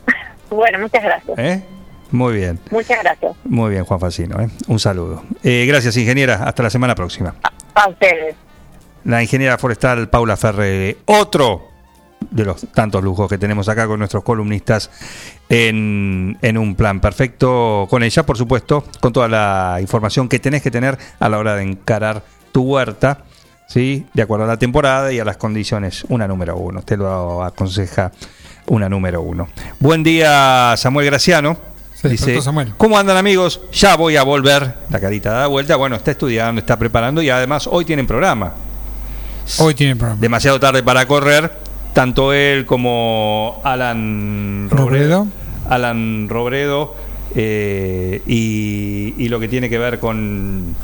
Bueno, 0.50 0.80
muchas 0.80 1.04
gracias. 1.04 1.38
¿eh? 1.38 1.62
Muy 2.12 2.34
bien, 2.34 2.58
Muchas 2.70 2.98
gracias. 3.02 3.32
muy 3.44 3.70
bien, 3.70 3.84
Juan 3.84 4.00
Facino. 4.00 4.40
¿eh? 4.40 4.48
Un 4.68 4.78
saludo. 4.78 5.22
Eh, 5.42 5.64
gracias, 5.66 5.96
ingeniera. 5.96 6.42
Hasta 6.44 6.62
la 6.62 6.70
semana 6.70 6.94
próxima. 6.94 7.34
A 7.74 7.88
ustedes. 7.88 8.34
La 9.04 9.22
ingeniera 9.22 9.56
forestal 9.58 10.08
Paula 10.10 10.36
Ferre. 10.36 10.98
Otro 11.06 11.68
de 12.30 12.44
los 12.44 12.66
tantos 12.72 13.02
lujos 13.02 13.28
que 13.28 13.38
tenemos 13.38 13.68
acá 13.68 13.86
con 13.86 13.98
nuestros 13.98 14.22
columnistas 14.22 14.90
en, 15.48 16.36
en 16.42 16.58
un 16.58 16.74
plan 16.74 17.00
perfecto 17.00 17.86
con 17.88 18.02
ella, 18.02 18.24
por 18.24 18.36
supuesto, 18.36 18.84
con 19.00 19.12
toda 19.12 19.26
la 19.28 19.78
información 19.80 20.28
que 20.28 20.38
tenés 20.38 20.62
que 20.62 20.70
tener 20.70 20.98
a 21.18 21.28
la 21.28 21.38
hora 21.38 21.56
de 21.56 21.62
encarar 21.62 22.22
tu 22.52 22.62
huerta, 22.62 23.24
¿sí? 23.66 24.06
de 24.12 24.22
acuerdo 24.22 24.44
a 24.44 24.48
la 24.48 24.58
temporada 24.58 25.12
y 25.12 25.18
a 25.18 25.24
las 25.24 25.38
condiciones. 25.38 26.04
Una 26.08 26.28
número 26.28 26.56
uno, 26.56 26.82
te 26.82 26.96
lo 26.96 27.42
aconseja 27.42 28.12
una 28.66 28.88
número 28.88 29.22
uno. 29.22 29.48
Buen 29.78 30.02
día, 30.02 30.74
Samuel 30.76 31.06
Graciano. 31.06 31.69
Se 32.00 32.08
despertó 32.08 32.40
Samuel. 32.40 32.72
¿Cómo 32.76 32.98
andan 32.98 33.16
amigos? 33.16 33.60
Ya 33.72 33.96
voy 33.96 34.16
a 34.16 34.22
volver. 34.22 34.74
La 34.88 35.00
carita 35.00 35.32
da 35.32 35.46
vuelta. 35.46 35.76
Bueno, 35.76 35.96
está 35.96 36.12
estudiando, 36.12 36.60
está 36.60 36.78
preparando 36.78 37.20
y 37.20 37.28
además 37.28 37.68
hoy 37.70 37.84
tienen 37.84 38.06
programa. 38.06 38.54
Hoy 39.58 39.74
tienen 39.74 39.98
programa. 39.98 40.20
Demasiado 40.20 40.58
tarde 40.58 40.82
para 40.82 41.06
correr. 41.06 41.52
Tanto 41.92 42.32
él 42.32 42.64
como 42.64 43.60
Alan 43.64 44.68
Robredo. 44.70 45.26
Alan 45.68 46.28
Robredo 46.28 46.94
eh, 47.34 48.22
y, 48.26 49.14
y 49.18 49.28
lo 49.28 49.38
que 49.38 49.48
tiene 49.48 49.68
que 49.68 49.78
ver 49.78 50.00
con 50.00 50.74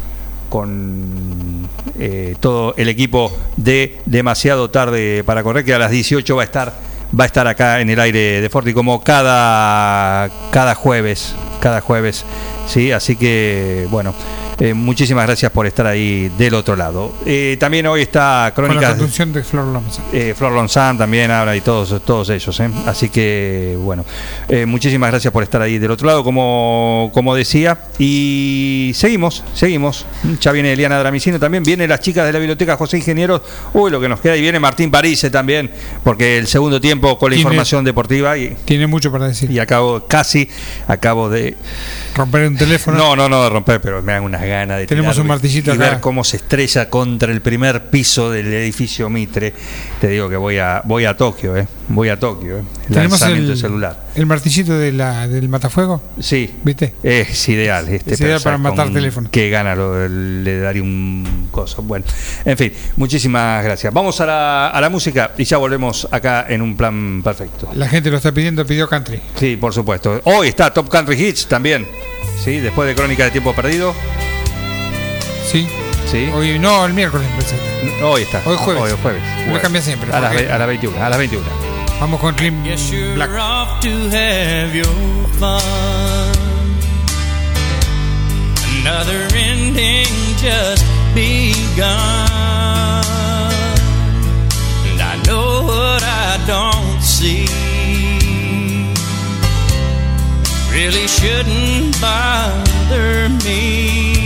con 0.48 1.68
eh, 1.98 2.36
todo 2.40 2.74
el 2.76 2.88
equipo 2.88 3.32
de 3.56 3.98
demasiado 4.06 4.70
tarde 4.70 5.24
para 5.24 5.42
correr 5.42 5.64
que 5.64 5.74
a 5.74 5.78
las 5.78 5.90
18 5.90 6.36
va 6.36 6.42
a 6.42 6.44
estar 6.44 6.74
va 7.18 7.24
a 7.24 7.26
estar 7.26 7.46
acá 7.46 7.80
en 7.80 7.90
el 7.90 8.00
aire 8.00 8.40
de 8.40 8.48
Forti 8.50 8.72
como 8.72 9.02
cada 9.02 10.30
cada 10.50 10.74
jueves 10.74 11.34
cada 11.60 11.80
jueves 11.80 12.24
sí 12.66 12.92
así 12.92 13.16
que 13.16 13.86
bueno 13.90 14.14
eh, 14.58 14.72
muchísimas 14.74 15.26
gracias 15.26 15.52
por 15.52 15.66
estar 15.66 15.86
ahí 15.86 16.30
del 16.38 16.54
otro 16.54 16.76
lado 16.76 17.14
Eh, 17.26 17.56
también 17.60 17.86
hoy 17.86 18.02
está 18.02 18.52
Con 18.54 18.64
la 18.74 18.94
de 18.94 19.42
Flor 19.44 19.66
Lomza. 19.66 20.02
eh, 20.12 20.34
Flor 20.36 20.52
Lonzán 20.52 20.96
también 20.98 21.30
habla 21.30 21.54
y 21.56 21.60
todos, 21.60 22.02
todos 22.04 22.30
ellos. 22.30 22.58
Así 22.86 23.08
que, 23.10 23.76
bueno, 23.78 24.04
muchísimas 24.66 25.10
gracias 25.10 25.32
por 25.32 25.42
estar 25.42 25.60
ahí 25.60 25.78
del 25.78 25.90
otro 25.90 26.06
lado, 26.06 26.24
como, 26.24 27.10
como 27.12 27.34
decía. 27.34 27.78
Y 27.98 28.92
seguimos, 28.94 29.44
seguimos. 29.54 30.06
Ya 30.40 30.52
viene 30.52 30.72
Eliana 30.72 30.98
Dramicino 30.98 31.38
también, 31.38 31.62
vienen 31.62 31.88
las 31.90 32.00
chicas 32.00 32.24
de 32.26 32.32
la 32.32 32.38
biblioteca 32.38 32.76
José 32.76 32.98
Ingenieros. 32.98 33.42
Uy, 33.74 33.90
lo 33.90 34.00
que 34.00 34.08
nos 34.08 34.20
queda. 34.20 34.36
Y 34.36 34.40
viene 34.40 34.58
Martín 34.60 34.90
Parise 34.90 35.30
también, 35.30 35.70
porque 36.04 36.38
el 36.38 36.46
segundo 36.46 36.80
tiempo 36.80 37.18
con 37.18 37.30
la 37.30 37.34
Tiene- 37.36 37.48
información 37.50 37.84
deportiva. 37.84 38.36
Y, 38.38 38.56
Tiene 38.64 38.86
mucho 38.86 39.10
para 39.12 39.28
decir. 39.28 39.50
y 39.50 39.58
acabo, 39.58 40.06
casi, 40.06 40.48
acabo 40.88 41.28
de. 41.28 41.56
Romper 42.14 42.46
un 42.48 42.56
teléfono. 42.56 42.96
No, 42.96 43.16
no, 43.16 43.28
no 43.28 43.42
de 43.44 43.50
romper, 43.50 43.80
pero 43.80 44.02
me 44.02 44.12
dan 44.12 44.22
unas 44.22 44.45
ganas 44.46 44.78
de 44.78 44.86
Tenemos 44.86 45.18
un 45.18 45.26
martillito 45.26 45.70
y 45.72 45.74
acá. 45.74 45.90
ver 45.90 46.00
cómo 46.00 46.24
se 46.24 46.36
estrella 46.38 46.88
contra 46.90 47.32
el 47.32 47.40
primer 47.40 47.90
piso 47.90 48.30
del 48.30 48.52
edificio 48.52 49.08
Mitre. 49.10 49.52
Te 50.00 50.08
digo 50.08 50.28
que 50.28 50.36
voy 50.36 50.58
a 50.58 50.82
voy 50.84 51.04
a 51.04 51.16
Tokio, 51.16 51.56
eh. 51.56 51.66
Voy 51.88 52.08
a 52.08 52.18
Tokio, 52.18 52.58
eh. 52.58 52.62
Tenemos 52.88 53.20
Lanzamiento 53.20 53.52
el, 53.52 53.58
celular. 53.58 54.06
el 54.14 54.26
martillito 54.26 54.76
de 54.78 54.92
la, 54.92 55.28
del 55.28 55.48
matafuego. 55.48 56.02
Sí. 56.20 56.52
¿Viste? 56.64 56.94
Es 57.02 57.48
ideal. 57.48 57.88
Este, 57.88 58.14
Es 58.14 58.20
ideal 58.20 58.40
para 58.42 58.58
matar 58.58 58.92
teléfono. 58.92 59.28
Qué 59.30 59.50
gana 59.50 59.74
lo- 59.74 60.08
le 60.08 60.58
daría 60.60 60.82
un 60.82 61.48
coso. 61.50 61.82
Bueno, 61.82 62.04
en 62.44 62.56
fin, 62.56 62.72
muchísimas 62.96 63.62
gracias. 63.64 63.92
Vamos 63.92 64.20
a 64.20 64.26
la, 64.26 64.68
a 64.68 64.80
la 64.80 64.88
música 64.90 65.32
y 65.38 65.44
ya 65.44 65.56
volvemos 65.58 66.08
acá 66.10 66.46
en 66.48 66.62
un 66.62 66.76
plan 66.76 67.22
perfecto. 67.22 67.68
La 67.74 67.88
gente 67.88 68.10
lo 68.10 68.16
está 68.16 68.32
pidiendo, 68.32 68.64
pidió 68.66 68.88
country. 68.88 69.20
Sí, 69.36 69.56
por 69.56 69.72
supuesto. 69.72 70.20
Hoy 70.24 70.48
está 70.48 70.72
Top 70.72 70.88
Country 70.88 71.14
Hits 71.22 71.46
también. 71.46 71.86
Sí, 72.44 72.58
después 72.60 72.88
de 72.88 72.94
Crónica 72.94 73.24
de 73.24 73.30
Tiempo 73.30 73.54
Perdido. 73.54 73.94
Sí. 75.50 75.66
Sí. 76.10 76.28
Hoy 76.32 76.58
no, 76.58 76.86
el 76.86 76.92
miércoles 76.92 77.26
presenta. 77.36 77.64
Hoy 78.06 78.22
está. 78.22 78.42
Hoy 78.44 78.56
jueves. 78.56 78.82
Hoy 78.82 78.90
es 78.92 79.00
jueves. 79.00 79.22
Me 79.22 79.44
Bueno, 79.46 79.60
cambia 79.60 79.82
siempre. 79.82 80.12
A 80.12 80.20
las, 80.20 80.30
porque- 80.30 80.46
ve- 80.46 80.52
a 80.52 80.58
las 80.58 80.66
21. 80.68 81.02
A 81.04 81.08
las 81.08 81.18
21. 81.18 81.46
Vamos 82.00 82.20
con 82.20 82.34
Clean 82.34 82.62
Black. 82.62 82.78
You're 82.78 83.38
off 83.40 83.80
to 83.80 83.88
have 84.10 84.74
your 84.76 84.86
fun. 85.38 85.60
Another 88.82 89.26
ending 89.34 90.06
just 90.40 90.84
begun. 91.14 91.86
And 94.84 95.00
I 95.00 95.16
know 95.26 95.62
what 95.66 96.02
I 96.02 96.38
don't 96.46 97.02
see. 97.02 97.46
Really 100.70 101.08
shouldn't 101.08 101.98
bother 102.00 103.28
me. 103.44 104.25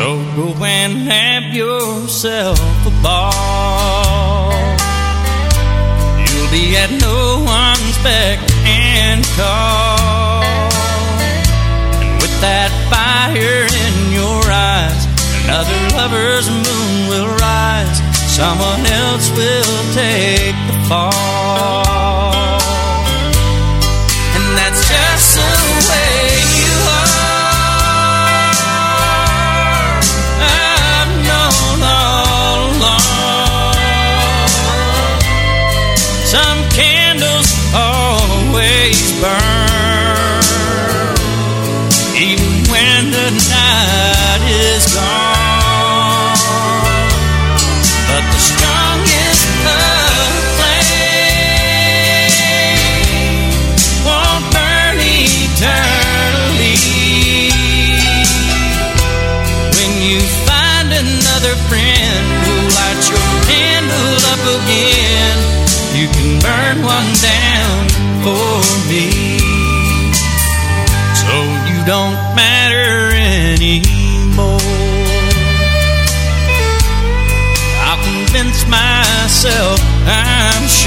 So 0.00 0.16
go 0.34 0.64
and 0.64 0.96
have 1.12 1.52
yourself 1.52 2.58
a 2.86 3.02
ball. 3.02 4.50
You'll 6.24 6.50
be 6.50 6.74
at 6.80 6.88
no 7.04 7.44
one's 7.44 7.98
beck 8.00 8.38
and 8.64 9.22
call. 9.36 10.40
And 12.00 12.16
with 12.16 12.32
that 12.40 12.72
fire 12.88 13.68
in 13.68 13.94
your 14.16 14.40
eyes, 14.48 15.04
another 15.44 15.76
lover's 15.92 16.48
moon 16.48 17.10
will 17.10 17.28
rise. 17.36 18.00
Someone 18.32 18.86
else 19.04 19.28
will 19.36 19.84
take 19.92 20.56
the 20.64 20.78
fall. 20.88 22.49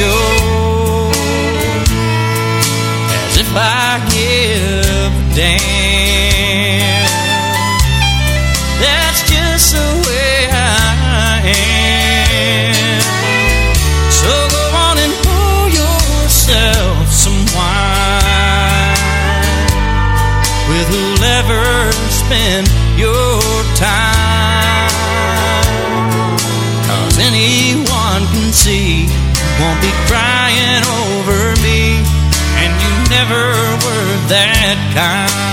show 0.04 0.33
won't 29.64 29.82
be 29.82 29.94
crying 30.12 30.84
over 31.00 31.40
me, 31.64 32.04
and 32.62 32.72
you 32.84 32.94
never 33.16 33.44
were 33.86 34.12
that 34.28 34.78
kind. 34.94 35.53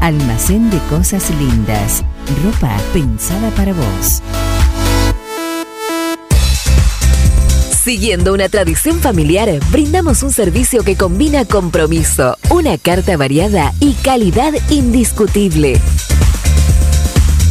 Almacén 0.00 0.70
de 0.70 0.78
cosas 0.90 1.30
lindas. 1.38 2.04
Ropa 2.44 2.76
pensada 2.92 3.50
para 3.50 3.72
vos. 3.72 4.22
Siguiendo 7.84 8.34
una 8.34 8.48
tradición 8.48 8.98
familiar, 8.98 9.48
brindamos 9.70 10.24
un 10.24 10.32
servicio 10.32 10.82
que 10.82 10.96
combina 10.96 11.44
compromiso, 11.44 12.36
una 12.50 12.78
carta 12.78 13.16
variada 13.16 13.72
y 13.78 13.92
calidad 13.94 14.52
indiscutible. 14.70 15.80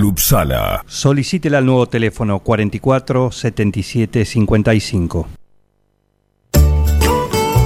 Upsala. 0.00 0.84
Solicítela 0.86 1.58
al 1.58 1.66
nuevo 1.66 1.86
teléfono 1.86 2.40
44 2.40 3.30
77 3.30 4.24
55. 4.24 5.28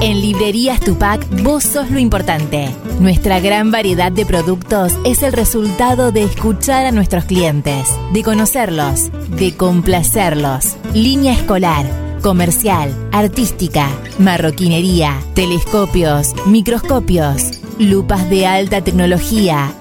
En 0.03 0.20
Librerías 0.20 0.78
Tupac, 0.81 1.27
vos 1.43 1.65
sos 1.65 1.90
lo 1.90 1.98
importante. 1.98 2.69
Nuestra 3.01 3.40
gran 3.40 3.70
variedad 3.70 4.12
de 4.12 4.27
productos 4.27 4.93
es 5.05 5.23
el 5.23 5.32
resultado 5.32 6.12
de 6.12 6.23
escuchar 6.23 6.85
a 6.85 6.93
nuestros 6.93 7.24
clientes, 7.24 7.89
de 8.12 8.23
conocerlos, 8.23 9.11
de 9.31 9.57
complacerlos. 9.57 10.77
Línea 10.93 11.32
escolar, 11.32 11.86
comercial, 12.23 12.94
artística, 13.11 13.89
marroquinería, 14.19 15.19
telescopios, 15.35 16.35
microscopios, 16.47 17.61
lupas 17.78 18.28
de 18.28 18.47
alta 18.47 18.82
tecnología. 18.82 19.73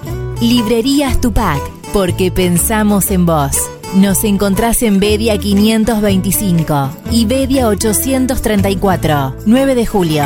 Librerías 0.42 1.20
Tupac, 1.20 1.62
porque 1.96 2.30
pensamos 2.30 3.10
en 3.10 3.26
vos. 3.26 3.56
Nos 3.96 4.26
encontrás 4.26 4.84
en 4.84 5.00
Bedia 5.00 5.38
525 5.38 6.90
y 7.10 7.24
Bedia 7.24 7.70
834, 7.70 9.38
9 9.46 9.76
de 9.76 9.86
julio. 9.86 10.26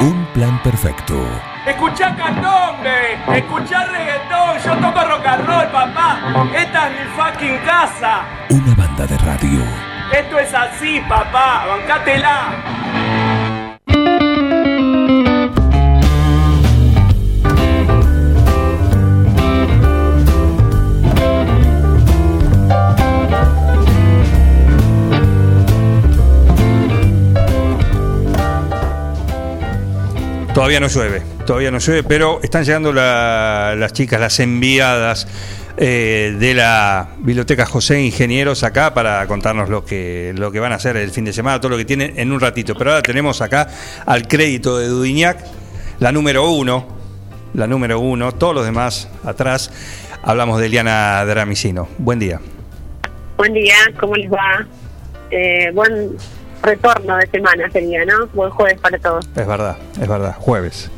Un 0.00 0.24
plan 0.32 0.58
perfecto. 0.62 1.14
Escuchá 1.66 2.16
candombe, 2.16 3.18
escuchá 3.36 3.84
reggaetón, 3.84 4.58
yo 4.64 4.74
toco 4.76 5.04
rock 5.04 5.26
and 5.26 5.46
roll, 5.46 5.66
papá. 5.68 6.18
Esta 6.56 6.88
es 6.88 6.92
mi 7.00 7.06
fucking 7.14 7.58
casa. 7.66 8.24
Una 8.48 8.74
banda 8.74 9.06
de 9.06 9.18
radio. 9.18 9.62
Esto 10.10 10.38
es 10.38 10.54
así, 10.54 11.00
papá, 11.06 11.66
bancátela. 11.66 13.49
Todavía 30.60 30.78
no 30.78 30.88
llueve, 30.88 31.22
todavía 31.46 31.70
no 31.70 31.78
llueve, 31.78 32.02
pero 32.02 32.38
están 32.42 32.64
llegando 32.64 32.92
la- 32.92 33.74
las 33.78 33.94
chicas, 33.94 34.20
las 34.20 34.38
enviadas 34.40 35.26
eh, 35.78 36.36
de 36.38 36.52
la 36.52 37.08
Biblioteca 37.16 37.64
José 37.64 38.02
Ingenieros 38.02 38.62
acá 38.62 38.92
para 38.92 39.26
contarnos 39.26 39.70
lo 39.70 39.86
que, 39.86 40.34
lo 40.36 40.52
que 40.52 40.60
van 40.60 40.72
a 40.72 40.74
hacer 40.74 40.98
el 40.98 41.12
fin 41.12 41.24
de 41.24 41.32
semana, 41.32 41.58
todo 41.62 41.70
lo 41.70 41.78
que 41.78 41.86
tienen 41.86 42.12
en 42.18 42.30
un 42.30 42.40
ratito. 42.40 42.74
Pero 42.74 42.90
ahora 42.90 43.00
tenemos 43.02 43.40
acá 43.40 43.68
al 44.04 44.28
crédito 44.28 44.76
de 44.76 44.88
Dudignac, 44.88 45.38
la 45.98 46.12
número 46.12 46.50
uno, 46.50 46.86
la 47.54 47.66
número 47.66 47.98
uno, 47.98 48.32
todos 48.32 48.54
los 48.54 48.66
demás 48.66 49.08
atrás. 49.24 49.70
Hablamos 50.22 50.60
de 50.60 50.66
Eliana 50.66 51.24
Dramicino. 51.24 51.88
Buen 51.96 52.18
día. 52.18 52.38
Buen 53.38 53.54
día, 53.54 53.76
¿cómo 53.98 54.14
les 54.14 54.30
va? 54.30 54.66
Eh, 55.30 55.70
buen 55.72 56.18
retorno 56.62 57.16
de 57.16 57.26
semana 57.28 57.70
sería, 57.70 58.04
¿no? 58.04 58.26
Buen 58.28 58.50
jueves 58.50 58.78
para 58.80 58.98
todos. 58.98 59.26
Es 59.36 59.46
verdad, 59.46 59.76
es 60.00 60.08
verdad, 60.08 60.34
jueves. 60.38 60.90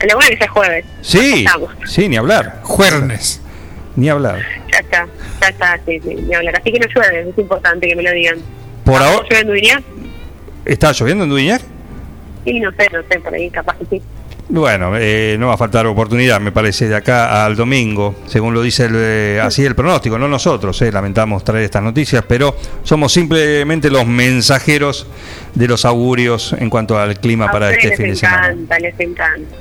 Lo 0.00 0.14
bueno 0.14 0.20
es 0.20 0.30
que 0.30 0.36
sea 0.38 0.48
jueves. 0.48 0.84
Sí, 1.02 1.46
sí, 1.86 2.08
ni 2.08 2.16
hablar. 2.16 2.60
Juernes. 2.62 3.40
Ni 3.96 4.08
hablar. 4.08 4.40
Ya 4.72 4.78
está, 4.78 5.08
ya 5.40 5.48
está, 5.48 5.80
sí, 5.84 6.00
sí, 6.00 6.14
ni 6.14 6.34
hablar. 6.34 6.56
Así 6.56 6.72
que 6.72 6.78
no 6.78 6.86
llueve, 6.86 7.30
es 7.30 7.38
importante 7.38 7.88
que 7.88 7.96
me 7.96 8.02
lo 8.02 8.12
digan. 8.12 8.38
Por 8.84 9.02
ahora, 9.02 9.26
¿Llueve 9.28 9.40
en 9.40 9.46
Dudignac? 9.48 9.84
¿está 10.64 10.92
lloviendo 10.92 11.24
en? 11.24 11.60
Sí, 12.44 12.60
no 12.60 12.70
sé, 12.72 12.88
no 12.92 13.02
sé, 13.10 13.18
por 13.18 13.34
ahí 13.34 13.50
capaz 13.50 13.76
que 13.78 13.86
sí. 13.86 14.02
Bueno, 14.50 14.92
eh, 14.96 15.36
no 15.38 15.48
va 15.48 15.54
a 15.54 15.56
faltar 15.58 15.86
oportunidad, 15.86 16.40
me 16.40 16.52
parece, 16.52 16.88
de 16.88 16.96
acá 16.96 17.44
al 17.44 17.54
domingo, 17.54 18.14
según 18.26 18.54
lo 18.54 18.62
dice 18.62 18.86
el, 18.86 18.94
eh, 18.96 19.40
así 19.42 19.62
el 19.62 19.74
pronóstico, 19.74 20.18
no 20.18 20.26
nosotros, 20.26 20.80
eh, 20.80 20.90
lamentamos 20.90 21.44
traer 21.44 21.64
estas 21.64 21.82
noticias, 21.82 22.24
pero 22.26 22.56
somos 22.82 23.12
simplemente 23.12 23.90
los 23.90 24.06
mensajeros 24.06 25.06
de 25.54 25.68
los 25.68 25.84
augurios 25.84 26.54
en 26.58 26.70
cuanto 26.70 26.98
al 26.98 27.20
clima 27.20 27.46
A 27.46 27.52
para 27.52 27.70
este 27.72 27.88
les 27.88 27.96
fin 27.98 28.08
de 28.08 28.16
semana. 28.16 28.48
encanta, 28.48 28.78
les 28.78 29.00
encanta. 29.00 29.56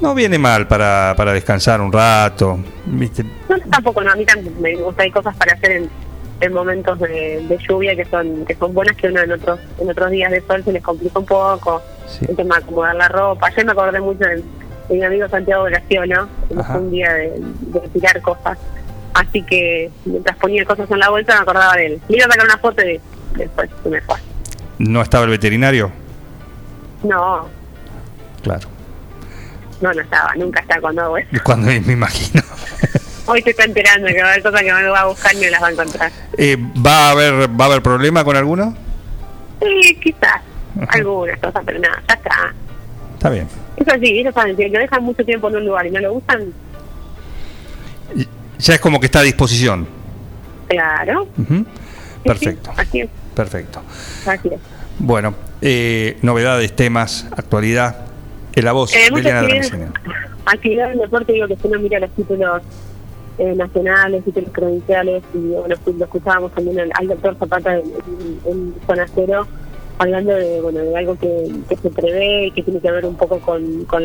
No 0.00 0.14
viene 0.14 0.38
mal 0.38 0.68
para, 0.68 1.12
para 1.16 1.32
descansar 1.32 1.80
un 1.80 1.92
rato, 1.92 2.60
¿viste? 2.86 3.24
No, 3.48 3.58
tampoco, 3.70 4.04
no, 4.04 4.12
a 4.12 4.14
mí 4.14 4.24
también 4.24 4.54
me 4.60 4.76
gusta, 4.76 5.02
hay 5.02 5.10
cosas 5.10 5.36
para 5.36 5.54
hacer 5.54 5.72
en, 5.72 5.90
en 6.40 6.52
momentos 6.52 6.96
de, 7.00 7.44
de 7.48 7.58
lluvia 7.68 7.96
que 7.96 8.04
son 8.04 8.44
que 8.46 8.54
son 8.54 8.72
buenas 8.72 8.96
que 8.96 9.08
uno 9.08 9.20
en 9.20 9.32
otros 9.32 9.58
en 9.78 9.90
otros 9.90 10.10
días 10.12 10.30
de 10.30 10.40
sol 10.42 10.62
se 10.64 10.72
les 10.72 10.82
complica 10.82 11.18
un 11.18 11.26
poco, 11.26 11.82
el 12.28 12.36
tema 12.36 12.56
de 12.58 12.62
acomodar 12.64 12.94
la 12.96 13.08
ropa. 13.08 13.46
Ayer 13.48 13.64
me 13.66 13.72
acordé 13.72 14.00
mucho 14.00 14.24
de, 14.24 14.36
de 14.36 14.94
mi 14.96 15.02
amigo 15.04 15.28
Santiago 15.28 15.64
Graciolo, 15.64 16.28
que 16.48 16.54
fue 16.62 16.76
un 16.78 16.90
día 16.90 17.12
de, 17.14 17.32
de 17.40 17.80
tirar 17.92 18.20
cosas. 18.22 18.58
Así 19.14 19.42
que 19.42 19.90
mientras 20.04 20.36
ponía 20.36 20.64
cosas 20.64 20.90
en 20.90 20.98
la 20.98 21.10
bolsa 21.10 21.34
me 21.34 21.40
acordaba 21.40 21.74
de 21.74 21.86
él. 21.86 22.00
Le 22.08 22.16
iba 22.16 22.26
a 22.26 22.30
sacar 22.30 22.44
una 22.46 22.58
foto 22.58 22.82
y 22.82 23.00
después 23.36 23.68
se 23.82 23.88
me 23.88 24.00
fue. 24.02 24.16
¿No 24.78 25.02
estaba 25.02 25.24
el 25.24 25.30
veterinario? 25.30 25.90
No, 27.02 27.48
Claro, 28.42 28.68
no, 29.82 29.92
no 29.92 30.00
estaba, 30.00 30.34
nunca 30.36 30.60
está 30.60 30.80
cuando 30.80 31.02
hago 31.02 31.18
eso. 31.18 31.28
cuando 31.44 31.66
me 31.66 31.92
imagino. 31.92 32.42
Hoy 33.26 33.42
se 33.42 33.50
está 33.50 33.64
enterando 33.64 34.06
que 34.08 34.20
va 34.22 34.28
a 34.28 34.32
haber 34.32 34.42
cosas 34.42 34.62
que 34.62 34.72
me 34.72 34.84
va 34.88 35.00
a 35.00 35.06
buscar 35.06 35.34
y 35.34 35.38
me 35.38 35.50
las 35.50 35.62
va 35.62 35.66
a 35.68 35.70
encontrar. 35.72 36.10
Eh, 36.38 36.56
¿va, 36.84 37.08
a 37.08 37.10
haber, 37.10 37.48
¿Va 37.60 37.64
a 37.64 37.68
haber 37.68 37.82
problema 37.82 38.24
con 38.24 38.36
alguno? 38.36 38.74
Sí, 39.62 39.98
quizás, 40.02 40.40
algunas 40.88 41.38
cosas, 41.38 41.62
pero 41.64 41.78
nada, 41.78 42.02
ya 42.08 42.14
está. 42.14 42.54
Está 43.14 43.30
bien. 43.30 43.46
Eso 43.76 43.90
sí, 44.00 44.18
ellos 44.18 44.34
saben, 44.34 44.56
si 44.56 44.68
lo 44.68 44.78
dejan 44.78 45.02
mucho 45.04 45.24
tiempo 45.24 45.48
en 45.48 45.56
un 45.56 45.66
lugar 45.66 45.86
y 45.86 45.90
no 45.90 46.00
lo 46.00 46.14
usan, 46.14 46.52
Ya 48.58 48.74
es 48.74 48.80
como 48.80 49.00
que 49.00 49.06
está 49.06 49.20
a 49.20 49.22
disposición. 49.22 49.86
claro. 50.68 51.26
Perfecto, 52.24 52.70
Así 52.76 53.00
es, 53.00 53.08
perfecto. 53.34 53.80
así 54.26 54.48
es. 54.48 54.60
Bueno, 54.98 55.34
eh, 55.62 56.18
novedades, 56.20 56.76
temas, 56.76 57.26
actualidad. 57.34 58.04
En 58.54 58.64
la 58.66 58.72
voz 58.72 58.94
Eh, 58.94 59.08
Dramicino. 59.10 59.86
actividades 60.44 60.90
del 60.92 61.00
deporte, 61.00 61.32
digo 61.32 61.46
que 61.48 61.56
si 61.56 61.66
uno 61.68 61.78
mira 61.78 61.98
los 61.98 62.10
títulos 62.10 62.62
eh, 63.38 63.54
nacionales, 63.56 64.22
títulos 64.24 64.50
provinciales, 64.50 65.22
y 65.32 65.38
bueno, 65.38 65.74
lo 65.96 66.04
escuchábamos 66.04 66.52
también 66.54 66.80
al, 66.80 66.90
al 66.94 67.08
doctor 67.08 67.36
Zapata 67.38 67.74
en, 67.78 67.84
en, 67.86 68.40
en 68.52 68.74
Zona 68.86 69.06
Cero, 69.14 69.46
hablando 70.00 70.34
de, 70.34 70.62
bueno, 70.62 70.80
de 70.80 70.96
algo 70.96 71.14
que, 71.18 71.76
se 71.76 71.90
prevé 71.90 72.46
y 72.46 72.50
que 72.52 72.62
tiene 72.62 72.80
que 72.80 72.90
ver 72.90 73.04
un 73.04 73.16
poco 73.16 73.38
con, 73.38 73.84
con, 73.84 74.02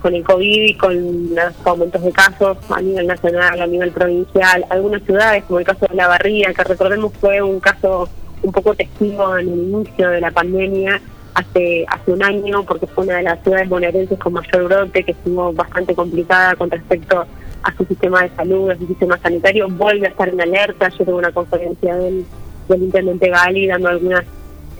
con 0.00 0.14
el 0.14 0.22
COVID 0.22 0.62
y 0.62 0.74
con 0.74 1.34
los 1.34 1.66
aumentos 1.66 2.00
de 2.00 2.12
casos 2.12 2.56
a 2.70 2.80
nivel 2.80 3.08
nacional, 3.08 3.60
a 3.60 3.66
nivel 3.66 3.90
provincial. 3.90 4.64
Algunas 4.70 5.02
ciudades, 5.02 5.42
como 5.44 5.58
el 5.58 5.66
caso 5.66 5.84
de 5.88 5.96
La 5.96 6.06
Barría, 6.06 6.54
que 6.54 6.62
recordemos 6.62 7.12
fue 7.20 7.42
un 7.42 7.58
caso 7.58 8.08
un 8.42 8.52
poco 8.52 8.72
testigo 8.76 9.36
en 9.36 9.48
el 9.48 9.58
inicio 9.58 10.10
de 10.10 10.20
la 10.20 10.30
pandemia, 10.30 11.00
hace 11.34 11.84
hace 11.88 12.12
un 12.12 12.22
año, 12.22 12.62
porque 12.62 12.86
fue 12.86 13.02
una 13.02 13.16
de 13.16 13.24
las 13.24 13.42
ciudades 13.42 13.68
bonaerenses 13.68 14.16
con 14.16 14.34
mayor 14.34 14.62
brote, 14.62 15.02
que 15.02 15.10
estuvo 15.10 15.52
bastante 15.52 15.92
complicada 15.92 16.54
con 16.54 16.70
respecto 16.70 17.26
a 17.64 17.76
su 17.76 17.84
sistema 17.84 18.22
de 18.22 18.30
salud, 18.36 18.70
a 18.70 18.78
su 18.78 18.86
sistema 18.86 19.18
sanitario, 19.18 19.66
vuelve 19.68 20.06
a 20.06 20.10
estar 20.10 20.28
en 20.28 20.40
alerta. 20.40 20.88
Yo 20.90 21.04
tuve 21.04 21.14
una 21.14 21.32
conferencia 21.32 21.96
del, 21.96 22.24
del 22.68 22.82
intendente 22.84 23.28
Gali 23.28 23.66
dando 23.66 23.88
algunas 23.88 24.24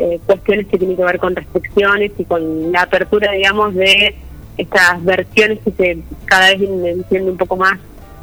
eh, 0.01 0.19
cuestiones 0.25 0.67
que 0.67 0.79
tienen 0.79 0.97
que 0.97 1.05
ver 1.05 1.19
con 1.19 1.37
restricciones 1.37 2.13
y 2.17 2.25
con 2.25 2.73
la 2.73 2.83
apertura, 2.83 3.33
digamos, 3.33 3.75
de 3.75 4.15
estas 4.57 5.05
versiones 5.05 5.59
que 5.65 5.73
se 5.73 5.99
cada 6.25 6.49
vez 6.49 6.61
vienen 6.61 7.05
siendo 7.09 7.33
un 7.33 7.37
poco 7.37 7.57
más 7.57 7.79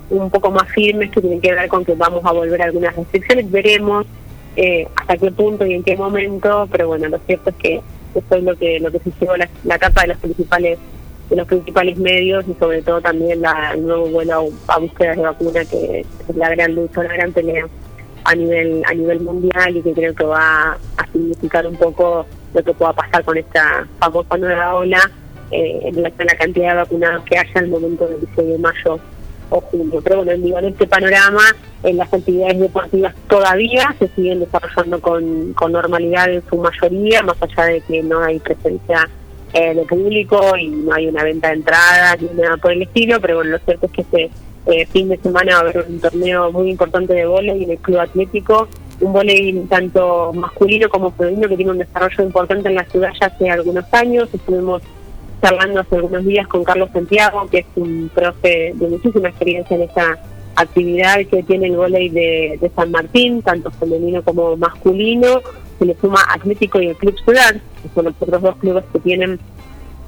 un 0.10 0.30
poco 0.30 0.50
más 0.52 0.70
firmes 0.70 1.12
que 1.12 1.22
tienen 1.22 1.42
que 1.42 1.54
ver 1.54 1.68
con 1.68 1.84
que 1.84 1.94
vamos 1.94 2.24
a 2.26 2.32
volver 2.32 2.62
a 2.62 2.66
algunas 2.66 2.96
restricciones. 2.96 3.52
Veremos 3.52 4.06
eh, 4.56 4.88
hasta 4.96 5.18
qué 5.18 5.32
punto 5.32 5.66
y 5.68 5.74
en 5.74 5.84
qué 5.84 5.96
momento 5.96 6.68
pero 6.72 6.88
bueno 6.88 7.08
lo 7.10 7.20
cierto 7.20 7.52
es 7.52 7.56
que 7.58 7.82
eso 8.16 8.36
es 8.36 8.44
lo 8.44 8.56
que 8.56 8.80
lo 8.80 8.92
que 8.92 9.00
se 9.00 9.12
llevó 9.20 9.38
la, 9.38 9.48
la 9.64 9.78
capa 9.78 10.02
de 10.02 10.08
los 10.08 10.18
principales 10.18 10.80
de 11.30 11.36
los 11.36 11.48
principales 11.48 11.98
medios 12.00 12.44
y 12.48 12.56
sobre 12.56 12.82
todo 12.82 13.00
también 13.00 13.40
la, 13.40 13.74
el 13.76 13.86
nuevo 13.86 14.08
vuelo 14.08 14.50
a, 14.68 14.74
a 14.74 14.80
búsquedas 14.80 15.18
de 15.18 15.22
vacuna 15.22 15.64
que 15.66 16.00
es 16.00 16.36
la 16.36 16.50
gran 16.50 16.74
lucha 16.74 17.04
la 17.04 17.14
gran 17.14 17.32
pelea 17.34 17.68
a 18.28 18.36
nivel 18.36 18.84
a 18.86 18.94
nivel 18.94 19.22
mundial 19.22 19.78
y 19.78 19.82
que 19.82 19.94
creo 19.94 20.14
que 20.14 20.26
va 20.26 20.78
a 20.98 21.12
significar 21.14 21.66
un 21.66 21.78
poco 21.78 22.26
lo 22.54 22.64
que 22.64 22.74
pueda 22.74 22.92
pasar 22.92 23.24
con 23.24 23.38
esta 23.38 23.88
famosa 24.00 24.38
nueva 24.38 24.76
ola 24.76 25.00
eh, 25.50 25.80
en 25.84 25.96
relación 25.96 26.22
a 26.22 26.34
la 26.34 26.38
cantidad 26.38 26.70
de 26.72 26.76
vacunados 26.76 27.24
que 27.24 27.38
haya 27.38 27.52
al 27.56 27.70
momento 27.70 28.06
del 28.06 28.20
16 28.20 28.48
de 28.50 28.58
mayo 28.58 29.00
o 29.50 29.62
junio. 29.62 30.02
Pero 30.04 30.24
bueno, 30.24 30.44
digo, 30.44 30.60
en 30.60 30.66
este 30.66 30.88
panorama, 30.88 31.44
en 31.84 31.96
las 31.96 32.14
actividades 32.14 32.60
deportivas 32.60 33.16
todavía 33.30 33.96
se 33.98 34.10
siguen 34.10 34.42
desarrollando 34.42 35.00
con, 35.00 35.54
con 35.54 35.72
normalidad 35.72 36.30
en 36.30 36.44
su 36.50 36.58
mayoría, 36.58 37.24
más 37.24 37.38
allá 37.42 37.64
de 37.64 37.82
que 37.82 38.04
no 38.04 38.22
hay 38.22 38.40
presencia 38.40 39.10
eh, 39.54 39.74
de 39.74 39.84
público 39.84 40.58
y 40.58 40.68
no 40.68 40.94
hay 40.94 41.08
una 41.08 41.24
venta 41.24 41.48
de 41.48 41.54
entradas 41.54 42.22
ni 42.22 42.42
nada 42.42 42.58
por 42.58 42.74
el 42.74 42.82
estilo, 42.82 43.22
pero 43.22 43.36
bueno, 43.38 43.52
lo 43.52 43.60
cierto 43.60 43.86
es 43.86 43.92
que 43.94 44.02
este 44.02 44.32
eh, 44.68 44.86
fin 44.86 45.10
de 45.10 45.18
semana 45.18 45.54
va 45.54 45.58
a 45.58 45.62
haber 45.62 45.86
un 45.88 46.00
torneo 46.00 46.52
muy 46.52 46.70
importante 46.70 47.14
de 47.14 47.26
vóley 47.26 47.64
en 47.64 47.72
el 47.72 47.78
Club 47.78 48.00
Atlético, 48.00 48.68
un 49.00 49.14
vóley 49.14 49.54
tanto 49.70 50.34
masculino 50.34 50.90
como 50.90 51.12
femenino 51.12 51.48
que 51.48 51.56
tiene 51.56 51.72
un 51.72 51.78
desarrollo 51.78 52.24
importante 52.24 52.68
en 52.68 52.76
la 52.76 52.86
ciudad 52.86 53.12
ya 53.20 53.28
hace 53.28 53.50
algunos 53.50 53.86
años, 53.94 54.30
estuvimos 54.34 54.82
charlando 55.42 55.82
hace 55.82 55.96
algunos 55.96 56.26
días 56.26 56.48
con 56.48 56.64
Carlos 56.64 56.90
Santiago, 56.92 57.48
que 57.50 57.60
es 57.60 57.66
un 57.76 58.10
profe 58.14 58.74
de 58.76 58.88
muchísima 58.88 59.30
experiencia 59.30 59.76
en 59.76 59.84
esta 59.84 60.18
actividad 60.56 61.18
que 61.30 61.44
tiene 61.44 61.68
el 61.68 61.78
vóley 61.78 62.10
de, 62.10 62.72
San 62.76 62.92
Martín, 62.92 63.42
tanto 63.42 63.72
femenino 63.72 64.24
como 64.24 64.58
masculino, 64.58 65.42
se 65.78 65.86
le 65.86 65.96
suma 66.02 66.20
Atlético 66.30 66.82
y 66.82 66.88
el 66.88 66.96
Club 66.96 67.16
Ciudad, 67.24 67.54
que 67.54 67.90
son 67.94 68.06
los 68.06 68.16
otros 68.20 68.42
dos 68.42 68.56
clubes 68.58 68.84
que 68.92 69.00
tienen 69.00 69.40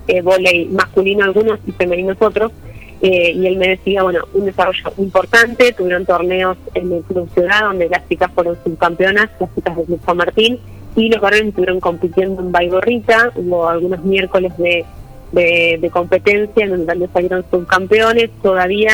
eh, 0.07 0.21
vóley 0.21 0.65
masculino 0.69 1.23
algunos 1.23 1.59
y 1.67 1.71
femeninos 1.71 2.17
otros, 2.19 2.51
eh, 3.01 3.31
y 3.33 3.47
él 3.47 3.57
me 3.57 3.69
decía, 3.69 4.03
bueno, 4.03 4.21
un 4.33 4.45
desarrollo 4.45 4.91
importante, 4.97 5.71
tuvieron 5.73 6.05
torneos 6.05 6.57
en 6.73 6.91
el 6.91 7.03
Club 7.03 7.29
Ciudad, 7.33 7.61
donde 7.63 7.87
las 7.87 8.07
chicas 8.09 8.29
fueron 8.33 8.57
subcampeonas, 8.63 9.29
las 9.39 9.55
chicas 9.55 9.75
del 9.77 9.85
Club 9.85 10.15
Martín, 10.15 10.59
y 10.95 11.09
los 11.09 11.21
varones 11.21 11.47
estuvieron 11.47 11.79
compitiendo 11.79 12.41
en 12.41 12.51
Baigorrita, 12.51 13.31
hubo 13.35 13.69
algunos 13.69 14.03
miércoles 14.03 14.57
de, 14.57 14.85
de, 15.31 15.77
de 15.79 15.89
competencia 15.89 16.65
en 16.65 16.85
donde 16.85 17.07
salieron 17.13 17.45
subcampeones, 17.49 18.29
todavía 18.41 18.93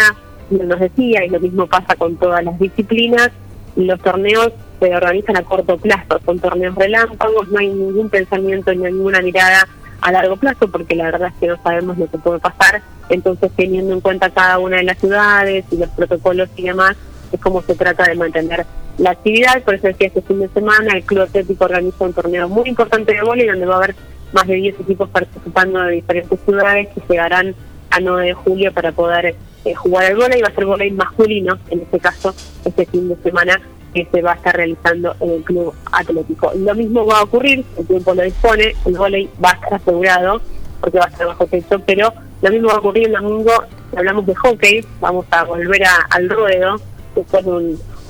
nos 0.52 0.80
decía, 0.80 1.26
y 1.26 1.30
lo 1.30 1.40
mismo 1.40 1.66
pasa 1.66 1.96
con 1.96 2.16
todas 2.18 2.44
las 2.44 2.60
disciplinas, 2.60 3.32
los 3.76 4.00
torneos 4.02 4.52
se 4.80 4.96
organizan 4.96 5.38
a 5.38 5.44
corto 5.44 5.78
plazo, 5.78 6.20
son 6.26 6.40
torneos 6.40 6.76
relámpagos, 6.76 7.48
no 7.50 7.60
hay 7.60 7.70
ningún 7.70 8.10
pensamiento 8.10 8.74
ni 8.74 8.84
ninguna 8.84 9.22
mirada 9.22 9.68
a 10.02 10.12
largo 10.12 10.38
plazo 10.38 10.68
porque 10.70 10.96
la 10.96 11.06
verdad 11.06 11.30
es 11.30 11.40
que 11.40 11.48
no 11.48 11.62
sabemos 11.64 11.98
lo 11.98 12.10
que 12.10 12.18
puede 12.18 12.40
pasar, 12.40 12.82
entonces 13.10 13.52
teniendo 13.56 13.94
en 13.94 14.02
cuenta 14.02 14.30
cada 14.30 14.60
una 14.60 14.78
de 14.78 14.84
las 14.84 14.98
ciudades 14.98 15.66
y 15.72 15.78
los 15.78 15.90
protocolos 15.90 16.50
y 16.56 16.64
demás, 16.64 16.96
es 17.32 17.40
como 17.40 17.62
se 17.62 17.76
trata 17.76 18.04
de 18.04 18.16
mantener 18.16 18.66
la 18.98 19.12
actividad, 19.12 19.62
por 19.64 19.76
eso 19.76 19.88
decía 19.88 20.08
este 20.08 20.22
fin 20.22 20.40
de 20.40 20.50
semana 20.50 20.94
el 20.94 21.04
Club 21.04 21.24
Atlético 21.24 21.66
organiza 21.66 22.06
un 22.06 22.14
torneo 22.14 22.48
muy 22.48 22.70
importante 22.70 23.14
de 23.14 23.22
vóley 23.22 23.48
donde 23.48 23.66
va 23.66 23.76
a 23.76 23.78
haber 23.78 23.96
más 24.32 24.48
de 24.48 24.56
10 24.56 24.80
equipos 24.82 25.10
participando 25.10 25.82
de 25.82 25.94
diferentes 25.94 26.40
ciudades 26.46 26.88
que 26.90 27.02
llegarán 27.10 27.56
a 27.90 28.00
9 28.00 28.28
de 28.28 28.34
julio 28.34 28.74
para 28.74 28.92
poder 28.92 29.36
eh, 29.66 29.74
jugar 29.74 30.06
al 30.06 30.16
vóley, 30.16 30.42
va 30.42 30.48
a 30.48 30.56
ser 30.56 30.66
vóley 30.66 30.92
masculino, 30.92 31.58
en 31.70 31.82
este 31.82 32.00
caso, 32.00 32.34
este 32.64 32.86
fin 32.86 33.10
de 33.10 33.16
semana 33.18 33.60
que 33.96 34.06
se 34.12 34.22
va 34.22 34.34
a 34.34 34.36
estar 34.36 34.54
realizando 34.56 35.16
en 35.22 35.30
el 35.32 35.44
Club 35.44 35.74
Atlético. 35.92 36.52
Lo 36.54 36.76
mismo 36.76 37.06
va 37.06 37.20
a 37.20 37.24
ocurrir, 37.24 37.64
el 37.78 37.88
tiempo 37.88 38.14
lo 38.14 38.24
dispone, 38.24 38.76
el 38.86 38.94
vóley 38.98 39.30
va 39.44 39.52
a 39.52 39.54
estar 39.54 39.74
asegurado 39.76 40.42
porque 40.82 41.00
va 41.00 41.06
a 41.06 41.08
estar 41.08 41.26
bajo 41.28 41.48
techo, 41.48 41.80
pero 41.86 42.14
lo 42.42 42.52
mismo 42.52 42.68
va 42.68 42.74
a 42.76 42.80
ocurrir 42.80 43.08
el 43.08 43.14
domingo, 43.14 43.52
hablamos 43.96 44.26
de 44.26 44.36
hockey, 44.36 44.86
vamos 45.00 45.26
a 45.32 45.46
volver 45.46 45.86
a- 45.86 46.08
al 46.10 46.30
ruedo 46.30 46.76
después 47.16 47.46
de 47.46 47.52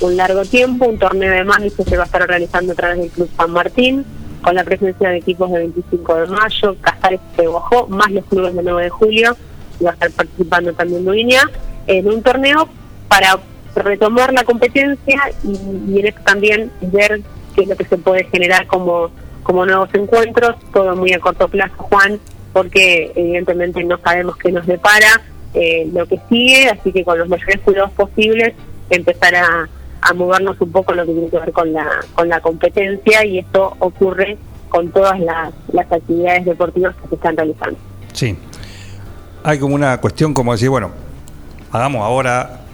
un, 0.01 0.17
largo 0.17 0.43
tiempo, 0.43 0.85
un 0.87 0.97
torneo 0.97 1.31
de 1.31 1.43
manis 1.43 1.73
que 1.75 1.83
se 1.83 1.95
va 1.97 2.03
a 2.03 2.05
estar 2.07 2.23
organizando 2.23 2.73
a 2.73 2.75
través 2.75 2.97
del 2.97 3.09
Club 3.11 3.29
San 3.37 3.51
Martín, 3.51 4.03
con 4.41 4.55
la 4.55 4.63
presencia 4.63 5.09
de 5.09 5.17
equipos 5.17 5.51
de 5.51 5.59
25 5.59 6.15
de 6.15 6.25
mayo, 6.27 6.75
Casares 6.81 7.19
de 7.37 7.45
Guajó, 7.47 7.87
más 7.87 8.11
los 8.11 8.25
clubes 8.25 8.55
de 8.55 8.63
9 8.63 8.83
de 8.85 8.89
julio, 8.89 9.37
y 9.79 9.83
va 9.83 9.91
a 9.91 9.93
estar 9.93 10.09
participando 10.11 10.73
también 10.73 11.05
Duiña, 11.05 11.41
en 11.87 12.07
un 12.07 12.21
torneo 12.23 12.67
para 13.07 13.37
retomar 13.83 14.33
la 14.33 14.43
competencia 14.43 15.21
y, 15.43 15.99
en 15.99 16.07
esto 16.07 16.21
también 16.23 16.71
ver 16.81 17.21
qué 17.55 17.63
es 17.63 17.67
lo 17.67 17.75
que 17.75 17.85
se 17.85 17.97
puede 17.97 18.25
generar 18.25 18.67
como, 18.67 19.09
como 19.43 19.65
nuevos 19.65 19.89
encuentros, 19.93 20.55
todo 20.73 20.95
muy 20.95 21.13
a 21.13 21.19
corto 21.19 21.47
plazo, 21.47 21.75
Juan, 21.77 22.19
porque 22.53 23.11
evidentemente 23.15 23.83
no 23.83 23.97
sabemos 23.99 24.37
qué 24.37 24.51
nos 24.51 24.65
depara 24.65 25.21
eh, 25.53 25.89
lo 25.93 26.05
que 26.05 26.19
sigue, 26.29 26.69
así 26.69 26.91
que 26.91 27.03
con 27.03 27.17
los 27.17 27.29
mayores 27.29 27.59
cuidados 27.61 27.91
posibles 27.91 28.53
empezar 28.89 29.35
a, 29.35 29.69
a 30.01 30.13
movernos 30.13 30.59
un 30.61 30.71
poco 30.71 30.93
lo 30.93 31.05
que 31.05 31.13
tiene 31.13 31.29
que 31.29 31.39
ver 31.39 31.51
con 31.51 31.73
la, 31.73 31.87
con 32.13 32.29
la 32.29 32.39
competencia 32.39 33.25
y 33.25 33.39
esto 33.39 33.75
ocurre 33.79 34.37
con 34.69 34.91
todas 34.91 35.19
las, 35.19 35.53
las 35.71 35.91
actividades 35.91 36.45
deportivas 36.45 36.95
que 36.95 37.07
se 37.09 37.15
están 37.15 37.35
realizando. 37.37 37.77
Sí. 38.13 38.37
Hay 39.43 39.59
como 39.59 39.75
una 39.75 39.99
cuestión 40.01 40.33
como 40.33 40.51
decir, 40.51 40.69
bueno, 40.69 40.91
hagamos 41.71 42.01
ahora 42.03 42.64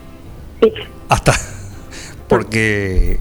hasta 1.10 1.34
porque 2.28 3.20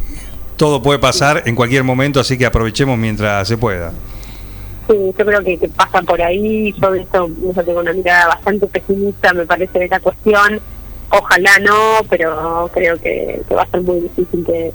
todo 0.57 0.83
puede 0.83 0.99
pasar 0.99 1.43
en 1.47 1.55
cualquier 1.57 1.85
momento, 1.85 2.21
así 2.21 2.37
que 2.39 2.47
aprovechemos 2.47 2.99
mientras 2.99 3.49
se 3.49 3.57
pueda. 3.57 3.93
Sí, 4.89 4.97
yo 5.17 5.25
creo 5.25 5.43
que, 5.43 5.57
que 5.59 5.69
pasa 5.69 6.03
por 6.03 6.21
ahí. 6.21 6.73
Yo 6.81 6.91
de 6.93 7.01
esto 7.03 7.29
yo 7.55 7.65
tengo 7.65 7.81
una 7.81 7.93
mirada 7.93 8.27
bastante 8.29 8.67
pesimista, 8.67 9.33
me 9.33 9.47
parece, 9.47 9.79
de 9.79 9.85
esta 9.87 10.01
cuestión. 10.01 10.61
Ojalá 11.11 11.59
no, 11.61 11.99
pero 12.09 12.71
creo 12.73 13.01
que, 13.01 13.41
que 13.49 13.55
va 13.55 13.63
a 13.63 13.67
ser 13.71 13.81
muy 13.83 14.01
difícil 14.01 14.45
que, 14.45 14.73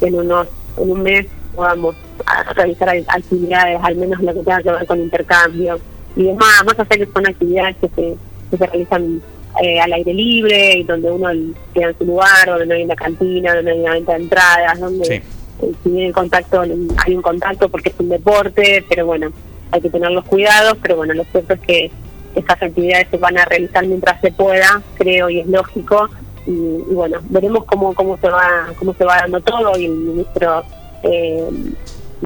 que 0.00 0.06
en 0.06 0.14
unos 0.16 0.46
en 0.76 0.90
un 0.90 1.02
mes 1.02 1.26
podamos 1.54 1.94
a- 2.26 2.52
realizar 2.54 2.88
al- 2.88 3.04
actividades, 3.08 3.78
al 3.82 3.96
menos 3.96 4.20
lo 4.20 4.32
que 4.34 4.40
tenga 4.40 4.62
que 4.62 4.70
ver 4.70 4.86
con 4.86 5.00
intercambio. 5.00 5.78
Y 6.16 6.24
demás, 6.24 6.62
más 6.64 6.78
allá 6.78 6.86
que 6.88 7.08
son 7.12 7.26
actividades 7.26 7.76
que 7.76 7.88
se, 7.88 8.16
que 8.50 8.56
se 8.58 8.66
realizan 8.66 9.22
eh, 9.60 9.80
al 9.80 9.92
aire 9.92 10.14
libre 10.14 10.78
y 10.78 10.82
donde 10.84 11.10
uno 11.10 11.28
queda 11.74 11.88
en 11.90 11.98
su 11.98 12.04
lugar, 12.04 12.46
donde 12.46 12.66
no 12.66 12.74
hay 12.74 12.84
una 12.84 12.96
cantina, 12.96 13.54
donde 13.54 13.70
no 13.72 13.76
hay 13.76 13.82
una 13.82 13.92
venta 13.94 14.12
de 14.12 14.22
entradas, 14.22 14.80
donde 14.80 15.04
Sí. 15.04 15.14
eh, 15.14 15.72
si 15.82 15.90
bien 15.90 16.06
el 16.06 16.12
contacto, 16.12 16.60
hay 16.62 17.14
un 17.14 17.22
contacto 17.22 17.68
porque 17.68 17.90
es 17.90 17.94
un 17.98 18.08
deporte, 18.08 18.84
pero 18.88 19.06
bueno, 19.06 19.30
hay 19.70 19.80
que 19.80 19.90
tener 19.90 20.10
los 20.10 20.24
cuidados, 20.24 20.78
pero 20.80 20.96
bueno, 20.96 21.14
lo 21.14 21.24
cierto 21.24 21.54
es 21.54 21.60
que 21.60 21.90
esas 22.34 22.62
actividades 22.62 23.08
se 23.10 23.18
van 23.18 23.36
a 23.36 23.44
realizar 23.44 23.86
mientras 23.86 24.20
se 24.22 24.32
pueda, 24.32 24.80
creo, 24.96 25.28
y 25.28 25.40
es 25.40 25.46
lógico, 25.46 26.08
y, 26.46 26.50
y 26.50 26.94
bueno, 26.94 27.18
veremos 27.28 27.64
cómo 27.66 27.94
cómo 27.94 28.16
se 28.18 28.28
va 28.28 28.72
cómo 28.78 28.94
se 28.94 29.04
va 29.04 29.16
dando 29.18 29.40
todo, 29.40 29.78
y 29.78 29.84
el 29.84 29.92
ministro, 29.92 30.62
eh, 31.02 31.44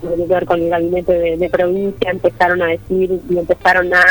tiene 0.01 0.17
que 0.17 0.35
ver 0.35 0.45
con 0.47 0.61
el 0.63 0.69
gabinete 0.71 1.13
de, 1.13 1.37
de 1.37 1.51
provincia, 1.51 2.11
empezaron 2.11 2.63
a 2.63 2.67
decir 2.67 3.19
y 3.31 3.39
empezaron 3.39 3.93
a 3.95 4.05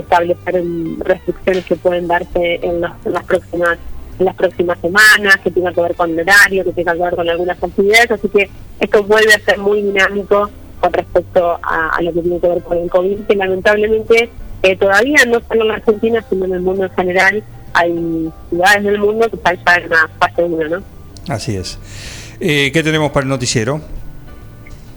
establecer 0.00 0.62
restricciones 0.98 1.64
que 1.64 1.76
pueden 1.76 2.08
darse 2.08 2.60
en, 2.62 2.80
las 2.80 3.24
próximas 3.26 3.78
en 4.18 4.24
las 4.24 4.34
próximas 4.34 4.78
semanas, 4.80 5.36
que 5.44 5.50
tenga 5.50 5.72
que 5.72 5.80
ver 5.82 5.94
con 5.94 6.10
el 6.10 6.20
horario, 6.20 6.64
que 6.64 6.72
tenga 6.72 6.94
que 6.94 7.02
ver 7.02 7.16
con 7.16 7.28
algunas 7.28 7.62
actividades, 7.62 8.10
así 8.10 8.28
que 8.28 8.48
esto 8.80 9.02
vuelve 9.04 9.34
a 9.34 9.40
ser 9.40 9.58
muy 9.58 9.82
dinámico 9.82 10.50
con 10.80 10.92
respecto 10.92 11.58
a, 11.62 11.90
a 11.90 12.02
lo 12.02 12.12
que 12.14 12.22
tiene 12.22 12.40
que 12.40 12.48
ver 12.48 12.62
con 12.62 12.78
el 12.78 12.88
COVID, 12.88 13.20
que 13.26 13.34
lamentablemente 13.34 14.30
eh, 14.62 14.76
todavía 14.76 15.24
no 15.26 15.40
solo 15.46 15.62
en 15.62 15.68
la 15.68 15.74
Argentina, 15.74 16.24
sino 16.28 16.46
en 16.46 16.54
el 16.54 16.60
mundo 16.60 16.84
en 16.84 16.90
general, 16.90 17.44
hay 17.72 18.32
ciudades 18.48 18.84
del 18.84 18.98
mundo 18.98 19.28
que 19.28 19.36
están 19.36 19.58
ya 19.64 19.76
en 19.76 19.86
una 19.86 20.08
fase 20.18 20.42
1, 20.42 20.68
¿no? 20.68 20.82
Así 21.28 21.56
es. 21.56 21.78
Eh, 22.40 22.70
¿Qué 22.72 22.82
tenemos 22.82 23.12
para 23.12 23.24
el 23.24 23.28
noticiero? 23.28 23.80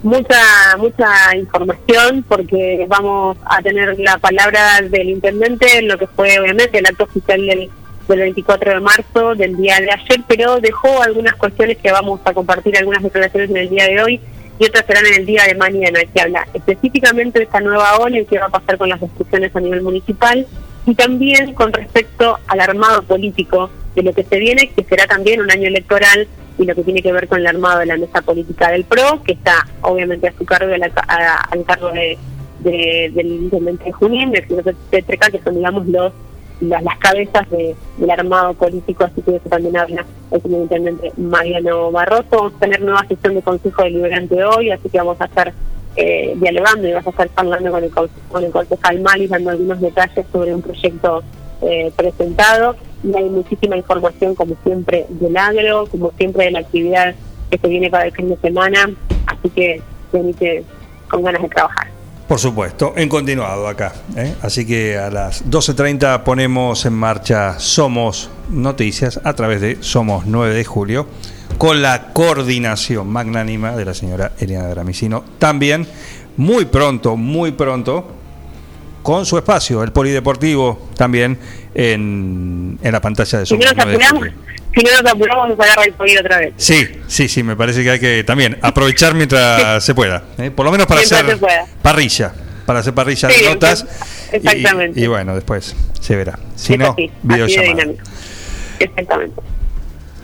Mucha 0.03 0.77
mucha 0.77 1.35
información 1.35 2.23
porque 2.27 2.85
vamos 2.87 3.37
a 3.45 3.61
tener 3.61 3.99
la 3.99 4.17
palabra 4.17 4.81
del 4.81 5.09
intendente 5.09 5.79
en 5.79 5.87
lo 5.87 5.97
que 5.97 6.07
fue 6.07 6.39
obviamente 6.39 6.77
el 6.77 6.85
acto 6.85 7.03
oficial 7.03 7.45
del, 7.45 7.69
del 8.07 8.19
24 8.19 8.73
de 8.75 8.79
marzo 8.79 9.35
del 9.35 9.57
día 9.57 9.79
de 9.79 9.91
ayer, 9.91 10.21
pero 10.27 10.59
dejó 10.61 11.01
algunas 11.01 11.35
cuestiones 11.35 11.77
que 11.77 11.91
vamos 11.91 12.21
a 12.23 12.33
compartir, 12.33 12.77
algunas 12.77 13.03
declaraciones 13.03 13.49
en 13.49 13.57
el 13.57 13.69
día 13.69 13.85
de 13.87 14.01
hoy 14.01 14.21
y 14.57 14.65
otras 14.65 14.85
serán 14.85 15.05
en 15.05 15.15
el 15.15 15.25
día 15.25 15.43
de 15.45 15.55
mañana, 15.55 15.99
que 16.13 16.21
habla 16.21 16.47
específicamente 16.53 17.39
de 17.39 17.45
esta 17.45 17.61
nueva 17.61 17.97
ola 17.97 18.19
y 18.19 18.25
qué 18.25 18.39
va 18.39 18.47
a 18.47 18.49
pasar 18.49 18.77
con 18.77 18.89
las 18.89 18.99
restricciones 18.99 19.55
a 19.55 19.59
nivel 19.59 19.81
municipal 19.81 20.45
y 20.85 20.95
también 20.95 21.53
con 21.53 21.71
respecto 21.71 22.37
al 22.47 22.59
armado 22.59 23.03
político 23.03 23.69
de 23.95 24.03
lo 24.03 24.13
que 24.13 24.23
se 24.23 24.37
viene, 24.37 24.69
que 24.69 24.83
será 24.83 25.07
también 25.07 25.41
un 25.41 25.51
año 25.51 25.67
electoral 25.67 26.27
y 26.59 26.65
lo 26.65 26.75
que 26.75 26.83
tiene 26.83 27.01
que 27.01 27.11
ver 27.11 27.27
con 27.27 27.39
el 27.39 27.47
armado 27.47 27.79
de 27.79 27.85
la 27.87 27.97
mesa 27.97 28.21
política 28.21 28.69
del 28.69 28.83
PRO, 28.83 29.23
que 29.23 29.31
está 29.33 29.65
obviamente 29.81 30.27
a 30.27 30.33
su 30.33 30.45
cargo, 30.45 30.71
a- 31.07 31.41
al 31.51 31.63
cargo 31.63 31.89
de, 31.91 32.17
de- 32.59 33.11
del 33.15 33.27
intendente 33.27 33.85
de 33.85 33.91
Junín, 33.93 34.31
del 34.31 34.47
señor 34.47 34.75
Petreca, 34.91 35.31
que 35.31 35.39
son, 35.41 35.55
digamos, 35.55 35.87
los 35.87 36.11
las, 36.61 36.83
cabezas 36.99 37.49
de- 37.51 37.73
del 37.97 38.11
armado 38.11 38.53
político, 38.53 39.05
así 39.05 39.21
que 39.21 39.37
eso 39.37 39.47
también 39.49 39.77
habla 39.77 40.05
el 40.31 40.41
señor 40.41 40.61
intendente 40.63 41.11
Mariano 41.15 41.89
Barroso. 41.89 42.25
Vamos 42.31 42.53
a 42.55 42.59
tener 42.59 42.81
nueva 42.81 43.05
sesión 43.07 43.35
de 43.35 43.41
Consejo 43.41 43.83
Deliberante 43.83 44.43
hoy, 44.43 44.69
así 44.69 44.89
que 44.89 44.97
vamos 44.97 45.19
a 45.21 45.25
estar 45.25 45.53
eh, 45.95 46.33
dialogando 46.35 46.85
y 46.87 46.91
vas 46.91 47.07
a 47.07 47.11
estar 47.11 47.29
hablando 47.37 47.71
con 47.71 47.83
el, 47.85 47.89
con 47.91 48.43
el 48.43 48.51
concejal 48.51 48.99
Malis, 48.99 49.29
dando 49.29 49.51
algunos 49.51 49.79
detalles 49.79 50.25
sobre 50.33 50.53
un 50.53 50.61
proyecto 50.61 51.23
eh, 51.61 51.91
presentado. 51.95 52.75
Y 53.03 53.15
hay 53.15 53.29
muchísima 53.29 53.77
información, 53.77 54.35
como 54.35 54.55
siempre, 54.63 55.05
del 55.09 55.35
agro, 55.37 55.87
como 55.87 56.11
siempre, 56.17 56.45
de 56.45 56.51
la 56.51 56.59
actividad 56.59 57.15
que 57.49 57.57
se 57.57 57.67
viene 57.67 57.89
para 57.89 58.05
el 58.05 58.11
fin 58.11 58.29
de 58.29 58.37
semana. 58.37 58.89
Así 59.25 59.49
que 59.49 59.81
venite 60.11 60.63
con 61.09 61.23
ganas 61.23 61.41
de 61.41 61.49
trabajar. 61.49 61.87
Por 62.29 62.37
supuesto, 62.37 62.93
en 62.95 63.09
continuado 63.09 63.67
acá. 63.67 63.91
¿eh? 64.15 64.35
Así 64.43 64.63
que 64.63 64.99
a 64.99 65.09
las 65.09 65.49
12.30 65.49 66.21
ponemos 66.21 66.85
en 66.85 66.93
marcha 66.93 67.57
Somos 67.57 68.29
Noticias 68.51 69.19
a 69.23 69.33
través 69.33 69.61
de 69.61 69.77
Somos 69.81 70.27
9 70.27 70.53
de 70.53 70.63
Julio, 70.63 71.07
con 71.57 71.81
la 71.81 72.13
coordinación 72.13 73.09
magnánima 73.09 73.75
de 73.75 73.83
la 73.83 73.95
señora 73.95 74.33
Eliana 74.37 74.69
Gramicino. 74.69 75.23
También, 75.39 75.87
muy 76.37 76.65
pronto, 76.65 77.17
muy 77.17 77.51
pronto, 77.51 78.18
con 79.03 79.25
su 79.25 79.37
espacio, 79.37 79.83
el 79.83 79.91
Polideportivo, 79.91 80.89
también 80.95 81.37
en, 81.73 82.77
en 82.81 82.91
la 82.91 83.01
pantalla 83.01 83.39
de 83.39 83.45
Si 83.45 83.57
no 83.57 83.65
nos 83.65 83.75
9 83.75 83.91
de 83.91 83.95
apuramos, 84.05 84.27
si 84.75 84.83
no 84.83 85.01
nos 85.01 85.11
apuramos, 85.11 85.49
nos 85.49 85.59
agarra 85.59 85.83
el 85.83 85.93
COVID 85.93 86.19
otra 86.19 86.37
vez. 86.39 86.53
Sí, 86.57 86.87
sí, 87.07 87.27
sí, 87.27 87.43
me 87.43 87.55
parece 87.55 87.83
que 87.83 87.89
hay 87.91 87.99
que 87.99 88.23
también 88.23 88.57
aprovechar 88.61 89.13
mientras 89.15 89.83
se 89.85 89.95
pueda. 89.95 90.23
¿eh? 90.37 90.51
Por 90.51 90.65
lo 90.65 90.71
menos 90.71 90.87
para 90.87 91.01
Mientras 91.01 91.21
hacer 91.23 91.39
parrilla, 91.81 92.33
para 92.65 92.79
hacer 92.79 92.93
parrilla 92.93 93.29
Sí, 93.29 93.43
de 93.43 93.49
notas. 93.49 93.85
y- 94.31 94.35
exactamente. 94.35 94.99
Y, 94.99 95.07
bueno, 95.07 95.33
después 95.35 95.75
se 95.99 96.15
verá. 96.15 96.37
Si 96.55 96.73
Es 96.73 96.79
no, 96.79 96.91
así, 96.91 97.05
así 97.05 97.11
de 97.23 97.33
videollamada. 97.33 97.67
dinámico. 97.73 98.03
Exactamente. 98.79 99.41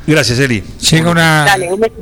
Gracias, 0.07 0.39
Eli. 0.39 0.64
Llega 0.91 1.10
una. 1.10 1.45
Dale, 1.45 1.73
un 1.73 1.80
beso. 1.80 1.93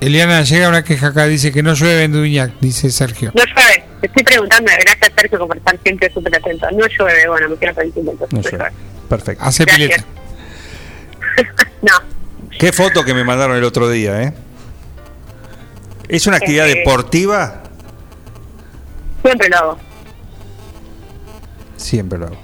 Eliana, 0.00 0.42
llega 0.42 0.68
una 0.70 0.82
queja 0.82 1.08
acá, 1.08 1.26
dice 1.26 1.52
que 1.52 1.62
no 1.62 1.74
llueve 1.74 2.04
en 2.04 2.12
Duñac, 2.12 2.52
dice 2.60 2.90
Sergio. 2.90 3.32
No 3.34 3.42
llueve. 3.44 3.84
Te 4.00 4.06
estoy 4.06 4.22
preguntando, 4.24 4.70
gracias 4.80 5.12
Sergio 5.16 5.46
por 5.46 5.56
estar 5.56 5.78
siempre 5.82 6.12
súper 6.12 6.34
atento. 6.36 6.66
No 6.72 6.86
llueve, 6.86 7.28
bueno, 7.28 7.48
me 7.50 7.56
quiero 7.56 7.74
pedir 7.74 7.92
entonces. 7.96 8.32
No 8.32 8.40
llueve. 8.40 8.70
Perfecto. 9.08 9.44
Hace 9.44 9.64
Gracias. 9.64 9.88
pileta. 9.88 10.04
No, 11.82 11.92
Qué 12.58 12.72
foto 12.72 13.04
que 13.04 13.14
me 13.14 13.24
mandaron 13.24 13.56
el 13.56 13.64
otro 13.64 13.88
día, 13.88 14.22
¿eh? 14.22 14.34
¿Es 16.08 16.26
una 16.26 16.36
actividad 16.36 16.68
Eh, 16.68 16.74
deportiva? 16.78 17.62
siempre 19.22 19.48
lo 19.48 19.56
hago. 19.56 19.78
Siempre 21.76 22.18
lo 22.18 22.26
hago. 22.26 22.36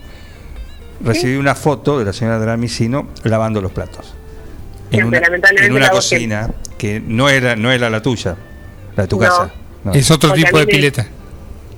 Recibí 1.03 1.37
una 1.37 1.55
foto 1.55 1.99
de 1.99 2.07
la 2.07 2.13
señora 2.13 2.39
Dramicino 2.39 3.09
lavando 3.25 3.61
los 3.61 3.73
platos. 3.73 4.15
En 4.91 5.01
Siempre, 5.11 5.19
una, 5.19 5.87
en 5.87 5.89
cocina 5.91 6.51
que 6.79 7.01
no 7.01 7.29
era, 7.29 7.57
no 7.57 7.71
era 7.71 7.91
la 7.91 8.01
tuya, 8.01 8.37
la 8.97 9.03
de 9.03 9.09
tu 9.09 9.21
No. 9.21 9.29
casa. 9.29 9.53
No. 9.85 9.93
Es 9.93 10.11
otro 10.11 10.31
Porque 10.31 10.45
tipo 10.45 10.57
a 10.57 10.61
de 10.61 10.67
me- 10.67 10.73
pileta. 10.73 11.07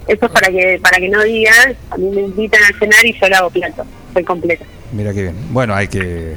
Eso 0.09 0.27
es 0.27 0.33
para 0.33 0.49
que 0.49 0.81
para 0.83 0.99
que 0.99 1.09
no 1.09 1.23
digan, 1.23 1.77
a 1.91 1.97
mí 1.97 2.11
me 2.11 2.23
invitan 2.23 2.61
a 2.63 2.79
cenar 2.79 3.05
y 3.07 3.13
yo 3.21 3.29
lo 3.29 3.37
hago 3.37 3.51
plato. 3.51 3.85
Soy 4.15 4.25
completa. 4.25 4.65
Mira 4.93 5.13
qué 5.13 5.23
bien. 5.23 5.37
Bueno, 5.53 5.75
hay 5.75 5.89
que. 5.89 6.35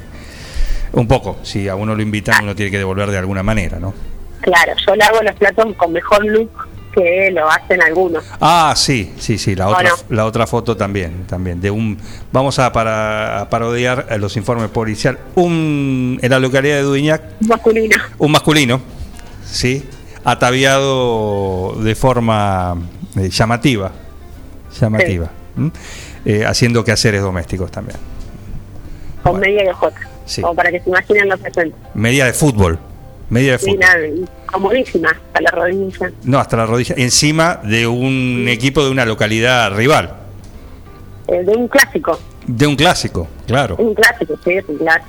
Un 0.92 1.08
poco. 1.08 1.38
Si 1.42 1.68
a 1.68 1.74
uno 1.74 1.94
lo 1.94 2.02
invitan, 2.02 2.42
uno 2.44 2.54
tiene 2.54 2.70
que 2.70 2.78
devolver 2.78 3.10
de 3.10 3.18
alguna 3.18 3.42
manera, 3.42 3.78
¿no? 3.80 3.94
Claro, 4.42 4.72
yo 4.86 4.94
le 4.94 5.04
hago 5.04 5.22
los 5.22 5.34
platos 5.36 5.74
con 5.76 5.92
mejor 5.92 6.24
look 6.26 6.50
que 6.92 7.30
lo 7.32 7.48
hacen 7.50 7.80
algunos. 7.80 8.22
Ah, 8.40 8.74
sí, 8.76 9.14
sí, 9.18 9.38
sí. 9.38 9.54
La 9.54 9.68
¿O 9.68 9.72
otra, 9.72 9.88
no? 9.88 9.94
la 10.14 10.26
otra 10.26 10.46
foto 10.46 10.76
también, 10.76 11.24
también. 11.26 11.60
De 11.62 11.70
un. 11.70 11.96
Vamos 12.30 12.58
a, 12.58 12.70
para, 12.72 13.40
a 13.40 13.48
parodiar 13.48 14.06
eh, 14.10 14.18
los 14.18 14.36
informes 14.36 14.68
policiales. 14.68 15.20
Un 15.34 16.18
en 16.20 16.30
la 16.30 16.38
localidad 16.38 16.76
de 16.76 16.82
Duñac, 16.82 17.22
Masculino. 17.40 17.96
un 18.18 18.32
masculino, 18.32 18.82
sí, 19.46 19.82
ataviado 20.24 21.74
de 21.82 21.94
forma 21.94 22.76
eh, 23.16 23.28
llamativa, 23.30 23.92
llamativa. 24.80 25.30
¿m? 25.56 25.70
eh, 26.24 26.44
haciendo 26.46 26.84
quehaceres 26.84 27.22
domésticos 27.22 27.70
también. 27.70 27.98
Con 29.22 29.38
media 29.40 29.64
de 29.64 29.72
J. 29.72 29.96
Sí. 30.24 30.40
Como 30.42 30.54
para 30.54 30.70
que 30.70 30.80
se 30.80 30.88
imaginen 30.88 31.28
los 31.28 31.40
presentes. 31.40 31.78
Media 31.94 32.26
de 32.26 32.32
fútbol. 32.32 32.78
Media 33.30 33.52
de 33.52 33.58
Sí, 33.58 33.66
fútbol. 33.66 33.78
nada, 33.80 33.98
comodísima, 34.46 35.20
a 35.34 35.40
la 35.40 35.50
rodilla. 35.50 36.12
No, 36.24 36.38
hasta 36.38 36.56
la 36.56 36.66
rodilla. 36.66 36.94
Encima 36.98 37.56
de 37.62 37.86
un 37.86 38.46
equipo 38.48 38.84
de 38.84 38.90
una 38.90 39.04
localidad 39.04 39.74
rival. 39.74 40.14
Eh, 41.28 41.42
de 41.44 41.52
un 41.56 41.68
clásico. 41.68 42.18
De 42.46 42.66
un 42.66 42.76
clásico, 42.76 43.28
claro. 43.46 43.76
Un 43.76 43.94
clásico, 43.94 44.34
sí, 44.44 44.50
es 44.52 44.64
un 44.68 44.78
clásico. 44.78 45.08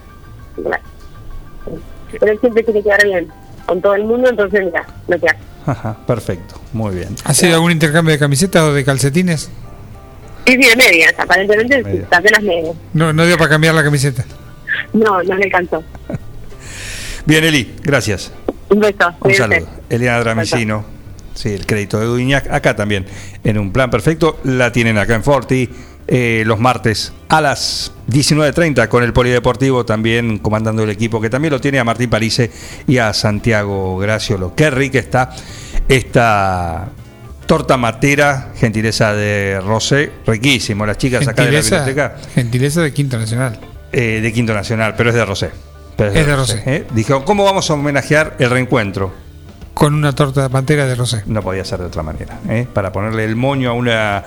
un 0.57 0.63
clásico. 0.63 0.89
Sí. 1.65 2.17
Pero 2.19 2.31
él 2.31 2.39
siempre 2.39 2.63
quiere 2.63 2.83
quedar 2.83 3.03
bien 3.03 3.27
con 3.65 3.81
todo 3.81 3.95
el 3.95 4.03
mundo, 4.03 4.29
entonces 4.29 4.65
mira 4.65 4.85
lo 5.07 5.19
que 5.19 5.27
hace. 5.27 5.39
Ajá, 5.65 5.97
perfecto. 6.05 6.55
Muy 6.73 6.95
bien. 6.95 7.15
¿Ha 7.23 7.33
sido 7.33 7.55
algún 7.55 7.71
intercambio 7.71 8.11
de 8.11 8.19
camisetas 8.19 8.63
o 8.63 8.73
de 8.73 8.83
calcetines? 8.83 9.49
Sí, 10.45 10.53
sí, 10.61 10.69
de 10.69 10.75
medias, 10.75 11.13
aparentemente 11.17 11.77
sí, 11.77 11.83
Medias. 11.83 12.75
No, 12.93 13.13
no 13.13 13.25
dio 13.25 13.37
para 13.37 13.49
cambiar 13.49 13.73
la 13.75 13.83
camiseta. 13.83 14.25
No, 14.91 15.23
no 15.23 15.35
le 15.35 15.45
alcanzó. 15.45 15.83
Bien, 17.25 17.43
Eli, 17.45 17.75
gracias. 17.81 18.31
Un 18.69 18.81
beso. 18.81 19.13
Un 19.21 19.33
saludo. 19.33 19.67
Eliana 19.89 20.19
Dramicino. 20.19 20.85
Sí, 21.33 21.49
el 21.53 21.65
crédito 21.65 21.99
de 21.99 22.05
Duñac. 22.05 22.51
Acá 22.51 22.75
también, 22.75 23.05
en 23.43 23.57
un 23.57 23.71
plan 23.71 23.89
perfecto. 23.89 24.39
La 24.43 24.71
tienen 24.71 24.97
acá 24.97 25.15
en 25.15 25.23
Forti. 25.23 25.69
Eh, 26.07 26.43
los 26.45 26.59
martes 26.59 27.13
a 27.29 27.39
las 27.41 27.91
19.30 28.09 28.87
con 28.89 29.03
el 29.03 29.13
Polideportivo 29.13 29.85
también 29.85 30.37
comandando 30.37 30.83
el 30.83 30.89
equipo 30.89 31.21
que 31.21 31.29
también 31.29 31.53
lo 31.53 31.61
tiene 31.61 31.79
a 31.79 31.83
Martín 31.83 32.09
Parise 32.09 32.51
y 32.87 32.97
a 32.97 33.13
Santiago 33.13 33.97
Graciolo. 33.97 34.53
Qué 34.55 34.69
rica 34.69 34.99
está 34.99 35.31
esta 35.87 36.89
torta 37.45 37.77
matera, 37.77 38.51
gentileza 38.55 39.13
de 39.13 39.59
Rosé, 39.61 40.11
riquísimo. 40.25 40.85
Las 40.85 40.97
chicas 40.97 41.27
acá 41.27 41.45
de 41.45 41.51
la 41.51 41.61
biblioteca 41.61 42.15
gentileza 42.33 42.81
de 42.81 42.93
Quinto 42.93 43.17
Nacional. 43.17 43.59
eh, 43.91 44.19
de 44.21 44.33
Quinto 44.33 44.53
Nacional, 44.53 44.95
pero 44.97 45.09
es 45.09 45.15
de 45.15 45.25
Rosé. 45.25 45.51
Pero 45.95 46.11
Es 46.11 46.25
de 46.25 46.35
Rosé. 46.35 46.63
¿eh? 46.65 46.85
Dijo, 46.93 47.23
¿cómo 47.25 47.43
vamos 47.43 47.69
a 47.69 47.73
homenajear 47.75 48.35
el 48.39 48.49
reencuentro? 48.49 49.13
Con 49.73 49.95
una 49.95 50.13
torta 50.13 50.43
de 50.43 50.49
pantera 50.49 50.85
de 50.85 50.95
rosé. 50.95 51.23
No 51.25 51.41
podía 51.41 51.65
ser 51.65 51.79
de 51.79 51.85
otra 51.85 52.03
manera. 52.03 52.39
¿eh? 52.47 52.67
Para 52.71 52.91
ponerle 52.91 53.25
el 53.25 53.35
moño 53.35 53.71
a 53.71 53.73
una, 53.73 54.23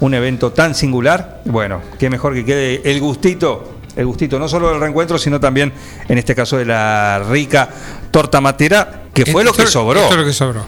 un 0.00 0.12
evento 0.14 0.52
tan 0.52 0.74
singular, 0.74 1.40
bueno, 1.44 1.80
qué 1.98 2.10
mejor 2.10 2.34
que 2.34 2.44
quede 2.44 2.90
el 2.90 3.00
gustito, 3.00 3.74
el 3.96 4.06
gustito, 4.06 4.38
no 4.38 4.48
solo 4.48 4.70
del 4.70 4.80
reencuentro, 4.80 5.16
sino 5.18 5.38
también, 5.40 5.72
en 6.08 6.18
este 6.18 6.34
caso, 6.34 6.56
de 6.58 6.64
la 6.64 7.20
rica 7.30 7.68
torta 8.10 8.40
matera, 8.40 9.02
que 9.14 9.24
fue 9.26 9.44
lo 9.44 9.52
que 9.52 9.66
sobró. 9.66 10.00
Esto 10.00 10.14
es 10.14 10.20
lo 10.20 10.26
que 10.26 10.32
sobró. 10.32 10.62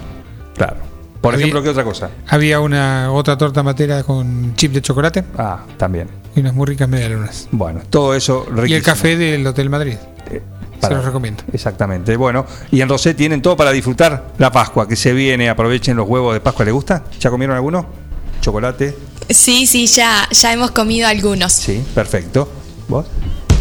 Claro. 0.57 0.77
Por 1.21 1.35
Había- 1.35 1.47
ejemplo, 1.47 1.63
¿qué 1.63 1.69
otra 1.69 1.85
cosa? 1.85 2.11
Había 2.29 2.61
una 2.61 3.13
otra 3.13 3.37
torta 3.37 3.63
matera 3.63 4.03
con 4.05 4.55
chip 4.57 4.73
de 4.73 4.81
chocolate 4.81 5.23
Ah, 5.37 5.65
también. 5.77 6.09
y 6.35 6.41
unas 6.41 6.55
muy 6.55 6.67
ricas 6.67 6.89
medialunas. 6.89 7.47
Bueno, 7.51 7.81
todo 7.91 8.15
eso 8.15 8.45
Y 8.47 8.51
el 8.53 8.57
riquísimo. 8.63 8.85
café 8.87 9.17
del 9.17 9.47
Hotel 9.47 9.69
Madrid. 9.69 9.97
Para- 10.81 10.95
Se 10.95 10.97
los 10.97 11.05
recomiendo. 11.05 11.43
Exactamente. 11.53 12.17
Bueno, 12.17 12.47
y 12.71 12.81
en 12.81 12.89
Rosé 12.89 13.15
tienen 13.15 13.43
todo 13.43 13.57
para 13.57 13.71
disfrutar 13.73 14.33
la 14.39 14.51
Pascua, 14.51 14.89
que 14.89 14.97
se 14.97 15.13
viene, 15.13 15.49
aprovechen 15.49 15.97
los 15.97 16.09
huevos 16.09 16.35
de 16.35 16.41
Pascua. 16.41 16.65
¿Les 16.65 16.75
gusta? 16.75 17.05
¿Ya 17.21 17.31
comieron 17.31 17.55
alguno? 17.57 17.87
¿Chocolate? 18.41 18.97
Sí, 19.29 19.67
sí, 19.67 19.87
ya, 19.87 20.27
ya 20.31 20.53
hemos 20.53 20.71
comido 20.71 21.07
algunos. 21.07 21.53
Sí, 21.53 21.85
perfecto. 21.95 22.49
¿Vos? 22.89 23.07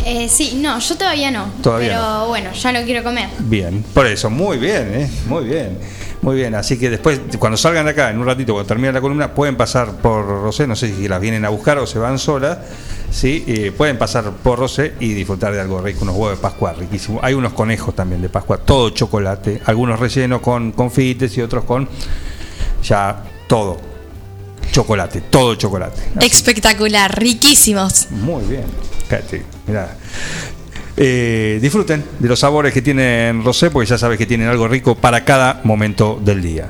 Eh, 0.05 0.27
sí, 0.29 0.59
no, 0.61 0.79
yo 0.79 0.95
todavía 0.97 1.29
no. 1.29 1.45
Todavía 1.61 1.89
pero 1.99 2.27
bueno, 2.29 2.51
ya 2.53 2.71
lo 2.71 2.81
quiero 2.83 3.03
comer. 3.03 3.29
Bien, 3.39 3.83
por 3.93 4.07
eso, 4.07 4.29
muy 4.29 4.57
bien, 4.57 4.91
¿eh? 4.93 5.09
muy 5.27 5.43
bien, 5.43 5.77
muy 6.21 6.35
bien. 6.37 6.55
Así 6.55 6.79
que 6.79 6.89
después, 6.89 7.19
cuando 7.37 7.57
salgan 7.57 7.85
de 7.85 7.91
acá, 7.91 8.09
en 8.09 8.17
un 8.17 8.25
ratito, 8.25 8.53
cuando 8.53 8.67
termine 8.67 8.91
la 8.93 9.01
columna, 9.01 9.33
pueden 9.35 9.57
pasar 9.57 9.91
por 9.97 10.25
Rosé, 10.25 10.65
no 10.65 10.75
sé 10.75 10.95
si 10.95 11.07
las 11.07 11.19
vienen 11.19 11.43
a 11.45 11.49
buscar 11.49 11.77
o 11.77 11.85
se 11.85 11.99
van 11.99 12.17
solas, 12.17 12.57
¿sí? 13.11 13.43
Eh, 13.47 13.71
pueden 13.75 13.97
pasar 13.97 14.31
por 14.31 14.59
Rosé 14.59 14.93
y 14.99 15.13
disfrutar 15.13 15.53
de 15.53 15.61
algo 15.61 15.81
rico, 15.81 15.99
unos 16.03 16.15
huevos 16.15 16.37
de 16.37 16.41
Pascua 16.41 16.73
riquísimos. 16.73 17.23
Hay 17.23 17.33
unos 17.33 17.53
conejos 17.53 17.95
también 17.95 18.21
de 18.21 18.29
Pascua, 18.29 18.57
todo 18.57 18.89
chocolate, 18.89 19.61
algunos 19.65 19.99
rellenos 19.99 20.41
con 20.41 20.71
confites 20.71 21.37
y 21.37 21.41
otros 21.41 21.63
con 21.63 21.87
ya 22.83 23.23
todo. 23.47 23.77
Chocolate, 24.71 25.21
todo 25.21 25.55
chocolate. 25.55 26.01
Espectacular, 26.21 27.19
riquísimos. 27.19 28.07
Muy 28.11 28.43
bien. 28.45 28.65
Mirá. 29.65 29.97
Eh, 30.95 31.59
disfruten 31.61 32.03
de 32.19 32.27
los 32.27 32.39
sabores 32.39 32.73
que 32.73 32.81
tienen 32.81 33.43
Rosé, 33.43 33.71
porque 33.71 33.89
ya 33.89 33.97
sabes 33.97 34.17
que 34.17 34.25
tienen 34.25 34.47
algo 34.47 34.67
rico 34.67 34.95
para 34.95 35.25
cada 35.25 35.61
momento 35.63 36.19
del 36.23 36.41
día. 36.41 36.69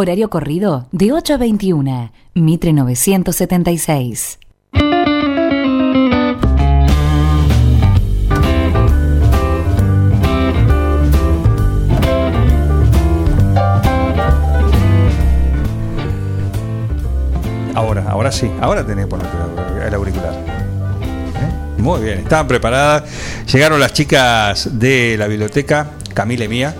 Horario 0.00 0.30
corrido 0.30 0.86
de 0.92 1.10
8 1.12 1.34
a 1.34 1.36
21. 1.38 2.12
Mitre 2.34 2.72
976. 2.72 4.38
Ahora, 17.74 18.04
ahora 18.08 18.32
sí, 18.32 18.50
ahora 18.60 18.84
tenés 18.84 19.04
que 19.04 19.10
ponerte 19.10 19.36
el- 19.86 19.94
auricular. 19.94 20.32
¿Eh? 20.34 21.80
Muy 21.80 22.00
bien, 22.02 22.18
estaban 22.20 22.48
preparadas. 22.48 23.04
Llegaron 23.52 23.78
las 23.78 23.92
chicas 23.92 24.78
de 24.78 25.16
la 25.16 25.28
biblioteca, 25.28 25.90
Camila 26.12 26.44
y 26.44 26.48
Mía. 26.48 26.74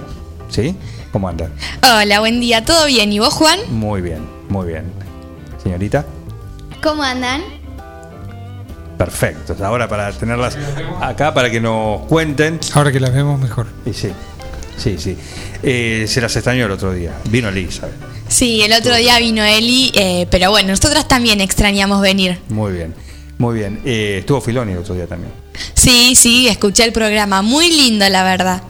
¿Sí? 0.49 0.75
¿Cómo 1.13 1.29
andan? 1.29 1.53
Hola, 1.83 2.21
buen 2.21 2.41
día, 2.41 2.65
¿todo 2.65 2.87
bien? 2.87 3.13
¿Y 3.13 3.19
vos, 3.19 3.33
Juan? 3.35 3.59
Muy 3.71 4.01
bien, 4.03 4.21
muy 4.49 4.67
bien. 4.69 4.85
Señorita, 5.63 6.05
¿Cómo 6.83 7.03
andan? 7.03 7.43
perfecto. 8.97 9.57
Ahora 9.65 9.89
para 9.89 10.11
tenerlas 10.13 10.57
acá 11.01 11.33
para 11.33 11.51
que 11.51 11.61
nos 11.61 12.01
cuenten. 12.07 12.59
Ahora 12.75 12.91
que 12.91 12.99
las 13.01 13.13
vemos 13.15 13.41
mejor. 13.41 13.67
Y 13.87 13.93
sí, 13.93 14.11
sí, 14.77 14.97
sí. 14.99 15.17
Eh, 15.63 16.07
se 16.09 16.21
las 16.21 16.35
extrañó 16.35 16.67
el 16.67 16.73
otro 16.73 16.93
día. 16.93 17.13
Vino 17.31 17.49
Lisa. 17.51 17.89
Sí, 18.27 18.61
el 18.63 18.73
otro 18.73 18.97
día 18.97 19.19
vino 19.21 19.43
Eli, 19.45 19.93
eh, 19.95 20.27
pero 20.31 20.51
bueno, 20.51 20.71
nosotras 20.71 21.07
también 21.09 21.41
extrañamos 21.41 22.01
venir. 22.01 22.39
Muy 22.49 22.73
bien, 22.73 22.95
muy 23.39 23.57
bien. 23.59 23.81
Eh, 23.85 24.17
estuvo 24.21 24.41
Filoni 24.41 24.73
el 24.73 24.79
otro 24.79 24.95
día 24.95 25.07
también. 25.07 25.33
Sí, 25.75 26.15
sí, 26.17 26.49
escuché 26.49 26.85
el 26.85 26.93
programa, 26.93 27.41
muy 27.43 27.71
lindo, 27.71 28.09
la 28.09 28.25
verdad. 28.25 28.63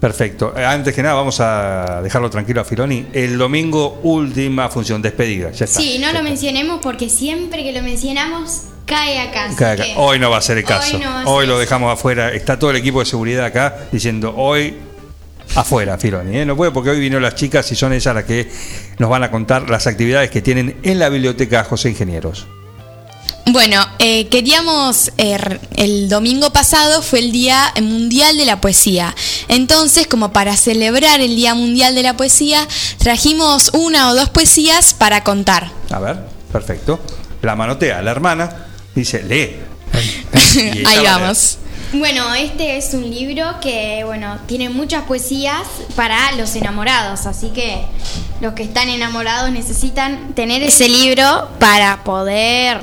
Perfecto. 0.00 0.52
Eh, 0.56 0.64
Antes 0.64 0.94
que 0.94 1.02
nada, 1.02 1.14
vamos 1.14 1.40
a 1.40 2.00
dejarlo 2.02 2.28
tranquilo 2.30 2.60
a 2.60 2.64
Filoni. 2.64 3.06
El 3.12 3.38
domingo, 3.38 4.00
última 4.02 4.68
función, 4.68 5.00
despedida. 5.00 5.50
Ya 5.52 5.64
está. 5.64 5.80
Sí, 5.80 5.98
no 5.98 6.12
lo 6.12 6.22
mencionemos 6.22 6.80
porque 6.82 7.08
siempre 7.08 7.62
que 7.64 7.72
lo 7.72 7.82
mencionamos 7.82 8.62
cae 8.84 9.18
acá. 9.20 9.48
que- 9.76 9.94
Hoy 9.96 10.18
no 10.18 10.30
va 10.30 10.36
a 10.38 10.42
ser 10.42 10.58
el 10.58 10.64
caso. 10.64 10.96
Hoy 11.24 11.46
no 11.46 11.54
lo 11.54 11.58
dejamos 11.58 11.92
afuera. 11.92 12.30
Está 12.32 12.58
todo 12.58 12.70
el 12.70 12.76
equipo 12.76 13.00
de 13.00 13.06
seguridad 13.06 13.46
acá 13.46 13.88
diciendo 13.90 14.34
hoy 14.36 14.76
afuera, 15.54 15.96
Filoni. 15.96 16.38
¿eh? 16.38 16.44
No 16.46 16.56
puede 16.56 16.72
porque 16.72 16.90
hoy 16.90 17.00
vino 17.00 17.18
las 17.18 17.34
chicas 17.34 17.70
y 17.72 17.76
son 17.76 17.92
ellas 17.94 18.14
las 18.14 18.24
que 18.24 18.50
nos 18.98 19.08
van 19.08 19.24
a 19.24 19.30
contar 19.30 19.70
las 19.70 19.86
actividades 19.86 20.30
que 20.30 20.42
tienen 20.42 20.76
en 20.82 20.98
la 20.98 21.08
biblioteca 21.08 21.64
José 21.64 21.88
Ingenieros. 21.90 22.46
Bueno, 23.48 23.80
eh, 24.00 24.26
queríamos, 24.26 25.12
eh, 25.18 25.38
el 25.76 26.08
domingo 26.08 26.50
pasado 26.50 27.00
fue 27.00 27.20
el 27.20 27.30
Día 27.30 27.72
Mundial 27.80 28.36
de 28.36 28.44
la 28.44 28.60
Poesía. 28.60 29.14
Entonces, 29.46 30.08
como 30.08 30.32
para 30.32 30.56
celebrar 30.56 31.20
el 31.20 31.36
Día 31.36 31.54
Mundial 31.54 31.94
de 31.94 32.02
la 32.02 32.16
Poesía, 32.16 32.66
trajimos 32.98 33.70
una 33.72 34.10
o 34.10 34.16
dos 34.16 34.30
poesías 34.30 34.94
para 34.94 35.22
contar. 35.22 35.70
A 35.90 36.00
ver, 36.00 36.18
perfecto. 36.50 36.98
La 37.42 37.54
manotea, 37.54 38.02
la 38.02 38.10
hermana, 38.10 38.66
dice, 38.96 39.22
lee. 39.22 39.56
Ahí 40.84 41.04
vamos. 41.04 41.58
Bueno, 41.92 42.34
este 42.34 42.76
es 42.76 42.92
un 42.94 43.08
libro 43.08 43.44
que, 43.60 44.02
bueno, 44.04 44.38
tiene 44.46 44.68
muchas 44.68 45.04
poesías 45.04 45.62
para 45.94 46.32
los 46.32 46.54
enamorados, 46.56 47.26
así 47.26 47.50
que 47.50 47.84
los 48.40 48.54
que 48.54 48.64
están 48.64 48.88
enamorados 48.88 49.50
necesitan 49.52 50.34
tener 50.34 50.62
ese 50.62 50.88
libro 50.88 51.48
para 51.58 52.02
poder 52.04 52.80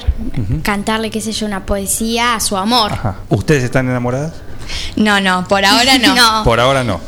cantarle, 0.63 1.11
qué 1.11 1.21
sé 1.21 1.31
yo, 1.33 1.45
una 1.45 1.65
poesía 1.65 2.35
a 2.35 2.39
su 2.39 2.57
amor. 2.57 2.93
Ajá. 2.93 3.17
¿Ustedes 3.29 3.63
están 3.63 3.87
enamoradas? 3.89 4.33
No, 4.95 5.19
no, 5.19 5.47
por 5.47 5.63
ahora 5.65 5.97
no. 5.97 6.15
No. 6.23 6.43
Por 6.43 6.59
ahora 6.59 6.83
no. 6.83 7.01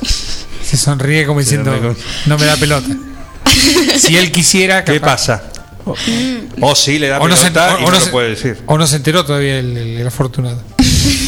Se 0.64 0.77
sonríe 0.77 1.25
como 1.25 1.40
Se 1.40 1.45
diciendo, 1.57 1.95
no 2.25 2.38
me 2.38 2.45
da 2.45 2.56
pelota. 2.57 2.88
si 3.98 4.17
él 4.17 4.32
quisiera... 4.32 4.83
¿Qué 4.83 4.99
capaz- 4.99 5.27
pasa? 5.27 5.43
O 6.61 6.75
sí 6.75 6.98
le 6.99 7.07
da 7.09 7.19
O 7.19 7.27
no, 7.27 7.35
se, 7.35 7.43
pelota 7.51 7.75
o- 7.75 7.80
y 7.80 7.83
o 7.83 7.85
no 7.85 7.91
lo 7.91 7.99
se- 8.01 8.09
puede 8.11 8.30
decir. 8.30 8.61
o 8.65 8.77
no 8.77 8.85
se 8.88 8.95
enteró 8.98 9.24
todavía 9.24 9.59
el, 9.59 9.77
el- 9.77 9.98
el 10.01 10.07
afortunado. 10.07 10.59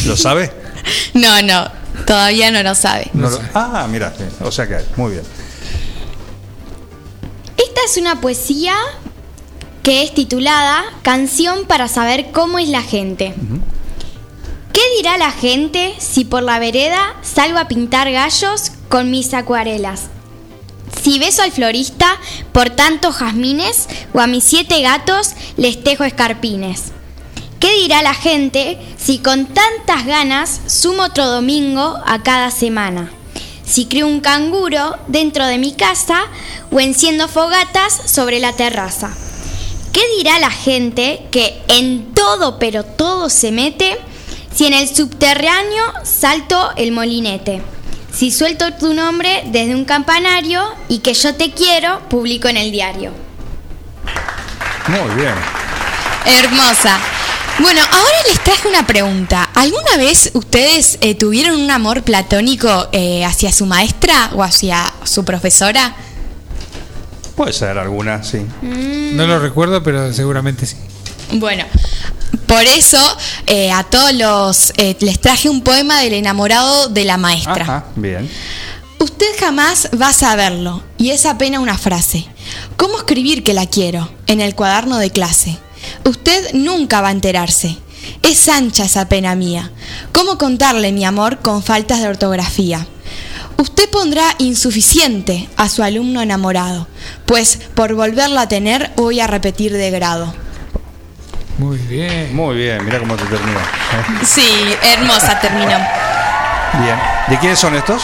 ¿Lo 0.06 0.16
sabe? 0.16 0.50
No, 1.12 1.42
no, 1.42 1.66
todavía 2.06 2.50
no 2.50 2.62
lo 2.62 2.74
sabe. 2.74 3.10
No 3.12 3.28
lo- 3.28 3.40
ah, 3.54 3.86
mira, 3.90 4.14
o 4.40 4.50
sea 4.50 4.66
que 4.66 4.76
hay. 4.76 4.84
Muy 4.96 5.12
bien. 5.12 5.24
Esta 7.56 7.80
es 7.84 7.96
una 7.98 8.20
poesía 8.20 8.74
que 9.82 10.02
es 10.04 10.14
titulada 10.14 10.84
Canción 11.02 11.64
para 11.66 11.88
saber 11.88 12.30
cómo 12.30 12.58
es 12.58 12.68
la 12.68 12.82
gente. 12.82 13.34
¿Qué 14.72 14.80
dirá 14.96 15.18
la 15.18 15.30
gente 15.32 15.94
si 15.98 16.24
por 16.24 16.42
la 16.42 16.58
vereda 16.58 17.14
salgo 17.22 17.58
a 17.58 17.68
pintar 17.68 18.10
gallos 18.10 18.72
con 18.88 19.10
mis 19.10 19.34
acuarelas? 19.34 20.04
Si 21.02 21.18
beso 21.18 21.42
al 21.42 21.52
florista 21.52 22.16
por 22.52 22.70
tantos 22.70 23.16
jazmines 23.16 23.88
o 24.14 24.20
a 24.20 24.26
mis 24.26 24.44
siete 24.44 24.80
gatos 24.82 25.32
les 25.56 25.82
tejo 25.82 26.04
escarpines. 26.04 26.92
¿Qué 27.60 27.74
dirá 27.80 28.02
la 28.02 28.14
gente 28.14 28.78
si 28.96 29.18
con 29.18 29.46
tantas 29.46 30.06
ganas 30.06 30.60
sumo 30.66 31.02
otro 31.02 31.26
domingo 31.26 31.98
a 32.06 32.22
cada 32.22 32.52
semana? 32.52 33.10
Si 33.64 33.86
creo 33.86 34.06
un 34.06 34.20
canguro 34.20 34.96
dentro 35.08 35.44
de 35.44 35.58
mi 35.58 35.72
casa 35.72 36.20
o 36.70 36.78
enciendo 36.78 37.26
fogatas 37.26 37.92
sobre 38.06 38.38
la 38.38 38.52
terraza. 38.52 39.10
¿Qué 39.92 40.00
dirá 40.16 40.38
la 40.38 40.50
gente 40.50 41.26
que 41.32 41.60
en 41.66 42.14
todo 42.14 42.60
pero 42.60 42.84
todo 42.84 43.28
se 43.28 43.50
mete 43.50 43.98
si 44.54 44.66
en 44.66 44.74
el 44.74 44.94
subterráneo 44.94 45.84
salto 46.04 46.70
el 46.76 46.92
molinete? 46.92 47.60
Si 48.14 48.30
suelto 48.30 48.72
tu 48.74 48.94
nombre 48.94 49.42
desde 49.46 49.74
un 49.74 49.84
campanario 49.84 50.62
y 50.88 50.98
que 51.00 51.14
yo 51.14 51.34
te 51.34 51.50
quiero, 51.50 52.08
publico 52.08 52.48
en 52.48 52.56
el 52.56 52.70
diario. 52.70 53.12
Muy 54.86 55.14
bien. 55.16 55.34
Hermosa. 56.24 56.98
Bueno, 57.60 57.80
ahora 57.90 58.16
les 58.28 58.42
traje 58.44 58.68
una 58.68 58.86
pregunta. 58.86 59.42
¿Alguna 59.54 59.96
vez 59.96 60.30
ustedes 60.34 60.98
eh, 61.00 61.14
tuvieron 61.14 61.60
un 61.60 61.70
amor 61.70 62.02
platónico 62.02 62.88
eh, 62.92 63.24
hacia 63.24 63.52
su 63.52 63.66
maestra 63.66 64.30
o 64.34 64.42
hacia 64.42 64.92
su 65.04 65.24
profesora? 65.24 65.96
Puede 67.34 67.52
ser 67.52 67.78
alguna, 67.78 68.22
sí. 68.22 68.44
No 68.62 69.26
lo 69.26 69.38
recuerdo, 69.40 69.82
pero 69.82 70.12
seguramente 70.12 70.66
sí. 70.66 70.76
Bueno, 71.32 71.64
por 72.46 72.62
eso 72.62 72.98
eh, 73.46 73.70
a 73.70 73.84
todos 73.84 74.12
los 74.14 74.72
eh, 74.76 74.96
les 75.00 75.20
traje 75.20 75.48
un 75.48 75.62
poema 75.62 76.00
del 76.00 76.14
enamorado 76.14 76.88
de 76.88 77.04
la 77.04 77.16
maestra. 77.16 77.62
Ajá, 77.62 77.84
bien. 77.96 78.30
Usted 78.98 79.26
jamás 79.38 79.88
va 80.00 80.08
a 80.08 80.12
saberlo, 80.12 80.82
y 80.96 81.10
es 81.10 81.26
apenas 81.26 81.60
una 81.60 81.78
frase. 81.78 82.26
¿Cómo 82.76 82.98
escribir 82.98 83.44
que 83.44 83.54
la 83.54 83.66
quiero? 83.66 84.10
En 84.26 84.40
el 84.40 84.54
cuaderno 84.54 84.98
de 84.98 85.10
clase. 85.10 85.58
Usted 86.04 86.52
nunca 86.54 87.00
va 87.00 87.08
a 87.08 87.12
enterarse. 87.12 87.78
Es 88.22 88.48
ancha 88.48 88.84
esa 88.84 89.08
pena 89.08 89.34
mía. 89.34 89.70
¿Cómo 90.12 90.38
contarle 90.38 90.92
mi 90.92 91.04
amor 91.04 91.38
con 91.38 91.62
faltas 91.62 92.00
de 92.00 92.08
ortografía? 92.08 92.86
Usted 93.56 93.90
pondrá 93.90 94.34
insuficiente 94.38 95.48
a 95.56 95.68
su 95.68 95.82
alumno 95.82 96.22
enamorado, 96.22 96.86
pues 97.26 97.58
por 97.74 97.94
volverla 97.94 98.42
a 98.42 98.48
tener 98.48 98.92
voy 98.96 99.20
a 99.20 99.26
repetir 99.26 99.72
de 99.72 99.90
grado. 99.90 100.32
Muy 101.58 101.76
bien. 101.76 102.34
Muy 102.36 102.54
bien, 102.54 102.84
mira 102.84 103.00
cómo 103.00 103.16
te 103.16 103.24
terminó. 103.24 103.58
Sí, 104.24 104.48
hermosa 104.80 105.40
terminó. 105.40 105.76
Bien. 106.80 106.96
¿De 107.28 107.38
quiénes 107.38 107.58
son 107.58 107.74
estos? 107.74 108.02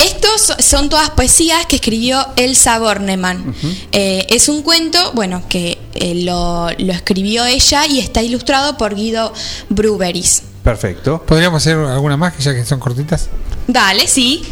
Estos 0.00 0.54
son 0.64 0.88
todas 0.88 1.10
poesías 1.10 1.66
que 1.66 1.76
escribió 1.76 2.26
Elsa 2.36 2.78
Bornemann. 2.78 3.54
Eh, 3.92 4.26
es 4.30 4.48
un 4.48 4.62
cuento, 4.62 5.12
bueno, 5.14 5.42
que 5.48 5.78
eh, 5.94 6.14
lo, 6.24 6.68
lo 6.78 6.92
escribió 6.92 7.44
ella 7.44 7.86
y 7.86 8.00
está 8.00 8.22
ilustrado 8.22 8.76
por 8.76 8.94
Guido 8.94 9.32
Bruberis. 9.68 10.42
Perfecto. 10.62 11.22
¿Podríamos 11.26 11.62
hacer 11.62 11.76
alguna 11.76 12.16
más, 12.16 12.34
que 12.34 12.42
ya 12.42 12.54
que 12.54 12.64
son 12.64 12.80
cortitas? 12.80 13.28
Dale, 13.66 14.06
sí. 14.06 14.42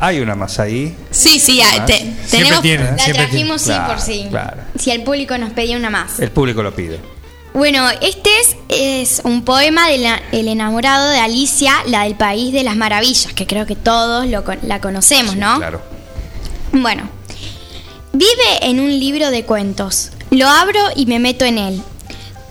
Hay 0.00 0.20
una 0.20 0.34
más 0.34 0.58
ahí. 0.58 0.94
Sí, 1.10 1.38
sí, 1.38 1.60
ah, 1.62 1.84
te- 1.86 2.12
tenemos... 2.30 2.60
tiene, 2.62 2.84
La 2.96 2.96
trajimos 3.12 3.62
sí 3.62 3.68
Claro, 3.68 3.94
por 3.94 4.00
sí. 4.02 4.26
claro. 4.28 4.62
Si 4.78 4.90
el 4.90 5.02
público 5.02 5.38
nos 5.38 5.52
pedía 5.52 5.76
una 5.76 5.88
más. 5.88 6.18
El 6.20 6.30
público 6.30 6.62
lo 6.62 6.74
pide. 6.74 6.98
Bueno, 7.54 7.88
este 8.02 8.30
es, 8.40 8.56
es 8.68 9.22
un 9.24 9.44
poema 9.44 9.88
del 9.88 10.48
enamorado 10.48 11.08
de 11.08 11.18
Alicia, 11.18 11.72
la 11.86 12.02
del 12.02 12.16
País 12.16 12.52
de 12.52 12.64
las 12.64 12.74
Maravillas, 12.74 13.32
que 13.32 13.46
creo 13.46 13.64
que 13.64 13.76
todos 13.76 14.26
lo 14.26 14.42
la 14.62 14.80
conocemos, 14.80 15.36
¿no? 15.36 15.58
Claro. 15.58 15.80
Bueno, 16.72 17.08
vive 18.12 18.58
en 18.62 18.80
un 18.80 18.98
libro 18.98 19.30
de 19.30 19.44
cuentos. 19.44 20.10
Lo 20.30 20.48
abro 20.48 20.80
y 20.96 21.06
me 21.06 21.20
meto 21.20 21.44
en 21.44 21.58
él. 21.58 21.80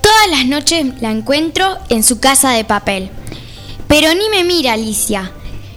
Todas 0.02 0.30
las 0.32 0.46
noches 0.46 0.86
la 1.02 1.12
encuentro 1.12 1.80
en 1.90 2.02
su 2.02 2.22
casa 2.22 2.52
de 2.52 2.64
papel. 2.64 3.10
Pero 3.90 4.14
ni 4.16 4.30
me 4.30 4.46
mira 4.46 4.72
Alicia. 4.72 5.34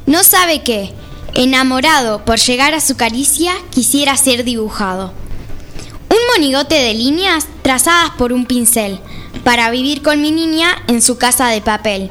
No 0.06 0.22
sabe 0.22 0.62
que, 0.62 0.92
enamorado 1.34 2.24
por 2.24 2.38
llegar 2.38 2.74
a 2.74 2.80
su 2.80 2.96
caricia, 2.96 3.54
quisiera 3.70 4.16
ser 4.16 4.44
dibujado. 4.44 5.12
Un 6.08 6.18
monigote 6.34 6.74
de 6.74 6.94
líneas 6.94 7.46
trazadas 7.62 8.10
por 8.18 8.32
un 8.32 8.46
pincel, 8.46 9.00
para 9.44 9.70
vivir 9.70 10.02
con 10.02 10.20
mi 10.20 10.30
niña 10.30 10.76
en 10.88 11.02
su 11.02 11.18
casa 11.18 11.48
de 11.48 11.60
papel. 11.60 12.10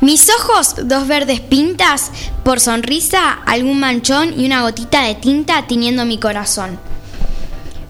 Mis 0.00 0.28
ojos, 0.30 0.74
dos 0.84 1.06
verdes 1.06 1.40
pintas, 1.40 2.10
por 2.44 2.60
sonrisa, 2.60 3.32
algún 3.46 3.80
manchón 3.80 4.38
y 4.38 4.46
una 4.46 4.62
gotita 4.62 5.02
de 5.02 5.14
tinta 5.14 5.66
tiñendo 5.66 6.04
mi 6.04 6.18
corazón. 6.18 6.78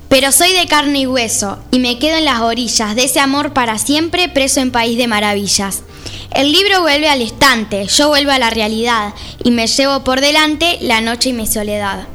Pero 0.09 0.31
soy 0.31 0.53
de 0.53 0.67
carne 0.67 1.01
y 1.01 1.07
hueso 1.07 1.59
y 1.71 1.79
me 1.79 1.99
quedo 1.99 2.19
en 2.19 2.27
las 2.27 2.41
orillas 2.41 2.95
de 2.95 3.05
ese 3.05 3.19
amor 3.19 3.55
para 3.55 3.79
siempre 3.79 4.29
preso 4.29 4.61
en 4.61 4.71
país 4.71 4.99
de 4.99 5.07
maravillas. 5.09 5.83
El 6.35 6.53
libro 6.53 6.83
vuelve 6.83 7.09
al 7.09 7.23
estante, 7.23 7.87
yo 7.87 8.09
vuelvo 8.09 8.31
a 8.31 8.39
la 8.39 8.51
realidad 8.51 9.15
y 9.43 9.51
me 9.51 9.67
llevo 9.67 10.05
por 10.05 10.21
delante 10.21 10.79
la 10.83 11.01
noche 11.01 11.31
y 11.31 11.33
mi 11.33 11.47
soledad. 11.47 12.07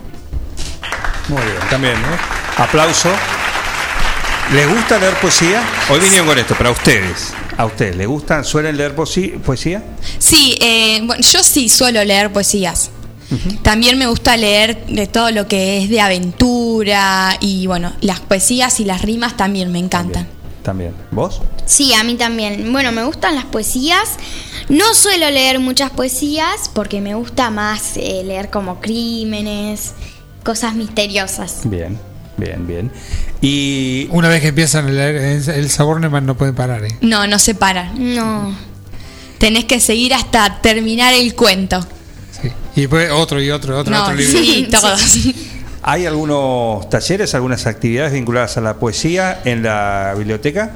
Muy 1.27 1.41
bien. 1.41 1.57
También, 1.69 2.01
¿no? 2.01 2.63
Aplauso. 2.63 3.09
¿Les 4.53 4.67
gusta 4.67 4.97
leer 4.97 5.13
poesía? 5.15 5.61
Hoy 5.89 5.99
vinieron 5.99 6.27
con 6.27 6.37
esto, 6.37 6.55
pero 6.57 6.69
a 6.69 6.71
ustedes. 6.71 7.33
¿A 7.57 7.65
ustedes 7.65 7.95
les 7.97 8.07
gustan? 8.07 8.45
¿Suelen 8.45 8.77
leer 8.77 8.95
poesía? 8.95 9.83
Sí, 10.19 10.57
eh, 10.61 11.01
bueno, 11.03 11.21
yo 11.21 11.43
sí 11.43 11.67
suelo 11.69 12.03
leer 12.03 12.31
poesías. 12.31 12.91
También 13.61 13.97
me 13.97 14.07
gusta 14.07 14.37
leer 14.37 14.85
de 14.85 15.05
todo 15.05 15.31
lo 15.31 15.49
que 15.49 15.79
es 15.79 15.89
de 15.89 15.99
aventura 15.99 17.35
y 17.41 17.67
bueno, 17.67 17.91
las 17.99 18.21
poesías 18.21 18.79
y 18.79 18.85
las 18.85 19.01
rimas 19.01 19.35
también 19.35 19.69
me 19.69 19.79
encantan. 19.79 20.27
También. 20.63 20.93
¿Vos? 21.11 21.41
Sí, 21.65 21.93
a 21.93 22.03
mí 22.03 22.15
también. 22.15 22.71
Bueno, 22.71 22.93
me 22.93 23.03
gustan 23.03 23.35
las 23.35 23.45
poesías. 23.45 24.17
No 24.69 24.93
suelo 24.93 25.29
leer 25.29 25.59
muchas 25.59 25.91
poesías 25.91 26.69
porque 26.73 27.01
me 27.01 27.15
gusta 27.15 27.49
más 27.49 27.97
eh, 27.97 28.21
leer 28.23 28.49
como 28.49 28.79
crímenes, 28.79 29.93
cosas 30.47 30.75
misteriosas. 30.75 31.59
Bien, 31.65 31.99
bien, 32.37 32.65
bien. 32.65 32.89
Y 33.41 34.07
Una 34.11 34.29
vez 34.29 34.39
que 34.41 34.47
empiezan 34.47 34.87
a 34.87 34.89
leer 34.91 35.15
el, 35.17 35.49
el 35.49 35.69
sabor 35.69 35.99
Neumann 35.99 36.25
no 36.25 36.37
pueden 36.37 36.55
parar, 36.55 36.85
¿eh? 36.85 36.97
No, 37.01 37.27
no 37.27 37.37
se 37.37 37.53
paran. 37.53 38.15
No. 38.15 38.55
Tenés 39.39 39.65
que 39.65 39.81
seguir 39.81 40.13
hasta 40.13 40.61
terminar 40.61 41.13
el 41.13 41.35
cuento. 41.35 41.85
Y 42.77 42.81
después 42.81 43.11
otro 43.11 43.41
y 43.41 43.49
otro, 43.51 43.77
otro, 43.77 43.93
No, 43.93 44.03
otro 44.03 44.15
libro. 44.15 44.39
sí, 44.39 44.67
todos. 44.71 45.01
¿hay 45.81 46.05
algunos 46.05 46.89
talleres, 46.89 47.35
algunas 47.35 47.65
actividades 47.65 48.13
vinculadas 48.13 48.55
a 48.55 48.61
la 48.61 48.75
poesía 48.75 49.41
en 49.43 49.63
la 49.63 50.13
biblioteca? 50.17 50.71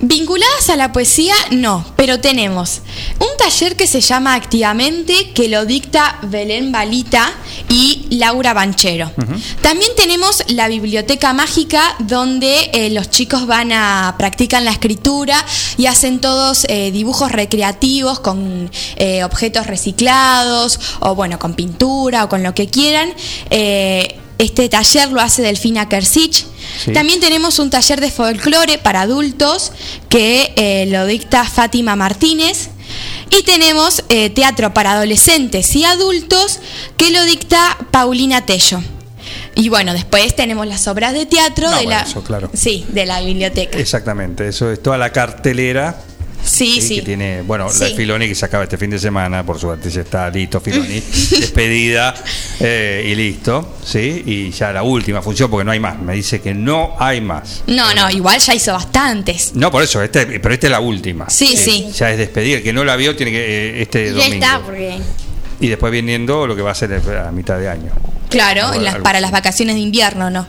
Vinculadas 0.00 0.68
a 0.70 0.76
la 0.76 0.92
poesía, 0.92 1.34
no, 1.50 1.84
pero 1.96 2.20
tenemos 2.20 2.82
un 3.18 3.28
taller 3.38 3.76
que 3.76 3.86
se 3.86 4.00
llama 4.00 4.34
Activamente, 4.34 5.32
que 5.32 5.48
lo 5.48 5.64
dicta 5.64 6.18
Belén 6.22 6.72
Balita 6.72 7.32
y 7.68 8.06
Laura 8.10 8.52
Banchero. 8.52 9.10
También 9.60 9.92
tenemos 9.96 10.42
la 10.48 10.68
biblioteca 10.68 11.32
mágica, 11.32 11.94
donde 12.00 12.70
eh, 12.72 12.90
los 12.90 13.10
chicos 13.10 13.46
van 13.46 13.72
a 13.72 14.16
practican 14.18 14.64
la 14.64 14.72
escritura 14.72 15.44
y 15.76 15.86
hacen 15.86 16.20
todos 16.20 16.66
eh, 16.68 16.90
dibujos 16.90 17.30
recreativos 17.30 18.20
con 18.20 18.70
eh, 18.96 19.24
objetos 19.24 19.66
reciclados 19.66 20.80
o 21.00 21.14
bueno, 21.14 21.38
con 21.38 21.54
pintura 21.54 22.24
o 22.24 22.28
con 22.28 22.42
lo 22.42 22.54
que 22.54 22.68
quieran. 22.68 23.12
Este 24.38 24.68
taller 24.68 25.10
lo 25.12 25.20
hace 25.20 25.42
Delfina 25.42 25.88
Kersich. 25.88 26.46
Sí. 26.84 26.92
También 26.92 27.20
tenemos 27.20 27.58
un 27.58 27.70
taller 27.70 28.00
de 28.00 28.10
folclore 28.10 28.78
para 28.78 29.02
adultos 29.02 29.72
que 30.08 30.52
eh, 30.56 30.86
lo 30.88 31.06
dicta 31.06 31.44
Fátima 31.44 31.96
Martínez. 31.96 32.68
Y 33.30 33.42
tenemos 33.44 34.04
eh, 34.08 34.30
teatro 34.30 34.74
para 34.74 34.92
adolescentes 34.92 35.74
y 35.76 35.84
adultos 35.84 36.60
que 36.96 37.10
lo 37.10 37.24
dicta 37.24 37.78
Paulina 37.90 38.44
Tello. 38.44 38.82
Y 39.54 39.68
bueno, 39.68 39.92
después 39.92 40.34
tenemos 40.34 40.66
las 40.66 40.86
obras 40.88 41.12
de 41.12 41.26
teatro 41.26 41.70
No, 41.70 41.76
de 41.78 41.84
bueno, 41.84 42.00
la 42.00 42.06
eso, 42.06 42.22
claro. 42.22 42.50
sí, 42.54 42.84
de 42.88 43.06
la 43.06 43.20
biblioteca. 43.20 43.78
Exactamente, 43.78 44.48
eso 44.48 44.70
es 44.70 44.82
toda 44.82 44.98
la 44.98 45.10
cartelera 45.12 46.02
Sí, 46.44 46.80
sí. 46.80 46.96
Que 46.96 47.02
tiene, 47.02 47.42
bueno, 47.42 47.68
la 47.78 47.86
de 47.86 47.94
Filoni 47.94 48.26
que 48.28 48.34
se 48.34 48.44
acaba 48.44 48.64
este 48.64 48.76
fin 48.76 48.90
de 48.90 48.98
semana, 48.98 49.44
por 49.46 49.58
suerte 49.58 49.88
ya 49.90 50.00
está 50.02 50.28
listo 50.30 50.60
Filoni, 50.60 51.00
despedida 51.30 52.14
eh, 52.60 53.06
y 53.10 53.14
listo, 53.14 53.76
¿sí? 53.84 54.22
Y 54.26 54.50
ya 54.50 54.72
la 54.72 54.82
última 54.82 55.22
función, 55.22 55.50
porque 55.50 55.64
no 55.64 55.70
hay 55.70 55.80
más. 55.80 55.98
Me 56.00 56.14
dice 56.14 56.40
que 56.40 56.52
no 56.54 56.94
hay 56.98 57.20
más. 57.20 57.62
No, 57.66 57.94
no, 57.94 58.10
igual 58.10 58.40
ya 58.40 58.54
hizo 58.54 58.72
bastantes. 58.72 59.52
No, 59.54 59.70
por 59.70 59.82
eso, 59.82 60.02
este, 60.02 60.26
pero 60.40 60.52
esta 60.54 60.66
es 60.66 60.70
la 60.72 60.80
última. 60.80 61.30
Sí, 61.30 61.56
sí. 61.56 61.88
Ya 61.96 62.10
es 62.10 62.18
despedida. 62.18 62.56
El 62.58 62.62
que 62.62 62.72
no 62.72 62.84
la 62.84 62.96
vio 62.96 63.14
tiene 63.16 63.32
que 63.32 63.78
eh, 63.78 63.82
este 63.82 64.06
Ya 64.06 64.12
domingo. 64.12 64.34
está, 64.34 64.60
porque. 64.60 64.98
Y 65.60 65.68
después 65.68 65.92
viniendo 65.92 66.46
lo 66.46 66.56
que 66.56 66.62
va 66.62 66.72
a 66.72 66.74
ser 66.74 66.92
a 67.24 67.30
mitad 67.30 67.58
de 67.58 67.68
año. 67.68 67.92
Claro, 68.28 68.72
las- 68.80 68.96
para 68.96 69.20
las 69.20 69.30
vacaciones 69.30 69.76
de 69.76 69.80
invierno, 69.82 70.28
¿no? 70.30 70.46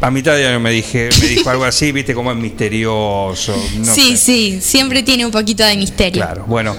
A 0.00 0.10
mitad 0.10 0.34
de 0.36 0.46
año 0.46 0.60
me 0.60 0.70
dije, 0.70 1.08
me 1.20 1.26
dijo 1.28 1.48
algo 1.50 1.64
así, 1.64 1.90
viste, 1.92 2.14
como 2.14 2.30
es 2.30 2.36
misterioso. 2.36 3.54
no 3.78 3.94
sí, 3.94 4.16
sé. 4.16 4.24
sí, 4.24 4.60
siempre 4.62 5.02
tiene 5.02 5.24
un 5.24 5.32
poquito 5.32 5.64
de 5.64 5.76
misterio. 5.76 6.22
Claro, 6.22 6.44
bueno, 6.46 6.76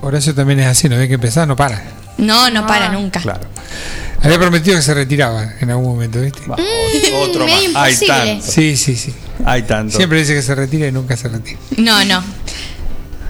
Horacio 0.00 0.34
también 0.34 0.60
es 0.60 0.66
así, 0.66 0.88
no 0.88 0.96
ve 0.96 1.08
que 1.08 1.14
empezar, 1.14 1.46
no 1.48 1.56
para. 1.56 1.82
No, 2.18 2.48
no 2.50 2.66
para 2.66 2.90
nunca. 2.90 3.20
claro. 3.20 3.40
Había 4.22 4.38
prometido 4.38 4.76
que 4.76 4.82
se 4.82 4.92
retiraba 4.92 5.54
en 5.60 5.70
algún 5.70 5.86
momento, 5.92 6.20
¿viste? 6.20 6.40
Otro 7.14 7.44
Mm, 7.46 7.50
medio 7.50 7.70
más. 7.70 7.82
Hay 8.02 8.06
tanto. 8.06 8.46
Sí, 8.46 8.76
sí, 8.76 8.94
sí. 8.94 9.14
Hay 9.46 9.62
tanto. 9.62 9.96
Siempre 9.96 10.18
dice 10.18 10.34
que 10.34 10.42
se 10.42 10.54
retira 10.54 10.86
y 10.86 10.92
nunca 10.92 11.16
se 11.16 11.28
retira. 11.28 11.58
No, 11.78 12.04
no. 12.04 12.22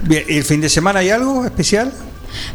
Bien, 0.03 0.25
¿el 0.27 0.43
fin 0.43 0.59
de 0.59 0.67
semana 0.69 0.99
hay 0.99 1.09
algo 1.09 1.45
especial 1.45 1.93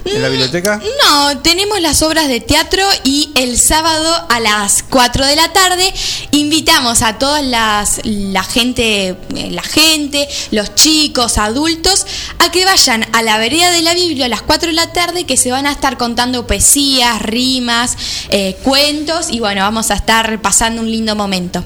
en 0.04 0.22
la 0.22 0.28
biblioteca? 0.28 0.80
No, 1.04 1.38
tenemos 1.38 1.80
las 1.80 2.02
obras 2.02 2.28
de 2.28 2.40
teatro 2.40 2.82
y 3.04 3.30
el 3.34 3.58
sábado 3.58 4.26
a 4.28 4.40
las 4.40 4.82
4 4.82 5.26
de 5.26 5.36
la 5.36 5.52
tarde 5.52 5.92
invitamos 6.30 7.02
a 7.02 7.18
toda 7.18 7.42
las, 7.42 8.00
la 8.04 8.42
gente, 8.42 9.16
eh, 9.34 9.50
la 9.50 9.62
gente, 9.62 10.28
los 10.50 10.74
chicos, 10.74 11.38
adultos, 11.38 12.06
a 12.38 12.50
que 12.50 12.64
vayan 12.64 13.06
a 13.12 13.22
la 13.22 13.38
vereda 13.38 13.70
de 13.70 13.82
la 13.82 13.94
Biblia 13.94 14.26
a 14.26 14.28
las 14.28 14.42
4 14.42 14.68
de 14.68 14.74
la 14.74 14.92
tarde 14.92 15.24
que 15.24 15.36
se 15.36 15.50
van 15.50 15.66
a 15.66 15.72
estar 15.72 15.96
contando 15.96 16.46
poesías, 16.46 17.20
rimas, 17.22 17.96
eh, 18.28 18.56
cuentos 18.62 19.26
y 19.30 19.40
bueno, 19.40 19.62
vamos 19.62 19.90
a 19.90 19.94
estar 19.94 20.40
pasando 20.40 20.82
un 20.82 20.90
lindo 20.90 21.14
momento. 21.16 21.64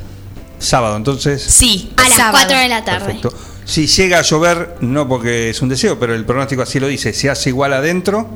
Sábado, 0.59 0.97
entonces. 0.97 1.43
Sí, 1.43 1.91
A 1.97 2.09
las 2.09 2.17
sábado. 2.17 2.39
4 2.47 2.59
de 2.59 2.69
la 2.69 2.85
tarde. 2.85 3.07
Perfecto. 3.07 3.50
Si 3.71 3.87
llega 3.87 4.19
a 4.19 4.23
llover, 4.23 4.77
no 4.81 5.07
porque 5.07 5.51
es 5.51 5.63
un 5.63 5.69
deseo, 5.69 5.97
pero 5.99 6.13
el 6.15 6.25
pronóstico 6.25 6.63
así 6.63 6.81
lo 6.81 6.89
dice, 6.89 7.13
se 7.13 7.31
hace 7.31 7.51
igual 7.51 7.73
adentro, 7.73 8.29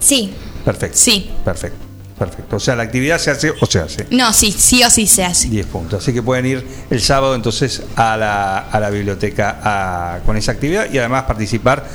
Sí. 0.00 0.32
perfecto. 0.64 0.96
Sí. 0.98 1.30
Perfecto, 1.44 1.78
perfecto. 2.18 2.56
O 2.56 2.60
sea, 2.60 2.74
la 2.74 2.82
actividad 2.82 3.18
se 3.18 3.30
hace 3.30 3.52
o 3.60 3.66
se 3.66 3.78
hace. 3.78 4.06
No, 4.10 4.32
sí, 4.32 4.50
sí 4.50 4.82
o 4.82 4.90
sí 4.90 5.06
se 5.06 5.24
hace. 5.24 5.48
10 5.48 5.66
puntos. 5.66 6.02
Así 6.02 6.12
que 6.12 6.20
pueden 6.20 6.46
ir 6.46 6.66
el 6.90 7.00
sábado 7.00 7.36
entonces 7.36 7.82
a 7.94 8.16
la, 8.16 8.58
a 8.58 8.80
la 8.80 8.90
biblioteca 8.90 9.60
a- 9.62 10.18
con 10.26 10.36
esa 10.36 10.50
actividad 10.52 10.92
y 10.92 10.98
además 10.98 11.22
participar 11.24 11.86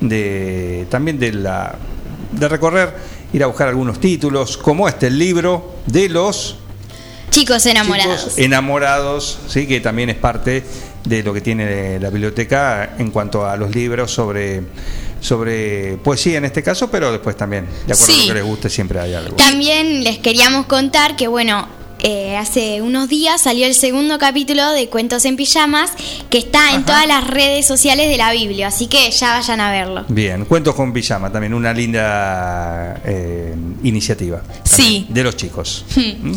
de 0.00 0.86
también 0.90 1.18
de 1.20 1.32
la 1.32 1.74
de 2.32 2.48
recorrer, 2.48 2.92
ir 3.32 3.42
a 3.42 3.46
buscar 3.46 3.68
algunos 3.68 4.00
títulos, 4.00 4.56
como 4.56 4.88
este, 4.88 5.06
el 5.06 5.18
libro 5.18 5.76
de 5.86 6.08
los 6.08 6.56
Chicos 7.30 7.64
enamorados. 7.66 8.20
chicos 8.24 8.38
enamorados, 8.38 9.38
¿sí? 9.48 9.66
que 9.66 9.80
también 9.80 10.10
es 10.10 10.16
parte 10.16 10.64
de 11.06 11.22
lo 11.22 11.32
que 11.32 11.40
tiene 11.40 11.98
la 12.00 12.10
biblioteca 12.10 12.96
en 12.98 13.10
cuanto 13.10 13.46
a 13.46 13.56
los 13.56 13.74
libros 13.74 14.10
sobre, 14.10 14.62
sobre 15.20 15.96
poesía 15.98 16.38
en 16.38 16.44
este 16.44 16.62
caso, 16.62 16.90
pero 16.90 17.10
después 17.12 17.36
también, 17.36 17.66
de 17.86 17.92
acuerdo 17.92 18.14
a 18.14 18.16
lo 18.16 18.26
que 18.26 18.34
les 18.34 18.44
guste, 18.44 18.70
siempre 18.70 19.00
hay 19.00 19.14
algo. 19.14 19.36
También 19.36 20.04
les 20.04 20.18
queríamos 20.18 20.66
contar 20.66 21.16
que, 21.16 21.28
bueno, 21.28 21.68
eh, 22.00 22.36
hace 22.36 22.82
unos 22.82 23.08
días 23.08 23.40
salió 23.40 23.66
el 23.66 23.74
segundo 23.74 24.18
capítulo 24.18 24.70
de 24.72 24.88
Cuentos 24.88 25.24
en 25.24 25.36
Pijamas, 25.36 25.92
que 26.28 26.38
está 26.38 26.74
en 26.74 26.84
todas 26.84 27.06
las 27.06 27.26
redes 27.26 27.66
sociales 27.66 28.10
de 28.10 28.18
la 28.18 28.32
Biblia, 28.32 28.68
así 28.68 28.86
que 28.86 29.10
ya 29.10 29.38
vayan 29.38 29.60
a 29.60 29.70
verlo. 29.70 30.04
Bien, 30.08 30.44
Cuentos 30.44 30.74
con 30.74 30.92
Pijama, 30.92 31.32
también 31.32 31.54
una 31.54 31.72
linda 31.72 33.00
eh, 33.04 33.54
iniciativa. 33.82 34.42
Sí. 34.64 35.06
De 35.08 35.22
los 35.22 35.36
chicos. 35.36 35.84
Hmm. 35.96 36.34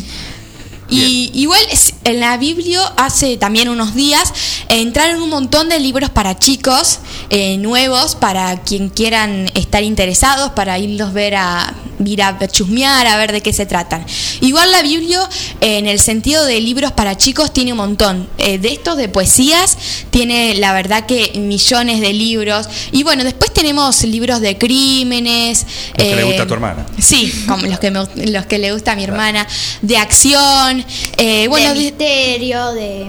Y 0.90 1.30
igual 1.34 1.60
en 2.04 2.20
la 2.20 2.36
Biblia 2.36 2.80
hace 2.96 3.36
también 3.36 3.68
unos 3.68 3.94
días 3.94 4.32
eh, 4.68 4.80
entraron 4.80 5.22
un 5.22 5.30
montón 5.30 5.68
de 5.68 5.78
libros 5.78 6.10
para 6.10 6.38
chicos 6.38 6.98
eh, 7.30 7.56
nuevos 7.58 8.16
para 8.16 8.62
quien 8.62 8.88
quieran 8.88 9.50
estar 9.54 9.82
interesados 9.82 10.50
para 10.50 10.78
irlos 10.78 11.12
ver 11.12 11.36
a 11.36 11.74
ir 12.04 12.22
a 12.22 12.36
chusmear 12.48 13.06
a 13.06 13.16
ver 13.16 13.32
de 13.32 13.40
qué 13.42 13.52
se 13.52 13.66
tratan. 13.66 14.04
Igual 14.40 14.70
la 14.72 14.82
Biblia 14.82 15.28
eh, 15.60 15.78
en 15.78 15.86
el 15.86 15.98
sentido 16.00 16.44
de 16.46 16.60
libros 16.60 16.92
para 16.92 17.16
chicos 17.16 17.52
tiene 17.52 17.72
un 17.72 17.78
montón 17.78 18.28
Eh, 18.38 18.58
de 18.58 18.68
estos 18.72 18.96
de 18.96 19.08
poesías 19.08 19.76
tiene 20.10 20.54
la 20.54 20.72
verdad 20.72 21.06
que 21.06 21.32
millones 21.36 22.00
de 22.00 22.12
libros 22.12 22.68
y 22.92 23.02
bueno 23.02 23.24
después 23.24 23.52
tenemos 23.52 24.02
libros 24.04 24.40
de 24.40 24.56
crímenes 24.58 25.66
Los 25.96 26.06
que 26.06 26.14
le 26.16 26.22
eh, 26.22 26.24
gusta 26.24 26.42
a 26.42 26.46
tu 26.46 26.54
hermana. 26.54 26.86
Sí, 26.98 27.32
como 27.46 27.66
los 27.66 27.78
que, 27.78 27.90
me- 27.90 28.26
los 28.32 28.46
que 28.46 28.58
le 28.58 28.72
gusta 28.72 28.92
a 28.92 28.96
mi 28.96 29.04
hermana, 29.04 29.46
de 29.82 29.96
acción, 29.98 30.84
eh, 31.16 31.46
bueno, 31.48 31.68
de 31.68 31.74
de- 31.74 31.80
misterio, 31.80 32.72
de... 32.72 33.06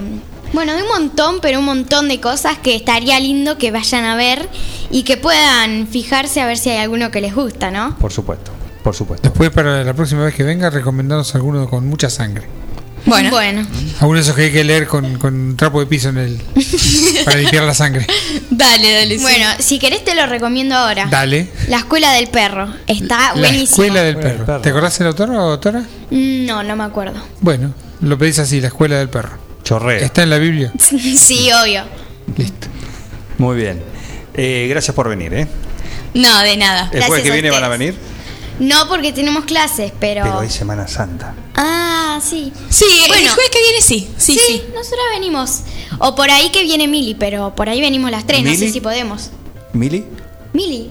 Bueno, 0.52 0.74
de 0.76 0.82
un 0.82 0.88
montón, 0.88 1.38
pero 1.40 1.60
un 1.60 1.64
montón 1.64 2.08
de 2.08 2.20
cosas 2.20 2.58
que 2.58 2.74
estaría 2.74 3.18
lindo 3.18 3.56
que 3.56 3.70
vayan 3.70 4.04
a 4.04 4.16
ver 4.16 4.46
y 4.90 5.02
que 5.02 5.16
puedan 5.16 5.86
fijarse 5.88 6.42
a 6.42 6.46
ver 6.46 6.58
si 6.58 6.68
hay 6.68 6.76
alguno 6.76 7.10
que 7.10 7.22
les 7.22 7.34
gusta, 7.34 7.70
¿no? 7.70 7.96
Por 7.98 8.12
supuesto, 8.12 8.50
por 8.82 8.94
supuesto. 8.94 9.28
Después, 9.28 9.50
para 9.50 9.84
la 9.84 9.94
próxima 9.94 10.24
vez 10.24 10.34
que 10.34 10.42
venga, 10.42 10.70
recomendaros 10.70 11.34
alguno 11.34 11.68
con 11.68 11.86
mucha 11.86 12.10
sangre. 12.10 12.46
Bueno. 13.04 13.30
Bueno. 13.30 13.66
Algunos 14.00 14.20
de 14.24 14.30
esos 14.30 14.36
que 14.36 14.42
hay 14.44 14.52
que 14.52 14.62
leer 14.62 14.86
con, 14.86 15.18
con 15.18 15.34
un 15.34 15.56
trapo 15.56 15.80
de 15.80 15.86
piso 15.86 16.10
en 16.10 16.18
el. 16.18 16.36
para 17.24 17.36
limpiar 17.38 17.64
la 17.64 17.74
sangre. 17.74 18.06
Dale, 18.50 18.92
dale. 18.92 19.16
sí. 19.18 19.22
Bueno, 19.22 19.46
si 19.58 19.78
querés 19.80 20.04
te 20.04 20.14
lo 20.14 20.26
recomiendo 20.26 20.76
ahora. 20.76 21.06
Dale. 21.10 21.48
La 21.68 21.78
Escuela 21.78 22.12
del 22.12 22.28
Perro. 22.28 22.68
Está 22.86 23.34
La 23.34 23.40
buenísimo. 23.40 23.62
escuela 23.84 24.02
del 24.02 24.16
perro. 24.18 24.60
¿Te 24.60 24.68
acordás 24.70 24.96
del 24.98 25.08
autor 25.08 25.30
o 25.30 25.40
autora? 25.40 25.82
No, 26.10 26.62
no 26.62 26.76
me 26.76 26.84
acuerdo. 26.84 27.20
Bueno, 27.40 27.74
lo 28.02 28.16
pedís 28.18 28.38
así, 28.38 28.60
la 28.60 28.68
escuela 28.68 28.98
del 28.98 29.08
perro. 29.08 29.36
Chorrea. 29.64 29.98
Está 30.04 30.22
en 30.22 30.30
la 30.30 30.38
Biblia. 30.38 30.72
sí, 30.78 31.50
obvio. 31.52 31.82
Muy 33.38 33.56
bien. 33.56 33.82
Eh, 34.34 34.66
gracias 34.70 34.94
por 34.94 35.08
venir, 35.08 35.34
¿eh? 35.34 35.46
No, 36.14 36.38
de 36.40 36.56
nada. 36.56 36.88
¿El 36.92 37.02
jueves 37.04 37.24
que 37.24 37.30
viene 37.32 37.50
van 37.50 37.64
a 37.64 37.68
venir? 37.68 37.94
No 38.58 38.88
porque 38.88 39.12
tenemos 39.12 39.44
clases, 39.44 39.92
pero... 39.98 40.22
Pero 40.24 40.40
hay 40.40 40.50
Semana 40.50 40.86
Santa. 40.86 41.34
Ah, 41.56 42.20
sí. 42.22 42.52
Sí, 42.68 42.84
el 43.04 43.08
Bueno. 43.08 43.32
jueves 43.34 43.50
que 43.50 43.62
viene 43.62 43.80
sí. 43.80 44.08
Sí, 44.16 44.38
sí. 44.46 44.62
nosotros 44.74 45.00
venimos. 45.14 45.60
O 45.98 46.14
por 46.14 46.30
ahí 46.30 46.50
que 46.50 46.62
viene 46.62 46.86
Mili, 46.88 47.14
pero 47.14 47.54
por 47.54 47.68
ahí 47.68 47.80
venimos 47.80 48.10
las 48.10 48.26
tres, 48.26 48.42
no 48.42 48.50
¿Mili? 48.50 48.66
sé 48.66 48.72
si 48.72 48.80
podemos. 48.80 49.30
¿Mili? 49.72 50.04
Mili. 50.52 50.90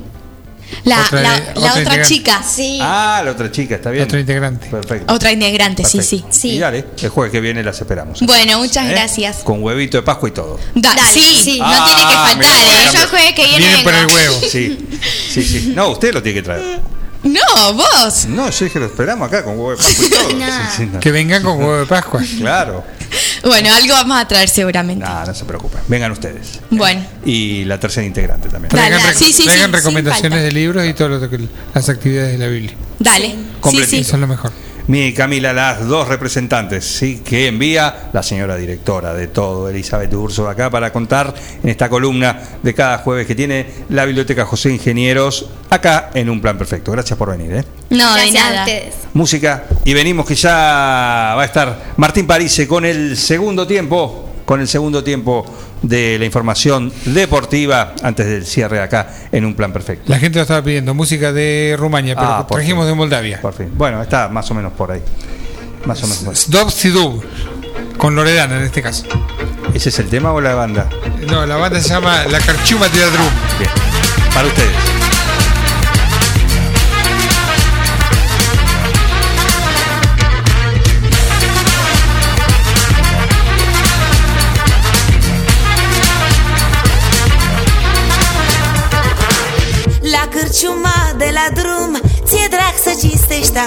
La, 0.85 1.01
Otra- 1.05 1.21
la- 1.21 1.53
la 1.55 1.73
otra 1.75 2.01
chica. 2.05 2.41
Sí. 2.43 2.79
Ah, 2.81 3.21
la 3.25 3.31
otra 3.31 3.51
chica, 3.51 3.75
está 3.75 3.91
bien. 3.91 4.05
Otra 4.05 4.19
integrante. 4.21 4.67
Perfecto. 4.69 5.13
Otra 5.13 5.31
integrante, 5.31 5.83
sí, 5.83 5.97
Perfecto. 5.97 6.27
sí. 6.31 6.49
Y 6.51 6.59
dale, 6.59 6.85
el 7.01 7.09
jueves 7.09 7.31
que 7.31 7.41
viene 7.41 7.61
las 7.61 7.79
esperamos. 7.81 8.21
Bueno, 8.21 8.57
muchas 8.59 8.85
¿Eh? 8.87 8.91
gracias. 8.91 9.37
Con 9.43 9.61
huevito 9.61 9.97
de 9.97 10.03
Pascua 10.03 10.29
y 10.29 10.31
todo. 10.31 10.57
Da- 10.73 10.95
Dale, 10.95 11.11
sí, 11.11 11.39
sí. 11.43 11.59
no 11.59 11.65
Ah, 11.67 11.83
tiene 11.85 11.99
que 11.99 12.15
faltar, 12.15 12.37
mira, 12.37 12.83
¿eh? 12.83 12.89
Yo 12.93 13.01
el 13.01 13.07
jueves 13.09 13.33
que 13.33 13.43
viene 13.47 13.57
Vienen 13.67 13.83
por 13.83 13.93
el 13.93 14.05
huevo. 14.07 14.39
Sí, 14.49 14.87
sí, 15.29 15.43
sí. 15.43 15.73
No, 15.75 15.89
usted 15.89 16.13
lo 16.13 16.23
tiene 16.23 16.39
que 16.39 16.43
traer. 16.43 16.79
No, 17.23 17.73
vos. 17.73 18.25
No, 18.27 18.49
yo 18.49 18.65
dije 18.65 18.79
lo 18.79 18.87
esperamos 18.87 19.27
acá 19.27 19.43
con 19.43 19.53
huevo 19.59 19.71
de 19.71 19.77
Pascua 19.77 20.05
y 20.05 20.09
todo. 20.09 20.33
No. 20.39 20.45
Sí, 20.45 20.61
sí, 20.77 20.89
no. 20.91 20.99
Que 20.99 21.11
vengan 21.11 21.43
con 21.43 21.57
huevo 21.59 21.77
de 21.77 21.85
Pascua. 21.85 22.21
Claro. 22.39 22.83
Bueno, 23.43 23.73
algo 23.73 23.93
vamos 23.93 24.17
a 24.21 24.27
traer 24.27 24.47
seguramente. 24.49 25.03
No, 25.05 25.25
no 25.25 25.33
se 25.33 25.43
preocupen. 25.45 25.81
Vengan 25.87 26.11
ustedes. 26.13 26.59
Bueno, 26.69 27.03
Y 27.25 27.65
la 27.65 27.79
tercera 27.79 28.05
integrante 28.07 28.47
también. 28.49 28.69
Traigan, 28.69 28.99
Dale, 29.01 29.13
rec- 29.13 29.17
sí, 29.17 29.33
sí, 29.33 29.43
traigan 29.43 29.69
sí, 29.71 29.75
recomendaciones 29.77 30.41
de 30.43 30.51
libros 30.51 30.85
y 30.87 30.93
todas 30.93 31.21
las 31.73 31.89
actividades 31.89 32.31
de 32.33 32.37
la 32.37 32.47
Biblia. 32.47 32.73
dale. 32.99 33.35
Sí, 33.69 33.83
sí. 33.85 33.97
Eso 33.99 34.15
es 34.15 34.19
lo 34.21 34.27
mejor. 34.27 34.51
Mi 34.87 35.13
Camila, 35.13 35.53
las 35.53 35.87
dos 35.87 36.07
representantes 36.07 36.85
¿sí? 36.85 37.21
que 37.23 37.47
envía 37.47 38.09
la 38.13 38.23
señora 38.23 38.55
directora 38.55 39.13
de 39.13 39.27
todo, 39.27 39.69
Elizabeth 39.69 40.13
Urso, 40.13 40.49
acá 40.49 40.69
para 40.69 40.91
contar 40.91 41.33
en 41.63 41.69
esta 41.69 41.89
columna 41.89 42.39
de 42.61 42.73
cada 42.73 42.97
jueves 42.99 43.27
que 43.27 43.35
tiene 43.35 43.67
la 43.89 44.05
Biblioteca 44.05 44.45
José 44.45 44.71
Ingenieros, 44.71 45.49
acá 45.69 46.09
en 46.13 46.29
Un 46.29 46.41
Plan 46.41 46.57
Perfecto. 46.57 46.91
Gracias 46.91 47.17
por 47.17 47.29
venir. 47.29 47.53
¿eh? 47.53 47.63
No, 47.89 48.13
de 48.15 48.21
Gracias 48.21 48.43
a 48.43 48.49
nada. 48.49 48.61
ustedes. 48.65 48.93
Música 49.13 49.63
y 49.85 49.93
venimos 49.93 50.25
que 50.25 50.35
ya 50.35 50.51
va 50.51 51.41
a 51.41 51.45
estar 51.45 51.93
Martín 51.97 52.25
Parise 52.27 52.67
con 52.67 52.85
el 52.85 53.17
segundo 53.17 53.67
tiempo, 53.67 54.29
con 54.45 54.61
el 54.61 54.67
segundo 54.67 55.03
tiempo 55.03 55.45
de 55.81 56.17
la 56.19 56.25
información 56.25 56.91
deportiva 57.05 57.93
antes 58.03 58.25
del 58.27 58.45
cierre 58.45 58.79
acá 58.81 59.07
en 59.31 59.45
Un 59.45 59.55
Plan 59.55 59.73
Perfecto. 59.73 60.03
La 60.11 60.19
gente 60.19 60.37
lo 60.37 60.43
estaba 60.43 60.63
pidiendo, 60.63 60.93
música 60.93 61.31
de 61.33 61.75
Rumania, 61.77 62.15
pero 62.15 62.27
Ah, 62.27 62.47
por 62.47 62.57
trajimos 62.57 62.83
fin. 62.85 62.91
de 62.91 62.95
Moldavia. 62.95 63.41
Por 63.41 63.53
fin. 63.53 63.69
Bueno, 63.75 64.01
está 64.01 64.29
más 64.29 64.49
o 64.51 64.53
menos 64.53 64.73
por 64.73 64.91
ahí. 64.91 65.01
Más 65.85 66.01
o 66.03 66.07
menos 66.07 66.19
por 66.23 66.33
ahí. 66.35 66.41
Dub 66.47 66.71
Sidub, 66.71 67.23
con 67.97 68.15
Loredana 68.15 68.57
en 68.57 68.63
este 68.63 68.81
caso. 68.81 69.05
¿Ese 69.73 69.89
es 69.89 69.99
el 69.99 70.07
tema 70.07 70.31
o 70.33 70.41
la 70.41 70.53
banda? 70.53 70.87
No, 71.29 71.45
la 71.45 71.55
banda 71.55 71.79
se 71.81 71.89
llama 71.89 72.25
La 72.25 72.39
Carchuma 72.39 72.87
Teatrum. 72.87 73.27
Bien. 73.57 73.71
Para 74.33 74.47
ustedes. 74.47 74.90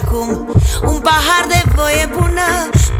Acum. 0.02 0.28
Un 0.92 0.98
pahar 1.06 1.44
de 1.48 1.62
voie 1.74 2.08
bună 2.16 2.48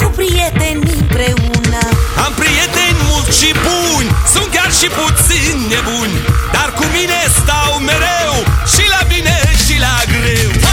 Cu 0.01 0.09
prieteni 0.17 0.83
împreună. 0.99 1.83
Am 2.25 2.33
prieteni 2.43 2.99
mulți 3.09 3.39
și 3.41 3.51
buni 3.67 4.09
Sunt 4.33 4.49
chiar 4.55 4.71
și 4.81 4.89
puțin 4.99 5.57
nebuni. 5.73 6.17
Dar 6.55 6.69
cu 6.79 6.85
mine 6.97 7.21
stau 7.39 7.73
mereu 7.89 8.35
Și 8.73 8.85
la 8.95 9.01
bine 9.13 9.37
și 9.65 9.75
la 9.85 9.95
greu 10.13 10.64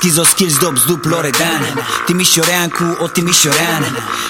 schizo 0.00 0.24
skills 0.24 0.58
dobs 0.58 0.82
duplo 0.86 1.20
redan 1.20 1.62
Timișorean 2.06 2.68
cu 2.68 2.86
o 3.04 3.06
timișoreană 3.06 3.88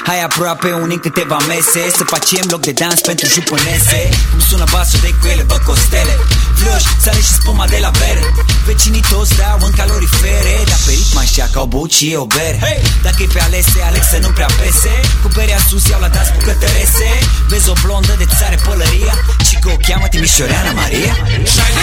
Hai 0.09 0.23
aproape 0.23 0.73
unii 0.73 0.99
în 0.99 1.03
câteva 1.07 1.39
mese 1.49 1.83
Să 1.99 2.05
facem 2.15 2.45
loc 2.53 2.61
de 2.61 2.73
dans 2.73 3.01
pentru 3.01 3.27
jupânese 3.35 4.01
Cum 4.31 4.41
sună 4.49 4.65
basul 4.73 4.99
de 5.03 5.15
cu 5.21 5.27
ele, 5.33 5.43
bă 5.51 5.59
costele. 5.67 6.15
Floși, 6.61 6.89
sare 7.03 7.21
și 7.27 7.33
spuma 7.41 7.67
de 7.75 7.79
la 7.81 7.91
bere. 8.01 8.25
Vecinii 8.67 9.05
toți 9.11 9.37
dau 9.37 9.59
în 9.69 9.73
calorifere 9.79 10.55
Dar 10.71 10.81
pe 10.87 10.93
ritm 10.99 11.19
așa 11.25 11.47
ca 11.53 11.61
o 11.61 11.67
băut 11.67 11.93
și 11.97 12.05
e 12.13 12.17
o 12.17 12.27
bere. 12.37 12.59
Dacă 13.07 13.21
e 13.25 13.29
pe 13.35 13.41
alese, 13.47 13.79
aleg 13.89 14.05
să 14.13 14.19
nu 14.25 14.31
prea 14.39 14.51
pese. 14.61 14.95
Cu 15.23 15.29
berea 15.37 15.61
sus 15.69 15.85
iau 15.89 16.01
la 16.01 16.09
dans 16.09 16.31
bucătărese 16.37 17.11
Vezi 17.51 17.69
o 17.73 17.75
blondă 17.83 18.15
de 18.23 18.27
țare 18.39 18.59
pălăria 18.67 19.15
Și 19.49 19.55
că 19.63 19.69
o 19.77 19.79
cheamă 19.87 20.07
Timișoreana 20.15 20.73
Maria. 20.81 21.15
Dacă 21.59 21.81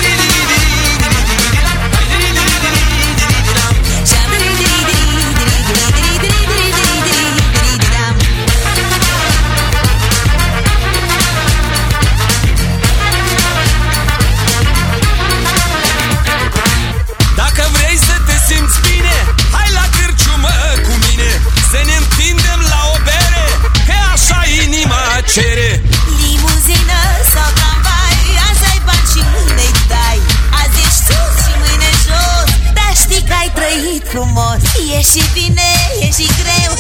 frumos 34.97 34.97
E 34.97 35.01
și 35.01 35.23
bine, 35.33 35.61
e 35.99 36.05
și 36.11 36.27
greu 36.41 36.75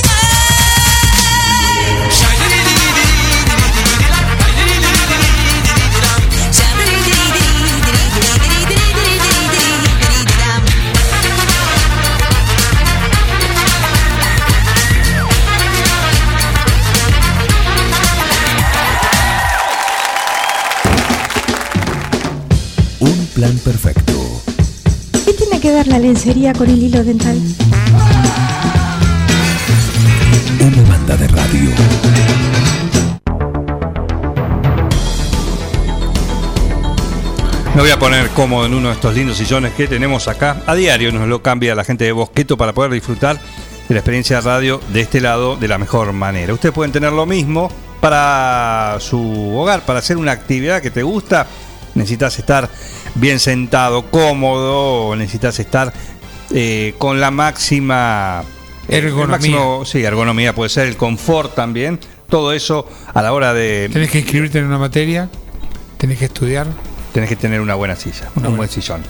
Un 22.99 23.27
plan 23.33 23.57
perfecto. 23.63 24.16
¿Qué 25.57 25.61
tiene 25.61 25.75
que 25.75 25.83
ver 25.83 25.87
la 25.87 25.97
lencería 25.97 26.53
con 26.53 26.69
el 26.69 26.83
hilo 26.83 27.03
dental? 27.03 27.35
Una 30.61 30.89
banda 30.89 31.17
de 31.17 31.27
radio. 31.29 31.71
Me 37.73 37.81
voy 37.81 37.89
a 37.89 37.97
poner 37.97 38.29
cómodo 38.29 38.67
en 38.67 38.75
uno 38.75 38.89
de 38.89 38.93
estos 38.93 39.15
lindos 39.15 39.37
sillones 39.37 39.73
que 39.73 39.87
tenemos 39.87 40.27
acá. 40.27 40.61
A 40.67 40.75
diario 40.75 41.11
nos 41.11 41.27
lo 41.27 41.41
cambia 41.41 41.73
la 41.73 41.83
gente 41.83 42.05
de 42.05 42.11
Bosqueto 42.11 42.55
para 42.55 42.73
poder 42.73 42.91
disfrutar 42.91 43.39
de 43.39 43.95
la 43.95 43.99
experiencia 43.99 44.35
de 44.35 44.41
radio 44.43 44.79
de 44.93 45.01
este 45.01 45.21
lado 45.21 45.55
de 45.55 45.67
la 45.67 45.79
mejor 45.79 46.13
manera. 46.13 46.53
Ustedes 46.53 46.75
pueden 46.75 46.91
tener 46.91 47.13
lo 47.13 47.25
mismo 47.25 47.71
para 47.99 48.97
su 48.99 49.57
hogar, 49.57 49.81
para 49.87 49.99
hacer 49.99 50.17
una 50.17 50.33
actividad 50.33 50.83
que 50.83 50.91
te 50.91 51.01
gusta. 51.01 51.47
Necesitas 51.97 52.37
estar 52.39 52.69
bien 53.15 53.39
sentado, 53.39 54.09
cómodo, 54.09 55.15
necesitas 55.15 55.59
estar 55.59 55.91
eh, 56.51 56.93
con 56.97 57.19
la 57.19 57.31
máxima 57.31 58.43
Ergonomía. 58.87 59.27
máximo- 59.37 59.83
sí, 59.85 60.03
ergonomía 60.03 60.53
puede 60.55 60.69
ser, 60.69 60.87
el 60.87 60.95
confort 60.95 61.55
también. 61.55 61.99
Todo 62.29 62.53
eso 62.53 62.87
a 63.13 63.21
la 63.21 63.33
hora 63.33 63.53
de 63.53 63.89
Tenés 63.91 64.11
que 64.11 64.19
inscribirte 64.19 64.59
en 64.59 64.65
una 64.65 64.77
materia, 64.77 65.29
tenés 65.97 66.19
que 66.19 66.25
estudiar. 66.25 66.67
Tenés 67.13 67.29
que 67.29 67.35
tener 67.37 67.61
una 67.61 67.73
buena 67.73 67.95
silla, 67.95 68.29
Una 68.35 68.49
un 68.49 68.57
buena- 68.57 68.57
buen 68.57 68.69
sillón. 68.69 69.01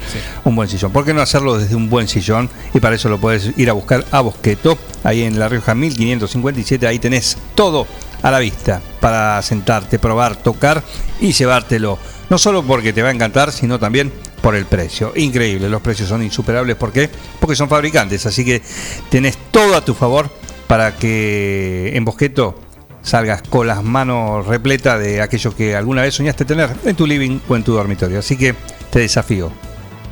Un 0.45 0.55
buen 0.55 0.69
sillón. 0.69 0.91
¿Por 0.93 1.03
qué 1.03 1.13
no 1.13 1.21
hacerlo 1.21 1.57
desde 1.57 1.75
un 1.75 1.89
buen 1.89 2.07
sillón? 2.07 2.49
Y 2.73 2.79
para 2.79 2.95
eso 2.95 3.09
lo 3.09 3.17
puedes 3.19 3.51
ir 3.57 3.69
a 3.69 3.73
buscar 3.73 4.05
a 4.11 4.21
Bosqueto, 4.21 4.77
ahí 5.03 5.23
en 5.23 5.37
La 5.39 5.49
Rioja 5.49 5.75
1557. 5.75 6.87
Ahí 6.87 6.99
tenés 6.99 7.37
todo 7.53 7.85
a 8.21 8.31
la 8.31 8.39
vista 8.39 8.81
para 9.01 9.41
sentarte, 9.41 9.99
probar, 9.99 10.37
tocar 10.37 10.83
y 11.19 11.33
llevártelo. 11.33 11.97
No 12.29 12.37
solo 12.37 12.63
porque 12.63 12.93
te 12.93 13.01
va 13.01 13.09
a 13.09 13.11
encantar, 13.11 13.51
sino 13.51 13.79
también 13.79 14.11
por 14.41 14.55
el 14.55 14.65
precio. 14.65 15.13
Increíble, 15.15 15.69
los 15.69 15.81
precios 15.81 16.09
son 16.09 16.23
insuperables. 16.23 16.75
¿Por 16.75 16.91
qué? 16.91 17.09
Porque 17.39 17.55
son 17.55 17.69
fabricantes. 17.69 18.25
Así 18.25 18.43
que 18.43 18.61
tenés 19.09 19.37
todo 19.51 19.75
a 19.75 19.83
tu 19.83 19.93
favor 19.93 20.29
para 20.67 20.95
que 20.95 21.91
en 21.93 22.05
Bosqueto 22.05 22.59
salgas 23.01 23.41
con 23.41 23.67
las 23.67 23.83
manos 23.83 24.45
repletas 24.45 24.99
de 24.99 25.21
aquello 25.21 25.55
que 25.55 25.75
alguna 25.75 26.01
vez 26.01 26.15
soñaste 26.15 26.43
tener 26.43 26.69
en 26.83 26.95
tu 26.95 27.07
living 27.07 27.39
o 27.47 27.55
en 27.55 27.63
tu 27.63 27.73
dormitorio. 27.73 28.19
Así 28.19 28.37
que 28.37 28.53
te 28.91 28.99
desafío. 28.99 29.51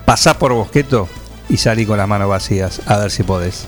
Pasá 0.05 0.39
por 0.39 0.53
Bosqueto 0.53 1.09
y 1.49 1.57
salí 1.57 1.85
con 1.85 1.97
las 1.97 2.07
manos 2.07 2.29
vacías. 2.29 2.81
A 2.85 2.97
ver 2.97 3.11
si 3.11 3.23
podés. 3.23 3.67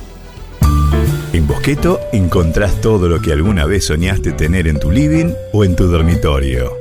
En 1.34 1.46
Bosqueto 1.46 2.00
encontrás 2.14 2.80
todo 2.80 3.10
lo 3.10 3.22
que 3.22 3.34
alguna 3.34 3.66
vez 3.66 3.86
soñaste 3.86 4.32
tener 4.32 4.68
en 4.68 4.80
tu 4.80 4.92
living 4.92 5.34
o 5.52 5.66
en 5.66 5.76
tu 5.76 5.88
dormitorio. 5.88 6.72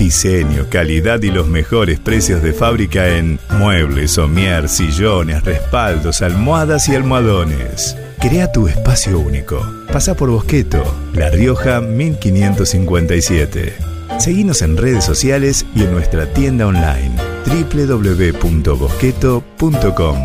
Diseño, 0.00 0.66
calidad 0.70 1.22
y 1.22 1.30
los 1.30 1.46
mejores 1.46 2.00
precios 2.00 2.42
de 2.42 2.54
fábrica 2.54 3.18
en 3.18 3.38
muebles, 3.50 4.12
somier, 4.12 4.70
sillones, 4.70 5.44
respaldos, 5.44 6.22
almohadas 6.22 6.88
y 6.88 6.94
almohadones. 6.94 7.98
Crea 8.18 8.50
tu 8.50 8.66
espacio 8.66 9.20
único. 9.20 9.60
Pasa 9.92 10.14
por 10.14 10.30
Bosqueto, 10.30 10.82
La 11.12 11.28
Rioja 11.28 11.82
1557. 11.82 13.74
Seguinos 14.18 14.62
en 14.62 14.78
redes 14.78 15.04
sociales 15.04 15.66
y 15.76 15.82
en 15.82 15.92
nuestra 15.92 16.32
tienda 16.32 16.66
online 16.66 17.12
www.bosqueto.com. 17.44 20.18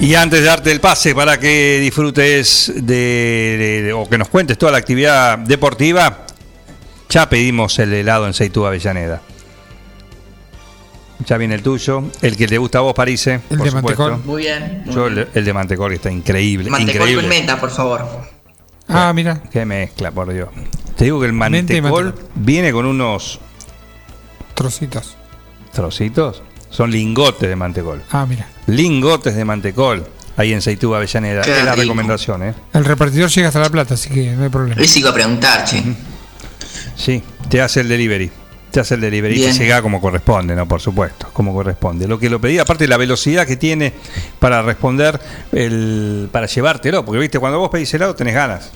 Y 0.00 0.14
antes 0.14 0.40
de 0.40 0.46
darte 0.46 0.72
el 0.72 0.80
pase 0.80 1.14
para 1.14 1.38
que 1.38 1.78
disfrutes 1.78 2.72
de, 2.74 3.92
o 3.94 4.08
que 4.08 4.16
nos 4.16 4.30
cuentes 4.30 4.56
toda 4.56 4.72
la 4.72 4.78
actividad 4.78 5.36
deportiva, 5.36 6.24
ya 7.10 7.28
pedimos 7.28 7.78
el 7.78 7.92
helado 7.92 8.26
en 8.26 8.32
Seitú 8.34 8.64
Avellaneda. 8.66 9.20
Ya 11.26 11.36
viene 11.36 11.54
el 11.54 11.62
tuyo, 11.62 12.02
el 12.22 12.36
que 12.36 12.46
te 12.48 12.56
gusta 12.56 12.78
a 12.78 12.80
vos, 12.80 12.94
Parise. 12.94 13.40
El 13.50 13.58
por 13.58 13.64
de 13.66 13.70
supuesto. 13.72 14.02
mantecol. 14.08 14.24
Muy 14.24 14.42
bien. 14.42 14.82
muy 14.86 14.94
Yo 14.94 15.04
bien. 15.06 15.18
el, 15.18 15.28
el 15.34 15.44
de 15.44 15.52
mantecol 15.52 15.90
que 15.90 15.96
está 15.96 16.10
increíble. 16.10 16.70
Mantecol 16.70 16.94
increíble. 17.02 17.22
con 17.22 17.28
menta, 17.28 17.60
por 17.60 17.70
favor. 17.70 18.06
Ah, 18.88 19.12
mira. 19.14 19.42
Qué 19.52 19.64
mezcla, 19.66 20.10
por 20.10 20.32
Dios. 20.32 20.48
Te 20.96 21.04
digo 21.04 21.20
que 21.20 21.26
el 21.26 21.32
mantecol 21.34 21.82
mantecol. 22.06 22.28
viene 22.36 22.72
con 22.72 22.86
unos 22.86 23.38
Trocitos. 24.54 25.16
trocitos. 25.72 26.42
Son 26.70 26.90
lingotes 26.90 27.48
de 27.48 27.56
mantecol. 27.56 28.02
Ah, 28.10 28.24
mira. 28.26 28.46
Lingotes 28.66 29.34
de 29.36 29.44
mantecol. 29.44 30.06
Ahí 30.36 30.52
en 30.54 30.62
Seitú 30.62 30.94
Avellaneda. 30.94 31.42
Qué 31.42 31.58
es 31.58 31.64
la 31.64 31.72
rico. 31.72 31.82
recomendación, 31.82 32.42
¿eh? 32.44 32.54
El 32.72 32.84
repartidor 32.84 33.28
llega 33.28 33.48
hasta 33.48 33.60
La 33.60 33.68
Plata, 33.68 33.94
así 33.94 34.08
que 34.08 34.30
no 34.32 34.44
hay 34.44 34.48
problema. 34.48 34.80
Les 34.80 34.96
iba 34.96 35.10
a 35.10 35.14
preguntar, 35.14 35.64
che. 35.64 35.82
Sí, 36.96 37.22
te 37.48 37.60
hace 37.60 37.80
el 37.80 37.88
delivery. 37.88 38.30
Te 38.70 38.78
hace 38.78 38.94
el 38.94 39.00
delivery 39.00 39.34
y 39.34 39.38
Bien. 39.38 39.52
te 39.52 39.58
llega 39.64 39.82
como 39.82 40.00
corresponde, 40.00 40.54
¿no? 40.54 40.66
Por 40.68 40.80
supuesto, 40.80 41.28
como 41.32 41.52
corresponde. 41.52 42.06
Lo 42.06 42.18
que 42.20 42.30
lo 42.30 42.40
pedí, 42.40 42.58
aparte 42.58 42.84
de 42.84 42.88
la 42.88 42.96
velocidad 42.96 43.44
que 43.46 43.56
tiene 43.56 43.92
para 44.38 44.62
responder, 44.62 45.20
el, 45.50 46.28
para 46.30 46.46
llevártelo, 46.46 47.04
porque 47.04 47.18
viste, 47.20 47.38
cuando 47.40 47.58
vos 47.58 47.68
pedís 47.70 47.92
helado 47.94 48.14
tenés 48.14 48.34
ganas. 48.34 48.70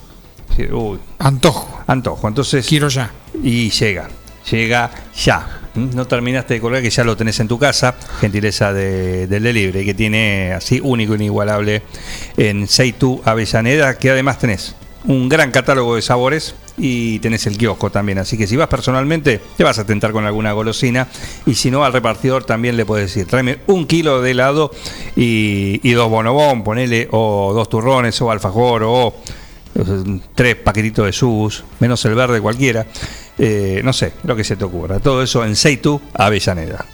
Uy, 0.73 0.99
Antojo. 1.19 1.81
antojo. 1.87 2.27
Entonces, 2.29 2.67
Quiero 2.67 2.89
ya. 2.89 3.11
y 3.43 3.71
llega, 3.71 4.09
llega 4.51 4.91
ya. 5.17 5.61
¿Mm? 5.75 5.95
No 5.95 6.07
terminaste 6.07 6.55
de 6.55 6.61
colgar 6.61 6.83
que 6.83 6.91
ya 6.91 7.03
lo 7.05 7.17
tenés 7.17 7.39
en 7.41 7.49
tu 7.49 7.59
casa, 7.59 7.95
gentileza 8.21 8.73
de- 8.73 9.27
del 9.29 9.43
delivery, 9.45 9.85
que 9.85 9.95
tiene 9.95 10.53
así 10.53 10.81
único, 10.83 11.15
inigualable 11.15 11.83
en 12.37 12.67
Seitu 12.69 13.21
Avellaneda, 13.25 13.97
que 13.99 14.11
además 14.11 14.39
tenés 14.39 14.75
un 15.07 15.29
gran 15.29 15.51
catálogo 15.51 15.97
de 15.97 16.03
sabores 16.03 16.55
y 16.79 17.19
tenés 17.19 17.47
el 17.47 17.59
kiosco 17.59 17.91
también. 17.91 18.19
Así 18.19 18.37
que 18.39 18.47
si 18.47 18.57
vas 18.57 18.69
personalmente, 18.69 19.41
te 19.57 19.65
vas 19.65 19.79
a 19.79 19.87
tentar 19.87 20.13
con 20.13 20.25
alguna 20.25 20.53
golosina. 20.53 21.09
Y 21.47 21.55
si 21.55 21.71
no, 21.71 21.85
al 21.85 21.93
repartidor 21.93 22.45
también 22.45 22.77
le 22.77 22.87
puedes 22.87 23.13
decir, 23.13 23.27
tráeme 23.27 23.59
un 23.67 23.87
kilo 23.87 24.23
de 24.23 24.31
helado 24.31 24.71
y, 25.17 25.93
dos 25.93 26.11
bonobón, 26.11 26.65
ponele, 26.65 27.09
o 27.11 27.53
dos 27.55 27.69
turrones, 27.69 28.21
o 28.23 28.31
alfajor, 28.31 28.83
o 28.85 29.15
tres 30.35 30.57
paquetitos 30.57 31.07
de 31.07 31.13
sus, 31.13 31.65
menos 31.81 32.05
el 32.05 32.15
verde 32.15 32.41
cualquiera. 32.41 32.87
Eh, 33.39 33.81
no 33.85 33.93
sé, 33.93 34.13
lo 34.25 34.37
que 34.37 34.45
se 34.45 34.57
te 34.57 34.65
ocurra. 34.65 35.01
Todo 35.01 35.23
eso 35.23 35.45
en 35.45 35.57
Seitu 35.57 36.01
Avellaneda. 36.15 36.94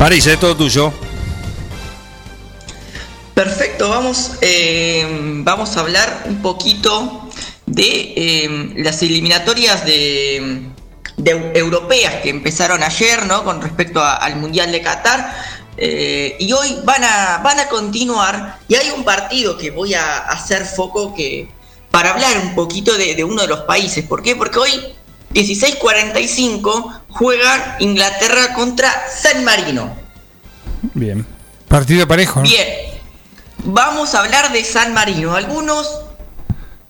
París, 0.00 0.26
es 0.26 0.40
todo 0.40 0.56
tuyo. 0.56 0.94
Perfecto, 3.34 3.90
vamos, 3.90 4.32
eh, 4.40 5.06
vamos 5.44 5.76
a 5.76 5.80
hablar 5.80 6.22
un 6.24 6.40
poquito 6.40 7.28
de 7.66 8.14
eh, 8.16 8.72
las 8.76 9.02
eliminatorias 9.02 9.84
de, 9.84 10.62
de 11.18 11.30
eu- 11.36 11.52
europeas 11.54 12.14
que 12.22 12.30
empezaron 12.30 12.82
ayer, 12.82 13.26
¿no? 13.26 13.44
Con 13.44 13.60
respecto 13.60 14.02
al 14.02 14.36
Mundial 14.36 14.72
de 14.72 14.80
Qatar. 14.80 15.34
Eh, 15.76 16.34
y 16.40 16.50
hoy 16.54 16.78
van 16.82 17.04
a, 17.04 17.42
van 17.44 17.60
a 17.60 17.68
continuar. 17.68 18.58
Y 18.68 18.76
hay 18.76 18.88
un 18.96 19.04
partido 19.04 19.58
que 19.58 19.70
voy 19.70 19.92
a 19.92 20.16
hacer 20.16 20.64
foco 20.64 21.14
que 21.14 21.46
para 21.90 22.12
hablar 22.12 22.38
un 22.38 22.54
poquito 22.54 22.96
de, 22.96 23.14
de 23.14 23.22
uno 23.22 23.42
de 23.42 23.48
los 23.48 23.60
países. 23.60 24.02
¿Por 24.06 24.22
qué? 24.22 24.34
Porque 24.34 24.58
hoy 24.60 24.70
16:45 25.34 27.00
juega 27.08 27.76
Inglaterra 27.80 28.52
contra 28.54 28.90
San 29.10 29.44
Marino. 29.44 29.94
Bien. 30.94 31.26
Partido 31.68 32.06
parejo. 32.08 32.40
¿no? 32.40 32.44
Bien, 32.48 32.66
vamos 33.64 34.14
a 34.14 34.20
hablar 34.20 34.52
de 34.52 34.64
San 34.64 34.92
Marino. 34.92 35.34
Algunos 35.36 35.88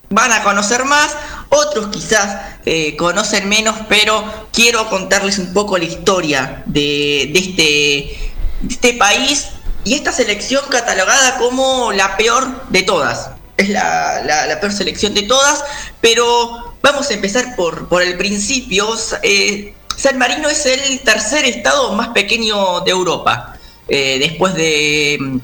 van 0.08 0.32
a 0.32 0.42
conocer 0.42 0.84
más, 0.84 1.10
otros 1.50 1.88
quizás 1.88 2.38
eh, 2.64 2.96
conocen 2.96 3.48
menos, 3.48 3.76
pero 3.88 4.24
quiero 4.52 4.88
contarles 4.88 5.38
un 5.38 5.52
poco 5.52 5.76
la 5.78 5.84
historia 5.84 6.62
de, 6.66 7.30
de 7.32 7.38
este, 7.38 8.32
de 8.62 8.74
este 8.74 8.94
país 8.94 9.48
y 9.84 9.94
esta 9.94 10.12
selección 10.12 10.62
catalogada 10.70 11.36
como 11.38 11.92
la 11.92 12.16
peor 12.16 12.68
de 12.70 12.82
todas. 12.82 13.30
Es 13.56 13.68
la, 13.68 14.22
la- 14.24 14.46
la 14.46 14.58
peor 14.60 14.72
selección 14.72 15.12
de 15.14 15.22
todas, 15.22 15.62
pero 16.00 16.69
vamos 16.82 17.10
a 17.10 17.14
empezar 17.14 17.56
por, 17.56 17.88
por 17.88 18.02
el 18.02 18.16
principio. 18.16 18.88
Eh, 19.22 19.74
San 19.96 20.18
Marino 20.18 20.48
es 20.48 20.64
el 20.66 21.00
tercer 21.00 21.44
estado 21.44 21.92
más 21.94 22.08
pequeño 22.08 22.80
de 22.80 22.90
Europa, 22.90 23.56
eh, 23.88 24.18
después 24.18 24.54
de, 24.54 25.18
mm, 25.20 25.38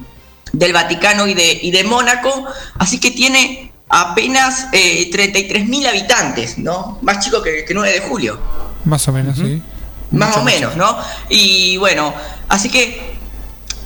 del 0.52 0.72
Vaticano 0.72 1.26
y 1.26 1.34
de, 1.34 1.58
y 1.62 1.70
de 1.70 1.84
Mónaco, 1.84 2.46
así 2.78 2.98
que 2.98 3.10
tiene 3.10 3.72
apenas 3.88 4.68
eh, 4.72 5.10
33.000 5.12 5.86
habitantes, 5.88 6.58
¿no? 6.58 6.98
Más 7.02 7.24
chico 7.24 7.42
que, 7.42 7.64
que 7.64 7.74
9 7.74 7.92
de 7.92 8.00
julio. 8.00 8.38
Más 8.84 9.06
o 9.08 9.12
menos, 9.12 9.36
sí. 9.36 9.62
Más 10.12 10.28
Mucho, 10.28 10.40
o 10.40 10.44
menos, 10.44 10.76
¿no? 10.76 10.96
Y 11.28 11.76
bueno, 11.78 12.14
así 12.48 12.68
que 12.68 13.15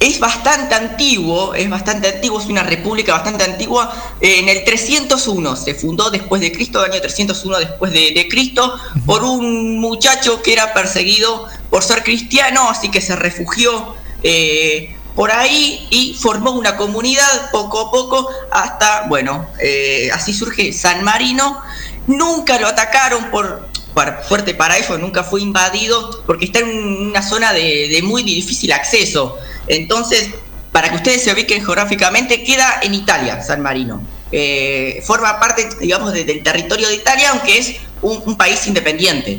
es 0.01 0.19
bastante 0.19 0.75
antiguo, 0.75 1.55
es 1.55 1.69
bastante 1.69 2.09
antiguo, 2.09 2.41
es 2.41 2.47
una 2.47 2.63
república 2.63 3.13
bastante 3.13 3.45
antigua. 3.45 3.95
Eh, 4.21 4.39
en 4.39 4.49
el 4.49 4.65
301 4.65 5.57
se 5.57 5.75
fundó 5.75 6.11
después 6.11 6.41
de 6.41 6.51
Cristo, 6.51 6.81
año 6.81 6.99
301 6.99 7.59
después 7.59 7.93
de, 7.93 8.13
de 8.13 8.27
Cristo, 8.27 8.75
por 9.05 9.23
un 9.23 9.79
muchacho 9.79 10.41
que 10.43 10.55
era 10.55 10.73
perseguido 10.73 11.47
por 11.69 11.83
ser 11.83 12.03
cristiano, 12.03 12.71
así 12.71 12.91
que 12.91 13.03
se 13.03 13.15
refugió 13.15 13.95
eh, 14.23 14.97
por 15.15 15.31
ahí 15.33 15.87
y 15.91 16.15
formó 16.15 16.53
una 16.53 16.79
comunidad 16.79 17.51
poco 17.53 17.89
a 17.89 17.91
poco 17.91 18.27
hasta, 18.51 19.07
bueno, 19.07 19.49
eh, 19.59 20.09
así 20.15 20.33
surge 20.33 20.73
San 20.73 21.05
Marino. 21.05 21.61
Nunca 22.07 22.59
lo 22.59 22.69
atacaron 22.69 23.31
por, 23.31 23.69
por 23.93 24.23
fuerte 24.25 24.55
para 24.55 24.79
ellos, 24.79 24.99
nunca 24.99 25.25
fue 25.25 25.43
invadido 25.43 26.23
porque 26.25 26.47
está 26.47 26.61
en 26.61 26.71
una 27.09 27.21
zona 27.21 27.53
de, 27.53 27.89
de 27.89 28.01
muy 28.03 28.23
difícil 28.23 28.73
acceso. 28.73 29.37
Entonces, 29.71 30.31
para 30.73 30.89
que 30.91 30.97
ustedes 30.97 31.23
se 31.25 31.33
ubiquen 31.33 31.61
geográficamente, 31.65 32.43
queda 32.45 32.81
en 32.83 32.95
Italia, 32.95 33.43
San 33.43 33.61
Marino. 33.63 34.03
Eh, 34.33 35.03
forma 35.07 35.39
parte, 35.41 35.69
digamos, 35.81 36.13
de- 36.13 36.25
del 36.25 36.43
territorio 36.43 36.89
de 36.89 36.95
Italia, 36.97 37.31
aunque 37.31 37.59
es 37.59 37.77
un, 38.03 38.23
un 38.27 38.37
país 38.37 38.67
independiente. 38.67 39.39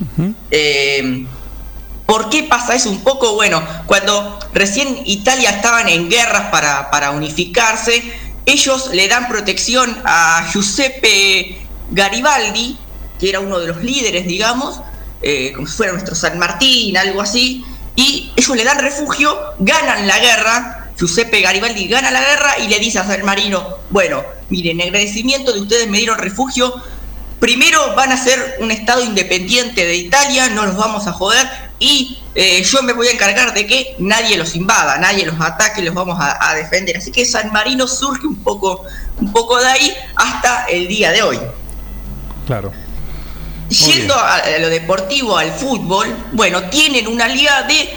Eh, 0.52 1.26
¿Por 2.06 2.30
qué 2.30 2.44
pasa 2.44 2.76
eso 2.76 2.90
un 2.90 3.02
poco? 3.04 3.36
Bueno, 3.36 3.64
cuando 3.86 4.38
recién 4.54 5.00
Italia 5.06 5.50
estaban 5.52 5.88
en 5.88 6.10
guerras 6.10 6.50
para, 6.52 6.92
para 6.92 7.12
unificarse, 7.12 8.04
ellos 8.46 8.90
le 8.94 9.08
dan 9.08 9.30
protección 9.30 9.98
a 10.04 10.46
Giuseppe 10.52 11.62
Garibaldi, 11.92 12.78
que 13.20 13.30
era 13.30 13.40
uno 13.40 13.60
de 13.60 13.68
los 13.68 13.78
líderes, 13.84 14.28
digamos, 14.28 14.82
eh, 15.22 15.54
como 15.56 15.68
si 15.68 15.78
fuera 15.78 15.94
nuestro 15.94 16.16
San 16.16 16.38
Martín, 16.38 16.98
algo 16.98 17.22
así, 17.22 17.64
y 17.96 18.32
ellos 18.36 18.56
le 18.56 18.64
dan 18.64 18.80
refugio, 18.80 19.38
ganan 19.60 20.08
la 20.08 20.20
guerra, 20.20 20.82
Giuseppe 20.98 21.42
Garibaldi 21.42 21.88
gana 21.88 22.12
la 22.12 22.22
guerra 22.22 22.60
y 22.60 22.68
le 22.68 22.80
dice 22.80 23.00
a 23.00 23.06
San 23.06 23.26
Marino, 23.26 23.78
bueno, 23.90 24.24
miren, 24.50 24.80
en 24.80 24.88
agradecimiento 24.88 25.52
de 25.52 25.62
ustedes 25.62 25.90
me 25.90 25.98
dieron 25.98 26.18
refugio, 26.18 26.74
primero 27.40 27.96
van 27.96 28.12
a 28.12 28.18
ser 28.18 28.58
un 28.60 28.72
estado 28.72 29.04
independiente 29.04 29.84
de 29.84 29.96
Italia, 29.96 30.50
no 30.50 30.66
los 30.66 30.78
vamos 30.78 31.08
a 31.08 31.12
joder 31.12 31.48
y 31.80 32.20
eh, 32.36 32.64
yo 32.64 32.84
me 32.84 32.94
voy 32.94 33.08
a 33.08 33.12
encargar 33.12 33.54
de 33.54 33.66
que 33.66 33.96
nadie 33.98 34.38
los 34.38 34.56
invada, 34.56 34.98
nadie 35.00 35.26
los 35.26 35.42
ataque, 35.42 35.82
los 35.82 35.96
vamos 35.96 36.20
a, 36.20 36.50
a 36.50 36.54
defender. 36.54 36.98
Así 36.98 37.12
que 37.12 37.26
San 37.26 37.52
Marino 37.52 37.88
surge 37.88 38.28
un 38.28 38.36
poco, 38.44 38.84
un 39.20 39.34
poco 39.34 39.60
de 39.60 39.66
ahí 39.66 39.94
hasta 40.16 40.66
el 40.66 40.88
día 40.88 41.12
de 41.12 41.24
hoy. 41.24 41.40
Claro. 42.46 42.72
Yendo 43.72 44.14
a, 44.16 44.42
lo 44.60 44.70
deportivo, 44.70 45.38
al 45.38 45.52
fútbol, 45.52 46.08
bueno, 46.34 46.64
tienen 46.66 47.08
una 47.08 47.28
liga 47.28 47.64
de 47.64 47.90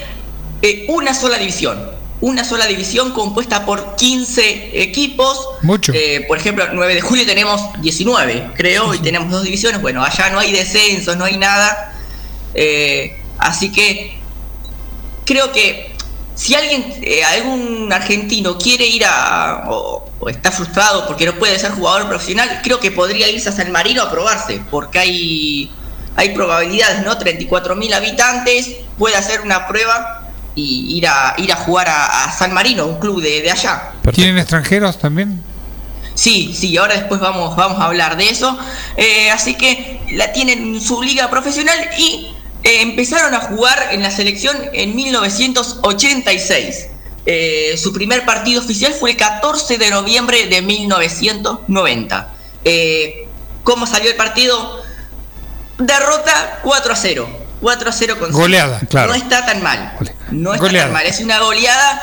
eh, 0.63 0.87
una 0.89 1.13
sola 1.13 1.37
división. 1.37 1.93
Una 2.21 2.45
sola 2.45 2.67
división 2.67 3.13
compuesta 3.13 3.67
por 3.67 3.97
15 3.97 4.81
equipos. 4.83 5.49
Mucho. 5.63 5.93
Eh, 5.93 6.25
por 6.29 6.39
ejemplo, 6.39 6.65
el 6.65 6.75
9 6.75 6.95
de 6.95 7.01
julio 7.01 7.27
tenemos 7.27 7.61
19, 7.83 8.53
creo, 8.55 8.95
y 8.95 8.99
tenemos 9.01 9.31
dos 9.31 9.43
divisiones. 9.43 9.83
Bueno, 9.83 10.03
allá 10.03 10.31
no 10.31 10.39
hay 10.39 10.53
descensos, 10.53 11.17
no 11.17 11.25
hay 11.25 11.37
nada. 11.37 11.93
Eh, 12.55 13.19
así 13.39 13.73
que 13.73 14.17
creo 15.27 15.53
que 15.53 15.94
si 16.35 16.55
alguien, 16.55 16.95
eh, 17.03 17.25
algún 17.25 17.93
argentino 17.93 18.59
quiere 18.59 18.87
ir 18.87 19.05
a, 19.07 19.65
o, 19.69 20.09
o 20.19 20.29
está 20.29 20.51
frustrado 20.51 21.07
porque 21.07 21.27
no 21.27 21.35
puede 21.35 21.59
ser 21.59 21.73
jugador 21.73 22.09
profesional, 22.09 22.61
creo 22.63 22.81
que 22.81 22.91
podría 22.91 23.29
irse 23.29 23.49
a 23.49 23.53
San 23.53 23.71
Marino 23.71 24.03
a 24.03 24.11
probarse, 24.11 24.61
porque 24.71 24.99
hay, 24.99 25.71
hay 26.17 26.31
probabilidades, 26.31 27.05
¿no? 27.05 27.19
34.000 27.19 27.95
habitantes, 27.95 28.71
puede 28.99 29.17
hacer 29.17 29.43
una 29.43 29.67
prueba 29.67 30.23
y 30.55 30.97
ir 30.97 31.07
a, 31.07 31.35
ir 31.39 31.53
a 31.53 31.57
jugar 31.57 31.89
a, 31.89 32.25
a 32.25 32.33
San 32.33 32.53
Marino, 32.53 32.87
un 32.87 32.99
club 32.99 33.21
de, 33.21 33.43
de 33.43 33.51
allá. 33.51 33.93
¿Tienen 34.13 34.39
extranjeros 34.39 34.99
también? 34.99 35.41
Sí, 36.15 36.55
sí, 36.57 36.77
ahora 36.77 36.95
después 36.95 37.21
vamos, 37.21 37.57
vamos 37.57 37.81
a 37.81 37.87
hablar 37.87 38.17
de 38.17 38.29
eso. 38.29 38.57
Eh, 38.97 39.31
así 39.31 39.55
que 39.55 40.01
la 40.13 40.33
tienen 40.33 40.81
su 40.81 41.03
liga 41.03 41.29
profesional 41.29 41.77
y 41.99 42.29
eh, 42.65 42.81
empezaron 42.83 43.35
a 43.35 43.41
jugar 43.41 43.89
en 43.93 44.03
la 44.03 44.11
selección 44.11 44.57
en 44.73 44.95
1986. 44.97 46.87
Eh, 47.27 47.77
su 47.83 47.93
primer 47.93 48.25
partido 48.27 48.61
oficial 48.61 48.93
fue 48.93 49.13
el 49.13 49.17
14 49.17 49.79
de 49.79 49.91
noviembre 49.91 50.47
de 50.47 50.61
1990. 50.63 52.29
Eh, 52.65 53.29
¿Cómo 53.63 53.87
salió 53.87 54.11
el 54.11 54.17
partido? 54.17 54.83
Derrota 55.79 56.61
4 56.63 56.93
a 56.93 56.97
0. 56.97 57.29
4 57.61 57.89
a 57.89 57.93
0 57.93 58.17
con 58.19 58.31
Goleada, 58.33 58.81
claro. 58.91 59.09
No 59.09 59.15
está 59.15 59.47
tan 59.47 59.63
mal. 59.63 59.97
No 60.31 60.53
está 60.53 60.67
Goleada. 60.67 60.87
tan 60.89 60.93
mal. 60.93 61.07
Es 61.07 61.21
una 61.21 61.39
goleada, 61.39 62.03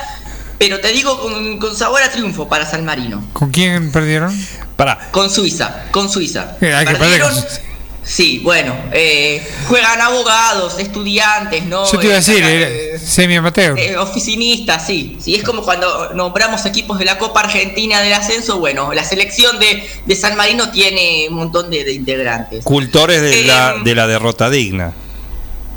pero 0.57 0.79
te 0.79 0.87
digo 0.89 1.19
con, 1.21 1.59
con 1.59 1.75
sabor 1.77 2.01
a 2.01 2.09
triunfo 2.09 2.49
para 2.49 2.65
San 2.65 2.83
Marino. 2.83 3.23
¿Con 3.33 3.51
quién 3.51 3.91
perdieron? 3.91 4.35
Para. 4.75 5.11
Con 5.11 5.29
Suiza, 5.29 5.83
con 5.91 6.09
Suiza. 6.09 6.57
Eh, 6.61 6.73
hay 6.73 6.85
que 6.87 6.95
perder 6.95 7.21
con 7.21 7.31
Perdieron- 7.31 7.70
Sí, 8.03 8.39
bueno, 8.43 8.75
eh, 8.91 9.47
juegan 9.67 10.01
abogados, 10.01 10.79
estudiantes, 10.79 11.63
¿no? 11.65 11.89
Yo 11.89 11.99
te 11.99 12.07
iba 12.07 12.15
a 12.15 12.17
Eh, 12.17 12.21
decir, 12.21 12.35
sacan, 12.37 12.49
era 12.51 12.99
semi 12.99 13.35
amateur. 13.35 13.77
eh, 13.77 13.95
oficinistas, 13.97 14.87
sí. 14.87 15.17
Sí, 15.21 15.35
es 15.35 15.43
como 15.43 15.61
cuando 15.61 16.11
nombramos 16.15 16.65
equipos 16.65 16.97
de 16.97 17.05
la 17.05 17.19
Copa 17.19 17.41
Argentina 17.41 18.01
del 18.01 18.13
Ascenso. 18.13 18.57
Bueno, 18.59 18.91
la 18.93 19.03
selección 19.03 19.59
de, 19.59 19.87
de 20.05 20.15
San 20.15 20.35
Marino 20.35 20.71
tiene 20.71 21.27
un 21.29 21.35
montón 21.35 21.69
de, 21.69 21.83
de 21.83 21.93
integrantes. 21.93 22.63
Cultores 22.63 23.21
de, 23.21 23.41
Eh, 23.41 23.45
la, 23.45 23.75
de 23.83 23.95
la 23.95 24.07
derrota 24.07 24.49
digna. 24.49 24.93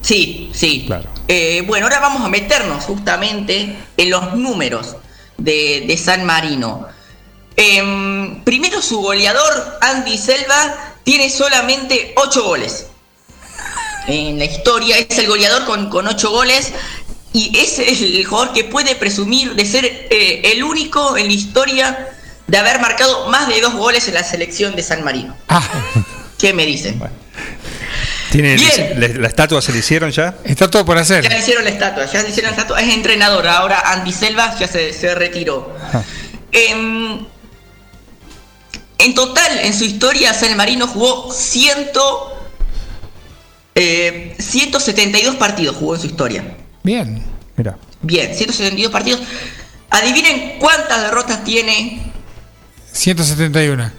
Sí, 0.00 0.50
sí. 0.54 0.84
Claro. 0.86 1.10
Eh, 1.28 1.62
bueno, 1.66 1.86
ahora 1.86 2.00
vamos 2.00 2.22
a 2.24 2.28
meternos 2.30 2.84
justamente 2.84 3.76
en 3.98 4.10
los 4.10 4.34
números 4.34 4.96
de, 5.36 5.84
de 5.86 5.96
San 5.98 6.24
Marino. 6.24 6.86
Em, 7.56 8.42
primero 8.44 8.82
su 8.82 9.00
goleador, 9.00 9.78
Andy 9.80 10.18
Selva, 10.18 10.93
tiene 11.04 11.30
solamente 11.30 12.14
8 12.16 12.42
goles. 12.42 12.86
En 14.06 14.38
la 14.38 14.44
historia 14.44 14.98
es 14.98 15.18
el 15.18 15.28
goleador 15.28 15.64
con, 15.64 15.88
con 15.88 16.06
8 16.06 16.30
goles 16.30 16.72
y 17.32 17.56
es 17.58 17.78
el 17.78 18.24
jugador 18.24 18.52
que 18.52 18.64
puede 18.64 18.94
presumir 18.94 19.54
de 19.54 19.64
ser 19.64 19.84
eh, 19.84 20.52
el 20.52 20.62
único 20.62 21.16
en 21.16 21.26
la 21.26 21.32
historia 21.32 22.08
de 22.46 22.58
haber 22.58 22.80
marcado 22.80 23.28
más 23.28 23.48
de 23.48 23.60
dos 23.60 23.74
goles 23.74 24.06
en 24.08 24.14
la 24.14 24.22
selección 24.22 24.76
de 24.76 24.82
San 24.82 25.02
Marino. 25.02 25.36
¿Qué 26.38 26.52
me 26.52 26.66
dicen? 26.66 27.00
¿Tiene, 28.30 28.56
Bien. 28.56 29.20
¿La 29.20 29.28
estatua 29.28 29.62
se 29.62 29.72
le 29.72 29.78
hicieron 29.78 30.10
ya? 30.10 30.36
Está 30.44 30.70
todo 30.70 30.84
por 30.84 30.98
hacer. 30.98 31.22
Ya 31.22 31.30
le 31.30 31.38
hicieron 31.38 31.64
la 31.64 31.70
estatua, 31.70 32.06
ya 32.06 32.22
le 32.22 32.28
hicieron 32.28 32.52
la 32.52 32.56
estatua. 32.56 32.80
Es 32.80 32.92
entrenador, 32.92 33.46
ahora 33.46 33.80
Andy 33.92 34.12
Selva 34.12 34.56
ya 34.58 34.68
se, 34.68 34.92
se 34.92 35.14
retiró. 35.14 35.76
Em, 36.52 37.24
en 38.98 39.14
total, 39.14 39.58
en 39.60 39.74
su 39.74 39.84
historia, 39.84 40.32
San 40.32 40.56
Marino 40.56 40.86
jugó 40.86 41.32
100, 41.32 41.90
eh, 43.74 44.36
172 44.38 45.36
partidos 45.36 45.76
jugó 45.76 45.94
en 45.94 46.00
su 46.00 46.06
historia. 46.06 46.56
Bien. 46.82 47.24
Mira. 47.56 47.76
Bien, 48.02 48.34
172 48.34 48.92
partidos. 48.92 49.20
Adivinen 49.90 50.58
cuántas 50.58 51.02
derrotas 51.02 51.44
tiene. 51.44 52.12
171. 52.92 53.90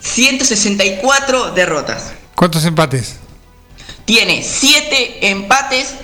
164 0.00 1.52
derrotas. 1.52 2.12
¿Cuántos 2.34 2.64
empates? 2.64 3.16
Tiene 4.04 4.42
7 4.42 5.28
empates 5.30 5.94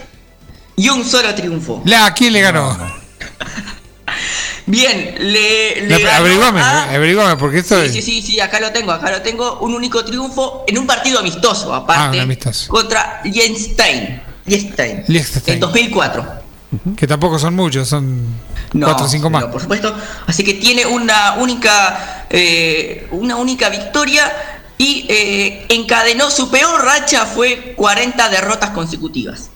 y 0.76 0.88
un 0.88 1.04
solo 1.04 1.34
triunfo. 1.34 1.82
La, 1.84 2.06
¿A 2.06 2.14
quién 2.14 2.32
le 2.32 2.40
ganó? 2.40 2.76
Bien, 4.66 5.14
le, 5.18 5.82
le 5.82 5.98
ganó 5.98 6.16
averiguame, 6.24 6.60
a- 6.60 6.84
averiguame, 6.94 7.36
porque 7.36 7.58
esto 7.58 7.78
Sí, 7.82 7.86
es. 7.86 7.92
sí, 7.92 8.02
sí, 8.02 8.22
sí, 8.22 8.40
acá 8.40 8.60
lo 8.60 8.72
tengo, 8.72 8.92
acá 8.92 9.10
lo 9.10 9.20
tengo. 9.20 9.58
Un 9.60 9.74
único 9.74 10.04
triunfo 10.04 10.64
en 10.66 10.78
un 10.78 10.86
partido 10.86 11.18
amistoso, 11.18 11.72
Ah, 11.74 11.78
aparte, 11.78 12.16
un 12.16 12.22
amistoso. 12.22 12.68
contra 12.68 13.20
Liechtenstein. 13.24 14.22
Liechtenstein. 14.46 15.04
Liechtenstein. 15.08 15.54
En 15.54 15.60
2004. 15.60 16.44
Que 16.96 17.06
tampoco 17.06 17.38
son 17.38 17.54
muchos, 17.54 17.86
son 17.88 18.24
No, 18.72 18.86
4 18.86 19.06
o 19.06 19.08
5 19.08 19.30
más. 19.30 19.42
no, 19.42 19.50
por 19.50 19.60
supuesto. 19.60 19.94
Así 20.26 20.42
que 20.42 20.54
tiene 20.54 20.84
una 20.86 21.34
única, 21.34 22.26
eh, 22.30 23.06
una 23.12 23.36
única 23.36 23.68
victoria 23.68 24.32
y 24.76 25.06
eh, 25.08 25.66
encadenó 25.68 26.30
su 26.30 26.50
peor 26.50 26.82
racha 26.84 27.26
fue 27.26 27.74
40 27.76 28.28
derrotas 28.28 28.70
consecutivas. 28.70 29.50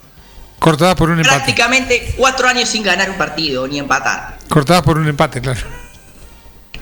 Cortadas 0.58 0.94
por 0.96 1.10
un 1.10 1.18
empate. 1.18 1.36
Prácticamente 1.36 2.14
cuatro 2.16 2.48
años 2.48 2.68
sin 2.68 2.82
ganar 2.82 3.10
un 3.10 3.16
partido 3.16 3.66
ni 3.68 3.78
empatar. 3.78 4.38
Cortadas 4.48 4.82
por 4.82 4.98
un 4.98 5.06
empate, 5.08 5.40
claro. 5.40 5.60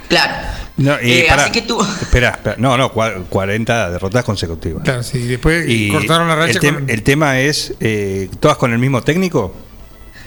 Claro. 0.08 0.34
No, 0.76 0.96
y 1.02 1.12
Eh, 1.12 1.30
así 1.30 1.50
que 1.50 1.62
tú. 1.62 1.80
Espera, 2.00 2.30
espera. 2.30 2.56
No, 2.58 2.76
no, 2.76 2.92
cua- 2.92 3.24
40 3.28 3.90
derrotas 3.90 4.24
consecutivas. 4.24 4.82
Claro, 4.84 5.02
sí. 5.02 5.18
Después 5.26 5.64
Y 5.68 5.90
cortaron 5.90 6.28
la 6.28 6.36
racha 6.36 6.52
el, 6.52 6.60
tem- 6.60 6.74
con. 6.74 6.90
el 6.90 7.02
tema 7.02 7.38
es, 7.40 7.74
eh, 7.80 8.30
¿todas 8.40 8.56
con 8.56 8.72
el 8.72 8.78
mismo 8.78 9.02
técnico? 9.02 9.54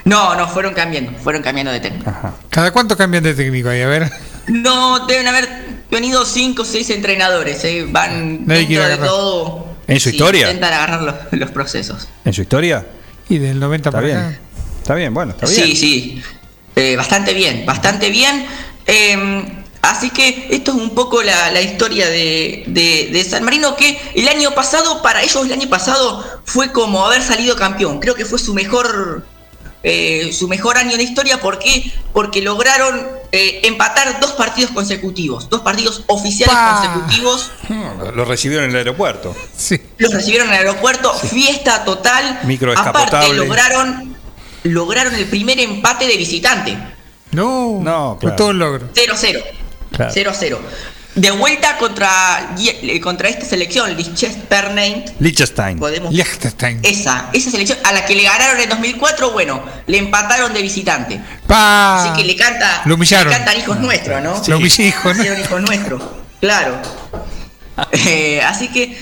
No, 0.05 0.35
no, 0.35 0.47
fueron 0.47 0.73
cambiando, 0.73 1.11
fueron 1.19 1.41
cambiando 1.41 1.71
de 1.71 1.79
técnico. 1.79 2.11
¿Cada 2.49 2.71
cuánto 2.71 2.97
cambian 2.97 3.23
de 3.23 3.33
técnico 3.33 3.69
ahí? 3.69 3.81
A 3.81 3.87
ver. 3.87 4.11
No, 4.47 5.05
deben 5.05 5.27
haber 5.27 5.47
venido 5.91 6.25
cinco 6.25 6.63
o 6.63 6.65
seis 6.65 6.89
entrenadores, 6.89 7.63
eh, 7.65 7.85
van 7.87 8.45
Nadie 8.47 8.79
dentro 8.79 8.87
de 8.89 8.97
todo. 8.97 9.67
¿En 9.87 9.99
su 9.99 10.09
sí, 10.09 10.15
historia? 10.15 10.47
Intentan 10.47 10.73
agarrar 10.73 11.01
los, 11.01 11.15
los 11.31 11.51
procesos. 11.51 12.07
¿En 12.25 12.33
su 12.33 12.41
historia? 12.41 12.85
Y 13.29 13.37
del 13.37 13.59
90 13.59 13.89
Está 13.89 13.97
para 13.97 14.07
bien. 14.07 14.17
acá. 14.19 14.39
Está 14.81 14.95
bien, 14.95 15.13
bueno, 15.13 15.31
está 15.31 15.47
Sí, 15.47 15.61
bien. 15.61 15.75
sí. 15.77 16.23
Eh, 16.75 16.95
bastante 16.95 17.33
bien, 17.33 17.65
bastante 17.65 18.09
bien. 18.09 18.45
Eh, 18.87 19.63
así 19.81 20.09
que 20.09 20.47
esto 20.51 20.71
es 20.71 20.77
un 20.77 20.95
poco 20.95 21.21
la, 21.21 21.51
la 21.51 21.61
historia 21.61 22.07
de, 22.07 22.63
de- 22.67 23.09
de 23.11 23.23
San 23.23 23.43
Marino, 23.43 23.75
que 23.75 23.99
el 24.15 24.27
año 24.27 24.51
pasado, 24.55 25.01
para 25.01 25.21
ellos 25.21 25.45
el 25.45 25.53
año 25.53 25.69
pasado 25.69 26.41
fue 26.45 26.71
como 26.71 27.05
haber 27.05 27.21
salido 27.21 27.55
campeón. 27.55 27.99
Creo 27.99 28.15
que 28.15 28.25
fue 28.25 28.39
su 28.39 28.53
mejor, 28.53 29.25
eh, 29.83 30.31
su 30.33 30.47
mejor 30.47 30.77
año 30.77 30.97
de 30.97 31.03
historia. 31.03 31.39
¿Por 31.39 31.59
qué? 31.59 31.91
Porque 32.13 32.41
lograron 32.41 33.07
eh, 33.31 33.61
empatar 33.63 34.19
dos 34.19 34.31
partidos 34.33 34.71
consecutivos, 34.71 35.49
dos 35.49 35.61
partidos 35.61 36.03
oficiales 36.07 36.55
consecutivos. 36.55 37.51
Lo- 37.69 38.11
Lo 38.11 38.25
recibieron 38.25 38.65
en 38.65 38.71
el 38.71 38.77
aeropuerto. 38.77 39.35
Sí. 39.55 39.79
Los 39.97 40.13
recibieron 40.13 40.47
en 40.49 40.53
el 40.55 40.59
aeropuerto, 40.67 41.13
fiesta 41.13 41.83
total. 41.85 42.39
Micro 42.43 42.73
Aparte, 42.77 43.33
lograron, 43.33 44.15
lograron 44.63 45.13
el 45.15 45.25
primer 45.27 45.59
empate 45.59 46.07
de 46.07 46.17
visitante. 46.17 46.77
No, 47.31 47.79
No, 47.81 48.13
fue 48.19 48.29
claro. 48.31 48.35
todo 48.35 48.47
un 48.49 48.59
logro. 48.59 48.89
0-0. 48.93 49.43
Claro. 49.91 50.13
0-0. 51.19 51.21
De 51.21 51.31
vuelta 51.31 51.77
contra, 51.77 52.55
eh, 52.59 52.99
contra 53.01 53.29
esta 53.29 53.45
selección, 53.45 53.95
Liechtenstein. 53.95 55.05
Liechtenstein. 55.19 55.77
Podemos. 55.79 56.13
Liechtenstein. 56.13 56.79
Esa, 56.83 57.29
esa 57.33 57.51
selección 57.51 57.77
a 57.83 57.91
la 57.91 58.05
que 58.05 58.15
le 58.15 58.23
ganaron 58.23 58.59
en 58.59 58.69
2004, 58.69 59.31
bueno, 59.31 59.63
le 59.87 59.97
empataron 59.97 60.53
de 60.53 60.61
visitante. 60.61 61.19
Pa. 61.47 62.03
Así 62.03 62.21
que 62.21 62.27
le 62.27 62.35
canta. 62.35 62.81
Lo 62.85 62.95
humillaron. 62.95 63.31
Le 63.31 63.37
cantan 63.37 63.57
hijos 63.57 63.79
nuestros, 63.79 64.23
¿no? 64.23 64.41
Lo 64.47 64.57
humillé, 64.57 64.87
hijo, 64.87 65.13
¿no? 65.13 65.23
Hijos 65.23 65.61
nuestros. 65.61 66.01
Claro. 66.41 66.75
Eh, 67.93 68.41
así 68.41 68.67
que 68.67 68.97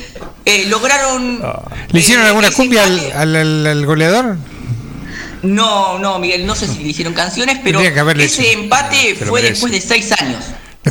eh, 0.45 0.65
lograron. 0.67 1.41
¿Le 1.89 1.99
hicieron 1.99 2.25
eh, 2.25 2.27
alguna 2.27 2.51
cumbia 2.51 2.83
al, 2.83 3.35
al- 3.65 3.85
goleador? 3.87 4.37
No, 5.41 5.97
no, 5.97 6.19
Miguel, 6.19 6.45
no 6.45 6.55
sé 6.55 6.67
si 6.67 6.83
le 6.83 6.89
hicieron 6.89 7.13
canciones, 7.15 7.57
pero 7.63 7.79
ese 7.79 8.51
hecho. 8.51 8.59
empate 8.61 9.15
lo 9.19 9.25
fue 9.27 9.41
merece. 9.41 9.49
después 9.53 9.71
de 9.71 9.81
seis 9.81 10.11
años. 10.19 10.43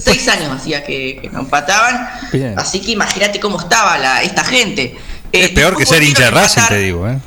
Seis 0.03 0.29
años 0.29 0.51
hacía 0.53 0.85
que, 0.85 1.19
que 1.23 1.29
no 1.31 1.41
empataban. 1.41 2.09
Bien. 2.33 2.59
Así 2.59 2.81
que 2.81 2.93
imagínate 2.93 3.41
cómo 3.41 3.61
estaba 3.61 3.99
la, 3.99 4.23
esta 4.23 4.45
gente. 4.45 4.97
Eh, 5.33 5.45
Es 5.45 5.49
peor 5.51 5.77
que 5.77 5.87
ser 5.87 6.03
hincha 6.03 6.25
de 6.25 6.31
Racing, 6.31 6.63
te 6.69 6.79
digo. 6.79 7.09
¿eh? 7.09 7.19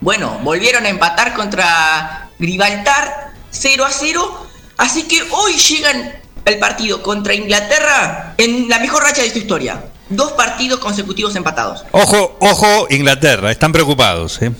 Bueno, 0.00 0.38
volvieron 0.42 0.84
a 0.84 0.88
empatar 0.88 1.34
contra 1.34 2.28
Gibraltar 2.38 3.32
0 3.50 3.84
a 3.84 3.90
0. 3.90 4.46
Así 4.76 5.04
que 5.04 5.22
hoy 5.30 5.54
llegan 5.54 6.12
al 6.46 6.58
partido 6.58 7.02
contra 7.02 7.32
Inglaterra 7.34 8.34
en 8.36 8.68
la 8.68 8.78
mejor 8.80 9.02
racha 9.02 9.22
de 9.22 9.30
su 9.30 9.38
historia. 9.38 9.84
Dos 10.10 10.32
partidos 10.32 10.80
consecutivos 10.80 11.34
empatados. 11.36 11.84
Ojo, 11.92 12.36
ojo, 12.40 12.86
Inglaterra, 12.90 13.50
están 13.50 13.72
preocupados. 13.72 14.42
¿eh? 14.42 14.52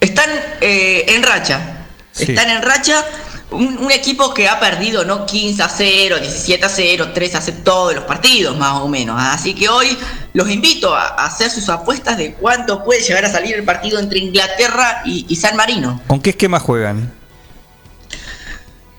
Están 0.00 0.30
eh, 0.60 1.04
en 1.08 1.22
racha. 1.22 1.86
Sí. 2.12 2.24
Están 2.32 2.48
en 2.50 2.62
racha. 2.62 3.04
Un, 3.50 3.78
un 3.78 3.90
equipo 3.92 4.34
que 4.34 4.48
ha 4.48 4.58
perdido, 4.58 5.04
¿no? 5.04 5.24
15 5.24 5.62
a 5.62 5.68
0, 5.68 6.18
17 6.20 6.64
a 6.64 6.68
0, 6.68 7.10
3 7.14 7.34
a 7.36 7.40
0, 7.40 7.58
todos 7.64 7.94
los 7.94 8.04
partidos 8.04 8.56
más 8.56 8.80
o 8.80 8.88
menos. 8.88 9.16
Así 9.18 9.54
que 9.54 9.68
hoy 9.68 9.96
los 10.32 10.50
invito 10.50 10.94
a, 10.94 11.08
a 11.08 11.26
hacer 11.26 11.50
sus 11.50 11.68
apuestas 11.68 12.18
de 12.18 12.34
cuánto 12.34 12.82
puede 12.82 13.02
llegar 13.02 13.24
a 13.24 13.30
salir 13.30 13.54
el 13.54 13.64
partido 13.64 14.00
entre 14.00 14.18
Inglaterra 14.18 15.02
y, 15.04 15.26
y 15.28 15.36
San 15.36 15.56
Marino. 15.56 16.00
¿Con 16.08 16.20
qué 16.20 16.30
esquema 16.30 16.58
juegan? 16.58 17.12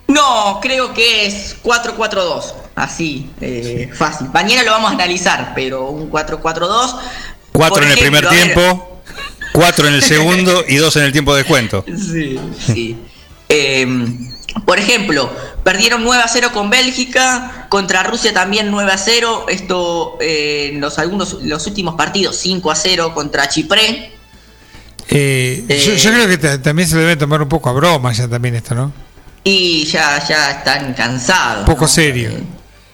No, 0.08 0.59
creo 0.61 0.93
que 0.93 1.26
es 1.26 1.58
4-4-2. 1.64 2.53
Así, 2.76 3.30
eh, 3.42 3.90
fácil. 3.93 4.30
Mañana 4.34 4.64
lo 4.64 4.72
vamos 4.72 4.92
a 4.92 4.93
analizar, 4.93 5.51
pero 5.53 5.90
un 5.90 6.09
4-4-2. 6.09 7.00
Cuatro 7.51 7.76
Por 7.76 7.84
en 7.84 7.92
el 7.92 7.98
ejemplo, 7.98 8.30
primer 8.30 8.30
tiempo, 8.30 9.01
cuatro 9.51 9.88
en 9.88 9.95
el 9.95 10.03
segundo 10.03 10.64
y 10.67 10.76
dos 10.76 10.95
en 10.95 11.03
el 11.03 11.11
tiempo 11.11 11.34
de 11.34 11.42
descuento. 11.42 11.84
Sí, 11.88 12.40
sí. 12.66 12.98
Eh, 13.50 13.88
por 14.66 14.80
ejemplo, 14.80 15.30
perdieron 15.64 16.03
9 16.03 16.24
a 16.24 16.27
0 16.27 16.50
con 16.53 16.69
Bélgica, 16.69 17.67
contra 17.69 18.03
Rusia 18.03 18.34
también 18.34 18.72
9 18.72 18.92
a 18.92 18.98
0. 18.98 19.45
Esto 19.50 20.17
eh, 20.22 20.72
en 20.74 20.82
los, 20.82 20.98
algunos, 21.00 21.34
los 21.43 21.67
últimos 21.67 21.95
partidos 21.95 22.38
5 22.38 22.72
a 22.72 22.76
0 22.76 23.14
contra 23.14 23.48
Chipre. 23.50 24.14
Eh, 25.09 25.66
yo, 25.69 25.93
yo 25.93 26.11
creo 26.11 26.27
que 26.27 26.38
ta- 26.38 26.61
también 26.61 26.88
se 26.88 26.95
le 26.95 27.01
debe 27.01 27.16
tomar 27.16 27.42
un 27.42 27.48
poco 27.50 27.69
a 27.69 27.74
broma 27.74 28.11
ya 28.11 28.27
también 28.27 28.56
esto, 28.56 28.76
¿no? 28.76 28.92
Y 29.43 29.85
ya, 29.85 30.26
ya 30.27 30.51
están 30.51 30.93
cansados. 30.93 31.59
Un 31.61 31.66
poco 31.66 31.82
¿no? 31.84 31.88
serio. 31.88 32.32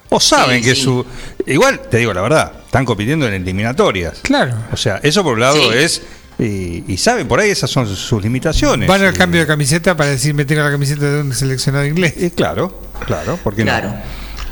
O 0.09 0.19
saben 0.19 0.61
Sí, 0.63 0.69
que 0.69 0.75
sí. 0.75 0.83
su. 0.83 1.03
Igual, 1.47 1.79
te 1.89 1.97
digo 1.97 2.13
la 2.13 2.21
verdad, 2.21 2.51
están 2.65 2.85
compitiendo 2.85 3.27
en 3.27 3.33
eliminatorias. 3.33 4.19
Claro. 4.21 4.53
O 4.71 4.77
sea, 4.77 4.99
eso 5.01 5.23
por 5.23 5.33
un 5.33 5.39
lado 5.39 5.55
Sí. 5.71 5.77
es. 5.77 6.01
Y, 6.39 6.83
y 6.91 6.97
saben, 6.97 7.27
por 7.27 7.39
ahí 7.39 7.49
esas 7.51 7.69
son 7.69 7.87
sus 7.95 8.21
limitaciones. 8.23 8.87
Van 8.89 9.03
al 9.03 9.13
Y- 9.13 9.17
cambio 9.17 9.41
de 9.41 9.47
camiseta 9.47 9.95
para 9.95 10.09
decir 10.09 10.33
me 10.33 10.45
tengo 10.45 10.63
la 10.63 10.71
camiseta 10.71 11.05
de 11.05 11.21
un 11.21 11.33
seleccionado 11.33 11.85
inglés. 11.85 12.13
y 12.17 12.29
claro, 12.31 12.81
claro, 13.05 13.37
¿por 13.37 13.55
qué 13.55 13.63
Claro. 13.63 13.89
no? 13.89 14.01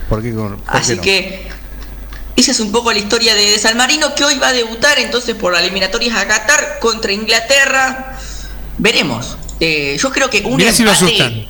¿Por 0.10 0.22
qué, 0.22 0.34
con- 0.34 0.58
por 0.58 0.76
Así 0.76 0.92
qué 0.94 0.96
no? 0.98 1.02
que 1.04 1.48
esa 2.36 2.52
es 2.52 2.60
un 2.60 2.72
poco 2.72 2.92
la 2.92 3.00
historia 3.00 3.34
de, 3.36 3.42
de 3.52 3.58
San 3.60 3.78
Marino 3.78 4.14
que 4.16 4.24
hoy 4.24 4.38
va 4.40 4.50
a 4.50 4.54
debutar 4.54 5.00
entonces 5.00 5.36
por 5.36 5.54
las 5.54 5.62
eliminatorias 5.64 6.16
a 6.18 6.28
Qatar 6.28 6.80
contra 6.80 7.12
Inglaterra. 7.12 8.18
Veremos. 8.78 9.38
Eh, 9.60 9.98
yo 10.02 10.12
creo 10.12 10.30
que 10.30 10.42
un 10.46 10.56
Mirá 10.58 10.72
si 10.72 10.84
lo 10.84 10.92
empate. 10.92 11.06
asustan. 11.24 11.46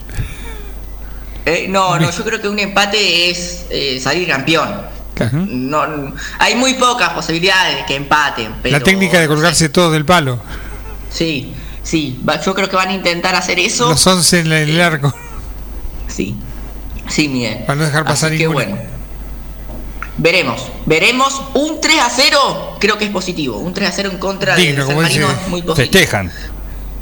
Eh, 1.46 1.66
no, 1.70 2.00
no, 2.00 2.12
yo 2.18 2.24
creo 2.24 2.42
que 2.42 2.48
un 2.48 2.60
empate 2.60 3.30
es 3.30 3.66
eh, 3.70 4.00
salir 4.02 4.28
campeón. 4.28 4.82
No, 5.30 6.14
hay 6.40 6.56
muy 6.56 6.74
pocas 6.76 7.10
posibilidades 7.10 7.78
de 7.78 7.86
que 7.86 7.96
empaten. 7.96 8.56
Pero, 8.64 8.78
la 8.78 8.84
técnica 8.84 9.20
de 9.20 9.28
colgarse 9.28 9.70
todos 9.70 9.94
del 9.94 10.06
palo. 10.06 10.42
Sí, 11.12 11.54
sí. 11.84 12.20
yo 12.46 12.56
creo 12.56 12.70
que 12.70 12.76
van 12.76 12.90
a 12.90 12.94
intentar 12.94 13.36
hacer 13.36 13.60
eso. 13.60 13.90
Los 13.90 14.06
11 14.06 14.40
en 14.40 14.52
el 14.52 14.82
arco. 14.82 15.14
Sí. 16.08 16.36
Sí, 17.10 17.28
Miguel. 17.28 17.64
Para 17.66 17.76
no 17.76 17.86
dejar 17.86 18.06
pasar 18.06 18.30
Así 18.30 18.38
que 18.38 18.48
ninguno. 18.48 18.66
bueno. 18.66 18.82
Veremos, 20.18 20.68
veremos. 20.86 21.42
Un 21.54 21.82
3 21.82 22.00
a 22.00 22.10
0 22.10 22.78
creo 22.80 22.98
que 22.98 23.06
es 23.06 23.12
positivo. 23.12 23.58
Un 23.58 23.74
3 23.74 23.90
a 23.90 23.92
0 23.92 24.10
en 24.14 24.18
contra 24.18 24.56
de 24.56 24.62
Digno, 24.62 24.86
San 24.86 24.96
como 24.96 25.08
dice. 25.08 25.20
Marino 25.20 25.42
es 25.42 25.48
muy 25.48 25.62
positivo. 25.62 25.92
Festejan. 25.92 26.32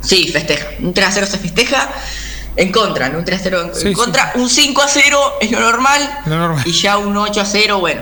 Sí, 0.01 0.29
festeja. 0.29 0.67
Un 0.79 0.93
3 0.93 1.07
a 1.07 1.11
0 1.11 1.27
se 1.29 1.37
festeja. 1.37 1.89
En 2.59 2.71
contra, 2.71 3.07
¿no? 3.09 3.19
Un 3.19 3.25
3 3.25 3.39
a 3.39 3.43
0 3.43 3.61
en, 3.61 3.75
Sí, 3.75 3.81
en 3.87 3.87
sí. 3.87 3.93
contra. 3.93 4.33
Un 4.35 4.49
5 4.49 4.81
a 4.81 4.87
0 4.87 5.19
es 5.39 5.51
lo 5.51 5.59
normal. 5.61 6.19
Lo 6.25 6.35
normal. 6.37 6.63
Y 6.67 6.71
ya 6.73 6.97
un 6.97 7.15
8 7.15 7.41
a 7.41 7.45
0, 7.45 7.79
bueno. 7.79 8.01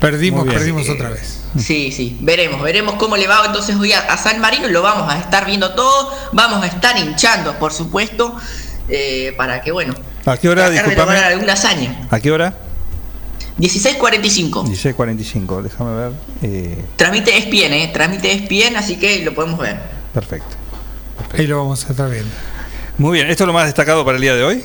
Perdimos, 0.00 0.44
bien. 0.44 0.56
perdimos 0.56 0.86
Eh, 0.86 0.92
otra 0.92 1.08
vez. 1.10 1.40
Sí, 1.58 1.90
sí, 1.90 2.18
veremos, 2.20 2.60
veremos 2.62 2.96
cómo 2.96 3.16
le 3.16 3.26
va 3.26 3.42
entonces 3.46 3.76
hoy 3.76 3.92
a, 3.92 4.00
a 4.00 4.18
San 4.18 4.40
Marino, 4.40 4.68
lo 4.68 4.82
vamos 4.82 5.10
a 5.10 5.18
estar 5.18 5.46
viendo 5.46 5.74
todo, 5.74 6.12
vamos 6.32 6.62
a 6.62 6.66
estar 6.66 6.98
hinchando, 6.98 7.54
por 7.58 7.72
supuesto, 7.72 8.36
eh, 8.90 9.32
para 9.38 9.62
que, 9.62 9.72
bueno, 9.72 9.94
¿A 10.26 10.36
qué 10.36 10.50
hora, 10.50 10.68
lograr 10.68 11.08
alguna 11.24 11.54
hazaña. 11.54 12.06
¿A 12.10 12.20
qué 12.20 12.30
hora? 12.30 12.52
16.45, 13.58 14.66
16.45, 14.66 15.62
déjame 15.62 15.94
ver. 15.96 16.12
Eh, 16.42 16.84
transmite 16.96 17.34
ESPN, 17.38 17.72
eh, 17.72 17.90
transmite 17.94 18.30
ESPN, 18.32 18.76
así 18.76 18.96
que 18.96 19.24
lo 19.24 19.32
podemos 19.34 19.58
ver. 19.58 19.80
perfecto. 20.12 20.54
Ahí 21.34 21.46
lo 21.46 21.58
vamos 21.58 21.84
a 21.86 21.90
estar 21.90 22.10
viendo. 22.10 22.30
Muy 22.98 23.18
bien, 23.18 23.30
¿esto 23.30 23.44
es 23.44 23.46
lo 23.46 23.52
más 23.52 23.66
destacado 23.66 24.04
para 24.04 24.16
el 24.16 24.22
día 24.22 24.34
de 24.34 24.44
hoy? 24.44 24.64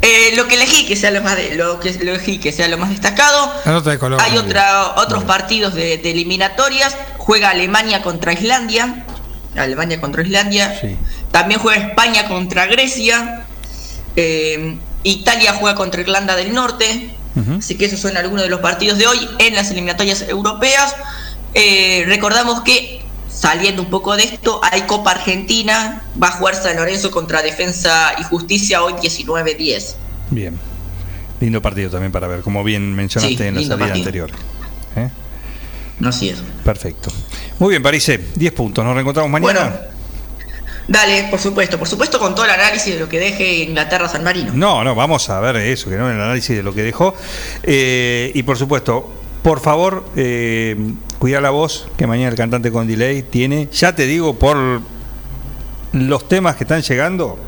Eh, 0.00 0.32
lo 0.36 0.48
que 0.48 0.56
elegí 0.56 0.86
que 0.86 0.96
sea 0.96 1.10
lo 1.10 1.22
más 1.22 1.36
de- 1.36 1.54
lo 1.54 1.78
que 1.78 1.92
lo 2.02 2.12
elegí 2.14 2.38
que 2.38 2.50
sea 2.50 2.66
lo 2.68 2.78
más 2.78 2.90
destacado. 2.90 3.52
La 3.64 3.72
nota 3.72 3.90
de 3.90 3.98
color. 3.98 4.20
Hay 4.20 4.36
otra, 4.36 4.94
otros 4.96 5.22
partidos 5.24 5.74
de, 5.74 5.98
de 5.98 6.10
eliminatorias. 6.10 6.96
Juega 7.18 7.50
Alemania 7.50 8.02
contra 8.02 8.32
Islandia. 8.32 9.04
Alemania 9.56 10.00
contra 10.00 10.22
Islandia. 10.22 10.76
Sí. 10.80 10.96
También 11.30 11.60
juega 11.60 11.86
España 11.88 12.26
contra 12.26 12.66
Grecia. 12.66 13.44
Eh, 14.16 14.76
Italia 15.04 15.54
juega 15.58 15.76
contra 15.76 16.00
Irlanda 16.00 16.34
del 16.36 16.52
Norte. 16.54 17.14
Así 17.58 17.76
que 17.76 17.86
esos 17.86 17.98
son 18.00 18.16
algunos 18.18 18.42
de 18.44 18.50
los 18.50 18.60
partidos 18.60 18.98
de 18.98 19.06
hoy 19.06 19.26
en 19.38 19.54
las 19.54 19.70
eliminatorias 19.70 20.22
europeas. 20.28 20.94
Eh, 21.54 22.04
recordamos 22.06 22.60
que, 22.62 23.01
saliendo 23.32 23.82
un 23.82 23.90
poco 23.90 24.16
de 24.16 24.24
esto, 24.24 24.60
hay 24.62 24.82
Copa 24.82 25.12
Argentina. 25.12 26.02
Va 26.22 26.28
a 26.28 26.32
jugar 26.32 26.54
San 26.54 26.76
Lorenzo 26.76 27.10
contra 27.10 27.42
Defensa 27.42 28.12
y 28.18 28.22
Justicia 28.24 28.82
hoy 28.82 28.92
19-10. 28.94 29.94
Bien. 30.30 30.58
Lindo 31.40 31.60
partido 31.60 31.90
también 31.90 32.12
para 32.12 32.28
ver, 32.28 32.40
como 32.42 32.62
bien 32.62 32.94
mencionaste 32.94 33.36
Sí, 33.36 33.42
en 33.42 33.54
la 33.54 33.60
salida 33.62 33.76
partido. 33.78 33.96
anterior. 33.96 34.30
¿Eh? 34.96 35.08
No 35.98 36.08
así 36.10 36.28
es. 36.28 36.38
Perfecto. 36.64 37.10
Muy 37.58 37.70
bien, 37.70 37.82
Parise, 37.82 38.20
10 38.36 38.52
puntos. 38.52 38.84
Nos 38.84 38.94
reencontramos 38.94 39.30
mañana. 39.30 39.60
Bueno, 39.60 39.76
dale, 40.88 41.24
por 41.30 41.40
supuesto, 41.40 41.78
por 41.78 41.88
supuesto 41.88 42.18
con 42.18 42.34
todo 42.34 42.44
el 42.44 42.50
análisis 42.52 42.94
de 42.94 43.00
lo 43.00 43.08
que 43.08 43.18
deje 43.18 43.64
Inglaterra 43.64 44.08
San 44.08 44.22
Marino. 44.24 44.52
No, 44.54 44.84
no, 44.84 44.94
vamos 44.94 45.28
a 45.30 45.40
ver 45.40 45.56
eso, 45.56 45.90
que 45.90 45.96
no 45.96 46.08
el 46.10 46.20
análisis 46.20 46.56
de 46.56 46.62
lo 46.62 46.72
que 46.74 46.82
dejó. 46.82 47.14
Eh, 47.62 48.30
y 48.34 48.42
por 48.44 48.56
supuesto, 48.56 49.21
por 49.42 49.60
favor, 49.60 50.04
eh, 50.16 50.76
cuida 51.18 51.40
la 51.40 51.50
voz, 51.50 51.88
que 51.96 52.06
mañana 52.06 52.30
el 52.30 52.36
cantante 52.36 52.70
con 52.70 52.86
delay 52.86 53.22
tiene, 53.22 53.68
ya 53.72 53.94
te 53.94 54.06
digo, 54.06 54.38
por 54.38 54.80
los 55.92 56.28
temas 56.28 56.56
que 56.56 56.64
están 56.64 56.82
llegando, 56.82 57.38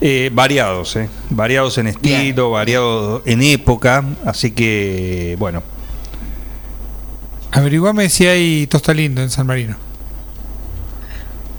eh, 0.00 0.30
variados, 0.32 0.96
eh, 0.96 1.08
variados 1.30 1.78
en 1.78 1.86
estilo, 1.88 2.50
variados 2.50 3.22
en 3.24 3.42
época, 3.42 4.04
así 4.24 4.50
que, 4.50 5.36
bueno, 5.38 5.62
Averiguame 7.54 8.08
si 8.08 8.26
hay 8.26 8.66
tosta 8.66 8.92
lindo 8.92 9.22
en 9.22 9.30
San 9.30 9.46
Marino. 9.46 9.76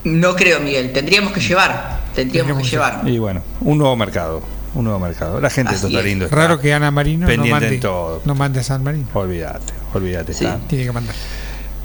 No 0.03 0.35
creo, 0.35 0.59
Miguel, 0.59 0.91
tendríamos 0.91 1.31
que 1.31 1.39
llevar, 1.39 2.01
tendríamos 2.13 2.57
que 2.61 2.67
llevar. 2.67 3.01
y 3.07 3.17
bueno, 3.17 3.41
un 3.61 3.77
nuevo 3.77 3.95
mercado, 3.95 4.41
un 4.75 4.83
nuevo 4.83 4.99
mercado. 4.99 5.41
La 5.41 5.49
gente 5.49 5.73
Así 5.75 5.85
está 5.87 5.99
es. 5.99 6.05
lindo. 6.05 6.25
está 6.25 6.35
Raro 6.37 6.59
que 6.59 6.73
Ana 6.73 6.91
Marino 6.91 7.27
no 7.27 7.45
mande, 7.47 7.75
en 7.75 7.79
todo. 7.79 8.21
no 8.25 8.35
mande 8.35 8.59
a 8.59 8.63
San 8.63 8.83
Marino. 8.83 9.07
Olvídate, 9.13 9.73
olvídate. 9.93 10.33
Sí. 10.33 10.45
está- 10.45 10.59
Tiene 10.67 10.85
que 10.85 10.91
mandar. 10.91 11.15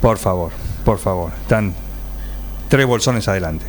Por 0.01 0.17
favor, 0.17 0.51
por 0.85 0.99
favor. 0.99 1.31
Están 1.41 1.73
tres 2.69 2.85
bolsones 2.85 3.27
adelante. 3.27 3.65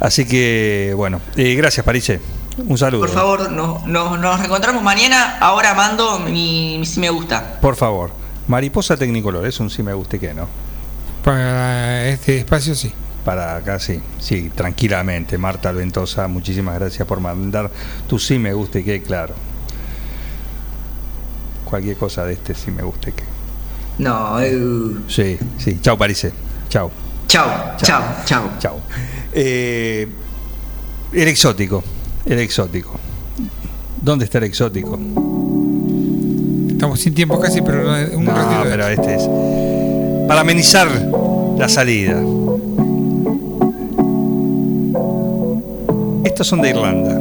Así 0.00 0.26
que, 0.26 0.92
bueno, 0.96 1.20
eh, 1.36 1.54
gracias, 1.54 1.84
Parise. 1.84 2.20
Un 2.58 2.76
saludo. 2.78 3.00
Por 3.02 3.10
favor, 3.10 3.50
no- 3.50 3.82
no- 3.86 4.16
nos 4.16 4.38
reencontramos 4.38 4.82
mañana. 4.82 5.38
Ahora 5.40 5.74
mando 5.74 6.18
mi, 6.18 6.76
mi 6.78 6.86
si 6.86 7.00
me 7.00 7.10
gusta. 7.10 7.58
Por 7.60 7.76
favor. 7.76 8.10
Mariposa 8.48 8.96
Tecnicolor, 8.96 9.46
es 9.46 9.58
un 9.60 9.70
sí 9.70 9.82
me 9.82 9.92
guste 9.94 10.18
que 10.18 10.32
no. 10.32 10.48
Para 11.24 12.06
este 12.08 12.38
espacio 12.38 12.74
sí. 12.74 12.92
Para 13.26 13.56
acá 13.56 13.80
sí, 13.80 14.00
sí, 14.20 14.50
tranquilamente. 14.54 15.36
Marta 15.36 15.72
Ventosa, 15.72 16.28
muchísimas 16.28 16.76
gracias 16.78 17.06
por 17.08 17.18
mandar 17.20 17.68
tu 18.08 18.20
sí 18.20 18.38
me 18.38 18.52
guste 18.54 18.84
que, 18.84 19.02
claro. 19.02 19.34
Cualquier 21.64 21.96
cosa 21.96 22.24
de 22.24 22.34
este 22.34 22.54
sí 22.54 22.70
me 22.70 22.84
guste 22.84 23.10
que. 23.12 23.24
No, 23.98 24.40
eh, 24.40 24.56
Sí, 25.08 25.36
sí. 25.58 25.78
Chao, 25.82 25.98
Parise. 25.98 26.32
Chao. 26.68 26.90
chao, 27.26 27.48
chao, 27.78 28.02
chao. 28.24 28.50
Chao. 28.60 28.80
Eh, 29.32 30.06
el 31.12 31.28
exótico. 31.28 31.82
El 32.24 32.38
exótico. 32.38 32.96
¿Dónde 34.00 34.26
está 34.26 34.38
el 34.38 34.44
exótico? 34.44 34.96
Estamos 36.70 37.00
sin 37.00 37.12
tiempo 37.14 37.40
casi, 37.40 37.60
pero 37.62 37.82
no- 37.82 38.16
un 38.18 38.24
No, 38.24 38.32
ratito 38.32 38.60
pero 38.70 38.86
este 38.86 39.14
es. 39.16 39.22
Para 40.28 40.42
amenizar 40.42 40.86
la 41.58 41.68
salida. 41.68 42.20
Estos 46.26 46.48
son 46.48 46.60
de 46.60 46.70
Irlanda. 46.70 47.12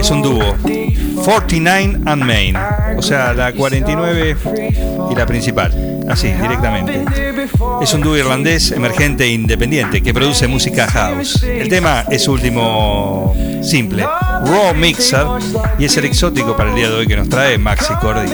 Es 0.00 0.10
un 0.10 0.20
dúo. 0.20 0.56
49 1.24 2.00
and 2.06 2.24
Main. 2.24 2.56
O 2.96 3.02
sea, 3.02 3.32
la 3.32 3.52
49 3.52 4.36
y 5.12 5.14
la 5.14 5.26
principal. 5.26 6.02
Así, 6.08 6.32
directamente. 6.32 7.04
Es 7.80 7.94
un 7.94 8.00
dúo 8.00 8.16
irlandés 8.16 8.72
emergente 8.72 9.26
e 9.26 9.28
independiente 9.28 10.02
que 10.02 10.12
produce 10.12 10.48
música 10.48 10.88
house. 10.88 11.44
El 11.44 11.68
tema 11.68 12.04
es 12.10 12.24
su 12.24 12.32
último 12.32 13.32
simple, 13.62 14.02
Raw 14.02 14.74
Mixer, 14.74 15.26
y 15.78 15.84
es 15.84 15.96
el 15.98 16.06
exótico 16.06 16.56
para 16.56 16.70
el 16.70 16.74
día 16.74 16.88
de 16.88 16.96
hoy 16.96 17.06
que 17.06 17.16
nos 17.16 17.28
trae 17.28 17.58
Maxi 17.58 17.94
Cordy. 18.00 18.28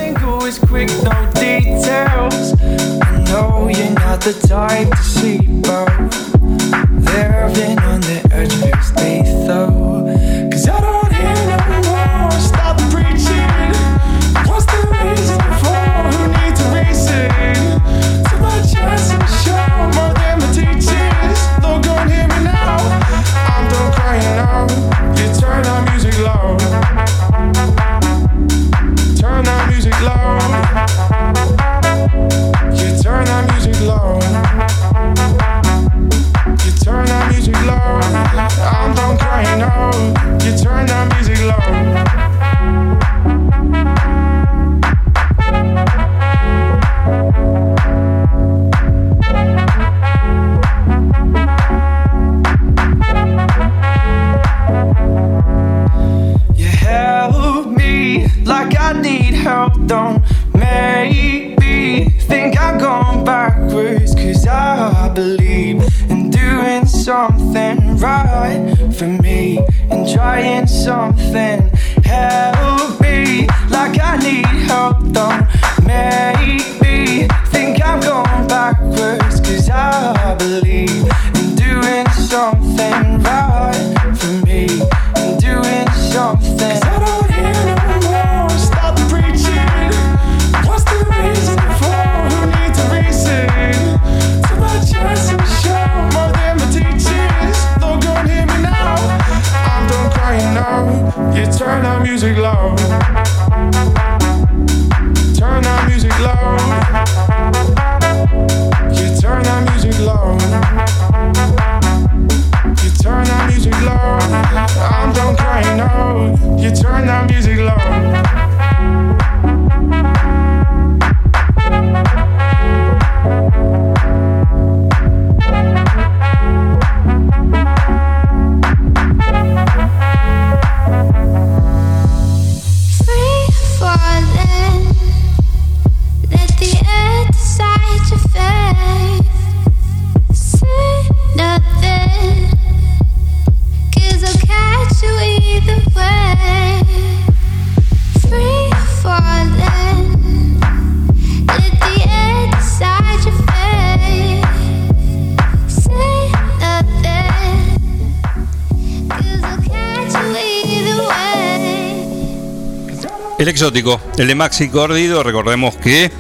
Exótico, 163.57 163.99
el 164.19 164.29
de 164.29 164.35
Maxi 164.35 164.69
Cordido, 164.69 165.23
recordemos 165.23 165.77
que 165.77 166.13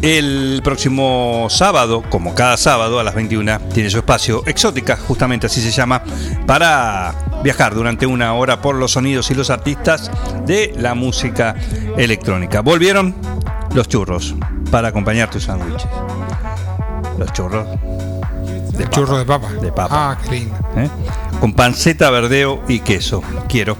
el 0.00 0.62
próximo 0.64 1.48
sábado, 1.50 2.02
como 2.08 2.34
cada 2.34 2.56
sábado 2.56 2.98
a 2.98 3.04
las 3.04 3.14
21, 3.14 3.60
tiene 3.74 3.90
su 3.90 3.98
espacio 3.98 4.42
exótica, 4.46 4.96
justamente 4.96 5.48
así 5.48 5.60
se 5.60 5.70
llama, 5.70 6.02
para 6.46 7.14
viajar 7.44 7.74
durante 7.74 8.06
una 8.06 8.32
hora 8.32 8.62
por 8.62 8.74
los 8.74 8.92
sonidos 8.92 9.30
y 9.30 9.34
los 9.34 9.50
artistas 9.50 10.10
de 10.46 10.72
la 10.78 10.94
música 10.94 11.54
electrónica. 11.98 12.62
Volvieron 12.62 13.14
los 13.74 13.86
churros 13.86 14.34
para 14.70 14.88
acompañar 14.88 15.28
tus 15.28 15.44
sándwiches. 15.44 15.90
Los 17.18 17.30
churros. 17.34 17.68
De 18.78 18.88
Churro 18.88 19.18
de 19.18 19.26
papa. 19.26 19.52
De 19.60 19.72
papa. 19.72 19.88
Ah, 19.90 20.18
qué 20.24 20.36
lindo. 20.36 20.56
¿eh? 20.74 20.88
Con 21.38 21.52
panceta, 21.52 22.08
verdeo 22.08 22.62
y 22.66 22.80
queso. 22.80 23.22
Quiero. 23.46 23.76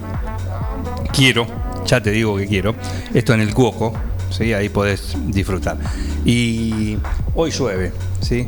Quiero. 1.10 1.46
Ya 1.88 2.02
te 2.02 2.10
digo 2.10 2.36
que 2.36 2.46
quiero. 2.46 2.74
Esto 3.14 3.34
en 3.34 3.40
el 3.40 3.54
cuoco. 3.54 3.92
¿sí? 4.30 4.52
Ahí 4.52 4.68
podés 4.68 5.14
disfrutar. 5.26 5.76
Y 6.24 6.98
hoy 7.34 7.50
llueve. 7.50 7.92
¿sí? 8.20 8.46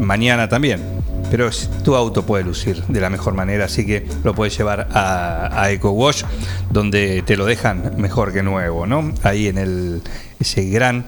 Mañana 0.00 0.48
también. 0.48 0.82
Pero 1.30 1.50
tu 1.82 1.96
auto 1.96 2.24
puede 2.24 2.44
lucir 2.44 2.82
de 2.84 3.00
la 3.00 3.10
mejor 3.10 3.34
manera, 3.34 3.64
así 3.64 3.84
que 3.84 4.06
lo 4.22 4.34
puedes 4.34 4.56
llevar 4.56 4.88
a, 4.92 5.62
a 5.62 5.70
Eco 5.72 5.90
Wash, 5.90 6.22
donde 6.70 7.22
te 7.22 7.36
lo 7.36 7.44
dejan 7.44 7.94
mejor 7.96 8.32
que 8.32 8.42
nuevo, 8.42 8.86
¿no? 8.86 9.12
Ahí 9.24 9.48
en 9.48 9.58
el, 9.58 10.02
ese 10.38 10.68
gran 10.68 11.06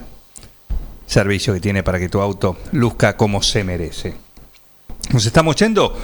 servicio 1.05 1.53
que 1.53 1.61
tiene 1.61 1.81
para 1.83 1.99
que 1.99 2.09
tu 2.09 2.19
auto 2.19 2.57
luzca 2.73 3.15
como 3.15 3.41
se 3.41 3.63
merece. 3.63 4.15
Nos 5.13 5.25
estamos 5.25 5.55
yendo. 5.55 5.95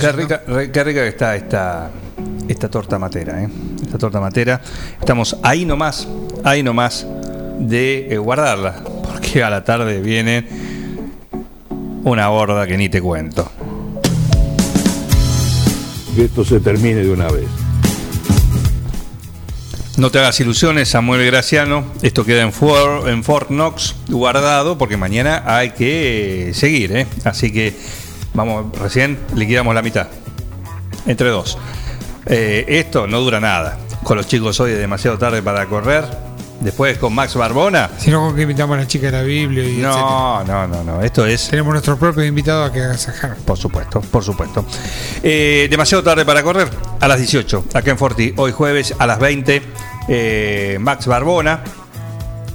qué, 0.00 0.12
Rica, 0.12 0.42
re- 0.46 0.70
qué 0.70 0.84
rica 0.84 1.00
que 1.02 1.08
está 1.08 1.34
esta, 1.36 1.90
esta 2.62 2.70
torta 2.70 2.96
matera, 2.96 3.42
¿eh? 3.42 3.48
Esta 3.82 3.98
torta 3.98 4.20
matera. 4.20 4.60
Estamos 5.00 5.36
ahí 5.42 5.64
nomás, 5.64 6.06
ahí 6.44 6.62
nomás 6.62 7.04
de 7.58 8.06
eh, 8.14 8.18
guardarla. 8.18 8.84
Porque 8.84 9.42
a 9.42 9.50
la 9.50 9.64
tarde 9.64 10.00
viene 10.00 10.46
una 12.04 12.28
gorda 12.28 12.64
que 12.68 12.76
ni 12.76 12.88
te 12.88 13.02
cuento. 13.02 13.50
Que 16.14 16.26
esto 16.26 16.44
se 16.44 16.60
termine 16.60 17.02
de 17.02 17.10
una 17.10 17.26
vez. 17.32 17.46
No 19.96 20.12
te 20.12 20.20
hagas 20.20 20.38
ilusiones, 20.38 20.88
Samuel 20.88 21.26
Graciano. 21.26 21.82
Esto 22.02 22.24
queda 22.24 22.42
en, 22.42 22.52
For- 22.52 23.08
en 23.08 23.24
Fort 23.24 23.48
Knox 23.48 23.96
guardado 24.08 24.78
porque 24.78 24.96
mañana 24.96 25.42
hay 25.46 25.70
que 25.70 26.50
eh, 26.50 26.54
seguir. 26.54 26.96
¿eh? 26.96 27.06
Así 27.24 27.50
que 27.52 27.74
vamos, 28.34 28.66
recién 28.78 29.18
liquidamos 29.34 29.74
la 29.74 29.82
mitad. 29.82 30.06
Entre 31.06 31.28
dos. 31.28 31.58
Eh, 32.26 32.64
esto 32.68 33.06
no 33.06 33.20
dura 33.20 33.40
nada. 33.40 33.78
Con 34.04 34.16
los 34.16 34.26
chicos 34.26 34.58
hoy 34.60 34.72
es 34.72 34.78
demasiado 34.78 35.18
tarde 35.18 35.42
para 35.42 35.66
correr. 35.66 36.04
Después 36.60 36.96
con 36.98 37.12
Max 37.12 37.34
Barbona. 37.34 37.90
Si 37.98 38.10
no, 38.10 38.20
con 38.20 38.36
que 38.36 38.42
invitamos 38.42 38.76
a 38.76 38.80
la 38.80 38.86
chica 38.86 39.06
de 39.06 39.12
la 39.12 39.22
Biblia 39.22 39.64
y 39.64 39.78
No, 39.78 40.44
no, 40.44 40.68
no, 40.68 40.84
no. 40.84 41.02
Esto 41.02 41.26
es. 41.26 41.48
Tenemos 41.48 41.72
nuestros 41.72 41.98
propios 41.98 42.24
invitados 42.26 42.70
a 42.70 42.72
que 42.72 42.80
agasajar. 42.80 43.36
Por 43.44 43.58
supuesto, 43.58 44.00
por 44.00 44.22
supuesto. 44.22 44.64
Eh, 45.24 45.66
demasiado 45.68 46.04
tarde 46.04 46.24
para 46.24 46.42
correr. 46.44 46.70
A 47.00 47.08
las 47.08 47.18
18, 47.18 47.64
acá 47.74 47.90
en 47.90 47.98
Forti. 47.98 48.32
Hoy 48.36 48.52
jueves 48.52 48.94
a 48.96 49.06
las 49.06 49.18
20, 49.18 49.60
eh, 50.08 50.78
Max 50.80 51.06
Barbona. 51.06 51.64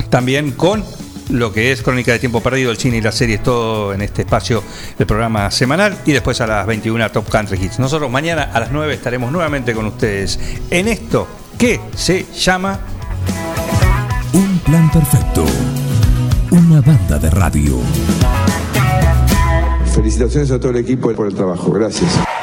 También 0.10 0.52
con 0.52 0.86
lo 1.30 1.51
que 1.51 1.72
es 1.72 1.81
Crónica 1.81 2.11
de 2.11 2.19
Tiempo 2.19 2.41
Perdido, 2.41 2.72
el 2.72 2.77
cine 2.77 2.97
y 2.97 3.01
las 3.01 3.15
series, 3.15 3.43
todo 3.43 3.93
en 3.93 4.01
este 4.01 4.22
espacio 4.22 4.64
del 4.97 5.07
programa 5.07 5.51
semanal. 5.51 5.97
Y 6.06 6.11
después 6.11 6.39
a 6.41 6.47
las 6.47 6.65
21, 6.65 7.11
Top 7.11 7.30
Country 7.30 7.57
Hits. 7.64 7.80
Nosotros 7.80 8.09
mañana 8.09 8.49
a 8.53 8.59
las 8.59 8.72
9 8.72 8.93
estaremos 8.93 9.31
nuevamente 9.31 9.73
con 9.73 9.85
ustedes 9.85 10.39
en 10.69 10.88
esto 10.88 11.27
que 11.57 11.80
se 11.95 12.25
llama 12.33 12.80
Un 14.33 14.59
plan 14.59 14.91
perfecto. 14.91 15.45
Una 16.51 16.81
banda 16.81 17.19
de 17.19 17.30
radio. 17.30 17.80
Felicitaciones 19.93 20.51
a 20.51 20.59
todo 20.59 20.72
el 20.72 20.77
equipo 20.77 21.11
por 21.14 21.27
el 21.27 21.33
trabajo. 21.33 21.72
Gracias. 21.72 22.36